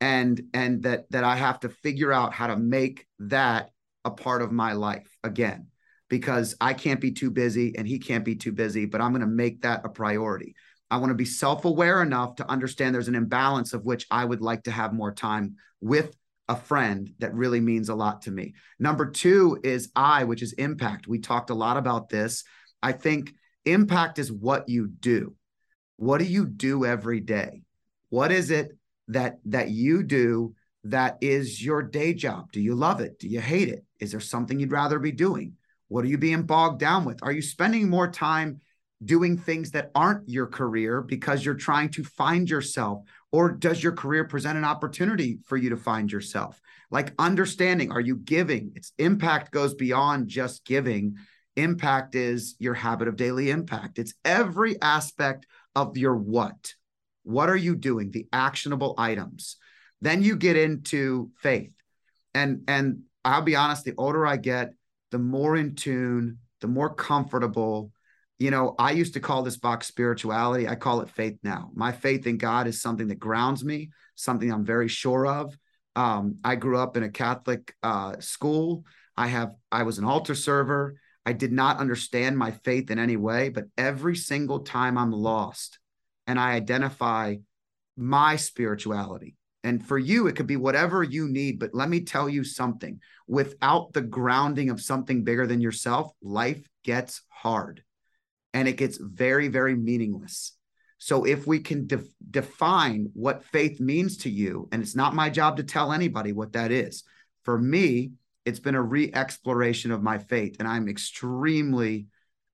and 0.00 0.40
and 0.52 0.82
that 0.82 1.10
that 1.10 1.24
I 1.24 1.36
have 1.36 1.60
to 1.60 1.68
figure 1.68 2.12
out 2.12 2.32
how 2.32 2.48
to 2.48 2.56
make 2.56 3.06
that 3.20 3.70
a 4.04 4.10
part 4.10 4.42
of 4.42 4.52
my 4.52 4.72
life 4.72 5.08
again 5.22 5.68
because 6.08 6.54
I 6.60 6.74
can't 6.74 7.00
be 7.00 7.12
too 7.12 7.30
busy 7.30 7.76
and 7.76 7.88
he 7.88 7.98
can't 7.98 8.24
be 8.24 8.36
too 8.36 8.52
busy, 8.52 8.84
but 8.84 9.00
I'm 9.00 9.12
going 9.12 9.22
to 9.22 9.26
make 9.26 9.62
that 9.62 9.80
a 9.84 9.88
priority. 9.88 10.54
I 10.90 10.98
want 10.98 11.10
to 11.10 11.16
be 11.16 11.24
self 11.24 11.64
aware 11.64 12.02
enough 12.02 12.36
to 12.36 12.50
understand 12.50 12.94
there's 12.94 13.08
an 13.08 13.14
imbalance 13.14 13.72
of 13.72 13.84
which 13.84 14.06
I 14.10 14.24
would 14.24 14.40
like 14.40 14.64
to 14.64 14.70
have 14.70 14.92
more 14.92 15.12
time 15.12 15.56
with 15.80 16.14
a 16.48 16.56
friend 16.56 17.10
that 17.18 17.34
really 17.34 17.60
means 17.60 17.88
a 17.88 17.94
lot 17.94 18.22
to 18.22 18.30
me. 18.30 18.54
Number 18.78 19.10
two 19.10 19.58
is 19.64 19.90
I, 19.96 20.24
which 20.24 20.42
is 20.42 20.52
impact. 20.52 21.08
We 21.08 21.18
talked 21.18 21.50
a 21.50 21.54
lot 21.54 21.78
about 21.78 22.10
this. 22.10 22.44
I 22.82 22.92
think 22.92 23.32
impact 23.64 24.18
is 24.18 24.30
what 24.30 24.68
you 24.68 24.86
do. 24.86 25.34
What 25.96 26.18
do 26.18 26.26
you 26.26 26.44
do 26.44 26.84
every 26.84 27.20
day? 27.20 27.62
What 28.10 28.30
is 28.30 28.50
it 28.50 28.76
that 29.08 29.38
that 29.46 29.70
you 29.70 30.02
do 30.02 30.54
that 30.84 31.18
is 31.20 31.64
your 31.64 31.82
day 31.82 32.14
job? 32.14 32.52
Do 32.52 32.60
you 32.60 32.74
love 32.74 33.00
it? 33.00 33.18
Do 33.18 33.28
you 33.28 33.40
hate 33.40 33.68
it? 33.68 33.84
Is 34.00 34.10
there 34.10 34.20
something 34.20 34.58
you'd 34.58 34.72
rather 34.72 34.98
be 34.98 35.12
doing? 35.12 35.54
What 35.88 36.04
are 36.04 36.08
you 36.08 36.18
being 36.18 36.42
bogged 36.42 36.80
down 36.80 37.04
with? 37.04 37.22
Are 37.22 37.32
you 37.32 37.42
spending 37.42 37.88
more 37.88 38.10
time 38.10 38.60
doing 39.04 39.36
things 39.36 39.70
that 39.72 39.90
aren't 39.94 40.28
your 40.28 40.46
career 40.46 41.02
because 41.02 41.44
you're 41.44 41.54
trying 41.54 41.90
to 41.90 42.04
find 42.04 42.48
yourself? 42.48 43.02
Or 43.32 43.50
does 43.50 43.82
your 43.82 43.92
career 43.92 44.24
present 44.24 44.56
an 44.56 44.64
opportunity 44.64 45.38
for 45.44 45.56
you 45.56 45.70
to 45.70 45.76
find 45.76 46.10
yourself? 46.10 46.60
Like 46.90 47.14
understanding, 47.18 47.90
are 47.90 48.00
you 48.00 48.16
giving? 48.16 48.72
Its 48.74 48.92
impact 48.98 49.52
goes 49.52 49.74
beyond 49.74 50.28
just 50.28 50.64
giving. 50.64 51.16
Impact 51.56 52.14
is 52.14 52.56
your 52.58 52.74
habit 52.74 53.08
of 53.08 53.16
daily 53.16 53.50
impact, 53.50 53.98
it's 53.98 54.14
every 54.24 54.80
aspect 54.82 55.46
of 55.74 55.96
your 55.96 56.16
what. 56.16 56.74
What 57.24 57.48
are 57.48 57.56
you 57.56 57.74
doing? 57.74 58.10
The 58.10 58.28
actionable 58.32 58.94
items. 58.96 59.56
Then 60.00 60.22
you 60.22 60.36
get 60.36 60.56
into 60.56 61.30
faith. 61.38 61.72
And 62.34 62.62
and 62.68 63.02
I'll 63.24 63.42
be 63.42 63.56
honest, 63.56 63.84
the 63.84 63.94
older 63.96 64.26
I 64.26 64.36
get, 64.36 64.74
the 65.10 65.18
more 65.18 65.56
in 65.56 65.74
tune, 65.74 66.38
the 66.60 66.68
more 66.68 66.94
comfortable. 66.94 67.90
You 68.38 68.50
know, 68.50 68.74
I 68.78 68.90
used 68.90 69.14
to 69.14 69.20
call 69.20 69.42
this 69.42 69.56
box 69.56 69.86
spirituality. 69.86 70.68
I 70.68 70.74
call 70.74 71.00
it 71.00 71.08
faith 71.08 71.38
now. 71.42 71.70
My 71.74 71.92
faith 71.92 72.26
in 72.26 72.36
God 72.36 72.66
is 72.66 72.82
something 72.82 73.08
that 73.08 73.18
grounds 73.18 73.64
me, 73.64 73.90
something 74.16 74.52
I'm 74.52 74.64
very 74.64 74.88
sure 74.88 75.26
of. 75.26 75.56
Um, 75.96 76.38
I 76.44 76.56
grew 76.56 76.78
up 76.78 76.96
in 76.96 77.04
a 77.04 77.10
Catholic 77.10 77.74
uh, 77.82 78.16
school. 78.18 78.84
I 79.16 79.28
have 79.28 79.52
I 79.72 79.84
was 79.84 79.98
an 79.98 80.04
altar 80.04 80.34
server. 80.34 80.96
I 81.24 81.32
did 81.32 81.52
not 81.52 81.78
understand 81.78 82.36
my 82.36 82.50
faith 82.50 82.90
in 82.90 82.98
any 82.98 83.16
way, 83.16 83.48
but 83.48 83.64
every 83.78 84.16
single 84.16 84.60
time 84.60 84.98
I'm 84.98 85.12
lost 85.12 85.78
and 86.26 86.38
I 86.38 86.52
identify 86.52 87.36
my 87.96 88.36
spirituality, 88.36 89.36
and 89.62 89.84
for 89.84 89.98
you, 89.98 90.26
it 90.26 90.36
could 90.36 90.46
be 90.46 90.56
whatever 90.56 91.02
you 91.02 91.28
need. 91.28 91.58
But 91.58 91.74
let 91.74 91.88
me 91.88 92.00
tell 92.00 92.28
you 92.28 92.44
something 92.44 93.00
without 93.26 93.92
the 93.92 94.02
grounding 94.02 94.70
of 94.70 94.80
something 94.80 95.24
bigger 95.24 95.46
than 95.46 95.60
yourself, 95.60 96.10
life 96.22 96.66
gets 96.84 97.22
hard 97.28 97.82
and 98.52 98.68
it 98.68 98.76
gets 98.76 98.98
very, 98.98 99.48
very 99.48 99.74
meaningless. 99.74 100.56
So 100.98 101.24
if 101.24 101.46
we 101.46 101.60
can 101.60 101.86
de- 101.86 102.04
define 102.30 103.10
what 103.14 103.44
faith 103.44 103.80
means 103.80 104.18
to 104.18 104.30
you, 104.30 104.68
and 104.70 104.82
it's 104.82 104.96
not 104.96 105.14
my 105.14 105.28
job 105.30 105.56
to 105.56 105.64
tell 105.64 105.92
anybody 105.92 106.32
what 106.32 106.52
that 106.52 106.70
is. 106.70 107.02
For 107.42 107.58
me, 107.58 108.12
it's 108.44 108.60
been 108.60 108.74
a 108.74 108.82
re-exploration 108.82 109.90
of 109.90 110.02
my 110.02 110.18
faith, 110.18 110.56
and 110.58 110.68
I'm 110.68 110.88
extremely 110.88 112.06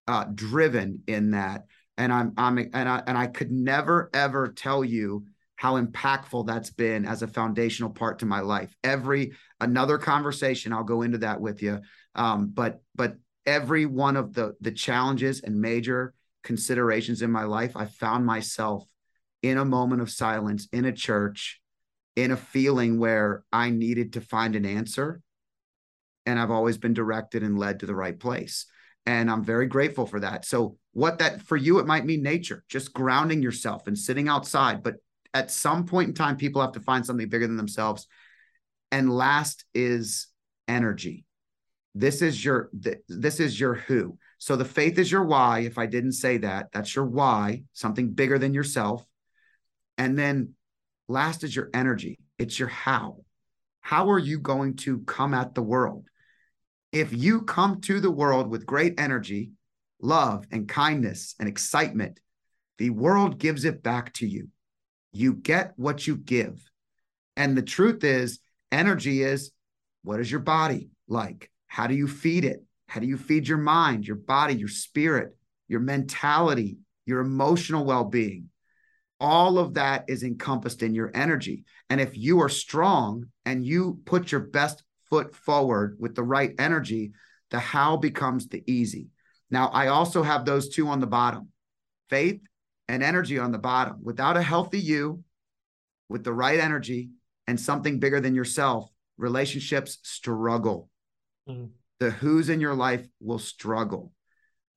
uh, 0.07 0.25
driven 0.35 1.03
in 1.07 1.33
that. 1.33 1.67
And 2.01 2.11
I'm 2.11 2.33
I'm 2.39 2.57
and 2.59 2.89
I 2.89 3.03
and 3.07 3.19
I 3.19 3.27
could 3.27 3.53
never 3.53 4.09
ever 4.15 4.49
tell 4.49 4.83
you 4.83 5.27
how 5.57 5.79
impactful 5.79 6.47
that's 6.47 6.71
been 6.71 7.05
as 7.05 7.21
a 7.21 7.27
foundational 7.27 7.91
part 7.91 8.21
to 8.21 8.27
my 8.27 8.41
life. 8.41 8.75
Every 8.83 9.33
another 9.61 9.99
conversation, 9.99 10.73
I'll 10.73 10.83
go 10.83 11.03
into 11.03 11.19
that 11.19 11.43
with 11.43 11.63
you. 11.63 11.81
Um, 12.15 12.53
but 12.55 12.81
but 12.95 13.17
every 13.45 13.85
one 13.85 14.17
of 14.17 14.33
the 14.33 14.55
the 14.63 14.73
challenges 14.73 15.43
and 15.43 15.61
major 15.61 16.15
considerations 16.43 17.21
in 17.21 17.31
my 17.31 17.45
life, 17.45 17.77
I 17.77 17.85
found 17.85 18.25
myself 18.25 18.89
in 19.43 19.59
a 19.59 19.65
moment 19.67 20.01
of 20.01 20.11
silence 20.11 20.69
in 20.73 20.87
a 20.87 20.93
church, 20.93 21.61
in 22.17 22.31
a 22.31 22.37
feeling 22.39 22.99
where 22.99 23.45
I 23.53 23.69
needed 23.69 24.15
to 24.15 24.23
find 24.23 24.57
an 24.57 24.65
answer. 24.65 25.21
And 26.25 26.39
I've 26.39 26.51
always 26.51 26.79
been 26.79 26.95
directed 26.95 27.43
and 27.43 27.59
led 27.59 27.81
to 27.81 27.87
the 27.87 27.95
right 27.95 28.19
place. 28.19 28.65
And 29.07 29.31
I'm 29.31 29.45
very 29.45 29.67
grateful 29.67 30.07
for 30.07 30.21
that. 30.21 30.45
So, 30.45 30.77
what 30.93 31.19
that 31.19 31.43
for 31.43 31.57
you, 31.57 31.79
it 31.79 31.87
might 31.87 32.05
mean 32.05 32.23
nature, 32.23 32.65
just 32.69 32.93
grounding 32.93 33.43
yourself 33.43 33.87
and 33.87 33.97
sitting 33.97 34.29
outside. 34.29 34.83
But 34.83 34.97
at 35.33 35.51
some 35.51 35.87
point 35.87 36.09
in 36.09 36.15
time, 36.15 36.37
people 36.37 36.61
have 36.61 36.73
to 36.73 36.81
find 36.81 37.07
something 37.07 37.29
bigger 37.29 37.47
than 37.47 37.57
themselves. 37.57 38.07
And 38.93 39.13
last 39.13 39.65
is 39.75 40.27
energy. 40.67 41.25
This 41.95 42.23
is 42.23 42.45
your 42.45 42.71
this 43.09 43.41
is 43.41 43.59
your 43.59 43.75
who. 43.75 44.19
So 44.39 44.57
the 44.57 44.65
faith 44.65 44.99
is 44.99 45.11
your 45.11 45.25
why. 45.25 45.61
If 45.61 45.77
I 45.77 45.87
didn't 45.87 46.13
say 46.13 46.39
that, 46.39 46.69
that's 46.73 46.95
your 46.95 47.05
why, 47.05 47.65
something 47.73 48.13
bigger 48.13 48.39
than 48.39 48.55
yourself. 48.55 49.05
And 49.99 50.19
then 50.19 50.55
last 51.09 51.45
is 51.45 51.55
your 51.55 51.69
energy. 51.75 52.19
It's 52.39 52.59
your 52.59 52.69
how. 52.69 53.25
How 53.81 54.11
are 54.11 54.19
you 54.19 54.39
going 54.39 54.77
to 54.77 55.01
come 55.01 55.35
at 55.35 55.55
the 55.55 55.63
world? 55.63 56.07
If 56.93 57.13
you 57.13 57.43
come 57.43 57.81
to 57.83 58.01
the 58.01 58.11
world 58.11 58.49
with 58.49 58.67
great 58.67 58.99
energy, 58.99 59.53
love, 60.01 60.47
and 60.51 60.69
kindness 60.69 61.35
and 61.39 61.49
excitement, 61.49 62.19
the 62.79 62.91
world 62.91 63.39
gives 63.39 63.65
it 63.65 63.83
back 63.83 64.13
to 64.15 64.27
you. 64.27 64.49
You 65.13 65.35
get 65.35 65.73
what 65.77 66.07
you 66.07 66.17
give. 66.17 66.69
And 67.37 67.57
the 67.57 67.63
truth 67.63 68.03
is, 68.03 68.41
energy 68.73 69.23
is 69.23 69.53
what 70.03 70.21
is 70.21 70.31
your 70.31 70.41
body 70.41 70.91
like? 71.09 71.51
How 71.67 71.87
do 71.87 71.95
you 71.95 72.09
feed 72.09 72.45
it? 72.45 72.65
How 72.89 73.01
do 73.01 73.07
you 73.07 73.17
feed 73.17 73.47
your 73.47 73.59
mind, 73.59 74.07
your 74.07 74.17
body, 74.17 74.55
your 74.55 74.69
spirit, 74.69 75.37
your 75.69 75.81
mentality, 75.81 76.79
your 77.07 77.21
emotional 77.21 77.85
well 77.85 78.05
being? 78.05 78.49
All 79.21 79.59
of 79.59 79.75
that 79.75 80.07
is 80.09 80.23
encompassed 80.25 80.83
in 80.83 80.95
your 80.95 81.11
energy. 81.15 81.65
And 81.89 82.01
if 82.01 82.17
you 82.17 82.41
are 82.41 82.49
strong 82.49 83.27
and 83.45 83.65
you 83.65 84.01
put 84.07 84.33
your 84.33 84.41
best 84.41 84.83
foot 85.11 85.35
forward 85.35 85.97
with 85.99 86.15
the 86.15 86.23
right 86.23 86.55
energy, 86.59 87.13
the 87.51 87.59
how 87.59 87.97
becomes 87.97 88.49
the 88.49 88.63
easy. 88.67 89.09
Now, 89.51 89.69
I 89.69 89.89
also 89.89 90.23
have 90.23 90.45
those 90.45 90.69
two 90.69 90.89
on 90.89 91.01
the 91.01 91.07
bottom 91.07 91.49
faith 92.09 92.41
and 92.89 93.03
energy 93.03 93.39
on 93.39 93.53
the 93.53 93.59
bottom. 93.59 93.99
Without 94.03 94.37
a 94.37 94.43
healthy 94.43 94.81
you, 94.81 95.23
with 96.09 96.25
the 96.25 96.33
right 96.33 96.59
energy 96.59 97.11
and 97.47 97.59
something 97.59 98.01
bigger 98.01 98.21
than 98.21 98.35
yourself, 98.35 98.91
relationships 99.17 99.99
struggle. 100.03 100.89
Mm-hmm. 101.49 101.67
The 102.01 102.11
who's 102.11 102.49
in 102.49 102.61
your 102.61 102.75
life 102.75 103.07
will 103.21 103.39
struggle, 103.39 104.13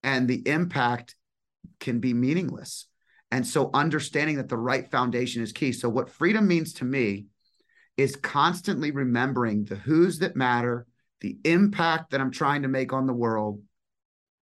and 0.03 0.27
the 0.27 0.47
impact 0.47 1.15
can 1.79 1.99
be 1.99 2.13
meaningless. 2.13 2.87
And 3.31 3.47
so, 3.47 3.69
understanding 3.73 4.37
that 4.37 4.49
the 4.49 4.57
right 4.57 4.91
foundation 4.91 5.41
is 5.41 5.53
key. 5.53 5.71
So, 5.71 5.89
what 5.89 6.09
freedom 6.09 6.47
means 6.47 6.73
to 6.73 6.85
me 6.85 7.27
is 7.97 8.15
constantly 8.15 8.91
remembering 8.91 9.65
the 9.65 9.75
who's 9.75 10.19
that 10.19 10.35
matter, 10.35 10.85
the 11.21 11.37
impact 11.43 12.11
that 12.11 12.21
I'm 12.21 12.31
trying 12.31 12.63
to 12.63 12.67
make 12.67 12.93
on 12.93 13.07
the 13.07 13.13
world, 13.13 13.61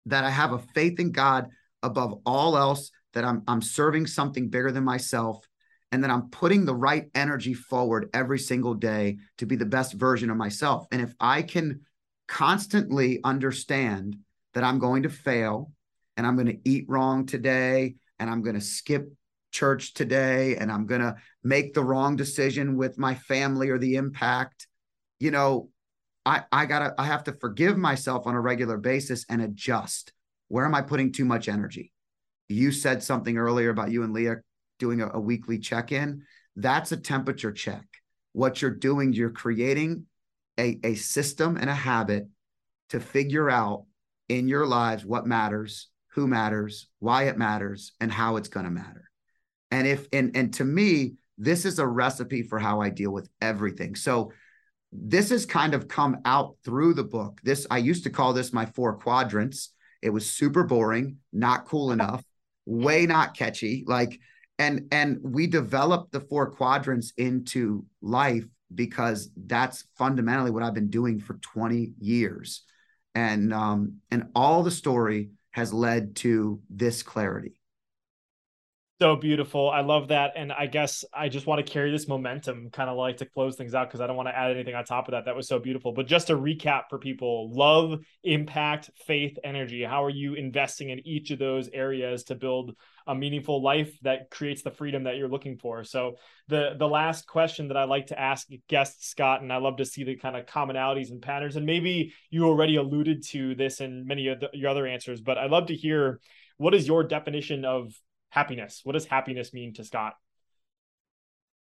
that 0.06 0.24
I 0.24 0.30
have 0.30 0.54
a 0.54 0.60
faith 0.60 1.00
in 1.00 1.12
God 1.12 1.48
above 1.84 2.22
all 2.26 2.58
else 2.58 2.92
that 3.14 3.26
I'm 3.26 3.44
I'm 3.48 3.62
serving 3.62 4.08
something 4.08 4.50
bigger 4.50 4.72
than 4.72 4.84
myself 4.84 5.46
and 5.92 6.04
that 6.04 6.12
I'm 6.12 6.30
putting 6.30 6.66
the 6.66 6.76
right 6.76 7.10
energy 7.14 7.54
forward 7.54 8.10
every 8.14 8.40
single 8.40 8.74
day 8.74 9.18
to 9.40 9.46
be 9.46 9.58
the 9.58 9.66
best 9.66 9.94
version 9.94 10.30
of 10.30 10.38
myself. 10.38 10.86
And 10.92 11.02
if 11.02 11.14
I 11.20 11.42
can 11.42 11.82
constantly 12.28 13.20
understand 13.24 14.18
that 14.54 14.64
I'm 14.64 14.80
going 14.80 15.04
to 15.04 15.10
fail 15.10 15.72
and 16.16 16.26
I'm 16.26 16.36
going 16.36 16.48
to 16.48 16.60
eat 16.70 16.86
wrong 16.88 17.26
today 17.26 17.96
and 18.20 18.30
I'm 18.30 18.42
going 18.42 18.56
to 18.56 18.62
skip 18.62 19.12
church 19.52 19.94
today 19.94 20.56
and 20.56 20.72
I'm 20.72 20.86
going 20.86 21.02
to 21.02 21.16
make 21.44 21.74
the 21.74 21.84
wrong 21.84 22.16
decision 22.16 22.78
with 22.78 22.98
my 22.98 23.16
family 23.16 23.70
or 23.70 23.78
the 23.78 23.96
impact, 23.96 24.68
you 25.20 25.32
know, 25.32 25.70
I 26.26 26.44
I 26.52 26.66
got 26.66 26.80
to 26.80 26.96
I 26.98 27.06
have 27.06 27.24
to 27.26 27.34
forgive 27.34 27.78
myself 27.78 28.28
on 28.28 28.36
a 28.36 28.42
regular 28.42 28.78
basis 28.78 29.26
and 29.30 29.42
adjust. 29.42 30.14
Where 30.50 30.66
am 30.66 30.76
I 30.76 30.82
putting 30.82 31.12
too 31.12 31.26
much 31.26 31.48
energy? 31.48 31.92
you 32.52 32.72
said 32.72 33.02
something 33.02 33.38
earlier 33.38 33.70
about 33.70 33.92
you 33.92 34.04
and 34.04 34.14
Leah 34.14 34.38
doing 34.80 35.02
a, 35.02 35.10
a 35.14 35.20
weekly 35.20 35.58
check 35.58 35.92
in. 35.92 36.24
That's 36.56 36.92
a 36.92 36.98
temperature 36.98 37.52
check. 37.52 37.86
What 38.34 38.62
you're 38.62 38.72
doing, 38.72 39.14
you're 39.14 39.30
creating 39.30 40.06
a, 40.60 40.80
a 40.84 40.96
system 40.96 41.58
and 41.58 41.70
a 41.70 41.76
habit 41.76 42.28
to 42.90 43.00
figure 43.00 43.50
out 43.50 43.86
in 44.30 44.48
your 44.48 44.66
lives 44.66 45.06
what 45.06 45.26
matters, 45.26 45.90
who 46.14 46.28
matters, 46.28 46.88
why 47.00 47.24
it 47.24 47.38
matters, 47.38 47.94
and 48.00 48.12
how 48.12 48.36
it's 48.36 48.50
going 48.50 48.66
to 48.66 48.72
matter. 48.72 49.10
And 49.72 49.88
if 49.88 50.08
and 50.14 50.36
and 50.36 50.54
to 50.56 50.66
me, 50.66 51.16
this 51.38 51.66
is 51.66 51.80
a 51.80 51.88
recipe 51.88 52.44
for 52.44 52.60
how 52.60 52.82
I 52.82 52.90
deal 52.90 53.12
with 53.12 53.30
everything. 53.42 53.96
So 53.96 54.32
this 54.92 55.30
has 55.30 55.46
kind 55.46 55.74
of 55.74 55.88
come 55.88 56.18
out 56.26 56.58
through 56.64 56.94
the 56.94 57.04
book. 57.04 57.40
This 57.44 57.66
I 57.72 57.78
used 57.78 58.04
to 58.04 58.10
call 58.10 58.34
this 58.34 58.54
my 58.54 58.66
four 58.66 58.98
quadrants. 58.98 59.74
It 60.02 60.10
was 60.10 60.30
super 60.30 60.64
boring, 60.64 61.18
not 61.32 61.66
cool 61.66 61.92
enough, 61.92 62.24
way 62.66 63.06
not 63.06 63.36
catchy. 63.36 63.84
Like 63.88 64.20
and 64.60 64.88
and 64.92 65.20
we 65.24 65.48
developed 65.48 66.12
the 66.12 66.20
four 66.20 66.52
quadrants 66.52 67.14
into 67.18 67.86
life 68.02 68.46
because 68.74 69.30
that's 69.36 69.86
fundamentally 69.98 70.52
what 70.52 70.64
I've 70.64 70.74
been 70.74 70.90
doing 70.90 71.20
for 71.20 71.36
20 71.36 71.94
years. 72.00 72.64
And 73.16 73.54
um 73.54 73.98
and 74.12 74.28
all 74.36 74.64
the 74.64 74.72
story 74.72 75.32
has 75.52 75.74
led 75.74 76.16
to 76.18 76.62
this 76.70 77.04
clarity. 77.04 77.61
So 79.02 79.16
beautiful. 79.16 79.68
I 79.68 79.82
love 79.82 80.10
that. 80.10 80.34
And 80.36 80.54
I 80.54 80.68
guess 80.68 81.04
I 81.12 81.28
just 81.28 81.48
want 81.48 81.66
to 81.66 81.74
carry 81.74 81.90
this 81.90 82.08
momentum, 82.08 82.70
kind 82.70 82.88
of 82.88 82.98
like 82.98 83.18
to 83.18 83.26
close 83.26 83.56
things 83.56 83.74
out 83.74 83.88
because 83.88 84.00
I 84.00 84.06
don't 84.06 84.16
want 84.16 84.30
to 84.30 84.38
add 84.38 84.52
anything 84.52 84.76
on 84.76 84.86
top 84.86 85.08
of 85.08 85.14
that. 85.14 85.26
That 85.26 85.36
was 85.36 85.48
so 85.48 85.58
beautiful. 85.58 85.92
But 85.92 86.06
just 86.06 86.28
to 86.28 86.36
recap 86.36 86.84
for 86.88 87.00
people 87.00 87.52
love, 87.52 88.00
impact, 88.24 88.92
faith, 89.08 89.40
energy. 89.44 89.82
How 89.82 90.04
are 90.04 90.12
you 90.12 90.36
investing 90.36 90.92
in 90.92 91.00
each 91.00 91.32
of 91.32 91.40
those 91.40 91.68
areas 91.74 92.26
to 92.26 92.36
build 92.36 92.76
a 93.08 93.16
meaningful 93.16 93.64
life 93.64 93.92
that 94.04 94.30
creates 94.30 94.62
the 94.62 94.70
freedom 94.70 95.06
that 95.06 95.18
you're 95.18 95.28
looking 95.28 95.58
for? 95.58 95.84
So 95.84 96.18
the 96.48 96.76
the 96.78 96.88
last 96.88 97.26
question 97.26 97.70
that 97.70 97.78
I 97.78 97.86
like 97.86 98.06
to 98.08 98.20
ask 98.20 98.48
guests, 98.70 99.08
Scott, 99.08 99.42
and 99.42 99.52
I 99.52 99.58
love 99.58 99.78
to 99.78 99.86
see 99.86 100.04
the 100.04 100.16
kind 100.16 100.36
of 100.36 100.46
commonalities 100.46 101.10
and 101.10 101.24
patterns. 101.24 101.56
And 101.56 101.66
maybe 101.66 102.14
you 102.30 102.46
already 102.46 102.76
alluded 102.76 103.24
to 103.30 103.56
this 103.56 103.82
in 103.82 104.06
many 104.06 104.28
of 104.28 104.42
the, 104.42 104.50
your 104.54 104.70
other 104.70 104.86
answers, 104.86 105.22
but 105.22 105.40
I'd 105.40 105.50
love 105.50 105.70
to 105.70 105.76
hear 105.76 106.20
what 106.58 106.76
is 106.76 106.88
your 106.88 107.04
definition 107.04 107.66
of 107.66 107.92
happiness. 108.32 108.82
What 108.84 108.94
does 108.94 109.06
happiness 109.06 109.54
mean 109.54 109.74
to 109.76 109.84
Scott? 109.84 110.16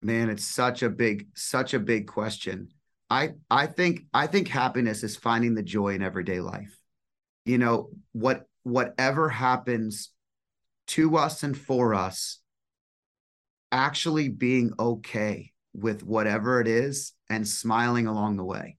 Man, 0.02 0.30
it's 0.30 0.46
such 0.46 0.82
a 0.82 0.90
big, 0.90 1.28
such 1.36 1.74
a 1.74 1.80
big 1.80 2.08
question. 2.08 2.70
I 3.10 3.32
I 3.50 3.68
think 3.68 4.06
I 4.14 4.28
think 4.28 4.48
happiness 4.48 5.04
is 5.04 5.18
finding 5.18 5.54
the 5.54 5.64
joy 5.64 5.96
in 5.96 6.02
everyday 6.02 6.40
life. 6.40 6.80
You 7.46 7.58
know, 7.58 7.90
what 8.14 8.46
whatever 8.64 9.28
happens 9.28 10.12
to 10.88 11.18
us 11.18 11.44
and 11.44 11.58
for 11.58 11.94
us, 11.94 12.40
actually 13.72 14.30
being 14.30 14.72
okay 14.80 15.52
with 15.74 16.04
whatever 16.04 16.62
it 16.62 16.68
is 16.68 17.14
and 17.30 17.48
smiling 17.48 18.08
along 18.08 18.38
the 18.38 18.46
way. 18.46 18.78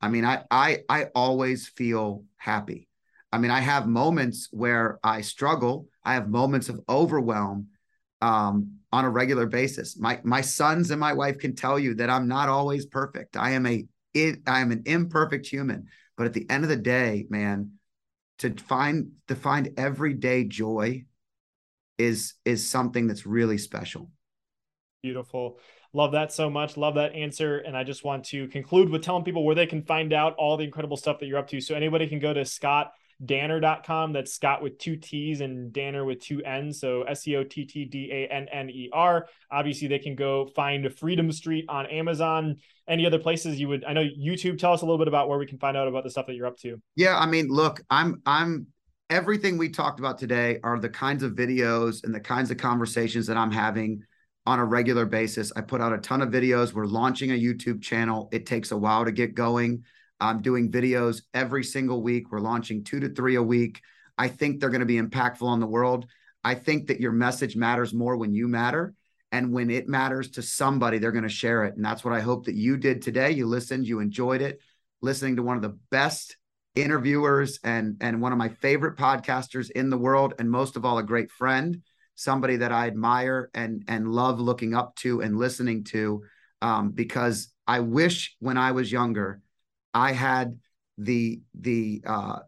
I 0.00 0.08
mean, 0.08 0.24
I 0.24 0.44
I 0.50 0.78
I 0.88 1.06
always 1.14 1.68
feel 1.68 2.24
happy. 2.36 2.88
I 3.32 3.38
mean, 3.38 3.50
I 3.50 3.60
have 3.60 3.86
moments 3.86 4.48
where 4.50 4.98
I 5.02 5.22
struggle. 5.22 5.88
I 6.04 6.14
have 6.14 6.28
moments 6.28 6.68
of 6.68 6.80
overwhelm 6.88 7.68
um, 8.20 8.78
on 8.92 9.04
a 9.04 9.10
regular 9.10 9.46
basis. 9.46 9.98
My 9.98 10.20
my 10.24 10.40
sons 10.40 10.90
and 10.90 11.00
my 11.00 11.12
wife 11.12 11.38
can 11.38 11.54
tell 11.54 11.78
you 11.78 11.94
that 11.96 12.10
I'm 12.10 12.28
not 12.28 12.48
always 12.48 12.86
perfect. 12.86 13.36
I 13.36 13.52
am 13.52 13.66
a 13.66 13.86
it, 14.12 14.40
I 14.46 14.60
am 14.60 14.70
an 14.70 14.82
imperfect 14.86 15.46
human. 15.46 15.86
But 16.16 16.26
at 16.26 16.32
the 16.32 16.48
end 16.48 16.62
of 16.62 16.70
the 16.70 16.76
day, 16.76 17.26
man, 17.28 17.72
to 18.38 18.54
find 18.54 19.12
to 19.28 19.34
find 19.34 19.70
everyday 19.76 20.44
joy 20.44 21.04
is 21.98 22.34
is 22.44 22.68
something 22.68 23.06
that's 23.06 23.26
really 23.26 23.58
special. 23.58 24.10
Beautiful. 25.02 25.58
Love 25.92 26.12
that 26.12 26.32
so 26.32 26.50
much. 26.50 26.76
Love 26.76 26.96
that 26.96 27.14
answer. 27.14 27.58
And 27.58 27.76
I 27.76 27.84
just 27.84 28.04
want 28.04 28.24
to 28.26 28.48
conclude 28.48 28.88
with 28.88 29.02
telling 29.02 29.22
people 29.22 29.44
where 29.44 29.54
they 29.54 29.66
can 29.66 29.82
find 29.82 30.12
out 30.12 30.34
all 30.36 30.56
the 30.56 30.64
incredible 30.64 30.96
stuff 30.96 31.20
that 31.20 31.26
you're 31.26 31.38
up 31.38 31.48
to. 31.48 31.60
So 31.60 31.74
anybody 31.74 32.08
can 32.08 32.18
go 32.18 32.32
to 32.32 32.44
Scott 32.44 32.92
danner.com. 33.24 34.12
That's 34.12 34.32
Scott 34.32 34.62
with 34.62 34.78
two 34.78 34.96
T's 34.96 35.40
and 35.40 35.72
Danner 35.72 36.04
with 36.04 36.20
two 36.20 36.42
N's. 36.44 36.80
So 36.80 37.02
S 37.02 37.26
E 37.28 37.36
O 37.36 37.44
T 37.44 37.64
T 37.64 37.84
D 37.84 38.10
A 38.10 38.32
N 38.32 38.46
N 38.50 38.70
E 38.70 38.88
R. 38.92 39.26
Obviously, 39.50 39.88
they 39.88 39.98
can 39.98 40.14
go 40.14 40.46
find 40.54 40.92
Freedom 40.96 41.30
Street 41.32 41.66
on 41.68 41.86
Amazon. 41.86 42.56
Any 42.88 43.06
other 43.06 43.18
places 43.18 43.58
you 43.58 43.68
would, 43.68 43.84
I 43.84 43.92
know 43.92 44.04
YouTube, 44.04 44.58
tell 44.58 44.72
us 44.72 44.82
a 44.82 44.84
little 44.84 44.98
bit 44.98 45.08
about 45.08 45.28
where 45.28 45.38
we 45.38 45.46
can 45.46 45.58
find 45.58 45.76
out 45.76 45.88
about 45.88 46.04
the 46.04 46.10
stuff 46.10 46.26
that 46.26 46.34
you're 46.34 46.46
up 46.46 46.58
to. 46.58 46.80
Yeah. 46.96 47.18
I 47.18 47.26
mean, 47.26 47.48
look, 47.48 47.80
I'm, 47.88 48.20
I'm, 48.26 48.66
everything 49.08 49.56
we 49.56 49.70
talked 49.70 50.00
about 50.00 50.18
today 50.18 50.58
are 50.62 50.78
the 50.78 50.90
kinds 50.90 51.22
of 51.22 51.32
videos 51.32 52.04
and 52.04 52.14
the 52.14 52.20
kinds 52.20 52.50
of 52.50 52.58
conversations 52.58 53.26
that 53.26 53.36
I'm 53.36 53.50
having 53.50 54.02
on 54.46 54.58
a 54.58 54.64
regular 54.64 55.06
basis. 55.06 55.52
I 55.56 55.62
put 55.62 55.80
out 55.80 55.92
a 55.92 55.98
ton 55.98 56.20
of 56.20 56.28
videos. 56.28 56.72
We're 56.72 56.86
launching 56.86 57.30
a 57.30 57.34
YouTube 57.34 57.82
channel. 57.82 58.28
It 58.32 58.46
takes 58.46 58.72
a 58.72 58.76
while 58.76 59.04
to 59.04 59.12
get 59.12 59.34
going. 59.34 59.84
I'm 60.24 60.42
doing 60.42 60.70
videos 60.70 61.22
every 61.34 61.64
single 61.64 62.02
week. 62.02 62.30
We're 62.30 62.40
launching 62.40 62.82
two 62.82 63.00
to 63.00 63.10
three 63.10 63.34
a 63.34 63.42
week. 63.42 63.80
I 64.16 64.28
think 64.28 64.58
they're 64.58 64.70
going 64.70 64.80
to 64.80 64.86
be 64.86 65.00
impactful 65.00 65.46
on 65.46 65.60
the 65.60 65.66
world. 65.66 66.06
I 66.42 66.54
think 66.54 66.88
that 66.88 67.00
your 67.00 67.12
message 67.12 67.56
matters 67.56 67.92
more 67.92 68.16
when 68.16 68.34
you 68.34 68.48
matter. 68.48 68.94
And 69.32 69.52
when 69.52 69.70
it 69.70 69.88
matters 69.88 70.30
to 70.32 70.42
somebody, 70.42 70.98
they're 70.98 71.12
going 71.12 71.24
to 71.24 71.28
share 71.28 71.64
it. 71.64 71.74
And 71.76 71.84
that's 71.84 72.04
what 72.04 72.14
I 72.14 72.20
hope 72.20 72.46
that 72.46 72.54
you 72.54 72.76
did 72.76 73.02
today. 73.02 73.32
You 73.32 73.46
listened, 73.46 73.86
you 73.86 74.00
enjoyed 74.00 74.40
it, 74.40 74.60
listening 75.02 75.36
to 75.36 75.42
one 75.42 75.56
of 75.56 75.62
the 75.62 75.76
best 75.90 76.36
interviewers 76.74 77.58
and, 77.64 77.96
and 78.00 78.22
one 78.22 78.32
of 78.32 78.38
my 78.38 78.48
favorite 78.48 78.96
podcasters 78.96 79.70
in 79.70 79.90
the 79.90 79.98
world. 79.98 80.34
And 80.38 80.50
most 80.50 80.76
of 80.76 80.84
all, 80.84 80.98
a 80.98 81.02
great 81.02 81.30
friend, 81.30 81.82
somebody 82.14 82.56
that 82.58 82.72
I 82.72 82.86
admire 82.86 83.50
and, 83.54 83.84
and 83.88 84.08
love 84.08 84.40
looking 84.40 84.74
up 84.74 84.94
to 84.96 85.20
and 85.20 85.36
listening 85.36 85.84
to. 85.84 86.22
Um, 86.62 86.92
because 86.92 87.48
I 87.66 87.80
wish 87.80 88.36
when 88.38 88.56
I 88.56 88.72
was 88.72 88.92
younger, 88.92 89.40
I 89.94 90.12
had 90.12 90.58
the 90.98 91.40
the 91.54 92.02
uh, 92.04 92.40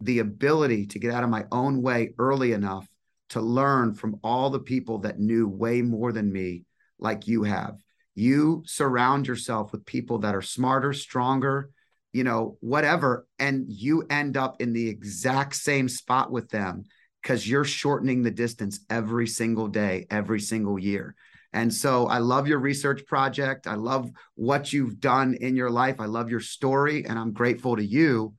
the 0.00 0.18
ability 0.18 0.86
to 0.86 0.98
get 0.98 1.14
out 1.14 1.24
of 1.24 1.30
my 1.30 1.46
own 1.52 1.80
way 1.80 2.12
early 2.18 2.52
enough 2.52 2.86
to 3.30 3.40
learn 3.40 3.94
from 3.94 4.18
all 4.22 4.50
the 4.50 4.60
people 4.60 4.98
that 4.98 5.18
knew 5.18 5.48
way 5.48 5.80
more 5.80 6.12
than 6.12 6.30
me, 6.30 6.64
like 6.98 7.26
you 7.26 7.44
have. 7.44 7.78
You 8.14 8.62
surround 8.66 9.26
yourself 9.26 9.72
with 9.72 9.86
people 9.86 10.18
that 10.18 10.34
are 10.34 10.42
smarter, 10.42 10.92
stronger, 10.92 11.70
you 12.12 12.24
know, 12.24 12.58
whatever, 12.60 13.26
and 13.38 13.64
you 13.68 14.02
end 14.10 14.36
up 14.36 14.60
in 14.60 14.74
the 14.74 14.86
exact 14.88 15.54
same 15.54 15.88
spot 15.88 16.30
with 16.30 16.50
them 16.50 16.84
because 17.22 17.48
you're 17.48 17.64
shortening 17.64 18.22
the 18.22 18.30
distance 18.30 18.80
every 18.90 19.26
single 19.26 19.68
day, 19.68 20.06
every 20.10 20.40
single 20.40 20.78
year. 20.78 21.14
And 21.52 21.72
so 21.72 22.06
I 22.06 22.18
love 22.18 22.48
your 22.48 22.58
research 22.58 23.04
project. 23.06 23.66
I 23.66 23.74
love 23.74 24.10
what 24.34 24.72
you've 24.72 25.00
done 25.00 25.34
in 25.34 25.54
your 25.54 25.70
life. 25.70 25.96
I 26.00 26.06
love 26.06 26.30
your 26.30 26.40
story. 26.40 27.04
And 27.04 27.18
I'm 27.18 27.32
grateful 27.32 27.76
to 27.76 27.84
you 27.84 28.34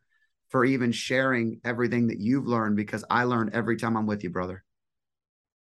for 0.49 0.65
even 0.65 0.91
sharing 0.91 1.59
everything 1.63 2.07
that 2.07 2.19
you've 2.19 2.47
learned 2.47 2.75
because 2.75 3.03
I 3.09 3.23
learn 3.23 3.51
every 3.53 3.77
time 3.77 3.97
I'm 3.97 4.07
with 4.07 4.23
you, 4.23 4.29
brother. 4.29 4.63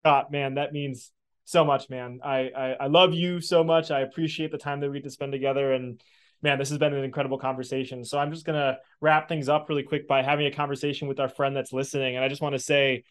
Scott, 0.03 0.33
man, 0.33 0.55
that 0.55 0.73
means 0.73 1.13
so 1.45 1.65
much, 1.65 1.91
man. 1.91 2.21
I, 2.25 2.51
I, 2.57 2.77
I 2.81 2.87
love 2.87 3.13
you 3.13 3.41
so 3.41 3.63
much. 3.63 3.91
I 3.91 4.01
appreciate 4.01 4.51
the 4.51 4.59
time 4.59 4.81
that 4.81 4.91
we 4.91 4.99
get 4.99 5.05
to 5.05 5.11
spend 5.11 5.33
together. 5.33 5.73
And 5.73 6.01
man, 6.43 6.59
this 6.59 6.71
has 6.71 6.79
been 6.79 6.95
an 6.95 7.05
incredible 7.05 7.39
conversation. 7.39 8.05
So 8.05 8.19
I'm 8.19 8.33
just 8.33 8.47
gonna 8.47 8.79
wrap 9.01 9.29
things 9.29 9.49
up 9.49 9.69
really 9.69 9.83
quick 9.83 10.09
by 10.09 10.23
having 10.23 10.47
a 10.47 10.51
conversation 10.51 11.07
with 11.07 11.21
our 11.21 11.29
friend 11.29 11.55
that's 11.55 11.73
listening. 11.73 12.17
And 12.17 12.25
I 12.25 12.29
just 12.29 12.43
want 12.43 12.55
to 12.55 12.59
say, 12.59 13.05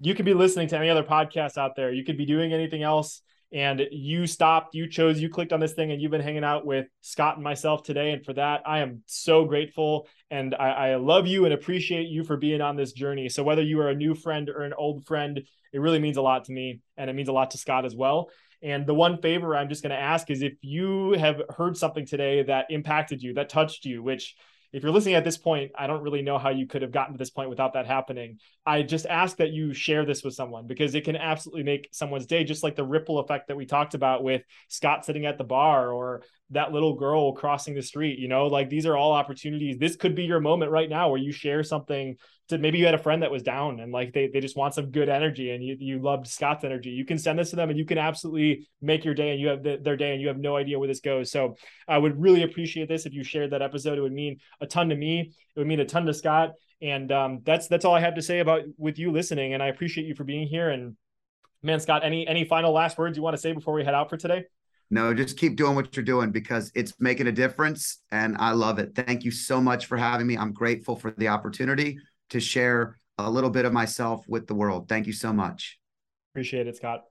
you 0.00 0.14
could 0.14 0.24
be 0.24 0.34
listening 0.34 0.68
to 0.68 0.78
any 0.78 0.88
other 0.88 1.04
podcast 1.04 1.58
out 1.58 1.76
there. 1.76 1.92
You 1.92 2.04
could 2.04 2.16
be 2.16 2.26
doing 2.26 2.52
anything 2.52 2.82
else 2.82 3.22
and 3.52 3.82
you 3.90 4.26
stopped, 4.26 4.74
you 4.74 4.88
chose, 4.88 5.20
you 5.20 5.28
clicked 5.28 5.52
on 5.52 5.60
this 5.60 5.72
thing, 5.72 5.90
and 5.90 6.00
you've 6.00 6.10
been 6.10 6.20
hanging 6.20 6.44
out 6.44 6.64
with 6.64 6.86
Scott 7.00 7.34
and 7.34 7.44
myself 7.44 7.82
today. 7.82 8.12
And 8.12 8.24
for 8.24 8.32
that, 8.34 8.62
I 8.64 8.78
am 8.80 9.02
so 9.06 9.44
grateful. 9.44 10.06
And 10.30 10.54
I, 10.54 10.70
I, 10.70 10.94
love 10.96 11.26
you 11.26 11.44
and 11.44 11.54
appreciate 11.54 12.08
you 12.08 12.22
for 12.22 12.36
being 12.36 12.60
on 12.60 12.76
this 12.76 12.92
journey. 12.92 13.28
So, 13.28 13.42
whether 13.42 13.62
you 13.62 13.80
are 13.80 13.88
a 13.88 13.94
new 13.94 14.14
friend 14.14 14.48
or 14.48 14.62
an 14.62 14.72
old 14.72 15.04
friend, 15.04 15.40
it 15.72 15.78
really 15.80 15.98
means 15.98 16.16
a 16.16 16.22
lot 16.22 16.44
to 16.44 16.52
me. 16.52 16.80
And 16.96 17.10
it 17.10 17.14
means 17.14 17.28
a 17.28 17.32
lot 17.32 17.50
to 17.52 17.58
Scott 17.58 17.84
as 17.84 17.96
well. 17.96 18.30
And 18.62 18.86
the 18.86 18.94
one 18.94 19.20
favor 19.20 19.56
I'm 19.56 19.68
just 19.68 19.82
going 19.82 19.90
to 19.90 20.00
ask 20.00 20.30
is 20.30 20.42
if 20.42 20.52
you 20.60 21.12
have 21.12 21.40
heard 21.56 21.76
something 21.76 22.06
today 22.06 22.42
that 22.42 22.66
impacted 22.70 23.22
you, 23.22 23.34
that 23.34 23.48
touched 23.48 23.84
you, 23.84 24.02
which 24.02 24.36
if 24.72 24.82
you're 24.82 24.92
listening 24.92 25.16
at 25.16 25.24
this 25.24 25.36
point, 25.36 25.72
I 25.76 25.86
don't 25.86 26.02
really 26.02 26.22
know 26.22 26.38
how 26.38 26.50
you 26.50 26.66
could 26.66 26.82
have 26.82 26.92
gotten 26.92 27.14
to 27.14 27.18
this 27.18 27.30
point 27.30 27.50
without 27.50 27.72
that 27.74 27.86
happening. 27.86 28.38
I 28.64 28.82
just 28.82 29.06
ask 29.06 29.36
that 29.38 29.50
you 29.50 29.74
share 29.74 30.04
this 30.04 30.22
with 30.22 30.34
someone 30.34 30.66
because 30.66 30.94
it 30.94 31.04
can 31.04 31.16
absolutely 31.16 31.64
make 31.64 31.88
someone's 31.92 32.26
day, 32.26 32.44
just 32.44 32.62
like 32.62 32.76
the 32.76 32.84
ripple 32.84 33.18
effect 33.18 33.48
that 33.48 33.56
we 33.56 33.66
talked 33.66 33.94
about 33.94 34.22
with 34.22 34.42
Scott 34.68 35.04
sitting 35.04 35.26
at 35.26 35.38
the 35.38 35.44
bar 35.44 35.90
or 35.90 36.22
that 36.50 36.72
little 36.72 36.94
girl 36.94 37.32
crossing 37.32 37.74
the 37.74 37.82
street. 37.82 38.18
You 38.18 38.28
know, 38.28 38.46
like 38.46 38.68
these 38.70 38.86
are 38.86 38.96
all 38.96 39.12
opportunities. 39.12 39.78
This 39.78 39.96
could 39.96 40.14
be 40.14 40.24
your 40.24 40.40
moment 40.40 40.70
right 40.70 40.88
now 40.88 41.10
where 41.10 41.20
you 41.20 41.32
share 41.32 41.62
something 41.62 42.16
to 42.50 42.58
maybe 42.58 42.78
you 42.78 42.84
had 42.84 42.94
a 42.94 42.98
friend 42.98 43.22
that 43.22 43.30
was 43.30 43.42
down 43.42 43.80
and 43.80 43.90
like 43.90 44.12
they 44.12 44.28
they 44.28 44.40
just 44.40 44.56
want 44.56 44.74
some 44.74 44.90
good 44.90 45.08
energy 45.08 45.50
and 45.50 45.64
you 45.64 45.76
you 45.78 45.98
loved 45.98 46.26
Scott's 46.26 46.64
energy. 46.64 46.90
You 46.90 47.04
can 47.04 47.18
send 47.18 47.38
this 47.38 47.50
to 47.50 47.56
them 47.56 47.70
and 47.70 47.78
you 47.78 47.84
can 47.84 47.98
absolutely 47.98 48.68
make 48.80 49.04
your 49.04 49.14
day 49.14 49.30
and 49.30 49.40
you 49.40 49.48
have 49.48 49.62
the, 49.62 49.78
their 49.82 49.96
day 49.96 50.12
and 50.12 50.20
you 50.20 50.28
have 50.28 50.38
no 50.38 50.56
idea 50.56 50.78
where 50.78 50.88
this 50.88 51.00
goes. 51.00 51.30
So 51.30 51.56
I 51.88 51.98
would 51.98 52.20
really 52.20 52.42
appreciate 52.42 52.88
this 52.88 53.06
if 53.06 53.14
you 53.14 53.24
shared 53.24 53.50
that 53.50 53.62
episode. 53.62 53.98
It 53.98 54.02
would 54.02 54.12
mean 54.12 54.38
a 54.60 54.66
ton 54.66 54.88
to 54.90 54.96
me. 54.96 55.32
It 55.56 55.58
would 55.58 55.66
mean 55.66 55.80
a 55.80 55.84
ton 55.84 56.06
to 56.06 56.14
Scott. 56.14 56.52
And 56.82 57.10
um, 57.10 57.40
that's 57.44 57.68
that's 57.68 57.84
all 57.84 57.94
I 57.94 58.00
have 58.00 58.14
to 58.14 58.22
say 58.22 58.40
about 58.40 58.62
with 58.76 58.98
you 58.98 59.10
listening. 59.12 59.54
And 59.54 59.62
I 59.62 59.68
appreciate 59.68 60.06
you 60.06 60.14
for 60.14 60.24
being 60.24 60.46
here. 60.46 60.70
And 60.70 60.96
man, 61.62 61.80
Scott, 61.80 62.04
any 62.04 62.26
any 62.26 62.44
final 62.44 62.72
last 62.72 62.98
words 62.98 63.16
you 63.16 63.22
want 63.22 63.34
to 63.34 63.40
say 63.40 63.52
before 63.52 63.74
we 63.74 63.84
head 63.84 63.94
out 63.94 64.10
for 64.10 64.16
today? 64.16 64.44
No, 64.92 65.14
just 65.14 65.38
keep 65.38 65.56
doing 65.56 65.76
what 65.76 65.94
you're 65.94 66.04
doing 66.04 66.32
because 66.32 66.72
it's 66.74 66.94
making 66.98 67.28
a 67.28 67.32
difference 67.32 68.02
and 68.10 68.36
I 68.38 68.50
love 68.50 68.80
it. 68.80 68.94
Thank 68.96 69.24
you 69.24 69.30
so 69.30 69.60
much 69.60 69.86
for 69.86 69.96
having 69.96 70.26
me. 70.26 70.36
I'm 70.36 70.52
grateful 70.52 70.96
for 70.96 71.12
the 71.12 71.28
opportunity 71.28 71.98
to 72.30 72.40
share 72.40 72.96
a 73.18 73.30
little 73.30 73.50
bit 73.50 73.64
of 73.64 73.72
myself 73.72 74.24
with 74.28 74.46
the 74.46 74.54
world. 74.54 74.88
Thank 74.88 75.06
you 75.06 75.12
so 75.12 75.32
much. 75.32 75.78
Appreciate 76.32 76.66
it, 76.66 76.76
Scott. 76.76 77.09